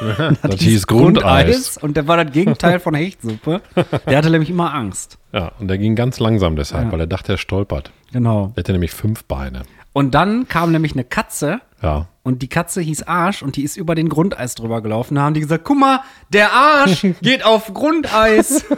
Das 0.42 0.56
hieß 0.60 0.86
Grundeis. 0.88 1.78
und 1.78 1.96
der 1.96 2.06
war 2.08 2.22
das 2.22 2.32
Gegenteil 2.32 2.80
von 2.80 2.94
Hechtsuppe. 2.94 3.62
Der 4.06 4.18
hatte 4.18 4.30
nämlich 4.30 4.50
immer 4.50 4.74
Angst. 4.74 5.16
Ja, 5.32 5.52
und 5.58 5.68
der 5.68 5.78
ging 5.78 5.94
ganz 5.94 6.18
langsam 6.18 6.56
deshalb, 6.56 6.86
Ja. 6.86 6.92
weil 6.92 7.00
er 7.00 7.06
dachte, 7.06 7.32
er 7.34 7.38
stolpert. 7.38 7.92
Genau. 8.12 8.48
Der 8.56 8.62
hatte 8.62 8.72
nämlich 8.72 8.90
fünf 8.92 9.24
Beine. 9.24 9.62
Und 9.92 10.14
dann 10.14 10.48
kam 10.48 10.72
nämlich 10.72 10.92
eine 10.92 11.04
Katze 11.04 11.60
Ja. 11.86 12.08
und 12.22 12.42
die 12.42 12.48
Katze 12.48 12.80
hieß 12.80 13.04
Arsch 13.04 13.42
und 13.42 13.56
die 13.56 13.62
ist 13.62 13.76
über 13.76 13.94
den 13.94 14.08
Grundeis 14.08 14.54
drüber 14.56 14.82
gelaufen. 14.82 15.14
Da 15.14 15.22
haben 15.22 15.34
die 15.34 15.40
gesagt, 15.40 15.64
guck 15.64 15.78
mal, 15.78 16.00
der 16.30 16.52
Arsch 16.52 17.06
geht 17.22 17.44
auf 17.44 17.72
Grundeis. 17.72 18.64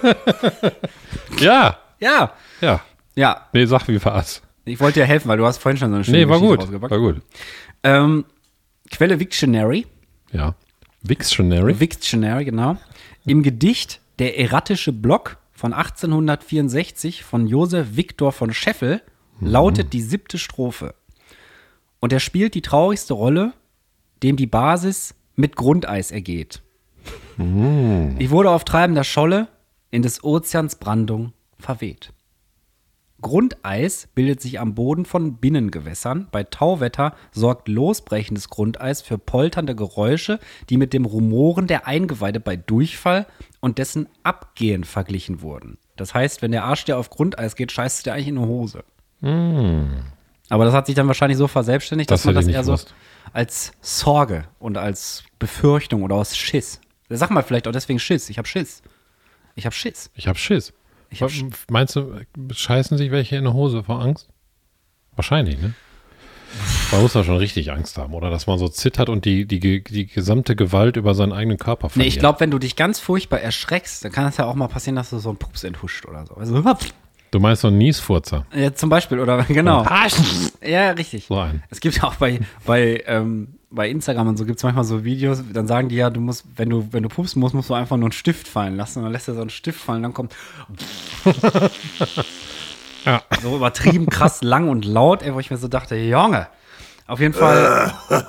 Ja, 1.41 1.79
ja. 2.01 2.33
ja. 2.61 2.81
Ja, 3.15 3.49
Nee, 3.53 3.65
sag, 3.67 3.89
wie 3.89 4.03
war's? 4.05 4.43
ich 4.65 4.79
wollte 4.81 5.01
dir 5.01 5.07
helfen, 5.07 5.29
weil 5.29 5.39
du 5.39 5.47
hast 5.47 5.59
vorhin 5.59 5.77
schon 5.79 5.91
so 5.91 5.95
eine 5.97 6.05
schöne 6.05 6.19
Nee, 6.19 6.29
war 6.29 6.37
Geschichte 6.41 6.57
gut. 6.57 6.65
rausgepackt. 6.67 6.91
War 6.93 6.99
gut. 6.99 7.23
Ähm, 7.83 8.25
Quelle 8.91 9.19
Victionary. 9.19 9.87
Ja. 10.33 10.55
Wixtionary. 11.03 11.81
Victionary, 11.81 12.45
genau. 12.45 12.77
Im 13.27 13.43
Gedicht 13.43 14.01
Der 14.19 14.39
erratische 14.39 14.93
Block 14.93 15.39
von 15.53 15.73
1864 15.73 17.25
von 17.25 17.47
Josef 17.47 17.89
Viktor 17.97 18.33
von 18.33 18.53
Scheffel 18.53 19.01
lautet 19.41 19.93
die 19.93 20.03
siebte 20.03 20.37
Strophe. 20.39 20.95
Und 22.01 22.13
er 22.13 22.21
spielt 22.21 22.55
die 22.55 22.63
traurigste 22.63 23.15
Rolle, 23.15 23.53
dem 24.23 24.37
die 24.37 24.47
Basis 24.47 25.15
mit 25.37 25.57
Grundeis 25.57 26.11
ergeht. 26.11 26.63
Ich 28.19 28.31
wurde 28.31 28.51
auf 28.51 28.65
treibender 28.65 29.05
Scholle 29.05 29.49
in 29.91 30.03
des 30.03 30.23
Ozeans 30.25 30.77
Brandung 30.77 31.33
verweht. 31.59 32.13
Grundeis 33.21 34.09
bildet 34.15 34.41
sich 34.41 34.61
am 34.61 34.75
Boden 34.77 35.05
von 35.05 35.39
Binnengewässern. 35.39 36.29
Bei 36.31 36.45
Tauwetter 36.45 37.15
sorgt 37.33 37.67
losbrechendes 37.67 38.49
Grundeis 38.49 39.03
für 39.03 39.19
polternde 39.19 39.75
Geräusche, 39.75 40.39
die 40.71 40.77
mit 40.77 40.93
dem 40.93 41.05
Rumoren 41.05 41.67
der 41.67 41.89
Eingeweide 41.89 42.39
bei 42.39 42.55
Durchfall 42.57 43.27
und 43.61 43.79
dessen 43.79 44.09
Abgehen 44.23 44.85
verglichen 44.85 45.43
wurden. 45.43 45.79
Das 45.97 46.15
heißt, 46.15 46.43
wenn 46.43 46.53
der 46.53 46.65
Arsch 46.65 46.85
dir 46.85 46.97
auf 46.97 47.11
Grundeis 47.11 47.57
geht, 47.57 47.73
scheißt 47.73 48.01
du 48.01 48.11
dir 48.11 48.15
eigentlich 48.15 48.29
in 48.29 48.39
eine 48.39 48.47
Hose. 48.47 48.85
Aber 50.49 50.65
das 50.65 50.75
hat 50.75 50.87
sich 50.87 50.95
dann 50.95 51.07
wahrscheinlich 51.07 51.39
so 51.39 51.47
verselbstständigt, 51.47 52.11
dass 52.11 52.23
Das 52.23 52.27
man 52.27 52.37
hätte 52.37 52.47
das 52.47 52.53
eher 52.55 52.59
nicht 52.61 52.67
so 52.67 52.73
gewusst. 52.73 52.95
als 53.33 53.73
Sorge 53.81 54.45
und 54.59 54.79
als 54.79 55.25
Befürchtung 55.39 56.03
oder 56.03 56.17
aus 56.17 56.37
Schiss. 56.37 56.81
Sag 57.11 57.31
mal 57.31 57.43
vielleicht 57.43 57.67
auch 57.69 57.73
deswegen 57.73 57.99
Schiss. 57.99 58.29
Ich 58.31 58.39
hab 58.39 58.47
Schiss. 58.47 58.83
Ich 59.55 59.67
hab 59.67 59.75
Schiss. 59.75 60.11
Ich 60.15 60.29
hab 60.29 60.37
Schiss. 60.39 60.73
Ich 61.11 61.23
hab 61.23 61.31
Meinst 61.71 61.97
du, 61.97 62.21
scheißen 62.53 62.99
sich 62.99 63.11
welche 63.11 63.37
in 63.37 63.45
die 63.45 63.51
Hose 63.53 63.83
vor 63.83 64.01
Angst? 64.03 64.29
Wahrscheinlich, 65.17 65.59
ne? 65.61 65.75
Man 66.93 67.03
muss 67.03 67.13
da 67.13 67.25
schon 67.25 67.37
richtig 67.37 67.73
Angst 67.73 67.99
haben, 67.99 68.15
oder? 68.15 68.31
Dass 68.31 68.47
man 68.47 68.59
so 68.59 68.69
zittert 68.69 69.09
und 69.11 69.25
die, 69.27 69.45
die, 69.47 69.83
die 69.85 70.07
gesamte 70.07 70.57
Gewalt 70.57 70.97
über 70.97 71.15
seinen 71.15 71.33
eigenen 71.33 71.59
Körper 71.59 71.89
Nee, 71.89 71.93
verliert. 71.93 72.13
ich 72.15 72.19
glaube, 72.19 72.41
wenn 72.41 72.51
du 72.51 72.59
dich 72.59 72.75
ganz 72.77 73.01
furchtbar 73.01 73.41
erschreckst, 73.41 74.05
dann 74.05 74.13
kann 74.13 74.27
es 74.27 74.39
ja 74.39 74.47
auch 74.47 74.55
mal 74.55 74.69
passieren, 74.69 74.97
dass 74.97 75.11
du 75.11 75.19
so 75.19 75.29
einen 75.29 75.39
Pups 75.39 75.65
enthuscht 75.65 76.07
oder 76.07 76.25
so. 76.27 76.35
Also. 76.35 76.63
Du 77.31 77.41
meinst 77.41 77.63
so 77.63 77.69
einen 77.69 77.79
Niesfurzer. 77.79 78.47
Ja, 78.55 78.73
zum 78.75 78.89
Beispiel, 78.91 79.21
oder 79.21 79.43
genau. 79.49 79.83
Ah, 79.83 80.07
Ja, 80.65 80.91
richtig. 80.93 81.27
So 81.27 81.39
ein. 81.39 81.63
Es 81.71 81.81
gibt 81.81 81.97
ja 81.97 82.05
auch 82.05 82.15
bei, 82.15 82.41
bei, 82.65 83.03
ähm, 83.07 83.55
bei 83.71 83.89
Instagram 83.91 84.29
und 84.29 84.37
so 84.39 84.47
gibt 84.47 84.59
es 84.59 84.63
manchmal 84.65 84.85
so 84.85 85.05
Videos, 85.05 85.43
dann 85.53 85.67
sagen 85.67 85.89
die 85.91 85.97
ja, 85.97 86.09
du 86.09 86.21
musst, 86.21 86.45
wenn 86.57 86.71
du, 86.71 86.89
wenn 86.91 87.03
du 87.03 87.09
pupsen 87.11 87.41
musst, 87.41 87.55
musst 87.55 87.69
du 87.69 87.75
einfach 87.75 87.97
nur 87.97 88.07
einen 88.07 88.13
Stift 88.13 88.49
fallen 88.49 88.77
lassen. 88.77 89.01
Und 89.01 89.05
dann 89.05 89.13
lässt 89.13 89.29
er 89.29 89.35
so 89.35 89.41
einen 89.43 89.51
Stift 89.51 89.81
fallen, 89.81 90.03
dann 90.03 90.15
kommt 90.15 90.35
Ja. 93.05 93.23
so 93.43 93.57
übertrieben 93.57 94.07
krass 94.07 94.43
lang 94.43 94.69
und 94.69 94.85
laut, 94.85 95.23
ey, 95.23 95.33
wo 95.35 95.41
ich 95.41 95.51
mir 95.51 95.57
so 95.57 95.69
dachte, 95.69 95.97
Junge, 95.97 96.49
auf 97.07 97.21
jeden 97.21 97.33
Fall. 97.35 97.93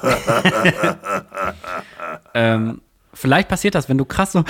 ähm, 2.33 2.81
vielleicht 3.13 3.49
passiert 3.49 3.75
das, 3.75 3.89
wenn 3.89 3.97
du 3.97 4.05
krass 4.05 4.31
so, 4.33 4.43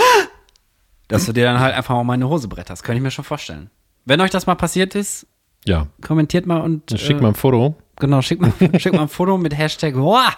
dass 1.08 1.26
du 1.26 1.34
dir 1.34 1.46
dann 1.46 1.60
halt 1.60 1.74
einfach 1.76 1.96
mal 1.96 2.04
meine 2.04 2.28
Hose 2.30 2.48
bretterst. 2.48 2.84
Könnte 2.84 2.98
ich 2.98 3.04
mir 3.04 3.12
schon 3.12 3.26
vorstellen. 3.26 3.70
Wenn 4.06 4.22
euch 4.22 4.32
das 4.32 4.46
mal 4.48 4.56
passiert 4.56 4.96
ist, 4.96 5.28
Ja. 5.66 5.88
kommentiert 6.02 6.46
mal 6.46 6.62
und 6.62 6.92
Dann 6.92 6.98
schick 6.98 7.18
äh, 7.18 7.22
mal 7.22 7.30
ein 7.30 7.36
Foto. 7.36 7.76
genau, 7.98 8.22
schickt 8.22 8.42
mal, 8.42 8.52
schickt 8.80 8.96
mal 8.96 9.04
ein 9.04 9.08
Foto 9.10 9.38
mit 9.38 9.58
Hashtag 9.58 9.96
Hoa! 9.96 10.34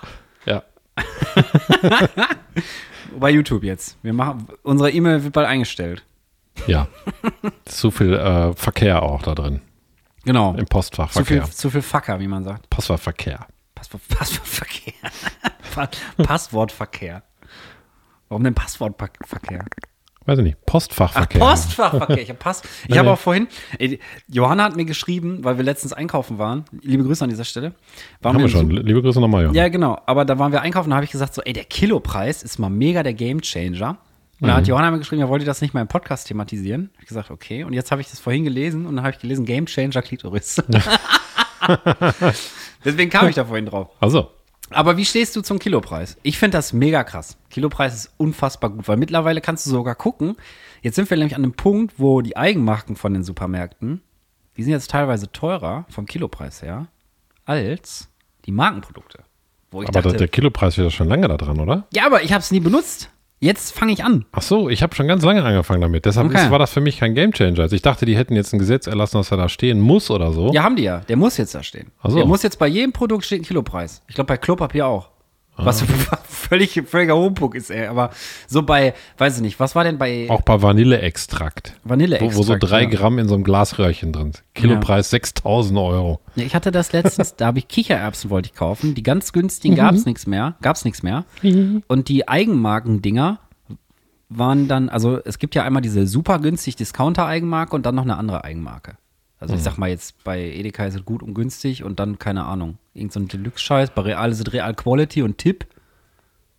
Ja. 0.46 0.64
bei 3.20 3.30
YouTube 3.32 3.64
jetzt. 3.64 3.98
Wir 4.04 4.14
machen, 4.14 4.48
unsere 4.64 4.92
E-Mail 4.92 5.24
wird 5.24 5.34
bald 5.34 5.48
eingestellt. 5.48 6.04
Ja. 6.68 6.88
Zu 7.66 7.92
viel 7.92 8.14
äh, 8.14 8.54
Verkehr 8.54 9.04
auch 9.04 9.22
da 9.24 9.36
drin. 9.36 9.62
Genau. 10.24 10.50
Im 10.52 10.56
Zu 10.56 10.60
viel, 10.60 10.66
Postfachverkehr. 10.68 11.44
zu 11.52 11.70
viel 11.70 11.82
Fucker, 11.82 12.20
wie 12.20 12.28
man 12.28 12.44
sagt. 12.44 12.70
Postfachverkehr. 12.70 13.48
Passwort, 13.74 14.02
Passwortverkehr. 14.10 14.94
Pa- 15.74 15.90
Passwortverkehr. 16.24 17.24
Warum 18.30 18.44
denn 18.44 18.54
Passwortverkehr? 18.54 19.66
Weiß 20.26 20.38
ich 20.38 20.44
nicht. 20.44 20.58
Ach, 20.62 20.66
Postfachverkehr. 20.68 21.42
Postfachverkehr. 21.42 22.22
Ich 22.22 22.30
habe 22.30 22.38
Pass. 22.40 22.62
Ich 22.88 22.96
nee. 22.96 23.00
auch 23.00 23.18
vorhin, 23.18 23.48
ey, 23.80 24.00
Johanna 24.28 24.64
hat 24.66 24.76
mir 24.76 24.86
geschrieben, 24.86 25.44
weil 25.44 25.58
wir 25.58 25.64
letztens 25.64 25.94
einkaufen 25.94 26.38
waren. 26.38 26.66
Liebe 26.82 27.04
Grüße 27.04 27.24
an 27.24 27.30
dieser 27.32 27.44
Stelle. 27.44 27.74
Waren 28.22 28.36
Haben 28.36 28.42
wir 28.44 28.50
schon. 28.50 28.68
Su- 28.70 28.76
Liebe 28.82 29.02
Grüße 29.02 29.20
nochmal, 29.20 29.44
Johann. 29.44 29.56
Ja, 29.56 29.68
genau. 29.70 30.00
Aber 30.06 30.26
da 30.26 30.38
waren 30.38 30.52
wir 30.52 30.62
einkaufen, 30.62 30.90
da 30.92 30.98
habe 30.98 31.06
ich 31.06 31.12
gesagt, 31.12 31.34
so, 31.34 31.42
ey, 31.42 31.54
der 31.54 31.66
Kilopreis 31.66 32.44
ist 32.44 32.60
mal 32.60 32.70
mega 32.70 33.02
der 33.04 33.14
Gamechanger. 33.14 33.98
Und 34.40 34.48
da 34.48 34.56
hat 34.56 34.68
Johanna 34.68 34.90
mir 34.90 34.98
geschrieben, 34.98 35.22
ja, 35.22 35.30
wollt 35.30 35.44
ihr 35.44 35.46
das 35.46 35.62
nicht 35.62 35.76
mal 35.76 35.82
im 35.82 35.88
Podcast 35.88 36.28
thematisieren? 36.28 36.90
Hab 36.96 37.02
Ich 37.04 37.08
gesagt, 37.08 37.30
okay. 37.30 37.64
Und 37.64 37.74
jetzt 37.74 37.92
habe 37.92 38.02
ich 38.02 38.10
das 38.10 38.20
vorhin 38.20 38.44
gelesen 38.44 38.88
und 38.88 38.96
dann 38.96 39.06
habe 39.06 39.14
ich 39.16 39.22
gelesen, 39.22 39.46
Gamechanger 39.46 40.02
Klitoris. 40.02 40.64
Deswegen 42.86 43.12
kam 43.12 43.28
ich 43.28 43.36
da 43.36 43.46
vorhin 43.46 43.68
drauf. 43.68 43.90
Also, 44.00 44.32
Aber 44.74 44.98
wie 44.98 45.06
stehst 45.06 45.36
du 45.36 45.42
zum 45.42 45.60
Kilopreis? 45.60 46.18
Ich 46.24 46.38
finde 46.38 46.58
das 46.58 46.74
mega 46.74 47.04
krass. 47.04 47.38
Kilopreis 47.50 47.94
ist 47.94 48.14
unfassbar 48.18 48.70
gut, 48.70 48.88
weil 48.88 48.98
mittlerweile 48.98 49.42
kannst 49.42 49.66
du 49.66 49.70
sogar 49.70 49.96
gucken. 49.96 50.36
Jetzt 50.82 50.96
sind 50.96 51.10
wir 51.10 51.18
nämlich 51.18 51.36
an 51.36 51.44
einem 51.44 51.54
Punkt, 51.54 51.96
wo 51.98 52.22
die 52.22 52.38
Eigenmarken 52.38 52.96
von 52.96 53.14
den 53.14 53.24
Supermärkten, 53.24 54.02
die 54.58 54.64
sind 54.64 54.72
jetzt 54.72 54.92
teilweise 54.92 55.32
teurer 55.32 55.86
vom 55.90 56.06
Kilopreis 56.06 56.62
her, 56.62 56.88
als 57.46 58.10
die 58.46 58.52
Markenprodukte. 58.52 59.24
Aber 59.72 59.84
dachte, 59.86 60.10
der, 60.10 60.18
der 60.18 60.28
Kilopreis 60.28 60.78
ist 60.78 60.84
ja 60.84 60.90
schon 60.90 61.08
lange 61.08 61.28
da 61.28 61.38
dran, 61.38 61.60
oder? 61.60 61.88
ja, 61.94 62.06
aber 62.06 62.24
ich 62.24 62.34
habe 62.34 62.42
es 62.42 62.52
nie 62.52 62.60
benutzt. 62.60 63.10
Jetzt 63.44 63.74
fange 63.74 63.92
ich 63.92 64.04
an. 64.04 64.26
Ach 64.34 64.44
so, 64.44 64.70
ich 64.70 64.84
habe 64.84 64.94
schon 64.96 65.08
ganz 65.08 65.24
lange 65.24 65.44
angefangen 65.44 65.82
damit. 65.82 66.06
Deshalb 66.06 66.28
Okay. 66.28 66.38
ist, 66.44 66.52
war 66.52 66.60
das 66.60 66.72
für 66.72 66.80
mich 66.80 67.00
kein 67.00 67.16
Gamechanger. 67.16 67.60
Also 67.60 67.76
ich 67.76 67.82
dachte, 67.82 68.06
die 68.06 68.16
hätten 68.16 68.36
jetzt 68.36 68.54
ein 68.54 68.60
Gesetz 68.60 68.86
erlassen, 68.86 69.18
dass 69.18 69.32
er 69.32 69.38
da 69.38 69.50
stehen 69.50 69.80
muss 69.82 70.12
oder 70.12 70.32
so. 70.32 70.52
Ja, 70.54 70.62
haben 70.64 70.76
die 70.76 70.84
ja. 70.84 71.00
Der 71.00 71.18
muss 71.18 71.38
jetzt 71.38 71.56
da 71.56 71.64
stehen. 71.64 71.88
Ach 72.04 72.12
so. 72.12 72.18
Der 72.18 72.26
muss 72.28 72.44
jetzt 72.44 72.60
bei 72.60 72.68
jedem 72.68 72.92
Produkt 72.94 73.26
stehen 73.26 73.42
Kilopreis. 73.42 74.04
Ich 74.08 74.14
glaube 74.14 74.28
bei 74.28 74.38
Klopapier 74.38 74.86
auch. 74.86 75.10
Ah. 75.58 75.66
Was 75.66 75.84
völlig, 76.30 76.82
völliger 76.88 77.16
Humbug 77.18 77.56
ist, 77.56 77.70
ey. 77.72 77.88
Aber 77.88 78.12
so 78.48 78.64
bei, 78.64 78.94
weiß 79.18 79.36
ich 79.38 79.42
nicht, 79.42 79.60
was 79.60 79.76
war 79.76 79.84
denn 79.84 79.98
bei 79.98 80.28
Auch 80.30 80.42
bei 80.42 80.62
Vanilleextrakt. 80.62 81.74
Vanilleextrakt? 81.84 82.36
Wo, 82.36 82.40
wo 82.40 82.44
so 82.44 82.56
drei 82.58 82.84
ja. 82.84 82.90
Gramm 82.90 83.20
in 83.20 83.28
so 83.28 83.36
einem 83.36 83.44
Glasröhrchen 83.44 84.12
drin 84.14 84.32
sind. 84.34 84.44
Kilopreis 84.54 85.10
6000 85.10 85.78
Euro. 85.80 86.20
Ja, 86.36 86.46
ich 86.46 86.56
hatte 86.56 86.72
das 86.72 86.94
letztens, 86.94 87.36
da 87.38 87.48
habe 87.48 87.60
ich 87.60 87.68
Kichererbsen 87.68 88.30
wollte 88.30 88.48
ich 88.48 88.56
kaufen. 88.56 88.96
Die 88.96 89.04
ganz 89.04 89.34
günstigen 89.34 89.74
Mhm. 89.76 89.78
gab's 89.78 90.06
nichts 90.06 90.26
mehr, 90.28 90.56
gab's 90.62 90.86
nichts 90.86 91.04
mehr. 91.04 91.26
Und 91.88 92.08
die 92.10 92.28
Eigenmarkendinger 92.28 93.40
waren 94.30 94.68
dann, 94.70 94.88
also 94.90 95.20
es 95.26 95.38
gibt 95.40 95.56
ja 95.56 95.64
einmal 95.64 95.82
diese 95.82 96.08
super 96.08 96.40
günstig 96.40 96.78
Discounter-Eigenmarke 96.78 97.76
und 97.76 97.86
dann 97.86 97.96
noch 97.96 98.04
eine 98.04 98.18
andere 98.18 98.44
Eigenmarke. 98.46 98.96
Also 99.42 99.54
Mhm. 99.54 99.58
ich 99.58 99.64
sag 99.64 99.78
mal 99.78 99.90
jetzt 99.90 100.24
bei 100.24 100.40
Edeka 100.40 100.86
ist 100.86 100.96
es 100.96 101.04
gut 101.04 101.22
und 101.22 101.34
günstig 101.34 101.84
und 101.84 102.00
dann 102.00 102.18
keine 102.20 102.46
Ahnung, 102.46 102.78
irgend 102.94 103.12
so 103.12 103.20
ein 103.20 103.28
Deluxe-Scheiß. 103.28 103.90
Bei 103.90 104.04
Real 104.04 104.32
ist 104.32 104.40
es 104.40 104.54
Real 104.54 104.74
Quality 104.74 105.24
und 105.24 105.38
Tipp. 105.38 105.66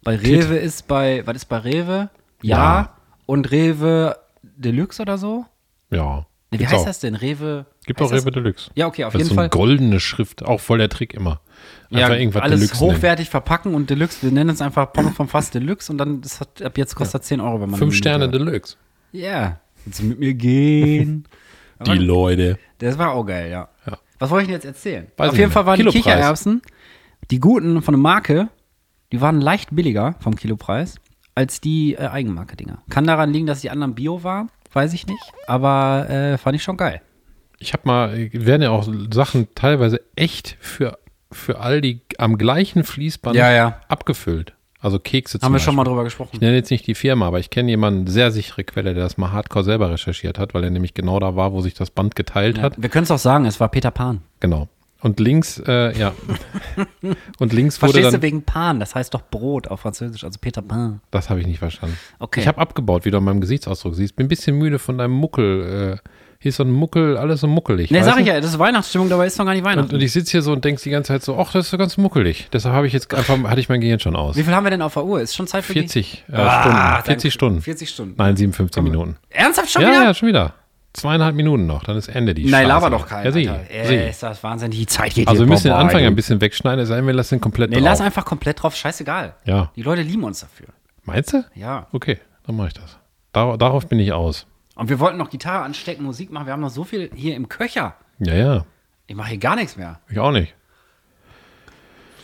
Bei 0.03 0.17
Rewe 0.17 0.57
ist 0.57 0.87
bei, 0.89 1.25
was 1.27 1.37
ist 1.37 1.45
bei 1.47 1.59
Rewe? 1.59 2.11
Ja. 2.43 2.57
Ja. 2.59 2.97
Und 3.25 3.51
Rewe 3.53 4.17
Deluxe 4.43 5.01
oder 5.01 5.17
so? 5.17 5.47
Ja. 5.91 6.27
Nee, 6.51 6.59
wie 6.59 6.67
heißt 6.67 6.75
auch. 6.75 6.85
das 6.85 6.99
denn? 7.01 7.15
Rewe? 7.15 7.65
Gibt 7.87 8.03
auch 8.03 8.11
das- 8.11 8.21
Rewe 8.23 8.31
Deluxe. 8.33 8.71
Ja, 8.75 8.87
okay, 8.89 9.05
auf 9.05 9.13
das 9.13 9.21
jeden 9.21 9.27
ist 9.27 9.29
so 9.31 9.35
Fall. 9.37 9.45
eine 9.45 9.51
goldene 9.51 10.01
Schrift. 10.01 10.45
Auch 10.45 10.61
voll 10.61 10.79
der 10.79 10.89
Trick 10.91 11.15
immer. 11.15 11.41
Ja, 11.89 12.07
Einfach 12.07 12.19
irgendwas 12.19 12.43
alles 12.43 12.61
Deluxe 12.61 12.85
nennen. 12.85 12.97
hochwertig 12.97 13.31
verpacken 13.31 13.75
und 13.75 13.89
Deluxe. 13.89 14.19
Wir 14.23 14.33
nennen 14.33 14.51
es 14.51 14.61
einfach 14.61 14.93
Pommes 14.93 15.15
vom 15.15 15.29
Fass 15.29 15.51
Deluxe 15.51 15.91
und 15.93 15.99
dann 15.99 16.21
das 16.21 16.41
hat, 16.41 16.61
ab 16.61 16.77
jetzt 16.77 16.95
kostet 16.97 17.21
das 17.23 17.29
10 17.29 17.41
Euro, 17.41 17.61
wenn 17.61 17.71
man 17.71 17.79
Fünf 17.79 17.95
Sterne 17.95 18.29
Deluxe. 18.29 18.77
Ja. 19.13 19.61
Willst 19.85 20.01
du 20.01 20.05
mit 20.05 20.19
mir 20.19 20.35
gehen? 20.35 21.25
Aber 21.91 22.01
Leute. 22.01 22.59
Das 22.79 22.99
war 22.99 23.13
auch 23.13 23.25
geil, 23.25 23.51
ja. 23.51 23.69
Ja. 23.87 23.99
Was 24.19 24.31
wollte 24.31 24.43
ich 24.43 24.49
denn 24.49 24.55
jetzt 24.57 24.65
erzählen? 24.65 25.07
Weiß 25.17 25.31
Auf 25.31 25.39
jeden 25.39 25.51
Fall 25.51 25.67
waren 25.67 25.77
die 25.77 25.83
Kilopreis. 25.83 26.05
Kichererbsen, 26.05 26.63
die 27.31 27.41
guten 27.41 27.83
von 27.83 27.95
der 27.95 28.01
Marke, 28.01 28.49
die 29.11 29.21
waren 29.21 29.41
leicht 29.41 29.75
billiger 29.75 30.15
vom 30.21 30.37
Kilopreis 30.37 30.97
als 31.35 31.61
die 31.61 31.95
äh, 31.95 32.07
Eigenmarke-Dinger. 32.07 32.83
Kann 32.91 33.07
daran 33.07 33.33
liegen, 33.33 33.47
dass 33.47 33.61
die 33.63 33.71
anderen 33.71 33.95
Bio 33.95 34.23
waren, 34.23 34.51
weiß 34.73 34.93
ich 34.93 35.07
nicht. 35.07 35.33
Aber 35.47 36.09
äh, 36.09 36.39
fand 36.39 36.57
ich 36.57 36.63
schon 36.63 36.77
geil. 36.77 37.01
Ich 37.59 37.73
habe 37.73 37.83
mal, 37.87 38.29
werden 38.33 38.63
ja 38.63 38.71
auch 38.71 38.89
Sachen 39.13 39.49
teilweise 39.55 40.01
echt 40.17 40.57
für, 40.61 40.99
für 41.31 41.61
Aldi 41.61 42.03
am 42.19 42.37
gleichen 42.39 42.85
Fließband 42.85 43.37
Ja, 43.37 43.53
ja. 43.53 43.81
abgefüllt. 43.89 44.55
Also 44.83 44.99
Kekse 44.99 45.39
Haben 45.41 45.53
wir 45.55 45.61
schon 45.61 45.77
mal 45.77 45.83
Beispiel. 45.83 45.93
drüber 45.93 46.05
gesprochen. 46.05 46.31
Ich 46.33 46.41
nenne 46.41 46.57
jetzt 46.57 46.71
nicht 46.71 46.87
die 46.89 46.97
Firma, 46.97 47.29
aber 47.29 47.39
ich 47.39 47.51
kenne 47.51 47.71
jemanden, 47.71 48.09
sehr 48.09 48.33
sichere 48.33 48.65
Quelle, 48.65 48.95
der 48.95 49.05
das 49.05 49.17
mal 49.17 49.31
hardcore 49.31 49.65
selber 49.65 49.91
recherchiert 49.93 50.39
hat, 50.39 50.55
weil 50.55 50.65
er 50.65 50.71
nämlich 50.71 50.93
genau 50.93 51.21
da 51.21 51.37
war, 51.37 51.53
wo 51.53 51.61
sich 51.61 51.75
das 51.75 51.91
Band 51.91 52.17
geteilt 52.17 52.59
Ja. 52.59 52.65
hat. 52.65 52.75
Wir 52.83 52.89
können 52.89 53.05
es 53.05 53.11
auch 53.13 53.19
sagen, 53.19 53.45
es 53.47 53.61
war 53.61 53.69
Peter 53.69 53.93
Pan. 53.93 54.23
Genau. 54.41 54.69
Und 55.01 55.19
links, 55.21 55.59
äh, 55.67 55.97
ja. 55.99 56.13
Und 57.39 57.53
links 57.53 57.81
wurde 57.83 57.93
Verstehst 57.93 58.15
dann, 58.15 58.21
du 58.21 58.27
wegen 58.27 58.43
Pan? 58.43 58.81
Das 58.81 58.95
heißt 58.95 59.13
doch 59.15 59.23
Brot 59.23 59.69
auf 59.69 59.81
Französisch, 59.81 60.25
also 60.25 60.39
Peter 60.41 60.63
Pan. 60.63 61.01
das 61.11 61.31
habe 61.31 61.41
ich 61.41 61.47
nicht 61.47 61.59
verstanden. 61.59 61.97
Okay. 62.19 62.41
Ich 62.41 62.47
habe 62.49 62.59
abgebaut, 62.59 63.05
wie 63.05 63.11
du 63.11 63.19
an 63.19 63.25
meinem 63.25 63.41
Gesichtsausdruck 63.41 63.95
siehst. 63.95 64.17
Bin 64.17 64.27
ein 64.27 64.29
bisschen 64.29 64.57
müde 64.57 64.79
von 64.79 64.99
deinem 64.99 65.13
Muckel. 65.15 65.99
Äh, 66.03 66.09
hier 66.43 66.49
ist 66.51 66.57
so 66.57 66.65
ein 66.65 66.71
Muckel, 66.71 67.17
alles 67.17 67.41
so 67.41 67.47
muckelig. 67.47 67.91
Ne, 67.91 68.03
sag 68.05 68.19
ich 68.21 68.27
ja, 68.27 68.41
das 68.41 68.51
ist 68.51 68.59
Weihnachtsstimmung, 68.59 69.09
dabei 69.09 69.27
ist 69.27 69.39
noch 69.39 69.45
gar 69.47 69.53
nicht 69.53 69.63
Und, 69.65 69.71
Weihnachten. 69.71 69.95
und 69.95 70.01
ich 70.03 70.13
sitze 70.13 70.33
hier 70.33 70.43
so 70.43 70.53
und 70.53 70.65
denkst 70.65 70.83
die 70.83 70.91
ganze 70.91 71.09
Zeit 71.09 71.23
so, 71.23 71.39
ach, 71.39 71.53
das 71.53 71.67
ist 71.67 71.71
so 71.71 71.79
ganz 71.79 71.97
muckelig. 71.97 72.49
Deshalb 72.53 72.75
habe 72.75 72.87
ich 72.87 72.93
jetzt 72.93 73.13
einfach, 73.15 73.39
hatte 73.45 73.61
ich 73.61 73.69
mein 73.69 73.81
Gehirn 73.81 74.01
schon 74.01 74.17
aus. 74.17 74.37
Wie 74.37 74.43
viel 74.43 74.55
haben 74.55 74.65
wir 74.65 74.71
denn 74.71 74.83
auf 74.83 74.95
der 74.95 75.05
Uhr? 75.05 75.21
Ist 75.21 75.35
schon 75.37 75.47
Zeit 75.47 75.65
für 75.65 75.73
40 75.73 76.25
äh, 76.29 76.35
Ah, 76.37 76.61
Stunden. 76.63 76.77
danke. 76.79 77.05
40 77.07 77.33
Stunden. 77.33 77.61
40 77.63 77.89
Stunden. 77.91 78.15
Nein, 78.19 78.37
57 78.37 78.83
Minuten. 78.83 79.17
Ernsthaft 79.31 79.71
schon 79.71 79.83
Ja, 79.83 79.89
wieder? 79.91 80.05
ja, 80.05 80.15
schon 80.15 80.29
wieder. 80.29 80.55
Zweieinhalb 80.95 81.35
Minuten 81.35 81.67
noch, 81.67 81.85
dann 81.85 81.97
ist 81.97 82.09
Ende 82.09 82.35
die 82.35 82.43
Nein, 82.45 82.53
Scheiße. 82.53 82.69
laber 82.69 82.91
doch 82.91 83.07
keinen. 83.07 83.25
Ja, 83.25 83.33
sie, 83.33 83.49
Alter. 83.49 83.65
sie. 83.87 83.95
Äh, 83.95 84.11
ist 84.11 84.23
das 84.23 84.43
Wahnsinn, 84.45 84.71
die 84.73 84.85
Zeit 84.85 85.15
geht 85.15 85.27
Also 85.27 85.41
wir 85.45 85.47
müssen 85.49 85.69
den 85.69 85.73
Anfang 85.73 86.05
ein 86.05 86.15
bisschen 86.15 86.41
wegschneiden, 86.43 86.81
es 86.81 86.89
sei 86.89 86.97
denn, 86.97 87.07
wir 87.07 87.15
lassen 87.15 87.37
den 87.37 87.41
komplett 87.41 87.71
Nee, 87.71 87.77
drauf. 87.77 87.85
lass 87.87 88.01
einfach 88.03 88.27
komplett 88.27 88.63
drauf, 88.63 88.77
scheißegal. 88.77 89.35
Ja. 89.47 89.71
Die 89.75 89.83
Leute 89.83 90.03
lieben 90.03 90.23
uns 90.25 90.41
dafür. 90.41 90.67
Meinst 91.05 91.33
du? 91.33 91.45
Ja. 91.55 91.87
Okay, 91.93 92.19
dann 92.47 92.57
mache 92.57 92.67
ich 92.69 92.75
das. 92.75 92.99
Dar 93.33 93.57
darauf 93.57 93.87
bin 93.87 94.01
ich 94.01 94.13
aus. 94.13 94.47
Und 94.75 94.89
wir 94.89 94.99
wollten 95.01 95.19
noch 95.19 95.31
Gitarre 95.31 95.65
anstecken, 95.65 96.05
Musik 96.05 96.31
machen. 96.31 96.47
Wir 96.47 96.53
haben 96.53 96.61
noch 96.61 96.71
so 96.71 96.85
viel 96.85 97.11
hier 97.15 97.37
im 97.37 97.49
Köcher. 97.49 97.97
Ja, 98.19 98.35
ja. 98.35 98.67
Ich 99.07 99.15
mache 99.15 99.31
hier 99.31 99.39
gar 99.39 99.57
nichts 99.57 99.77
mehr. 99.77 100.01
Ich 100.09 100.19
auch 100.19 100.33
nicht. 100.33 100.55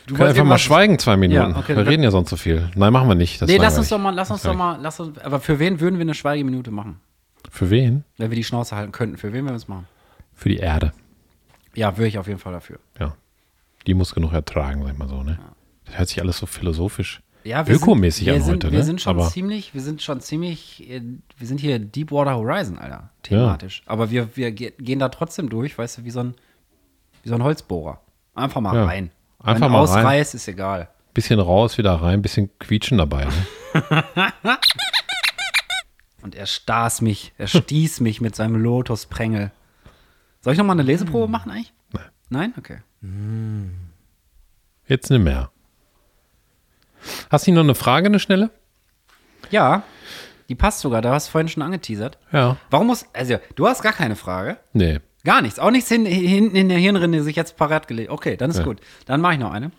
Du 0.07 0.15
Wir 0.15 0.17
können 0.17 0.29
einfach 0.29 0.45
mal 0.45 0.57
schweigen 0.57 0.97
zwei 0.97 1.17
Minuten. 1.17 1.51
Ja, 1.51 1.57
okay, 1.57 1.75
wir 1.75 1.85
reden 1.85 2.01
ja 2.01 2.09
sonst 2.09 2.31
so 2.31 2.35
viel. 2.35 2.71
Nein, 2.75 2.91
machen 2.91 3.07
wir 3.07 3.13
nicht. 3.15 3.39
Das 3.39 3.47
Nee, 3.47 3.57
lass 3.57 3.77
uns 3.77 3.89
doch 3.89 3.99
mal, 3.99 4.13
lass 4.13 4.31
uns 4.31 4.41
doch 4.41 4.55
mal, 4.55 4.79
lass 4.81 4.99
uns, 4.99 5.19
aber 5.19 5.39
für 5.39 5.59
wen 5.59 5.79
würden 5.79 5.99
wir 5.99 6.01
eine 6.01 6.15
Schweigeminute 6.15 6.71
machen? 6.71 6.99
Für 7.51 7.69
wen? 7.69 8.03
Wenn 8.17 8.31
wir 8.31 8.35
die 8.35 8.43
Schnauze 8.43 8.75
halten 8.75 8.91
könnten, 8.91 9.17
für 9.17 9.27
wen 9.27 9.43
würden 9.43 9.53
wir 9.53 9.57
es 9.57 9.67
machen? 9.67 9.87
Für 10.33 10.49
die 10.49 10.57
Erde. 10.57 10.93
Ja, 11.75 11.95
würde 11.97 12.07
ich 12.07 12.17
auf 12.17 12.27
jeden 12.27 12.39
Fall 12.39 12.53
dafür. 12.53 12.79
Ja. 12.99 13.15
Die 13.85 13.93
muss 13.93 14.15
genug 14.15 14.33
ertragen, 14.33 14.81
sag 14.83 14.93
ich 14.93 14.97
mal 14.97 15.07
so, 15.07 15.21
ne? 15.21 15.37
Das 15.85 15.99
hört 15.99 16.09
sich 16.09 16.21
alles 16.21 16.39
so 16.39 16.47
philosophisch 16.47 17.21
Ja, 17.49 17.65
wir 17.67 17.75
ökomäßig 17.75 18.25
sind, 18.25 18.35
an 18.35 18.41
sind, 18.43 18.53
heute, 18.63 18.71
Wir 18.71 18.79
ne? 18.79 18.85
sind 18.85 19.01
schon 19.01 19.17
Aber 19.17 19.27
ziemlich, 19.29 19.73
wir 19.73 19.81
sind 19.81 20.01
schon 20.03 20.21
ziemlich, 20.21 20.87
äh, 20.89 21.01
wir 21.37 21.47
sind 21.47 21.59
hier 21.59 21.79
Deepwater 21.79 22.35
Horizon, 22.35 22.77
Alter, 22.77 23.09
thematisch. 23.23 23.81
Aber 23.87 24.11
wir, 24.11 24.35
wir 24.37 24.51
ge- 24.51 24.73
gehen 24.77 24.99
da 24.99 25.09
trotzdem 25.09 25.49
durch, 25.49 25.75
weißt 25.77 25.97
du, 25.97 26.03
wie 26.03 26.11
so 26.11 26.19
ein, 26.19 26.35
wie 27.23 27.29
so 27.29 27.35
ein 27.35 27.43
Holzbohrer. 27.43 27.99
Einfach 28.35 28.61
mal 28.61 28.75
Ja. 28.75 28.85
rein. 28.85 29.11
Einfach 29.39 29.65
Wenn 29.65 29.71
mal 29.71 29.79
rein. 29.85 29.99
ausreißt, 29.99 30.35
ist 30.35 30.47
egal. 30.47 30.89
bisschen 31.15 31.39
raus, 31.39 31.77
wieder 31.79 31.93
rein, 31.95 32.21
bisschen 32.21 32.49
quietschen 32.59 32.97
dabei. 32.99 33.25
Ne? 33.25 33.33
Und 36.21 36.35
er 36.35 36.45
stieß 36.45 37.01
mich, 37.01 37.33
er 37.37 37.47
stieß 37.47 38.01
mich 38.01 38.21
mit 38.21 38.35
seinem 38.35 38.57
Lotusprengel. 38.57 39.51
Soll 40.41 40.53
ich 40.53 40.59
noch 40.59 40.65
mal 40.65 40.73
eine 40.73 40.83
Leseprobe 40.83 41.27
machen 41.31 41.51
eigentlich? 41.51 41.73
Nein. 41.93 42.05
Nein? 42.29 42.53
Okay. 42.57 42.77
Jetzt 44.87 45.09
nicht 45.09 45.23
mehr. 45.23 45.49
Hast 47.29 47.47
du 47.47 47.51
noch 47.51 47.61
eine 47.63 47.75
Frage, 47.75 48.07
eine 48.07 48.19
schnelle? 48.19 48.49
Ja, 49.51 49.83
die 50.49 50.55
passt 50.55 50.79
sogar, 50.81 51.01
da 51.01 51.13
hast 51.13 51.27
du 51.27 51.31
vorhin 51.31 51.47
schon 51.47 51.63
angeteasert. 51.63 52.17
Ja. 52.31 52.57
Warum 52.69 52.87
muss, 52.87 53.05
also 53.13 53.37
du 53.55 53.67
hast 53.67 53.81
gar 53.83 53.93
keine 53.93 54.15
Frage. 54.15 54.57
Nee. 54.73 54.99
Gar 55.25 55.41
nichts. 55.41 55.59
Auch 55.59 55.69
nichts 55.71 55.89
hin, 55.89 56.05
hinten 56.05 56.55
in 56.55 56.69
der 56.69 56.77
Hirnrinde 56.77 57.21
sich 57.23 57.35
jetzt 57.35 57.57
parat 57.57 57.87
gelegt. 57.87 58.09
Okay, 58.09 58.37
dann 58.37 58.49
ist 58.49 58.59
Ja. 58.59 58.63
gut. 58.63 58.79
Dann 59.05 59.19
mache 59.21 59.33
ich 59.33 59.39
noch 59.39 59.51
eine. 59.51 59.71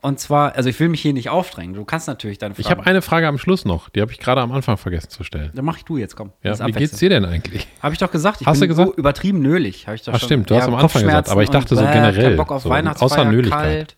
Und 0.00 0.20
zwar, 0.20 0.54
also 0.56 0.68
ich 0.70 0.78
will 0.80 0.88
mich 0.88 1.00
hier 1.02 1.12
nicht 1.12 1.28
aufdrängen. 1.28 1.74
Du 1.74 1.84
kannst 1.84 2.08
natürlich 2.08 2.38
deine 2.38 2.54
Frage. 2.54 2.62
Ich 2.62 2.70
habe 2.70 2.86
eine 2.86 3.02
Frage 3.02 3.28
am 3.28 3.38
Schluss 3.38 3.64
noch, 3.64 3.88
die 3.90 4.00
habe 4.00 4.10
ich 4.12 4.18
gerade 4.18 4.40
am 4.40 4.52
Anfang 4.52 4.76
vergessen 4.78 5.10
zu 5.10 5.22
stellen. 5.22 5.50
Dann 5.54 5.64
mach 5.64 5.76
ich 5.76 5.84
du 5.84 5.96
jetzt, 5.98 6.16
komm. 6.16 6.32
Ja, 6.42 6.58
wie 6.66 6.72
geht's 6.72 6.96
dir 6.98 7.08
denn 7.10 7.24
eigentlich? 7.24 7.66
Habe 7.82 7.92
ich 7.92 7.98
doch 7.98 8.10
gesagt. 8.10 8.40
Ich 8.40 8.46
Hast 8.46 8.60
bin 8.60 8.68
du 8.68 8.74
gesagt? 8.74 8.88
so 8.90 8.94
übertrieben 8.96 9.40
nölig. 9.40 9.86
Hab 9.86 9.94
ich 9.94 10.02
doch 10.02 10.14
Ach, 10.14 10.18
schon. 10.18 10.26
stimmt, 10.28 10.50
du 10.50 10.56
hast 10.56 10.66
am 10.66 10.74
Anfang 10.74 11.02
gesagt, 11.02 11.28
aber 11.28 11.42
ich 11.42 11.50
dachte 11.50 11.76
so 11.76 11.84
äh, 11.84 11.92
generell, 11.92 12.36
Bock 12.36 12.50
auf 12.52 12.62
so 12.62 12.70
Weihnachtsfeier, 12.70 13.06
außer 13.06 13.24
Nöligkeit. 13.26 13.60
kalt. 13.60 13.96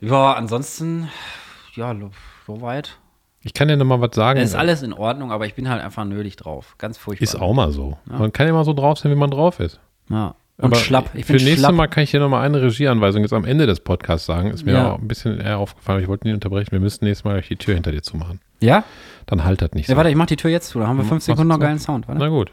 Ja, 0.00 0.34
ansonsten, 0.34 1.08
ja, 1.78 1.94
soweit. 2.46 2.98
Ich 3.40 3.54
kann 3.54 3.68
dir 3.68 3.76
noch 3.76 3.84
mal 3.86 4.00
was 4.00 4.14
sagen. 4.14 4.40
Es 4.40 4.50
ist 4.50 4.54
alles 4.56 4.82
in 4.82 4.92
Ordnung, 4.92 5.30
aber 5.32 5.46
ich 5.46 5.54
bin 5.54 5.68
halt 5.68 5.82
einfach 5.82 6.04
nölig 6.04 6.36
drauf. 6.36 6.74
Ganz 6.78 6.98
furchtbar. 6.98 7.22
Ist 7.22 7.36
auch 7.36 7.54
mal 7.54 7.70
so. 7.70 7.96
Man 8.06 8.32
kann 8.32 8.46
ja 8.46 8.52
mal 8.52 8.64
so 8.64 8.72
drauf 8.74 8.98
sein, 8.98 9.12
wie 9.12 9.16
man 9.16 9.30
drauf 9.30 9.60
ist. 9.60 9.78
Ja. 10.10 10.34
Und 10.56 10.64
Aber 10.64 10.74
schlapp. 10.76 11.10
Ich 11.14 11.24
für 11.24 11.34
nächstes 11.34 11.58
schlapp. 11.60 11.74
Mal 11.74 11.86
kann 11.86 12.02
ich 12.02 12.10
dir 12.10 12.18
noch 12.18 12.28
mal 12.28 12.42
eine 12.42 12.60
Regieanweisung 12.60 13.22
jetzt 13.22 13.32
am 13.32 13.44
Ende 13.44 13.66
des 13.66 13.78
Podcasts 13.78 14.26
sagen. 14.26 14.50
Ist 14.50 14.66
mir 14.66 14.72
Ja. 14.72 14.92
auch 14.92 14.98
ein 14.98 15.06
bisschen 15.06 15.40
eher 15.40 15.58
aufgefallen. 15.58 16.02
Ich 16.02 16.08
wollte 16.08 16.26
nicht 16.26 16.34
unterbrechen. 16.34 16.72
Wir 16.72 16.80
müssten 16.80 17.04
nächstes 17.04 17.24
Mal 17.24 17.40
die 17.42 17.54
Tür 17.54 17.74
hinter 17.74 17.92
dir 17.92 18.02
zumachen. 18.02 18.40
Ja? 18.58 18.82
Dann 19.26 19.44
halt 19.44 19.62
das 19.62 19.70
nicht 19.72 19.86
so. 19.86 19.92
Ja, 19.92 19.96
warte, 19.96 20.10
ich 20.10 20.16
mach 20.16 20.26
die 20.26 20.34
Tür 20.34 20.50
jetzt 20.50 20.70
zu. 20.70 20.80
Da 20.80 20.88
haben 20.88 20.96
wir 20.96 21.02
fünf 21.04 21.12
Machst 21.12 21.26
Sekunden 21.26 21.46
noch 21.48 21.60
geilen 21.60 21.78
Sound. 21.78 22.08
Warte. 22.08 22.18
Na 22.20 22.28
gut. 22.28 22.50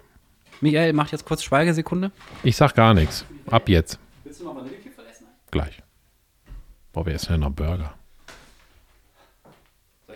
Michael 0.61 0.93
macht 0.93 1.11
jetzt 1.13 1.25
kurz 1.25 1.41
Schweigesekunde. 1.41 2.11
Ich 2.43 2.55
sag 2.55 2.75
gar 2.75 2.93
nichts. 2.93 3.25
Ab 3.49 3.67
jetzt. 3.69 3.97
Willst 4.23 4.39
du 4.39 4.45
noch 4.45 4.55
Vanillekipferl 4.55 5.05
essen? 5.09 5.25
Gleich. 5.49 5.81
Boah, 6.93 7.07
wir 7.07 7.15
essen 7.15 7.31
ja 7.31 7.37
noch 7.39 7.49
Burger. 7.49 7.95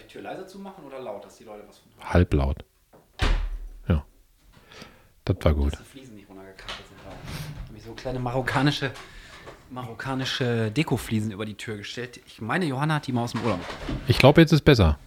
Tür 0.09 0.21
leiser 0.23 0.47
zumachen 0.47 0.83
oder 0.85 0.99
laut, 0.99 1.23
dass 1.23 1.37
die 1.37 1.43
Leute 1.43 1.63
was 1.67 1.77
von 1.77 1.91
Halblaut. 2.13 2.65
Ja. 3.87 4.03
Das 5.25 5.37
war 5.41 5.53
gut. 5.53 5.73
Dass 5.73 5.79
die 5.79 5.85
Fliesen 5.85 6.15
nicht 6.15 6.27
runtergekachelt 6.29 6.87
sind. 6.87 6.97
Da 7.05 7.11
habe 7.67 7.77
ich 7.77 7.83
so 7.83 7.93
kleine 7.93 8.19
marokkanische, 8.19 8.91
marokkanische 9.69 10.71
Dekofliesen 10.71 11.31
über 11.31 11.45
die 11.45 11.55
Tür 11.55 11.77
gestellt. 11.77 12.19
Ich 12.25 12.41
meine, 12.41 12.65
Johanna 12.65 12.95
hat 12.95 13.07
die 13.07 13.11
mal 13.11 13.23
aus 13.23 13.33
dem 13.33 13.43
Urlaub. 13.43 13.59
Ich 14.07 14.17
glaube, 14.17 14.41
jetzt 14.41 14.51
ist 14.51 14.65
besser. 14.65 14.97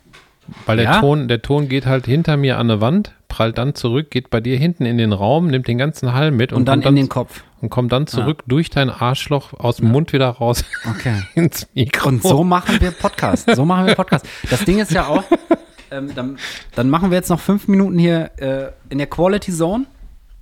Weil 0.67 0.77
der, 0.77 0.85
Ja? 0.87 1.01
Ton, 1.01 1.29
der 1.29 1.43
Ton 1.43 1.69
geht 1.69 1.87
halt 1.87 2.07
hinter 2.07 2.37
mir 2.37 2.59
an 2.59 2.71
eine 2.71 2.81
Wand, 2.81 3.15
prallt 3.33 3.57
dann 3.57 3.75
zurück, 3.75 4.11
geht 4.11 4.29
bei 4.29 4.43
dir 4.43 4.59
hinten 4.59 4.85
in 4.85 4.99
den 4.99 5.15
Raum, 5.15 5.47
nimmt 5.47 5.67
den 5.67 5.79
ganzen 5.79 6.13
Hall 6.13 6.33
mit 6.33 6.53
Und, 6.53 6.67
dann 6.67 6.83
kommt 6.83 6.99
in 6.99 7.05
den 7.05 7.09
Kopf. 7.09 7.43
und 7.63 7.71
kommt 7.71 7.91
dann 7.91 8.07
zurück 8.07 8.43
durch 8.47 8.69
dein 8.69 8.91
Arschloch 8.91 9.55
aus 9.55 9.77
dem 9.79 9.91
Mund 9.91 10.13
wieder 10.13 10.29
raus 10.29 10.67
Okay. 10.91 11.23
ins 11.35 11.67
Mikro. 11.75 12.11
Und 12.11 12.23
so 12.23 12.45
machen 12.45 12.79
wir 12.79 12.91
Podcast. 12.91 13.49
So 13.57 13.65
machen 13.65 13.87
wir 13.87 13.95
Podcast. 13.95 14.29
Das 14.51 14.67
Ding 14.67 14.81
ist 14.81 14.91
ja 14.93 15.07
auch, 15.07 15.25
ähm, 15.91 16.15
dann, 16.15 16.39
dann 16.75 16.91
machen 16.91 17.11
wir 17.11 17.17
jetzt 17.17 17.31
noch 17.31 17.41
fünf 17.41 17.69
Minuten 17.69 17.99
hier 17.99 18.33
äh, 18.37 18.67
in 18.91 18.99
der 18.99 19.07
Quality 19.07 19.51
Zone. 19.51 19.87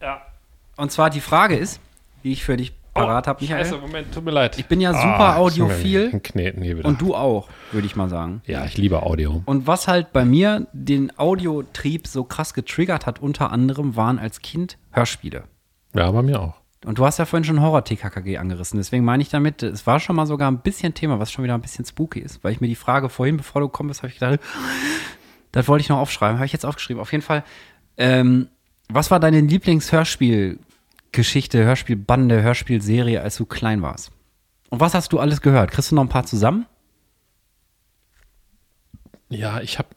Ja. 0.03 0.23
Und 0.77 0.91
zwar 0.91 1.11
die 1.11 1.21
Frage 1.21 1.55
ist, 1.57 1.79
die 2.25 2.33
ich 2.33 2.43
für 2.43 2.57
dich 2.57 2.73
parat 2.95 3.27
habe, 3.27 3.41
Michael. 3.43 3.65
Scheiße, 3.65 3.79
Moment, 3.79 4.13
tut 4.13 4.25
mir 4.25 4.31
leid. 4.31 4.59
Ich 4.59 4.67
bin 4.67 4.81
ja 4.81 4.93
super 4.93 5.37
audiophil 5.39 6.21
hier 6.33 6.79
wieder. 6.79 6.89
und 6.89 7.01
du 7.01 7.15
auch, 7.15 7.49
würde 7.73 7.87
ich 7.87 7.97
mal 7.97 8.09
sagen. 8.09 8.43
ja, 8.47 8.65
ich 8.65 8.77
liebe 8.77 9.03
Audio. 9.03 9.43
Und 9.47 9.67
was 9.67 9.89
halt 9.89 10.13
bei 10.13 10.25
mir 10.25 10.67
den 10.73 11.17
Audiotrieb 11.19 12.07
so 12.07 12.25
krass 12.25 12.55
getriggert 12.55 13.07
hat, 13.07 13.21
unter 13.21 13.53
anderem 13.53 13.97
waren 13.97 14.19
als 14.19 14.41
Kind 14.41 14.79
Hörspiele. 14.93 15.45
Ja, 15.95 16.11
bei 16.11 16.23
mir 16.23 16.41
auch. 16.41 16.61
Und 16.85 16.99
du 16.99 17.05
hast 17.05 17.19
ja 17.19 17.27
vorhin 17.27 17.45
schon 17.45 17.61
Horror-TKKG 17.61 18.39
angerissen. 18.39 18.79
Deswegen 18.79 19.05
meine 19.05 19.23
ich 19.23 19.29
damit, 19.29 19.63
es 19.63 19.87
war 19.87 20.01
schon 20.01 20.17
mal 20.17 20.27
sogar 20.27 20.51
ein 20.51 20.61
bisschen 20.61 20.95
Thema, 20.95 21.19
was 21.19 21.31
schon 21.31 21.45
wieder 21.45 21.55
ein 21.55 21.61
bisschen 21.61 21.85
spooky 21.85 22.21
ist. 22.21 22.43
Weil 22.43 22.53
ich 22.53 22.61
mir 22.63 22.69
die 22.69 22.75
Frage 22.75 23.11
vorhin, 23.11 23.37
bevor 23.37 23.61
du 23.61 23.69
gekommen 23.69 23.89
bist, 23.91 24.03
habe 24.03 24.09
ich 24.09 24.19
gedacht, 24.19 24.41
das 25.53 25.69
wollte 25.69 25.83
ich 25.83 25.91
noch 25.91 25.99
aufschreiben. 25.99 26.39
Habe 26.39 26.47
ich 26.47 26.53
jetzt 26.53 26.65
aufgeschrieben. 26.65 27.01
Auf 27.01 27.13
jeden 27.13 27.23
Fall, 27.23 27.45
ähm, 27.99 28.49
was 28.89 29.11
war 29.11 29.21
deine 29.21 29.43
Lieblingshörspielgeschichte, 31.11 31.65
Hörspielbande, 31.65 32.43
Hörspielserie, 32.43 33.21
als 33.21 33.37
du 33.37 33.45
klein 33.45 33.83
warst? 33.83 34.13
Und 34.69 34.81
was 34.81 34.95
hast 34.95 35.13
du 35.13 35.19
alles 35.19 35.41
gehört? 35.41 35.73
Kriegst 35.73 35.91
du 35.91 35.97
noch 35.97 36.05
ein 36.05 36.09
paar 36.09 36.25
zusammen? 36.25 36.67
Ja, 39.29 39.61
ich 39.61 39.79
hab. 39.79 39.95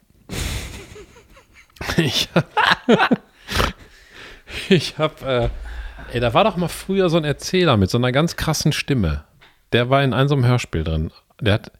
ich 1.96 2.28
hab. 2.34 2.46
ich 4.68 4.98
hab. 4.98 5.22
Äh, 5.22 5.50
ey, 6.12 6.20
da 6.20 6.34
war 6.34 6.44
doch 6.44 6.56
mal 6.56 6.68
früher 6.68 7.08
so 7.08 7.16
ein 7.16 7.24
Erzähler 7.24 7.76
mit 7.76 7.90
so 7.90 7.98
einer 7.98 8.12
ganz 8.12 8.36
krassen 8.36 8.72
Stimme. 8.72 9.24
Der 9.72 9.90
war 9.90 10.02
in 10.02 10.12
einem 10.12 10.28
so 10.28 10.34
einem 10.34 10.46
Hörspiel 10.46 10.82
drin. 10.82 11.12
Der 11.40 11.54
hat. 11.54 11.72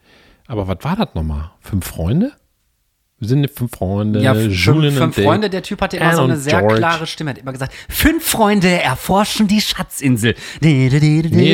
Aber 0.47 0.69
was 0.69 0.79
war 0.83 0.97
das 0.97 1.15
nochmal? 1.15 1.51
Fünf 1.61 1.87
Freunde? 1.87 2.33
Wir 3.21 3.29
sind 3.29 3.51
fünf 3.51 3.71
Freunde. 3.77 4.21
Ja, 4.21 4.35
Julian 4.35 4.95
fünf, 4.95 5.15
fünf. 5.15 5.27
Freunde, 5.27 5.49
der 5.49 5.63
Typ 5.63 5.81
hatte 5.81 5.97
immer 5.97 6.07
Anne 6.07 6.17
so 6.17 6.23
eine 6.25 6.37
sehr 6.37 6.59
George. 6.59 6.77
klare 6.77 7.07
Stimme, 7.07 7.31
hat 7.31 7.39
immer 7.39 7.53
gesagt, 7.53 7.73
fünf 7.89 8.25
Freunde 8.27 8.69
erforschen 8.83 9.47
die 9.47 9.61
Schatzinsel. 9.61 10.35
Nee, 10.61 10.89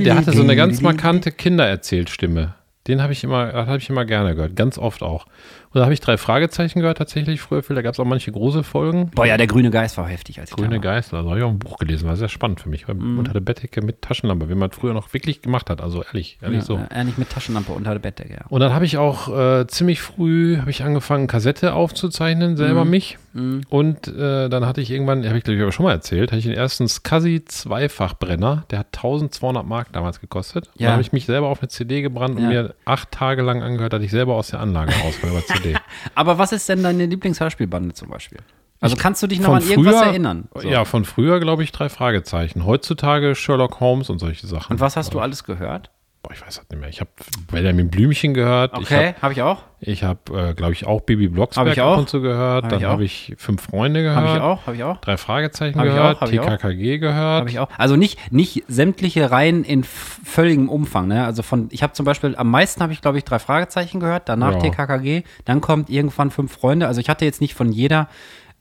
der 0.00 0.16
hatte 0.16 0.32
so 0.32 0.42
eine 0.42 0.56
ganz 0.56 0.80
markante 0.80 1.30
Kindererzählstimme. 1.32 2.54
Den 2.86 3.02
habe 3.02 3.12
ich 3.12 3.22
immer, 3.22 3.52
habe 3.52 3.76
ich 3.78 3.90
immer 3.90 4.04
gerne 4.04 4.34
gehört, 4.34 4.56
ganz 4.56 4.78
oft 4.78 5.02
auch. 5.02 5.26
Und 5.72 5.78
da 5.78 5.84
habe 5.84 5.94
ich 5.94 6.00
drei 6.00 6.16
Fragezeichen 6.16 6.80
gehört 6.80 6.98
tatsächlich 6.98 7.40
früher 7.40 7.62
viel. 7.62 7.76
Da 7.76 7.82
gab 7.82 7.94
es 7.94 8.00
auch 8.00 8.04
manche 8.04 8.32
große 8.32 8.64
Folgen. 8.64 9.10
Boah, 9.14 9.24
ja, 9.24 9.36
der 9.36 9.46
grüne 9.46 9.70
Geist 9.70 9.96
war 9.98 10.08
heftig 10.08 10.40
als 10.40 10.50
Grüne. 10.50 10.80
Geißel, 10.80 11.16
also 11.16 11.30
habe 11.30 11.38
ich 11.38 11.44
auch 11.44 11.50
ein 11.50 11.60
Buch 11.60 11.78
gelesen, 11.78 12.08
war 12.08 12.16
sehr 12.16 12.28
spannend 12.28 12.60
für 12.60 12.68
mich. 12.68 12.88
Mhm. 12.88 13.18
Unter 13.20 13.32
der 13.32 13.40
Bettdecke 13.40 13.80
mit 13.80 14.02
Taschenlampe, 14.02 14.48
wie 14.48 14.56
man 14.56 14.72
früher 14.72 14.94
noch 14.94 15.12
wirklich 15.14 15.42
gemacht 15.42 15.70
hat. 15.70 15.80
Also 15.80 16.02
ehrlich, 16.02 16.38
ehrlich 16.42 16.58
Ja, 16.58 16.64
so. 16.64 16.80
äh, 16.90 17.04
nicht 17.04 17.18
mit 17.18 17.30
Taschenlampe 17.30 17.70
unter 17.72 17.92
der 17.92 18.00
Bettdecke, 18.00 18.32
ja. 18.34 18.46
Und 18.48 18.60
dann 18.60 18.72
habe 18.74 18.84
ich 18.84 18.98
auch 18.98 19.28
äh, 19.60 19.66
ziemlich 19.68 20.00
früh 20.00 20.56
habe 20.58 20.70
ich 20.70 20.82
angefangen, 20.82 21.28
Kassette 21.28 21.72
aufzuzeichnen, 21.74 22.56
selber 22.56 22.84
Mhm. 22.84 22.90
mich. 22.90 23.18
Und 23.32 24.08
äh, 24.08 24.48
dann 24.48 24.66
hatte 24.66 24.80
ich 24.80 24.90
irgendwann, 24.90 25.24
habe 25.26 25.38
ich 25.38 25.44
glaube 25.44 25.56
ich 25.56 25.62
aber 25.62 25.72
schon 25.72 25.84
mal 25.84 25.92
erzählt, 25.92 26.32
hatte 26.32 26.38
ich 26.38 26.44
den 26.46 26.54
ersten 26.54 26.88
SCSI 26.88 27.44
Zweifachbrenner, 27.44 28.64
der 28.70 28.80
hat 28.80 28.86
1200 28.88 29.64
Mark 29.66 29.92
damals 29.92 30.20
gekostet. 30.20 30.66
Und 30.68 30.80
Ja. 30.80 30.86
dann 30.88 30.92
habe 30.94 31.02
ich 31.02 31.12
mich 31.12 31.26
selber 31.26 31.48
auf 31.48 31.60
eine 31.60 31.68
CD 31.68 32.02
gebrannt 32.02 32.36
und 32.36 32.42
Ja. 32.44 32.48
mir 32.48 32.74
acht 32.84 33.10
Tage 33.12 33.42
lang 33.42 33.62
angehört, 33.62 33.92
dass 33.92 34.02
ich 34.02 34.10
selber 34.10 34.34
aus 34.34 34.48
der 34.48 34.60
Anlage 34.60 34.92
raus 34.92 35.14
war 35.22 35.30
über 35.30 35.44
CD. 35.44 35.76
Aber 36.14 36.38
was 36.38 36.52
ist 36.52 36.68
denn 36.68 36.82
deine 36.82 37.06
Lieblingshörspielbande 37.06 37.94
zum 37.94 38.08
Beispiel? 38.08 38.38
Also 38.82 38.96
kannst 38.96 39.22
du 39.22 39.26
dich 39.26 39.40
noch 39.40 39.54
an 39.54 39.62
irgendwas 39.68 39.96
früher- 39.96 40.06
erinnern? 40.06 40.48
So. 40.54 40.66
Ja, 40.68 40.84
von 40.84 41.04
früher 41.04 41.38
glaube 41.38 41.62
ich 41.62 41.70
drei 41.70 41.88
Fragezeichen. 41.90 42.64
Heutzutage 42.64 43.34
Sherlock 43.34 43.78
Holmes 43.80 44.08
und 44.10 44.18
solche 44.18 44.46
Sachen. 44.46 44.72
Und 44.72 44.80
was 44.80 44.96
hast 44.96 45.12
du 45.14 45.20
alles 45.20 45.44
gehört? 45.44 45.90
Boah, 46.22 46.32
ich 46.32 46.42
weiß 46.42 46.56
das 46.56 46.68
nicht 46.68 46.78
mehr. 46.78 46.88
Ich 46.90 47.00
habe 47.00 47.08
Benjamin 47.50 47.88
Blümchen 47.88 48.34
gehört. 48.34 48.74
Okay, 48.74 49.14
habe 49.22 49.32
ich 49.32 49.40
auch. 49.40 49.62
Ich 49.82 50.04
habe, 50.04 50.50
äh, 50.50 50.52
glaube 50.54 50.74
ich, 50.74 50.86
auch 50.86 51.00
Bibi 51.00 51.28
Blocksberg 51.28 51.66
Hab 51.68 51.72
ich 51.72 51.80
auch. 51.80 51.92
ab 51.94 51.98
und 52.00 52.10
zu 52.10 52.20
gehört. 52.20 52.64
Hab 52.64 52.70
Dann 52.70 52.84
habe 52.84 53.04
ich 53.04 53.32
Fünf 53.38 53.62
Freunde 53.62 54.02
gehört. 54.02 54.16
Habe 54.26 54.36
ich 54.36 54.42
auch, 54.42 54.66
habe 54.66 54.76
ich 54.76 54.82
auch. 54.84 54.98
Drei 54.98 55.16
Fragezeichen 55.16 55.78
Hab 55.78 55.86
ich 55.86 55.92
gehört. 55.94 56.16
auch, 56.16 56.20
hab 56.20 56.30
ich 56.30 56.40
auch. 56.40 56.44
TKKG 56.44 56.98
gehört. 56.98 57.40
Habe 57.40 57.48
ich 57.48 57.58
auch. 57.58 57.68
Also 57.78 57.96
nicht, 57.96 58.30
nicht 58.30 58.64
sämtliche 58.68 59.30
Reihen 59.30 59.64
in 59.64 59.82
völligem 59.82 60.68
Umfang. 60.68 61.08
Ne? 61.08 61.24
Also 61.24 61.42
von, 61.42 61.68
ich 61.70 61.82
habe 61.82 61.94
zum 61.94 62.04
Beispiel, 62.04 62.36
am 62.36 62.50
meisten 62.50 62.82
habe 62.82 62.92
ich, 62.92 63.00
glaube 63.00 63.16
ich, 63.16 63.24
drei 63.24 63.38
Fragezeichen 63.38 63.98
gehört, 64.00 64.28
danach 64.28 64.52
Ja. 64.52 64.58
TKKG, 64.58 65.22
dann 65.46 65.62
kommt 65.62 65.88
irgendwann 65.88 66.30
fünf 66.30 66.52
Freunde. 66.52 66.86
Also 66.86 67.00
ich 67.00 67.08
hatte 67.08 67.24
jetzt 67.24 67.40
nicht 67.40 67.54
von 67.54 67.72
jeder 67.72 68.08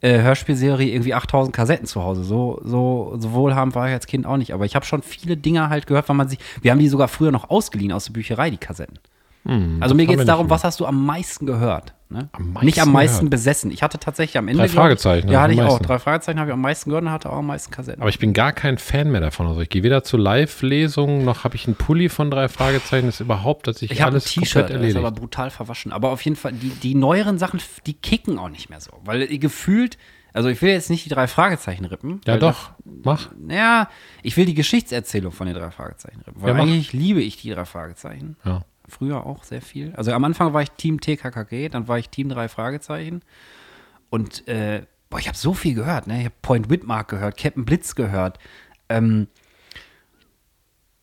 äh, 0.02 0.22
Hörspielserie 0.22 0.92
irgendwie 0.94 1.14
8000 1.14 1.56
Kassetten 1.56 1.86
zu 1.86 2.04
Hause. 2.04 2.24
So, 2.24 2.62
so, 2.64 3.16
so 3.18 3.32
wohlhabend 3.34 3.76
war 3.76 3.88
ich 3.88 3.94
als 3.94 4.08
Kind 4.08 4.26
auch 4.26 4.38
nicht. 4.38 4.54
Aber 4.54 4.66
ich 4.66 4.76
habe 4.76 4.86
schon 4.86 5.02
viele 5.02 5.36
Dinge 5.38 5.70
halt 5.70 5.88
gehört, 5.88 6.08
weil 6.10 6.16
man 6.16 6.30
sich, 6.30 6.40
wir 6.62 6.72
haben 6.72 6.80
die 6.80 6.88
sogar 6.88 7.08
früher 7.08 7.32
noch 7.32 7.50
ausgeliehen 7.50 7.92
aus 7.92 8.06
der 8.06 8.14
Bücherei, 8.14 8.50
die 8.50 8.58
Kassetten. 8.58 8.98
also 9.46 9.96
mir 9.96 10.04
Hm, 10.04 10.08
geht 10.10 10.20
es 10.20 10.26
darum, 10.26 10.46
mehr. 10.48 10.52
was 10.52 10.64
hast 10.64 10.80
du 10.80 10.86
am 10.86 11.06
meisten 11.06 11.46
gehört? 11.46 11.94
Ne? 12.12 12.28
Am 12.32 12.54
nicht 12.64 12.82
am 12.82 12.92
meisten 12.92 13.18
gehört. 13.18 13.30
besessen. 13.30 13.70
Ich 13.70 13.84
hatte 13.84 14.00
tatsächlich 14.00 14.38
am 14.40 14.48
Ende. 14.48 14.64
Drei 14.64 14.68
glaub 14.68 14.74
ich- 14.74 15.00
Fragezeichen, 15.02 15.30
Ja, 15.30 15.42
hatte 15.42 15.54
ich 15.54 15.62
auch. 15.62 15.66
meisten. 15.74 15.84
Drei 15.86 16.00
Fragezeichen 16.00 16.40
habe 16.40 16.50
ich 16.50 16.54
am 16.56 16.62
meisten 16.62 16.90
gehört 16.90 17.04
und 17.06 17.12
hatte 17.12 17.30
auch 17.32 17.38
am 17.38 17.46
meisten 17.46 17.72
Kassetten. 17.72 18.02
Aber 18.02 18.10
ich 18.10 18.18
bin 18.18 18.34
gar 18.34 18.52
kein 18.52 18.80
Fan 18.80 19.12
mehr 19.12 19.22
davon. 19.22 19.46
Also 19.46 19.62
ich 19.62 19.70
gehe 19.70 19.84
weder 19.84 20.04
zu 20.04 20.18
Live-Lesungen, 20.18 21.24
noch 21.24 21.44
habe 21.44 21.56
ich 21.56 21.68
einen 21.68 21.76
Pulli 21.76 22.10
von 22.10 22.32
drei 22.32 22.48
Fragezeichen. 22.50 23.06
Das 23.06 23.16
ist 23.16 23.22
überhaupt, 23.22 23.68
dass 23.68 23.84
ich, 23.84 23.92
Ich 23.92 24.02
habe 24.02 24.10
ein 24.10 24.14
alles 24.14 24.24
T-Shirt, 24.26 24.42
komplett 24.42 24.64
das 24.64 24.70
ist 24.72 24.76
erledigt. 24.78 24.98
aber 25.06 25.12
brutal 25.12 25.50
verwaschen. 25.52 25.92
Aber 25.92 26.10
auf 26.12 26.22
jeden 26.24 26.36
Fall, 26.36 26.54
die, 26.54 26.70
die 26.70 26.96
neueren 26.96 27.38
Sachen, 27.38 27.62
die 27.86 27.94
kicken 27.94 28.40
auch 28.40 28.50
nicht 28.50 28.72
mehr 28.72 28.80
so. 28.82 28.92
Weil 29.06 29.28
gefühlt, 29.38 30.00
also 30.34 30.50
ich 30.50 30.62
will 30.64 30.72
jetzt 30.72 30.90
nicht 30.90 31.06
die 31.06 31.10
drei 31.10 31.28
Fragezeichen 31.28 31.86
rippen. 31.86 32.22
ja 32.26 32.38
doch, 32.38 32.72
mach. 33.04 33.28
Das, 33.28 33.36
naja, 33.40 33.88
ich 34.24 34.36
will 34.36 34.46
die 34.48 34.56
Geschichtserzählung 34.56 35.32
von 35.32 35.46
den 35.46 35.56
drei 35.56 35.70
Fragezeichen 35.70 36.22
rippen. 36.22 36.42
Weil 36.42 36.50
Ja, 36.50 36.54
mach. 36.56 36.64
eigentlich 36.64 36.92
liebe 36.92 37.22
ich 37.22 37.38
die 37.38 37.52
drei 37.52 37.66
Fragezeichen. 37.66 38.36
Ja. 38.44 38.62
Früher 38.90 39.26
auch 39.26 39.44
sehr 39.44 39.62
viel. 39.62 39.94
Also 39.96 40.12
am 40.14 40.24
Anfang 40.24 40.54
war 40.54 40.62
ich 40.62 40.72
Team 40.72 41.00
TKKG, 41.02 41.70
dann 41.70 41.88
war 41.88 41.98
ich 42.00 42.10
Team 42.10 42.30
drei 42.30 42.48
Fragezeichen. 42.48 43.22
Und 44.10 44.48
äh, 44.48 44.84
boah, 45.10 45.20
ich 45.20 45.28
habe 45.28 45.38
so 45.38 45.54
viel 45.54 45.74
gehört. 45.76 46.08
Ne? 46.08 46.20
Ich 46.20 46.26
habe 46.26 46.36
Point 46.42 46.70
Whitmark 46.70 47.08
gehört, 47.10 47.38
Captain 47.38 47.66
Blitz 47.66 47.96
gehört. 47.96 48.40
Ähm, 48.90 49.28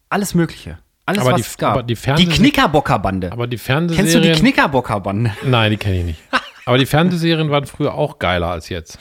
alles 0.08 0.34
Mögliche. 0.34 0.78
Alles, 1.04 1.20
Aber 1.22 1.32
was 1.32 1.36
die- 1.42 1.46
es 1.46 1.58
gab. 1.58 1.72
aber 1.74 1.82
die 1.84 1.96
Fernseh- 1.96 2.26
Knickerbockerbande. 2.26 3.30
Aber 3.32 3.46
die 3.46 3.56
Kennst 3.56 3.90
du 3.90 3.94
Fernsehserien... 3.94 4.34
die 4.34 4.40
Knickerbockerbande? 4.40 5.32
Nein, 5.44 5.70
die 5.70 5.76
kenne 5.76 5.98
ich 6.00 6.04
nicht. 6.04 6.20
Aber 6.64 6.78
die 6.78 6.86
Fernsehserien 6.86 7.48
waren 7.50 7.66
früher 7.66 7.94
auch 7.94 8.18
geiler 8.18 8.48
als 8.48 8.68
jetzt. 8.68 8.98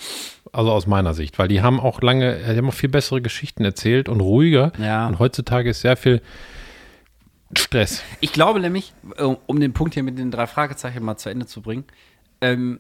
Also 0.54 0.72
aus 0.72 0.86
meiner 0.88 1.14
Sicht, 1.16 1.40
weil 1.40 1.48
die 1.48 1.62
haben 1.64 1.80
auch 1.80 2.02
lange, 2.02 2.38
die 2.38 2.58
haben 2.58 2.70
auch 2.70 2.74
viel 2.74 2.90
bessere 2.90 3.22
Geschichten 3.22 3.66
erzählt 3.66 4.08
und 4.08 4.22
ruhiger. 4.22 4.72
Ja. 4.78 5.08
Und 5.08 5.18
heutzutage 5.20 5.72
ist 5.72 5.82
sehr 5.82 5.98
viel 5.98 6.22
Stress. 7.58 8.02
Ich 8.22 8.32
glaube 8.32 8.60
nämlich, 8.60 8.94
äh, 9.18 9.24
um 9.24 9.60
den 9.60 9.74
Punkt 9.74 9.94
hier 9.94 10.04
mit 10.04 10.18
den 10.18 10.32
drei 10.32 10.48
Fragezeichen 10.48 11.04
mal 11.04 11.18
zu 11.18 11.30
Ende 11.30 11.46
zu 11.46 11.62
bringen, 11.62 11.86
ähm, 12.42 12.80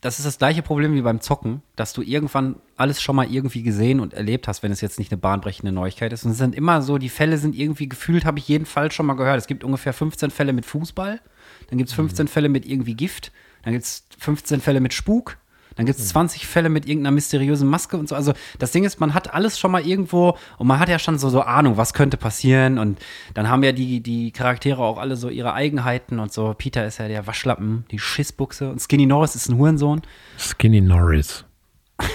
das 0.00 0.18
ist 0.18 0.26
das 0.26 0.38
gleiche 0.38 0.62
Problem 0.62 0.94
wie 0.94 1.02
beim 1.02 1.20
Zocken, 1.20 1.62
dass 1.74 1.92
du 1.92 2.02
irgendwann 2.02 2.56
alles 2.76 3.02
schon 3.02 3.16
mal 3.16 3.28
irgendwie 3.28 3.64
gesehen 3.64 3.98
und 3.98 4.14
erlebt 4.14 4.46
hast, 4.46 4.62
wenn 4.62 4.70
es 4.70 4.80
jetzt 4.80 4.98
nicht 4.98 5.10
eine 5.10 5.18
bahnbrechende 5.18 5.72
Neuigkeit 5.72 6.12
ist. 6.12 6.24
Und 6.24 6.32
es 6.32 6.38
sind 6.38 6.54
immer 6.54 6.82
so, 6.82 6.98
die 6.98 7.08
Fälle 7.08 7.36
sind 7.36 7.56
irgendwie 7.56 7.88
gefühlt, 7.88 8.24
habe 8.24 8.38
ich 8.38 8.46
jeden 8.46 8.66
Fall 8.66 8.92
schon 8.92 9.06
mal 9.06 9.14
gehört. 9.14 9.38
Es 9.38 9.48
gibt 9.48 9.64
ungefähr 9.64 9.92
15 9.92 10.30
Fälle 10.30 10.52
mit 10.52 10.66
Fußball, 10.66 11.20
dann 11.68 11.78
gibt 11.78 11.90
es 11.90 11.96
15 11.96 12.28
Fälle 12.28 12.48
mit 12.48 12.64
irgendwie 12.64 12.94
Gift, 12.94 13.32
dann 13.64 13.72
gibt 13.72 13.84
es 13.84 14.04
15 14.18 14.60
Fälle 14.60 14.80
mit 14.80 14.94
Spuk, 14.94 15.38
dann 15.78 15.86
gibt 15.86 16.00
es 16.00 16.08
20 16.08 16.44
Fälle 16.48 16.70
mit 16.70 16.86
irgendeiner 16.86 17.14
mysteriösen 17.14 17.68
Maske 17.68 17.96
und 17.96 18.08
so. 18.08 18.16
Also 18.16 18.32
das 18.58 18.72
Ding 18.72 18.82
ist, 18.82 18.98
man 18.98 19.14
hat 19.14 19.32
alles 19.32 19.60
schon 19.60 19.70
mal 19.70 19.86
irgendwo 19.86 20.36
und 20.58 20.66
man 20.66 20.80
hat 20.80 20.88
ja 20.88 20.98
schon 20.98 21.20
so, 21.20 21.30
so 21.30 21.42
Ahnung, 21.42 21.76
was 21.76 21.94
könnte 21.94 22.16
passieren. 22.16 22.78
Und 22.78 22.98
dann 23.34 23.48
haben 23.48 23.62
ja 23.62 23.70
die, 23.70 24.00
die 24.00 24.32
Charaktere 24.32 24.82
auch 24.82 24.98
alle 24.98 25.14
so 25.14 25.28
ihre 25.28 25.54
Eigenheiten 25.54 26.18
und 26.18 26.32
so. 26.32 26.52
Peter 26.58 26.84
ist 26.84 26.98
ja 26.98 27.06
der 27.06 27.28
Waschlappen, 27.28 27.84
die 27.92 28.00
Schissbuchse 28.00 28.68
und 28.68 28.80
Skinny 28.80 29.06
Norris 29.06 29.36
ist 29.36 29.48
ein 29.48 29.56
Hurensohn. 29.56 30.02
Skinny 30.36 30.80
Norris. 30.80 31.44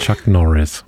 Chuck 0.02 0.28
Norris. 0.28 0.84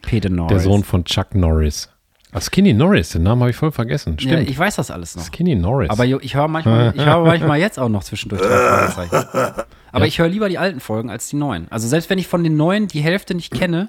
Peter 0.00 0.30
Norris. 0.30 0.50
Der 0.50 0.60
Sohn 0.60 0.84
von 0.84 1.04
Chuck 1.04 1.34
Norris. 1.34 1.88
Ah, 2.30 2.40
Skinny 2.40 2.74
Norris, 2.74 3.08
den 3.10 3.24
Namen 3.24 3.40
habe 3.40 3.50
ich 3.50 3.56
voll 3.56 3.72
vergessen. 3.72 4.18
Ja, 4.20 4.28
Stimmt. 4.34 4.50
ich 4.50 4.58
weiß 4.58 4.76
das 4.76 4.92
alles 4.92 5.16
noch. 5.16 5.24
Skinny 5.24 5.56
Norris. 5.56 5.90
Aber 5.90 6.04
ich 6.04 6.34
höre 6.36 6.46
manchmal, 6.46 6.92
ich 6.94 7.04
höre 7.04 7.24
manchmal 7.24 7.58
jetzt 7.58 7.76
auch 7.76 7.88
noch 7.88 8.04
zwischendurch 8.04 8.42
Aber 9.92 10.06
ich 10.06 10.18
höre 10.18 10.28
lieber 10.28 10.48
die 10.48 10.58
alten 10.58 10.80
Folgen 10.80 11.10
als 11.10 11.28
die 11.28 11.36
neuen. 11.36 11.66
Also 11.70 11.88
selbst 11.88 12.10
wenn 12.10 12.18
ich 12.18 12.26
von 12.26 12.42
den 12.44 12.56
neuen 12.56 12.88
die 12.88 13.00
Hälfte 13.00 13.34
nicht 13.34 13.52
kenne, 13.52 13.88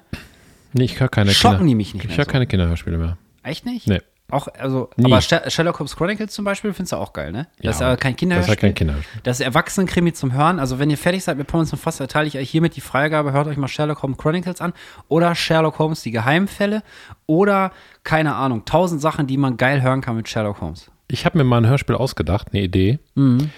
nee, 0.72 0.84
ich 0.84 0.98
höre 1.00 1.08
keine 1.08 1.32
schocken 1.32 1.58
Kinder. 1.58 1.68
die 1.70 1.74
mich 1.74 1.94
nicht 1.94 2.04
Ich 2.06 2.16
höre 2.16 2.24
so. 2.24 2.30
keine 2.30 2.46
Kinderhörspiele 2.46 2.98
mehr. 2.98 3.16
Echt 3.42 3.64
nicht? 3.66 3.86
Nee. 3.86 4.00
Auch, 4.32 4.46
also, 4.46 4.90
Nie. 4.96 5.06
aber 5.06 5.20
Sher- 5.22 5.50
Sherlock 5.50 5.80
Holmes 5.80 5.96
Chronicles 5.96 6.32
zum 6.32 6.44
Beispiel 6.44 6.72
findest 6.72 6.92
du 6.92 6.96
auch 6.98 7.12
geil, 7.12 7.32
ne? 7.32 7.48
Das 7.60 7.74
ist 7.76 7.80
Ja, 7.80 7.88
aber 7.88 7.96
kein 7.96 8.12
Das 8.12 8.18
Kinderhörspiel. 8.20 8.54
ist 8.54 8.62
ja 8.62 8.68
kein 8.68 8.74
Kinderhörspiel. 8.76 9.20
Das 9.24 9.40
ist 9.40 9.44
Erwachsenenkrimi 9.44 10.12
zum 10.12 10.32
Hören. 10.32 10.60
Also, 10.60 10.78
wenn 10.78 10.88
ihr 10.88 10.98
fertig 10.98 11.24
seid 11.24 11.36
mit 11.36 11.48
Pommes 11.48 11.72
und 11.72 11.80
Fass, 11.80 11.98
erteile 11.98 12.28
ich 12.28 12.38
euch 12.38 12.48
hiermit 12.48 12.76
die 12.76 12.80
Freigabe. 12.80 13.32
Hört 13.32 13.48
euch 13.48 13.56
mal 13.56 13.66
Sherlock 13.66 14.04
Holmes 14.04 14.18
Chronicles 14.18 14.60
an. 14.60 14.72
Oder 15.08 15.34
Sherlock 15.34 15.80
Holmes, 15.80 16.02
die 16.02 16.12
Geheimfälle. 16.12 16.84
Oder, 17.26 17.72
keine 18.04 18.36
Ahnung, 18.36 18.64
tausend 18.66 19.00
Sachen, 19.00 19.26
die 19.26 19.36
man 19.36 19.56
geil 19.56 19.82
hören 19.82 20.00
kann 20.00 20.14
mit 20.14 20.28
Sherlock 20.28 20.60
Holmes. 20.60 20.92
Ich 21.08 21.24
habe 21.26 21.36
mir 21.36 21.42
mal 21.42 21.56
ein 21.56 21.66
Hörspiel 21.66 21.96
ausgedacht, 21.96 22.48
eine 22.52 22.62
Idee. 22.62 23.00
Mhm. 23.16 23.50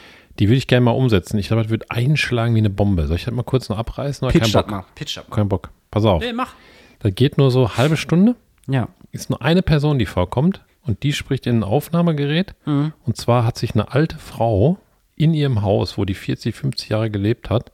Die 0.42 0.48
würde 0.48 0.56
ich 0.58 0.66
gerne 0.66 0.84
mal 0.84 0.90
umsetzen. 0.90 1.38
Ich 1.38 1.46
glaube, 1.46 1.62
das 1.62 1.70
wird 1.70 1.92
einschlagen 1.92 2.56
wie 2.56 2.58
eine 2.58 2.68
Bombe. 2.68 3.06
Soll 3.06 3.14
ich 3.14 3.24
das 3.24 3.32
mal 3.32 3.44
kurz 3.44 3.68
noch 3.68 3.78
abreißen? 3.78 4.26
Oder 4.26 4.32
Pitch 4.32 4.52
kein 4.52 4.62
Bock? 4.62 4.70
mal. 4.72 4.84
Pitch 4.96 5.16
das 5.16 5.28
mal. 5.28 5.36
Kein 5.36 5.48
Bock. 5.48 5.70
Pass 5.92 6.04
auf. 6.04 6.20
Nee, 6.20 6.32
mach. 6.32 6.54
Das 6.98 7.14
geht 7.14 7.38
nur 7.38 7.52
so 7.52 7.76
halbe 7.76 7.96
Stunde. 7.96 8.34
Ja. 8.66 8.88
Ist 9.12 9.30
nur 9.30 9.40
eine 9.40 9.62
Person, 9.62 10.00
die 10.00 10.06
vorkommt. 10.06 10.64
Und 10.84 11.04
die 11.04 11.12
spricht 11.12 11.46
in 11.46 11.60
ein 11.60 11.62
Aufnahmegerät. 11.62 12.56
Mhm. 12.64 12.92
Und 13.06 13.16
zwar 13.16 13.44
hat 13.44 13.56
sich 13.56 13.74
eine 13.74 13.92
alte 13.92 14.18
Frau 14.18 14.78
in 15.14 15.32
ihrem 15.32 15.62
Haus, 15.62 15.96
wo 15.96 16.04
die 16.04 16.14
40, 16.14 16.56
50 16.56 16.88
Jahre 16.88 17.08
gelebt 17.08 17.48
hat, 17.48 17.70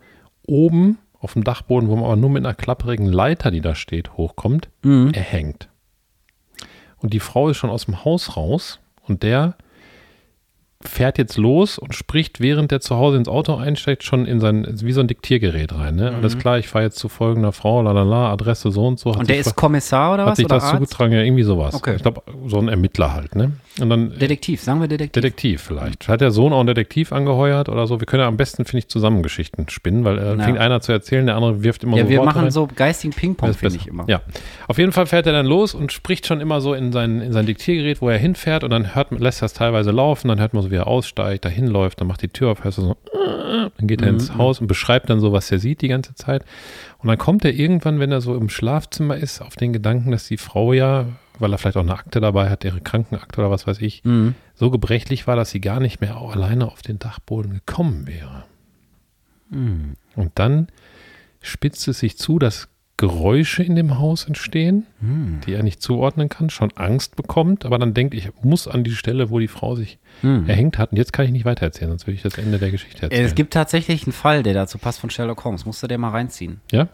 oben 0.46 0.98
auf 1.18 1.32
dem 1.32 1.44
Dachboden, 1.44 1.88
wo 1.88 1.96
man 1.96 2.04
aber 2.04 2.16
nur 2.16 2.28
mit 2.28 2.44
einer 2.44 2.54
klapperigen 2.54 3.06
Leiter, 3.06 3.50
die 3.50 3.62
da 3.62 3.74
steht, 3.74 4.12
hochkommt, 4.18 4.68
Mhm. 4.82 5.12
erhängt. 5.14 5.70
Und 6.98 7.14
die 7.14 7.20
Frau 7.20 7.48
ist 7.48 7.56
schon 7.56 7.70
aus 7.70 7.86
dem 7.86 8.04
Haus 8.04 8.36
raus 8.36 8.78
und 9.06 9.22
der 9.22 9.56
fährt 10.80 11.18
jetzt 11.18 11.36
los 11.36 11.76
und 11.78 11.94
spricht, 11.94 12.40
während 12.40 12.70
der 12.70 12.80
zu 12.80 12.96
Hause 12.96 13.16
ins 13.16 13.28
Auto 13.28 13.56
einsteigt, 13.56 14.04
schon 14.04 14.26
in 14.26 14.38
sein, 14.38 14.64
wie 14.80 14.92
so 14.92 15.00
ein 15.00 15.08
Diktiergerät 15.08 15.72
rein. 15.74 15.96
Ne? 15.96 16.14
Alles 16.14 16.38
klar, 16.38 16.58
ich 16.58 16.68
fahre 16.68 16.84
jetzt 16.84 16.98
zu 16.98 17.08
folgender 17.08 17.50
Frau, 17.50 17.82
lalala, 17.82 18.30
Adresse 18.32 18.70
so 18.70 18.86
und 18.86 18.98
so. 18.98 19.10
Hat 19.10 19.16
Mhm. 19.16 19.20
Und 19.22 19.28
der 19.28 19.36
sich 19.38 19.46
ist 19.46 19.56
Kommissar 19.56 20.14
oder 20.14 20.22
hat 20.22 20.30
was? 20.30 20.36
sich 20.36 20.44
Oder 20.44 20.54
das 20.56 20.64
Arzt? 20.64 20.74
zugetragen, 20.76 21.12
ja, 21.12 21.22
irgendwie 21.22 21.42
sowas. 21.42 21.74
Okay. 21.74 21.96
Ich 21.96 22.02
glaube, 22.02 22.22
so 22.46 22.58
ein 22.58 22.68
Ermittler 22.68 23.12
halt, 23.12 23.34
ne? 23.34 23.52
Und 23.80 23.90
dann 23.90 24.18
Detektiv, 24.18 24.60
sagen 24.62 24.80
wir 24.80 24.88
Detektiv. 24.88 25.22
Detektiv 25.22 25.62
vielleicht. 25.62 26.08
Hat 26.08 26.20
der 26.20 26.30
Sohn 26.30 26.52
auch 26.52 26.58
einen 26.60 26.66
Detektiv 26.66 27.12
angeheuert 27.12 27.68
oder 27.68 27.86
so? 27.86 28.00
Wir 28.00 28.06
können 28.06 28.22
ja 28.22 28.28
am 28.28 28.36
besten, 28.36 28.64
finde 28.64 28.78
ich, 28.78 28.88
zusammen 28.88 29.22
Geschichten 29.22 29.68
spinnen, 29.68 30.04
weil 30.04 30.18
äh, 30.18 30.36
Ja. 30.36 30.42
fängt 30.44 30.58
einer 30.58 30.80
zu 30.80 30.92
erzählen, 30.92 31.26
der 31.26 31.36
andere 31.36 31.62
wirft 31.62 31.84
immer 31.84 31.96
ja, 31.96 32.04
so 32.04 32.08
wir 32.10 32.18
Worte 32.18 32.26
machen 32.26 32.42
rein. 32.44 32.50
so 32.50 32.66
geistigen 32.74 33.12
Ping-Pong, 33.12 33.54
finde 33.54 33.76
ich 33.76 33.86
immer. 33.86 34.04
Ja. 34.08 34.20
Auf 34.66 34.78
jeden 34.78 34.92
Fall 34.92 35.06
fährt 35.06 35.26
er 35.26 35.32
dann 35.32 35.46
los 35.46 35.74
und 35.74 35.92
spricht 35.92 36.26
schon 36.26 36.40
immer 36.40 36.60
so 36.60 36.74
in 36.74 36.92
sein, 36.92 37.20
in 37.20 37.32
sein 37.32 37.46
Diktiergerät, 37.46 38.00
wo 38.02 38.08
er 38.08 38.18
hinfährt 38.18 38.64
und 38.64 38.70
dann 38.70 38.94
hört, 38.94 39.10
lässt 39.12 39.42
er 39.42 39.46
es 39.46 39.52
teilweise 39.52 39.90
laufen, 39.90 40.28
dann 40.28 40.40
hört 40.40 40.54
man 40.54 40.62
so, 40.62 40.70
wie 40.70 40.76
er 40.76 40.86
aussteigt, 40.86 41.44
dahin 41.44 41.66
läuft, 41.68 42.00
dann 42.00 42.08
macht 42.08 42.22
die 42.22 42.28
Tür 42.28 42.50
auf, 42.50 42.64
hörst 42.64 42.78
du 42.78 42.82
so, 42.82 42.96
dann 43.78 43.86
geht 43.86 44.02
er 44.02 44.08
Mhm, 44.08 44.14
ins 44.18 44.36
Haus 44.36 44.60
und 44.60 44.66
beschreibt 44.66 45.08
dann 45.10 45.20
so, 45.20 45.32
was 45.32 45.50
er 45.52 45.58
sieht 45.58 45.82
die 45.82 45.88
ganze 45.88 46.14
Zeit. 46.14 46.44
Und 47.00 47.08
dann 47.08 47.18
kommt 47.18 47.44
er 47.44 47.52
irgendwann, 47.54 48.00
wenn 48.00 48.10
er 48.10 48.20
so 48.20 48.34
im 48.34 48.48
Schlafzimmer 48.48 49.16
ist, 49.16 49.40
auf 49.40 49.54
den 49.56 49.72
Gedanken, 49.72 50.10
dass 50.10 50.26
die 50.26 50.36
Frau 50.36 50.72
ja, 50.72 51.06
weil 51.40 51.52
er 51.52 51.58
vielleicht 51.58 51.76
auch 51.76 51.82
eine 51.82 51.94
Akte 51.94 52.20
dabei 52.20 52.50
hat, 52.50 52.64
ihre 52.64 52.80
Krankenakte 52.80 53.40
oder 53.40 53.50
was 53.50 53.66
weiß 53.66 53.80
ich, 53.80 54.02
Mhm. 54.04 54.34
so 54.54 54.70
gebrechlich 54.70 55.26
war, 55.26 55.36
dass 55.36 55.50
sie 55.50 55.60
gar 55.60 55.80
nicht 55.80 56.00
mehr 56.00 56.16
alleine 56.16 56.66
auf 56.66 56.82
den 56.82 56.98
Dachboden 56.98 57.52
gekommen 57.54 58.06
wäre. 58.06 58.44
Mhm. 59.50 59.94
Und 60.16 60.32
dann 60.34 60.68
spitzt 61.40 61.86
es 61.88 62.00
sich 62.00 62.18
zu, 62.18 62.38
dass 62.38 62.68
Geräusche 63.00 63.62
in 63.62 63.76
dem 63.76 63.98
Haus 64.00 64.24
entstehen, 64.26 64.84
Mhm. 65.00 65.40
die 65.46 65.52
er 65.52 65.62
nicht 65.62 65.80
zuordnen 65.80 66.28
kann, 66.28 66.50
schon 66.50 66.72
Angst 66.72 67.14
bekommt, 67.14 67.64
aber 67.64 67.78
dann 67.78 67.94
denkt, 67.94 68.12
ich 68.12 68.28
muss 68.42 68.66
an 68.66 68.82
die 68.82 68.90
Stelle, 68.90 69.30
wo 69.30 69.38
die 69.38 69.46
Frau 69.46 69.76
sich 69.76 69.98
Mhm. 70.22 70.48
erhängt 70.48 70.78
hat. 70.78 70.90
Und 70.90 70.98
jetzt 70.98 71.12
kann 71.12 71.24
ich 71.24 71.30
nicht 71.30 71.44
weitererzählen, 71.44 71.92
sonst 71.92 72.08
würde 72.08 72.16
ich 72.16 72.22
das 72.22 72.36
Ende 72.38 72.58
der 72.58 72.72
Geschichte 72.72 73.02
Äh, 73.02 73.04
erzählen. 73.04 73.24
Es 73.26 73.34
gibt 73.36 73.52
tatsächlich 73.52 74.04
einen 74.04 74.12
Fall, 74.12 74.42
der 74.42 74.54
dazu 74.54 74.78
passt 74.78 74.98
von 74.98 75.10
Sherlock 75.10 75.44
Holmes. 75.44 75.64
Musst 75.64 75.80
du 75.82 75.86
dir 75.86 75.96
mal 75.98 76.10
reinziehen. 76.10 76.60
ja? 76.72 76.88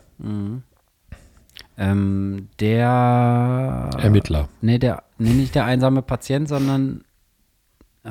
Ähm, 1.77 2.49
der. 2.61 3.91
Ermittler. 3.99 4.49
Nee, 4.61 4.79
der, 4.79 5.03
nee, 5.19 5.31
nicht 5.31 5.55
der 5.55 5.65
einsame 5.65 6.03
Patient, 6.03 6.49
sondern. 6.49 7.05
Äh, 8.05 8.11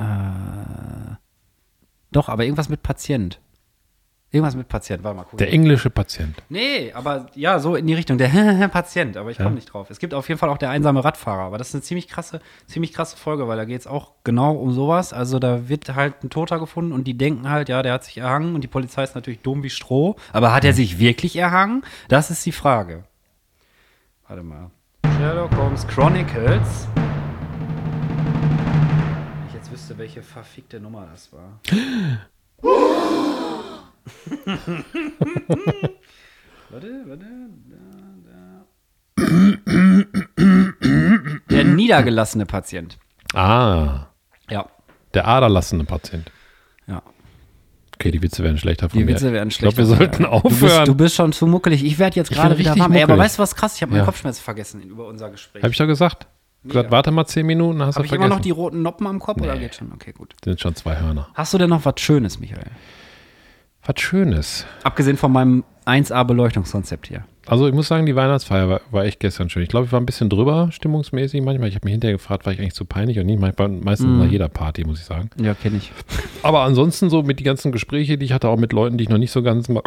doch, 2.11 2.30
aber 2.30 2.43
irgendwas 2.43 2.70
mit 2.70 2.84
Patient. 2.84 3.39
Irgendwas 4.32 4.55
mit 4.55 4.68
Patient, 4.68 5.03
warte 5.03 5.16
mal 5.18 5.24
gucken. 5.24 5.38
Der 5.38 5.53
englische 5.53 5.91
Patient. 5.91 6.36
Nee, 6.49 6.91
aber 6.93 7.28
ja, 7.36 7.59
so 7.59 7.76
in 7.76 7.86
die 7.86 7.93
Richtung. 7.93 8.18
Der 8.18 8.30
Patient, 8.72 9.16
aber 9.16 9.30
ich 9.30 9.38
komme 9.38 9.49
Ja. 9.49 9.55
nicht 9.55 9.72
drauf. 9.72 9.91
Es 9.91 9.99
gibt 9.99 10.16
auf 10.16 10.28
jeden 10.28 10.39
Fall 10.39 10.49
auch 10.49 10.57
der 10.57 10.72
einsame 10.72 11.03
Radfahrer, 11.05 11.43
aber 11.43 11.59
das 11.59 11.68
ist 11.70 11.76
eine 11.76 11.84
ziemlich 11.84 12.07
krasse, 12.07 12.41
ziemlich 12.66 12.93
krasse 12.93 13.16
Folge, 13.16 13.47
weil 13.47 13.57
da 13.57 13.66
geht 13.66 13.82
es 13.82 13.86
auch 13.88 14.14
genau 14.24 14.55
um 14.55 14.72
sowas. 14.72 15.14
Also 15.14 15.38
da 15.38 15.70
wird 15.70 15.93
halt 15.93 16.24
ein 16.24 16.32
Toter 16.32 16.57
gefunden 16.57 16.93
und 16.93 17.03
die 17.05 17.16
denken 17.16 17.47
halt, 17.47 17.70
ja, 17.70 17.84
der 17.84 17.93
hat 17.93 18.05
sich 18.05 18.18
erhangen 18.18 18.55
und 18.55 18.61
die 18.61 18.68
Polizei 18.68 19.03
ist 19.03 19.14
natürlich 19.14 19.41
dumm 19.41 19.61
wie 19.61 19.70
Stroh. 19.70 20.16
Aber 20.32 20.51
hat 20.51 20.66
er 20.66 20.74
sich 20.74 20.97
wirklich 20.97 21.36
erhangen? 21.36 21.84
Das 22.07 22.32
ist 22.32 22.43
die 22.43 22.51
Frage. 22.51 23.03
Warte 24.28 24.44
mal. 24.44 24.70
Sherlock 25.18 25.56
Holmes 25.56 25.86
Chronicles. 25.88 26.88
Wenn 26.96 27.04
ich 29.48 29.54
jetzt 29.54 29.72
wüsste, 29.72 29.98
welche 29.98 30.22
verfickte 30.22 30.80
Nummer 30.80 31.08
das 31.12 31.32
war. 31.34 31.60
warte, 36.70 37.04
warte. 37.08 37.26
Da, 37.70 37.78
da. 38.30 38.66
Der 41.50 41.64
niedergelassene 41.64 42.46
Patient. 42.46 42.98
Ah, 43.34 44.08
Ja. 44.50 44.68
der 45.14 45.28
aderlassene 45.28 45.84
Patient. 45.86 46.32
Ja. 46.88 47.02
Okay, 48.04 48.12
die 48.12 48.22
Witze 48.22 48.43
werden 48.43 48.58
schlechter 48.58 48.89
von 48.89 48.99
Die 48.99 49.06
mir. 49.06 49.12
Witze 49.14 49.32
werden 49.32 49.47
Ich 49.49 49.58
glaube, 49.60 49.76
schlechter. 49.76 49.91
wir 49.91 49.97
sollten 49.97 50.24
Du 50.24 50.30
aufhören. 50.30 50.60
bist, 50.60 50.88
du 50.89 50.95
bist 50.95 51.16
schon 51.16 51.32
zu 51.32 51.47
muckelig. 51.47 51.84
Ich 51.86 51.97
werde 51.99 52.18
jetzt 52.18 52.32
Ich 52.32 52.38
gerade 52.38 52.58
wieder 52.58 52.78
warm. 52.78 52.91
Ey, 52.91 53.04
aber 53.04 53.14
muckelig. 53.14 53.26
weißt 53.26 53.38
du 53.38 53.41
was 53.43 53.56
krass? 53.56 53.76
Ich 53.78 53.82
habe 53.82 53.91
meine 53.91 54.01
Ja. 54.01 54.06
Kopfschmerzen 54.06 54.43
vergessen 54.43 54.82
über 54.84 55.08
unser 55.08 55.30
Gespräch. 55.30 55.64
Habe 55.64 55.72
ich 55.72 55.78
doch 55.78 55.88
gesagt. 55.88 56.28
Gesagt, 56.66 56.91
warte 56.91 57.12
mal 57.12 57.26
zehn 57.26 57.45
Minuten, 57.45 57.82
hast 57.82 57.95
Habe 57.95 58.04
du 58.04 58.06
ich 58.06 58.10
vergessen. 58.10 58.26
immer 58.26 58.36
noch 58.36 58.41
die 58.41 58.51
roten 58.51 58.82
Noppen 58.82 59.08
am 59.08 59.20
Kopf 59.20 59.41
oder 59.41 59.54
Nee. 59.56 59.62
geht 59.62 59.76
schon? 59.76 59.91
Okay, 59.93 60.12
gut. 60.12 60.34
sind 60.43 60.60
schon 60.60 60.76
zwei 60.76 60.97
Hörner. 60.99 61.28
Hast 61.34 61.54
du 61.54 61.58
denn 61.58 61.70
noch 61.70 61.84
was 61.86 61.95
Schönes, 61.99 62.40
Michael? 62.40 62.64
Was 63.85 63.99
Schönes. 63.99 64.65
Abgesehen 64.84 65.18
von 65.18 65.31
meinem 65.31 65.64
1A-Beleuchtungskonzept 65.85 67.07
hier. 67.07 67.26
Also 67.45 67.68
ich 67.68 67.73
muss 67.73 67.89
sagen, 67.89 68.05
die 68.05 68.15
Weihnachtsfeier 68.15 68.69
war, 68.69 68.81
war 68.91 69.03
echt 69.03 69.19
gestern 69.19 69.49
schön. 69.49 69.64
Ich 69.64 69.68
glaube, 69.69 69.88
ich 69.88 69.91
war 69.91 69.99
ein 69.99 70.05
bisschen 70.05 70.30
drüber 70.30 70.69
stimmungsmäßig 70.72 71.41
manchmal. 71.41 71.68
Ich 71.68 71.76
habe 71.76 71.85
mich 71.85 71.91
hinterher 71.91 72.15
gefragt, 72.15 72.45
war 72.45 72.53
ich 72.53 72.60
eigentlich 72.60 72.73
zu 72.73 72.85
peinlich 72.85 73.19
und 73.19 73.26
nicht. 73.26 73.38
Meistens 73.41 74.07
Mhm. 74.07 74.19
nach 74.19 74.31
jeder 74.31 74.47
Party, 74.47 74.85
muss 74.85 74.99
ich 74.99 75.05
sagen. 75.05 75.30
Ja, 75.38 75.53
kenne 75.53 75.76
ich. 75.77 75.91
Aber 76.41 76.61
ansonsten 76.61 77.10
so 77.10 77.22
mit 77.22 77.39
die 77.41 77.43
ganzen 77.43 77.73
Gespräche, 77.73 78.18
die 78.18 78.23
ich 78.26 78.31
hatte, 78.31 78.47
auch 78.47 78.57
mit 78.57 78.72
Leuten, 78.72 78.97
die 78.97 79.03
ich 79.03 79.10
noch 79.10 79.18
nicht 79.18 79.31
so 79.31 79.43
ganz 79.43 79.68
mal 79.68 79.81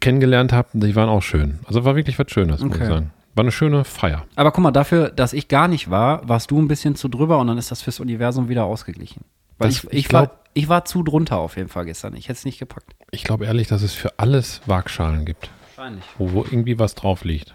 kennengelernt 0.00 0.52
habe, 0.52 0.68
die 0.74 0.94
waren 0.94 1.08
auch 1.08 1.22
schön. 1.22 1.58
Also 1.64 1.84
war 1.84 1.96
wirklich 1.96 2.18
was 2.18 2.30
Schönes, 2.30 2.60
muss 2.62 2.74
Okay. 2.74 2.84
ich 2.84 2.88
sagen. 2.88 3.10
War 3.34 3.42
eine 3.42 3.52
schöne 3.52 3.84
Feier. 3.84 4.24
Aber 4.36 4.52
guck 4.52 4.62
mal, 4.62 4.70
dafür, 4.70 5.08
dass 5.10 5.32
ich 5.32 5.48
gar 5.48 5.66
nicht 5.66 5.90
war, 5.90 6.28
warst 6.28 6.50
du 6.50 6.60
ein 6.60 6.68
bisschen 6.68 6.94
zu 6.94 7.08
drüber 7.08 7.38
und 7.38 7.46
dann 7.48 7.58
ist 7.58 7.70
das 7.70 7.82
fürs 7.82 7.98
Universum 7.98 8.48
wieder 8.48 8.64
ausgeglichen. 8.64 9.24
Weil 9.58 9.68
Das- 9.68 9.78
ich, 9.78 9.84
ich 9.84 9.92
ich, 10.00 10.08
glaub- 10.08 10.28
war, 10.28 10.38
ich 10.54 10.68
war 10.68 10.84
zu 10.84 11.02
drunter 11.02 11.38
auf 11.38 11.56
jeden 11.56 11.68
Fall 11.68 11.84
gestern. 11.86 12.14
Ich 12.14 12.24
hätte 12.28 12.38
es 12.38 12.44
nicht 12.44 12.58
gepackt. 12.58 12.92
Ich 13.10 13.24
glaube 13.24 13.46
ehrlich, 13.46 13.68
dass 13.68 13.82
es 13.82 13.94
für 13.94 14.18
alles 14.18 14.60
Waagschalen 14.66 15.24
gibt, 15.24 15.50
Wahrscheinlich. 15.76 16.04
wo, 16.18 16.32
wo 16.32 16.42
irgendwie 16.44 16.78
was 16.78 16.94
drauf 16.94 17.24
liegt. 17.24 17.54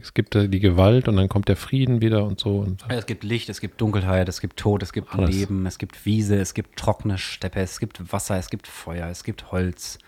Es 0.00 0.14
gibt 0.14 0.36
äh, 0.36 0.48
die 0.48 0.60
Gewalt 0.60 1.08
und 1.08 1.16
dann 1.16 1.28
kommt 1.28 1.48
der 1.48 1.56
Frieden 1.56 2.00
wieder 2.00 2.24
und 2.24 2.38
so. 2.38 2.58
Und 2.58 2.84
Es 2.88 3.06
gibt 3.06 3.24
Licht, 3.24 3.48
es 3.48 3.60
gibt 3.60 3.80
Dunkelheit, 3.80 4.28
es 4.28 4.40
gibt 4.40 4.56
Tod, 4.56 4.82
es 4.82 4.92
gibt 4.92 5.12
Alles. 5.12 5.34
Leben, 5.34 5.66
es 5.66 5.76
gibt 5.78 6.06
Wiese, 6.06 6.36
es 6.36 6.54
gibt 6.54 6.78
trockene 6.78 7.18
Steppe, 7.18 7.60
es 7.60 7.80
gibt 7.80 8.12
Wasser, 8.12 8.36
es 8.38 8.48
gibt 8.48 8.68
Feuer, 8.68 9.08
es 9.08 9.24
gibt 9.24 9.50
Holz. 9.50 9.98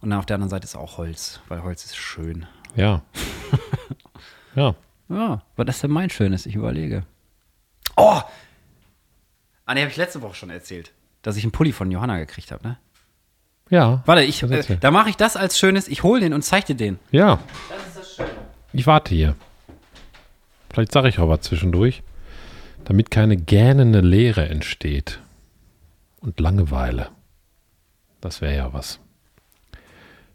Und 0.00 0.10
dann 0.10 0.18
auf 0.18 0.26
der 0.26 0.34
anderen 0.34 0.50
Seite 0.50 0.64
ist 0.64 0.74
auch 0.76 0.98
Holz, 0.98 1.40
weil 1.48 1.62
Holz 1.62 1.84
ist 1.84 1.96
schön. 1.96 2.46
ja. 2.74 3.02
ja. 4.56 4.74
Ja, 5.08 5.42
was 5.56 5.66
ist 5.68 5.82
denn 5.82 5.90
mein 5.90 6.08
Schönes? 6.08 6.46
Ich 6.46 6.54
überlege. 6.54 7.04
Oh! 7.96 8.20
Ah, 9.66 9.74
ne, 9.74 9.80
habe 9.80 9.90
ich 9.90 9.96
letzte 9.96 10.22
Woche 10.22 10.34
schon 10.34 10.50
erzählt, 10.50 10.92
dass 11.22 11.36
ich 11.36 11.44
einen 11.44 11.52
Pulli 11.52 11.72
von 11.72 11.90
Johanna 11.90 12.18
gekriegt 12.18 12.52
habe, 12.52 12.66
ne? 12.66 12.78
Ja. 13.70 14.02
Warte, 14.04 14.22
ich, 14.22 14.42
äh, 14.42 14.78
da 14.80 14.90
mache 14.90 15.10
ich 15.10 15.16
das 15.16 15.36
als 15.36 15.58
schönes, 15.58 15.86
ich 15.86 16.02
hole 16.02 16.20
den 16.20 16.34
und 16.34 16.42
zeige 16.42 16.68
dir 16.68 16.74
den. 16.74 16.98
Ja. 17.12 17.38
Das 17.68 17.86
ist 17.86 17.96
das 17.96 18.14
Schöne. 18.16 18.30
Ich 18.72 18.86
warte 18.86 19.14
hier. 19.14 19.36
Vielleicht 20.72 20.92
sage 20.92 21.08
ich 21.08 21.18
auch 21.18 21.28
was 21.28 21.42
zwischendurch, 21.42 22.02
damit 22.84 23.10
keine 23.10 23.36
gähnende 23.36 24.00
Leere 24.00 24.48
entsteht. 24.48 25.20
Und 26.20 26.38
Langeweile. 26.38 27.08
Das 28.20 28.40
wäre 28.40 28.54
ja 28.54 28.72
was. 28.72 29.00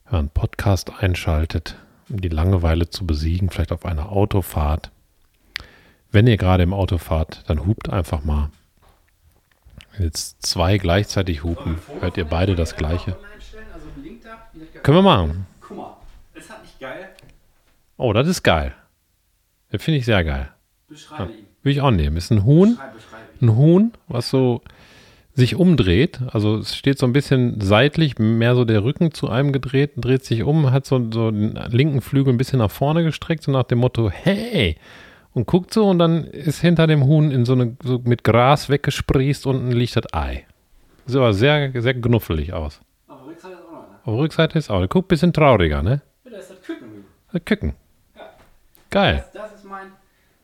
Wenn 0.06 0.12
man 0.12 0.20
einen 0.20 0.30
Podcast 0.30 0.91
einschaltet, 0.99 1.76
um 2.10 2.22
die 2.22 2.30
Langeweile 2.30 2.90
zu 2.90 3.06
besiegen, 3.06 3.49
vielleicht 3.49 3.72
auf 3.72 3.86
einer 3.86 4.12
Autofahrt. 4.12 4.91
Wenn 6.12 6.28
ihr 6.28 6.38
gerade 6.38 6.64
im 6.64 6.74
Auto 6.74 6.98
fahrt, 6.98 7.44
dann 7.48 7.66
hupt 7.66 7.90
einfach 7.90 8.24
mal. 8.24 8.49
Jetzt 10.00 10.46
zwei 10.46 10.78
gleichzeitig 10.78 11.44
hupen, 11.44 11.80
hört 12.00 12.18
ihr 12.18 12.26
beide 12.26 12.56
das 12.56 12.76
gleiche. 12.76 13.18
Können 14.84 14.98
wir 14.98 15.02
machen. 15.02 15.48
Guck 15.62 15.78
mal, 15.78 15.98
ist 16.34 16.50
das 16.50 16.62
nicht 16.62 16.80
geil? 16.80 17.10
Oh, 17.98 18.14
das 18.14 18.28
ist 18.28 18.44
geil. 18.44 18.74
Das 19.72 19.82
finde 19.82 20.00
ich 20.00 20.06
sehr 20.06 20.24
geil. 20.24 20.50
Beschreibe 20.88 21.32
ihn. 21.32 21.46
Will 21.64 21.72
ich 21.72 21.82
auch 21.82 21.92
nehmen. 21.92 22.18
Ist 22.18 22.32
ein 22.32 22.46
Huhn. 22.46 22.78
Ein 23.42 23.56
Huhn, 23.56 23.94
was 24.08 24.30
so 24.30 24.62
sich 25.34 25.56
umdreht. 25.56 26.20
Also 26.32 26.58
es 26.58 26.76
steht 26.76 26.98
so 26.98 27.06
ein 27.06 27.14
bisschen 27.14 27.60
seitlich, 27.60 28.20
mehr 28.20 28.56
so 28.56 28.64
der 28.66 28.84
Rücken 28.84 29.14
zu 29.14 29.30
einem 29.30 29.52
gedreht, 29.52 29.92
dreht 29.98 30.24
sich 30.24 30.44
um, 30.44 30.72
hat 30.72 30.86
so, 30.86 31.12
so 31.12 31.32
den 31.32 31.56
linken 31.70 32.02
Flügel 32.02 32.34
ein 32.34 32.38
bisschen 32.38 32.60
nach 32.60 32.72
vorne 32.72 33.04
gestreckt, 33.04 33.44
so 33.44 33.52
nach 33.52 33.64
dem 33.64 33.80
Motto, 33.80 34.10
hey! 34.10 34.78
Und 35.36 35.48
guckt 35.48 35.74
so 35.74 35.90
und 35.90 35.99
dann 35.99 36.24
ist 36.24 36.62
hinter 36.62 36.88
dem 36.88 37.03
Huhn 37.03 37.30
in 37.30 37.44
so 37.44 37.53
eine, 37.53 37.76
so 37.84 37.99
mit 38.06 38.24
Gras 38.24 38.70
weggesprießt 38.70 39.45
unten 39.45 39.70
liegt 39.74 39.98
das 39.98 40.06
Ei. 40.14 40.45
Sieht 41.06 41.18
aber 41.18 41.34
sehr, 41.34 41.74
sehr 41.76 41.94
knuffelig 41.94 42.53
aus. 42.53 42.80
Aber 43.10 43.26
Rückseite 43.26 43.53
ist 43.53 43.66
auch 43.66 43.72
noch 43.72 43.80
einer. 43.80 43.95
Auf 43.98 44.06
der 44.06 44.14
Rückseite 44.14 44.57
ist 44.57 44.70
auch, 44.70 44.80
der 44.80 44.88
guckt 44.88 45.07
ein 45.07 45.10
bisschen 45.10 45.34
trauriger, 45.34 45.84
ne? 45.84 46.02
Ja, 46.24 46.32
da 46.32 46.38
ist 46.38 46.52
das 46.52 46.62
Küken. 46.62 46.88
Das 47.34 47.41
Küken. 47.44 47.74
Ja. 48.16 48.22
Geil. 48.90 49.26
Das, 49.34 49.49
das, 49.49 49.60
ist 49.60 49.66
mein, 49.66 49.88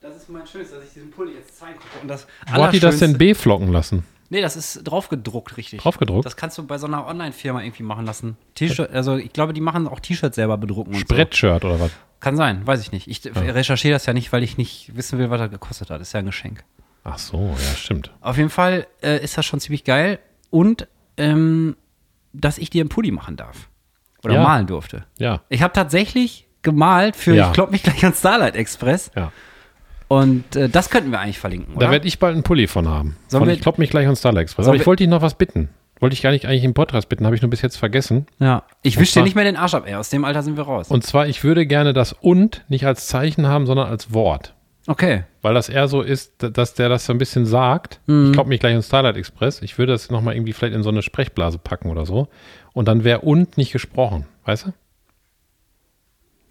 das 0.02 0.18
ist 0.18 0.30
mein 0.30 0.46
Schönes, 0.46 0.72
dass 0.72 0.84
ich 0.84 0.94
diesen 0.94 1.10
Pulli 1.10 1.36
jetzt 1.36 1.58
zeigen 1.58 1.80
konnte. 1.80 2.02
Und 2.02 2.08
das 2.10 2.28
Wo 2.54 2.62
hat 2.62 2.74
die 2.74 2.82
das 2.82 3.00
denn 3.00 3.18
B-Flocken 3.18 3.72
lassen? 3.72 4.04
Nee, 4.30 4.42
das 4.42 4.58
ist 4.58 4.84
draufgedruckt, 4.84 5.56
richtig. 5.56 5.80
Draufgedruckt? 5.80 6.26
Das 6.26 6.36
kannst 6.36 6.58
du 6.58 6.68
bei 6.68 6.78
so 6.78 6.88
einer 6.88 7.08
Online-Firma 7.08 7.64
irgendwie 7.64 7.84
machen 7.84 8.06
lassen. 8.06 8.36
T-Shirt, 8.56 8.92
also 8.92 9.16
ich 9.16 9.32
glaube, 9.32 9.54
die 9.54 9.62
machen 9.62 9.88
auch 9.88 10.02
T-Shirts 10.02 10.36
selber 10.36 10.58
bedrucken 10.58 10.94
und 10.94 11.00
so. 11.00 11.06
Spreadshirt 11.06 11.64
oder 11.64 11.80
was? 11.80 11.92
Kann 12.22 12.38
sein, 12.38 12.66
weiß 12.66 12.82
ich 12.82 12.92
nicht. 12.94 13.08
Ich 13.08 13.22
recherchiere 13.36 13.94
das 13.94 14.06
ja 14.06 14.14
nicht, 14.14 14.32
weil 14.32 14.44
ich 14.44 14.58
nicht 14.58 14.96
wissen 14.96 15.20
will, 15.20 15.30
was 15.30 15.40
das 15.42 15.52
gekostet 15.52 15.90
hat. 15.90 16.00
ist 16.02 16.14
ja 16.14 16.20
ein 16.20 16.26
Geschenk. 16.28 16.64
Ach 17.04 17.18
so, 17.18 17.56
ja, 17.60 17.76
stimmt. 17.76 18.12
Auf 18.22 18.38
jeden 18.38 18.50
Fall 18.52 18.88
äh, 19.02 19.22
ist 19.24 19.38
das 19.38 19.46
schon 19.46 19.60
ziemlich 19.60 19.84
geil. 19.84 20.20
Und 20.52 20.88
ähm, 21.18 21.76
dass 22.32 22.58
ich 22.58 22.70
dir 22.70 22.82
einen 22.82 22.90
Pulli 22.90 23.12
machen 23.12 23.36
darf. 23.36 23.68
Oder 24.24 24.36
Ja. 24.36 24.44
malen 24.44 24.68
durfte. 24.68 25.04
Ja, 25.18 25.42
Ich 25.50 25.62
habe 25.64 25.74
tatsächlich 25.74 26.48
gemalt 26.62 27.16
für, 27.16 27.34
Ja. 27.36 27.48
ich 27.48 27.54
klopp 27.54 27.72
mich 27.72 27.84
gleich 27.84 28.06
an 28.06 28.14
Starlight 28.14 28.56
Express. 28.56 29.12
ja. 29.16 29.32
Und 30.08 30.58
äh, 30.58 30.68
das 30.68 30.90
könnten 30.90 31.10
wir 31.12 31.22
eigentlich 31.22 31.40
verlinken, 31.40 31.76
oder? 31.76 31.86
Da 31.88 31.92
werde 31.92 32.06
ich 32.08 32.20
bald 32.20 32.34
einen 32.34 32.44
Pulli 32.44 32.68
von 32.68 32.88
haben. 32.88 33.16
Sollen 33.30 33.42
Von, 33.42 33.48
wir- 33.48 33.56
ich 33.56 33.62
klopp 33.62 33.78
mich 33.80 33.90
gleich 33.90 34.06
an 34.08 34.16
Starlight 34.18 34.44
Express. 34.44 34.68
Aber 34.68 34.76
ich 34.76 34.86
wollte 34.86 35.04
dich 35.04 35.10
noch 35.10 35.22
was 35.22 35.36
bitten. 35.36 35.70
Wollte 36.02 36.14
ich 36.16 36.22
gar 36.22 36.32
nicht 36.32 36.46
eigentlich 36.46 36.64
im 36.66 36.74
Podcast 36.74 37.08
bitten, 37.08 37.26
habe 37.26 37.36
ich 37.36 37.42
nur 37.42 37.50
bis 37.50 37.62
jetzt 37.62 37.78
vergessen. 37.78 38.26
ja. 38.40 38.64
Ich 38.82 38.98
Und 38.98 39.04
wische 39.04 39.20
dir 39.20 39.24
nicht 39.24 39.36
mehr 39.36 39.46
den 39.46 39.56
Arsch 39.56 39.74
ab, 39.76 39.84
ey. 39.86 39.96
Aus 39.96 40.10
dem 40.10 40.26
Alter 40.26 40.44
sind 40.44 40.58
wir 40.58 40.64
raus. 40.64 40.90
Und 40.90 41.06
zwar, 41.06 41.28
ich 41.28 41.44
würde 41.44 41.66
gerne 41.66 41.94
das 41.94 42.12
und 42.14 42.66
nicht 42.68 42.86
als 42.86 43.08
Zeichen 43.08 43.48
haben, 43.48 43.66
sondern 43.68 43.88
als 43.88 44.12
Wort. 44.14 44.54
okay. 44.88 45.24
Weil 45.44 45.54
das 45.56 45.70
eher 45.70 45.88
so 45.88 46.02
ist, 46.02 46.34
dass 46.40 46.74
der 46.76 46.90
das 46.90 47.06
so 47.06 47.14
ein 47.14 47.18
bisschen 47.18 47.46
sagt. 47.48 48.00
Mhm. 48.08 48.26
Ich 48.28 48.32
klopp 48.34 48.48
mich 48.48 48.60
gleich 48.60 48.76
an 48.76 48.84
Starlight 48.84 49.16
Express. 49.18 49.62
Ich 49.62 49.78
würde 49.78 49.92
das 49.94 50.10
nochmal 50.12 50.36
irgendwie 50.36 50.54
vielleicht 50.54 50.76
in 50.76 50.84
so 50.84 50.90
eine 50.90 51.02
Sprechblase 51.02 51.58
packen 51.60 51.90
oder 51.90 52.06
so. 52.06 52.28
Und 52.74 52.88
dann 52.88 53.04
wäre 53.04 53.22
und 53.22 53.58
nicht 53.58 53.72
gesprochen. 53.72 54.26
Weißt 54.46 54.66
du? 54.68 54.74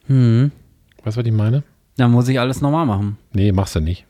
Hm. 0.07 0.53
Weißt 1.05 1.17
du, 1.17 1.21
was 1.21 1.27
ich 1.27 1.33
meine? 1.33 1.63
Dann 1.97 2.11
muss 2.11 2.29
ich 2.29 2.39
alles 2.41 2.61
nochmal 2.61 2.87
machen. 2.87 3.17
Nee, 3.33 3.53
machst 3.53 3.75
du 3.77 3.81
nicht. 3.81 4.07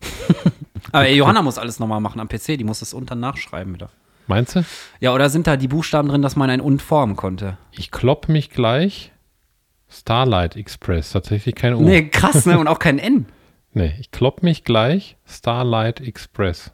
Aber 0.92 1.06
ey, 1.06 1.16
Johanna 1.16 1.42
muss 1.42 1.58
alles 1.58 1.78
nochmal 1.80 2.00
machen 2.00 2.20
am 2.20 2.28
PC. 2.28 2.58
Die 2.58 2.64
muss 2.64 2.80
das 2.80 2.94
unten 2.94 3.18
nachschreiben 3.20 3.74
wieder. 3.74 3.90
Meinst 4.26 4.56
du? 4.56 4.64
Ja, 5.00 5.12
oder 5.14 5.28
sind 5.30 5.46
da 5.46 5.56
die 5.56 5.68
Buchstaben 5.68 6.08
drin, 6.08 6.22
dass 6.22 6.36
man 6.36 6.50
ein 6.50 6.60
und 6.60 6.80
formen 6.82 7.16
konnte? 7.16 7.58
Ich 7.72 7.90
klopp 7.90 8.28
mich 8.28 8.50
gleich 8.50 9.12
Starlight 9.88 10.56
Express. 10.56 11.12
Tatsächlich 11.12 11.54
kein 11.54 11.74
U. 11.74 11.82
Nee, 11.82 12.08
krass, 12.08 12.46
ne? 12.46 12.58
Und 12.58 12.68
auch 12.68 12.78
kein 12.78 12.98
N. 12.98 13.26
Nee, 13.76 13.92
ich 13.98 14.12
klopp 14.12 14.44
mich 14.44 14.62
gleich 14.62 15.16
Starlight 15.26 16.00
Express. 16.00 16.70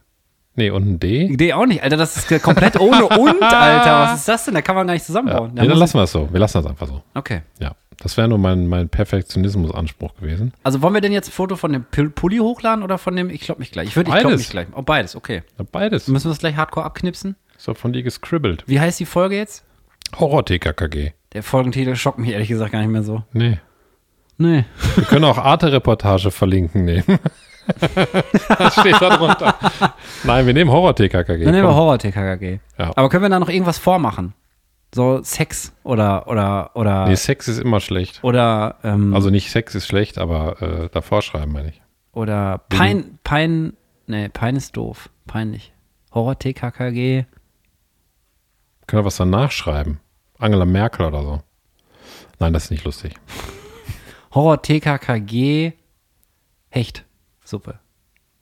Nee, 0.54 0.68
und 0.68 0.86
ein 0.86 1.00
D. 1.00 1.24
Idee 1.28 1.54
auch 1.54 1.64
nicht, 1.64 1.82
Alter. 1.82 1.96
Das 1.96 2.14
ist 2.18 2.30
ja 2.30 2.38
komplett 2.38 2.78
ohne 2.78 3.06
und, 3.18 3.42
Alter. 3.42 4.12
Was 4.12 4.18
ist 4.20 4.28
das 4.28 4.44
denn? 4.44 4.52
Da 4.52 4.60
kann 4.60 4.74
man 4.74 4.86
gar 4.86 4.92
nicht 4.92 5.04
Ja, 5.04 5.06
zusammenbauen. 5.06 5.54
Da 5.54 5.62
nee, 5.62 5.68
dann 5.68 5.78
lassen 5.78 5.94
wir 5.98 6.02
es 6.02 6.12
so. 6.12 6.30
Wir 6.30 6.38
lassen 6.40 6.58
das 6.58 6.66
einfach 6.66 6.86
so. 6.86 7.02
okay. 7.14 7.40
Ja, 7.58 7.72
das 8.02 8.16
wäre 8.16 8.28
nur 8.28 8.38
mein, 8.38 8.66
mein 8.66 8.88
Perfektionismusanspruch 8.88 10.14
gewesen. 10.16 10.52
Also 10.62 10.82
wollen 10.82 10.94
wir 10.94 11.00
denn 11.00 11.12
jetzt 11.12 11.28
ein 11.28 11.32
Foto 11.32 11.56
von 11.56 11.72
dem 11.72 11.84
Pul- 11.84 12.10
Pulli 12.10 12.38
hochladen 12.38 12.82
oder 12.82 12.98
von 12.98 13.14
dem, 13.14 13.30
ich 13.30 13.42
klopp 13.42 13.58
mich 13.58 13.70
gleich? 13.72 13.88
Ich 13.88 13.96
würde, 13.96 14.10
ich 14.10 14.16
klopp 14.18 14.32
mich 14.36 14.50
gleich. 14.50 14.66
Oh, 14.74 14.82
beides, 14.82 15.14
okay. 15.16 15.42
Ja, 15.58 15.64
beides. 15.70 16.08
Müssen 16.08 16.26
wir 16.26 16.30
das 16.30 16.38
gleich 16.38 16.56
hardcore 16.56 16.84
abknipsen? 16.86 17.36
Ist 17.56 17.68
doch 17.68 17.76
von 17.76 17.92
dir 17.92 18.02
gescribbelt. 18.02 18.64
Wie 18.66 18.80
heißt 18.80 18.98
die 19.00 19.06
Folge 19.06 19.36
jetzt? 19.36 19.64
Horror-TKKG. 20.18 21.12
Der 21.34 21.42
Folgentitel 21.42 21.94
schockt 21.94 22.18
mich 22.18 22.30
ehrlich 22.30 22.48
gesagt 22.48 22.72
gar 22.72 22.80
nicht 22.80 22.88
mehr 22.90 23.02
so. 23.02 23.22
Nee. 23.32 23.58
Nee. 24.38 24.64
Wir 24.96 25.04
können 25.04 25.24
auch 25.26 25.38
Arte-Reportage 25.38 26.30
verlinken 26.30 26.84
nehmen. 26.86 27.04
das 28.58 28.80
steht 28.80 29.00
da 29.00 29.16
drunter. 29.16 29.54
Nein, 30.24 30.46
wir 30.46 30.54
nehmen 30.54 30.70
Horror-TKKG. 30.70 31.44
Dann 31.44 31.52
nehmen 31.52 31.54
wir 31.54 31.62
Komm. 31.68 31.74
Horror-TKKG. 31.76 32.58
Ja. 32.78 32.90
Aber 32.96 33.08
können 33.08 33.22
wir 33.24 33.28
da 33.28 33.38
noch 33.38 33.48
irgendwas 33.50 33.78
vormachen? 33.78 34.32
So 34.94 35.22
Sex 35.22 35.72
oder, 35.84 36.26
oder, 36.26 36.70
oder, 36.74 37.06
Nee, 37.06 37.14
Sex 37.14 37.46
ist 37.48 37.58
immer 37.60 37.80
schlecht. 37.80 38.22
oder, 38.24 38.78
ähm, 38.82 39.14
Also 39.14 39.30
nicht 39.30 39.50
Sex 39.50 39.74
ist 39.74 39.86
schlecht, 39.86 40.18
aber 40.18 40.60
äh, 40.62 40.88
davor 40.90 41.22
schreiben 41.22 41.52
meine 41.52 41.68
ich. 41.70 41.80
oder 42.12 42.58
Pein, 42.68 43.18
Pein, 43.22 43.74
nee, 44.06 44.28
Pein 44.28 44.56
ist 44.56 44.76
doof. 44.76 45.08
Peinlich. 45.26 45.72
Horror-TKKG. 46.12 47.24
Können 48.88 49.02
wir 49.02 49.04
was 49.04 49.16
danach 49.16 49.52
schreiben? 49.52 50.00
Angela 50.38 50.64
Merkel 50.64 51.06
oder 51.06 51.22
so. 51.22 51.42
Nein, 52.40 52.52
das 52.52 52.64
ist 52.64 52.70
nicht 52.72 52.84
lustig. 52.84 53.14
Horror-TKKG 54.34 55.72
Hechtsuppe. 56.70 57.78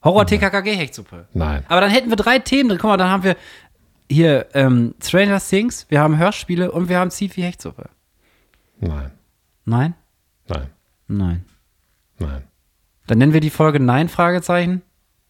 Horror-TKKG 0.03 0.75
Hechtsuppe. 0.75 1.27
Nein. 1.33 1.63
Aber 1.67 1.81
dann 1.81 1.89
hätten 1.91 2.09
wir 2.09 2.15
drei 2.15 2.39
Themen 2.39 2.69
drin. 2.69 2.77
Guck 2.79 2.89
mal, 2.89 2.97
dann 2.97 3.09
haben 3.11 3.23
wir 3.23 3.35
hier 4.09 4.47
ähm, 4.53 4.95
Stranger 5.01 5.39
Things, 5.39 5.85
wir 5.89 5.99
haben 6.01 6.17
Hörspiele 6.17 6.71
und 6.71 6.89
wir 6.89 6.99
haben 6.99 7.11
Zifi 7.11 7.41
Hechtsuppe. 7.41 7.89
Nein. 8.79 9.11
Nein? 9.65 9.93
Nein. 10.47 10.67
Nein. 11.07 11.45
Nein. 12.17 12.43
Dann 13.07 13.17
nennen 13.17 13.33
wir 13.33 13.41
die 13.41 13.49
Folge 13.49 13.79
Nein, 13.79 14.09
Fragezeichen. 14.09 14.81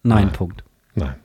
Nein, 0.04 0.26
Nein. 0.26 0.34
Punkt. 0.34 0.64
Nein. 0.96 1.16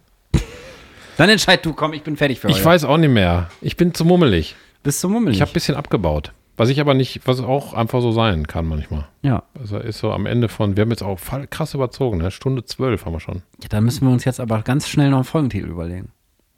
Dann 1.16 1.28
entscheid 1.30 1.64
du, 1.64 1.74
komm, 1.74 1.92
ich 1.92 2.02
bin 2.02 2.16
fertig 2.16 2.40
für 2.40 2.48
heute. 2.48 2.58
Ich 2.58 2.64
weiß 2.64 2.84
auch 2.84 2.96
nicht 2.96 3.10
mehr. 3.12 3.48
Ich 3.60 3.76
bin 3.76 3.94
zu 3.94 4.04
mummelig. 4.04 4.56
Bist 4.82 5.02
du 5.04 5.08
mummelig? 5.08 5.36
Ich 5.36 5.40
habe 5.40 5.50
ein 5.50 5.54
bisschen 5.54 5.76
abgebaut. 5.76 6.32
Was 6.56 6.68
ich 6.68 6.80
aber 6.80 6.94
nicht, 6.94 7.20
was 7.24 7.40
auch 7.40 7.72
einfach 7.74 8.00
so 8.00 8.12
sein 8.12 8.46
kann 8.46 8.66
manchmal. 8.66 9.08
ja. 9.22 9.42
Also 9.58 9.78
ist 9.78 9.98
so 9.98 10.12
am 10.12 10.26
Ende 10.26 10.48
von, 10.48 10.76
wir 10.76 10.82
haben 10.82 10.90
jetzt 10.90 11.02
auch 11.02 11.18
krass 11.50 11.74
überzogen, 11.74 12.18
ne? 12.18 12.30
Stunde 12.30 12.64
zwölf 12.64 13.04
haben 13.04 13.12
wir 13.12 13.20
schon. 13.20 13.42
ja. 13.62 13.68
Dann 13.68 13.84
müssen 13.84 14.06
wir 14.06 14.12
uns 14.12 14.24
jetzt 14.24 14.38
aber 14.40 14.62
ganz 14.62 14.88
schnell 14.88 15.10
noch 15.10 15.18
einen 15.18 15.24
Folgentitel 15.24 15.68
überlegen. 15.68 16.10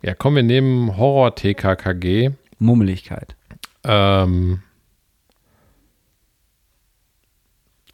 Ja, 0.03 0.15
komm, 0.15 0.37
wir 0.37 0.43
nehmen 0.43 0.97
Horror-TKKG. 0.97 2.31
Mummeligkeit. 2.59 3.35
Ähm, 3.85 4.63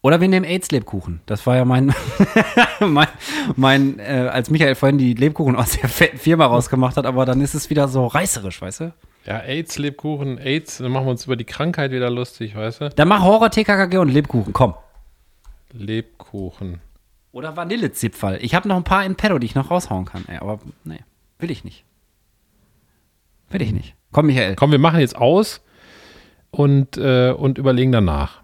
Oder 0.03 0.21
wir 0.21 0.29
nehmen 0.29 0.45
AIDS-Lebkuchen. 0.45 1.21
Das 1.27 1.47
war 1.47 1.57
ja 1.57 1.65
mein, 1.65 1.95
mein, 2.81 3.09
mein 3.57 3.99
äh, 3.99 4.29
als 4.33 4.51
Michael 4.51 4.75
vorhin 4.75 4.99
die 4.99 5.15
Lebkuchen 5.15 5.57
aus 5.57 5.73
der 5.79 5.89
fetten 5.89 6.19
Firma 6.19 6.47
rausgemacht 6.47 6.97
hat, 6.97 7.07
aber 7.07 7.25
dann 7.25 7.41
ist 7.41 7.55
es 7.55 7.71
wieder 7.71 7.89
so 7.89 8.07
reißerisch, 8.07 8.61
weißt 8.61 8.81
du? 8.81 8.93
ja, 9.25 9.39
AIDS, 9.39 9.79
Lebkuchen, 9.79 10.39
AIDS, 10.39 10.79
dann 10.79 10.91
machen 10.91 11.07
wir 11.07 11.11
uns 11.11 11.27
über 11.27 11.37
die 11.37 11.45
Krankheit 11.45 11.93
wieder 11.93 12.11
lustig, 12.11 12.57
weißt 12.57 12.81
du? 12.81 12.89
Dann 12.91 13.09
mach 13.09 13.23
Horror, 13.23 13.51
TKKG 13.51 13.99
und 13.99 14.09
Lebkuchen, 14.09 14.53
komm. 14.53 14.75
Lebkuchen. 15.73 16.81
Oder 17.31 17.57
Vanillezipferl. 17.57 18.39
Ich 18.43 18.55
habe 18.55 18.69
noch 18.69 18.77
ein 18.77 18.85
paar 18.85 19.05
in 19.05 19.15
Pedo, 19.15 19.39
die 19.39 19.47
ich 19.47 19.55
noch 19.55 19.71
raushauen 19.71 20.05
kann, 20.05 20.25
ey, 20.27 20.39
aber 20.39 20.59
nee, 20.85 21.01
will 21.39 21.51
ich 21.51 21.65
nicht. 21.65 21.85
Will 23.53 23.63
ich 23.63 23.73
nicht. 23.73 23.95
Komm, 24.13 24.27
Michael. 24.27 24.55
Komm, 24.57 24.71
wir 24.73 24.79
machen 24.79 25.01
jetzt 25.01 25.17
aus 25.17 25.61
und, 26.51 26.97
äh, 26.97 27.31
und 27.31 27.59
überlegen 27.59 27.93
danach. 27.93 28.43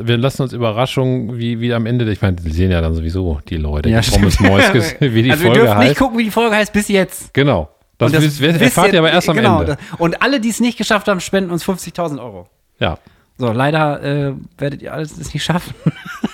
Wir 0.00 0.16
lassen 0.16 0.42
uns 0.42 0.52
Überraschungen, 0.52 1.38
wie, 1.38 1.60
wie 1.60 1.72
am 1.74 1.84
Ende, 1.86 2.08
ich 2.12 2.22
meine, 2.22 2.36
die 2.36 2.50
sehen 2.52 2.70
ja 2.70 2.80
dann 2.80 2.94
sowieso 2.94 3.40
die 3.48 3.56
Leute, 3.56 3.88
die 3.88 4.10
Pommes 4.10 4.38
wie 5.00 5.22
die 5.22 5.30
also 5.32 5.42
wir 5.44 5.50
Folge 5.50 5.60
dürfen 5.60 5.78
nicht 5.80 5.88
heißt. 5.90 5.98
gucken, 5.98 6.18
wie 6.18 6.24
die 6.24 6.30
Folge 6.30 6.54
heißt, 6.54 6.72
bis 6.72 6.86
jetzt. 6.88 7.34
Genau. 7.34 7.68
Das, 7.98 8.12
Und 8.12 8.22
wisst- 8.22 8.40
erfahrt 8.40 8.92
ihr 8.92 9.00
aber 9.00 9.10
erst 9.10 9.28
am 9.28 9.34
genau, 9.36 9.60
Ende. 9.60 9.76
das- 9.90 9.98
Und 10.00 10.22
alle, 10.22 10.38
die 10.40 10.50
es 10.50 10.60
nicht 10.60 10.78
geschafft 10.78 11.08
haben, 11.08 11.18
spenden 11.18 11.50
uns 11.50 11.64
50.000 11.64 12.20
Euro. 12.20 12.48
Ja, 12.78 12.98
So, 13.38 13.50
leider 13.50 14.00
äh, 14.28 14.34
werdet 14.56 14.82
ihr 14.82 14.92
alles 14.94 15.16
das 15.18 15.34
nicht 15.34 15.42
schaffen. 15.42 15.74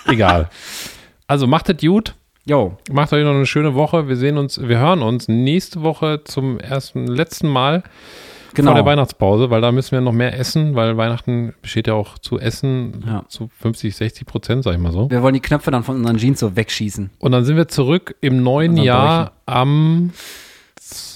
egal. 0.07 0.51
Also 1.27 1.47
macht 1.47 1.71
es 1.71 1.79
gut. 1.81 2.15
Jo, 2.47 2.77
Macht 2.93 3.13
euch 3.13 3.25
noch 3.25 3.35
eine 3.35 3.47
schöne 3.47 3.75
Woche. 3.75 4.07
Wir 4.09 4.17
sehen 4.17 4.37
uns, 4.37 4.61
wir 4.61 4.79
hören 4.79 5.03
uns 5.03 5.29
nächste 5.29 5.83
Woche 5.83 6.23
zum 6.25 6.59
ersten, 6.61 7.07
letzten 7.07 7.49
Mal. 7.49 7.83
Genau. 8.55 8.71
vor 8.71 8.77
der 8.77 8.87
Weihnachtspause, 8.87 9.51
weil 9.51 9.61
da 9.61 9.73
müssen 9.73 9.93
wir 9.93 10.01
noch 10.01 10.13
mehr 10.13 10.39
essen, 10.39 10.77
weil 10.77 10.97
Weihnachten 10.97 11.55
besteht 11.61 11.89
ja 11.89 11.95
auch 11.95 12.19
zu 12.19 12.39
Essen 12.39 13.03
Ja. 13.05 13.25
zu 13.29 13.51
50, 13.61 13.97
60 13.97 14.27
Prozent, 14.29 14.63
sag 14.63 14.75
ich 14.75 14.79
mal 14.79 14.93
so. 14.93 15.11
Wir 15.11 15.23
wollen 15.23 15.35
die 15.35 15.41
Knöpfe 15.41 15.73
dann 15.73 15.83
von 15.83 15.97
unseren 15.97 16.19
Jeans 16.19 16.39
so 16.39 16.55
wegschießen. 16.55 17.11
Und 17.19 17.33
dann 17.33 17.45
sind 17.45 17.57
wir 17.57 17.67
zurück 17.67 18.15
im 18.21 18.45
neuen 18.45 18.77
Jahr 18.77 19.33
am 19.47 20.13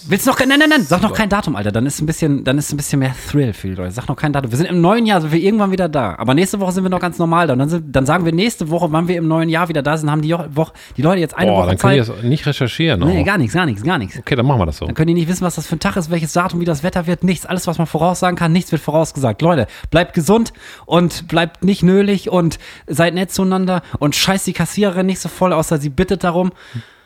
Willst 0.06 0.26
du 0.26 0.30
noch 0.30 0.38
kein, 0.38 0.48
nein, 0.48 0.58
nein, 0.58 0.70
nein, 0.70 0.82
sag 0.84 1.02
noch 1.02 1.12
kein 1.12 1.28
Datum, 1.28 1.56
Alter. 1.56 1.72
Dann 1.72 1.84
ist 1.84 2.00
ein 2.00 2.06
bisschen, 2.06 2.44
dann 2.44 2.56
ist 2.56 2.72
ein 2.72 2.76
bisschen 2.76 2.98
mehr 3.00 3.14
Thrill 3.30 3.52
für 3.52 3.68
die 3.68 3.74
Leute. 3.74 3.90
Sag 3.90 4.08
noch 4.08 4.16
kein 4.16 4.32
Datum. 4.32 4.50
Wir 4.50 4.56
sind 4.56 4.66
im 4.66 4.80
neuen 4.80 5.06
Jahr, 5.06 5.20
sind 5.20 5.32
wir 5.32 5.40
irgendwann 5.40 5.70
wieder 5.70 5.88
da. 5.88 6.14
Aber 6.16 6.34
nächste 6.34 6.60
Woche 6.60 6.72
sind 6.72 6.84
wir 6.84 6.90
noch 6.90 7.00
ganz 7.00 7.18
normal 7.18 7.46
da. 7.46 7.52
Und 7.52 7.58
dann, 7.58 7.68
sind, 7.68 7.94
dann 7.94 8.06
sagen 8.06 8.24
wir 8.24 8.32
nächste 8.32 8.70
Woche, 8.70 8.90
wann 8.90 9.08
wir 9.08 9.16
im 9.16 9.28
neuen 9.28 9.48
Jahr 9.48 9.68
wieder 9.68 9.82
da 9.82 9.96
sind, 9.96 10.10
haben 10.10 10.22
die 10.22 10.32
Woche, 10.32 10.72
die 10.96 11.02
Leute 11.02 11.20
jetzt 11.20 11.36
eine 11.36 11.50
Boah, 11.50 11.58
Woche 11.58 11.68
dann 11.68 11.78
können 11.78 11.92
die 11.94 11.98
das 11.98 12.22
nicht 12.22 12.46
recherchieren. 12.46 13.00
Nee, 13.00 13.20
auch. 13.20 13.24
gar 13.26 13.38
nichts, 13.38 13.54
gar 13.54 13.66
nichts, 13.66 13.82
gar 13.82 13.98
nichts. 13.98 14.18
Okay, 14.18 14.36
dann 14.36 14.46
machen 14.46 14.60
wir 14.60 14.66
das 14.66 14.78
so. 14.78 14.86
Dann 14.86 14.94
können 14.94 15.08
die 15.08 15.14
nicht 15.14 15.28
wissen, 15.28 15.44
was 15.44 15.56
das 15.56 15.66
für 15.66 15.76
ein 15.76 15.80
Tag 15.80 15.96
ist, 15.96 16.10
welches 16.10 16.32
Datum, 16.32 16.60
wie 16.60 16.64
das 16.64 16.82
Wetter 16.82 17.06
wird, 17.06 17.24
nichts. 17.24 17.44
Alles, 17.44 17.66
was 17.66 17.78
man 17.78 17.86
voraussagen 17.86 18.36
kann, 18.36 18.52
nichts 18.52 18.72
wird 18.72 18.80
vorausgesagt. 18.80 19.42
Leute, 19.42 19.66
bleibt 19.90 20.14
gesund 20.14 20.52
und 20.86 21.28
bleibt 21.28 21.64
nicht 21.64 21.82
nölig 21.82 22.30
und 22.30 22.58
seid 22.86 23.14
nett 23.14 23.32
zueinander 23.32 23.82
und 23.98 24.14
scheißt 24.14 24.46
die 24.46 24.52
Kassiererin 24.52 25.06
nicht 25.06 25.20
so 25.20 25.28
voll, 25.28 25.52
außer 25.52 25.78
sie 25.78 25.90
bittet 25.90 26.24
darum. 26.24 26.52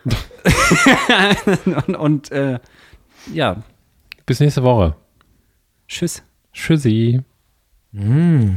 Und 0.04 1.96
und 1.96 2.32
äh, 2.32 2.58
ja, 3.32 3.62
Bis 4.26 4.40
nächste 4.40 4.62
Woche. 4.62 4.96
tschüss. 5.88 6.22
Tschüssi. 6.52 7.20
Mm. 7.92 8.50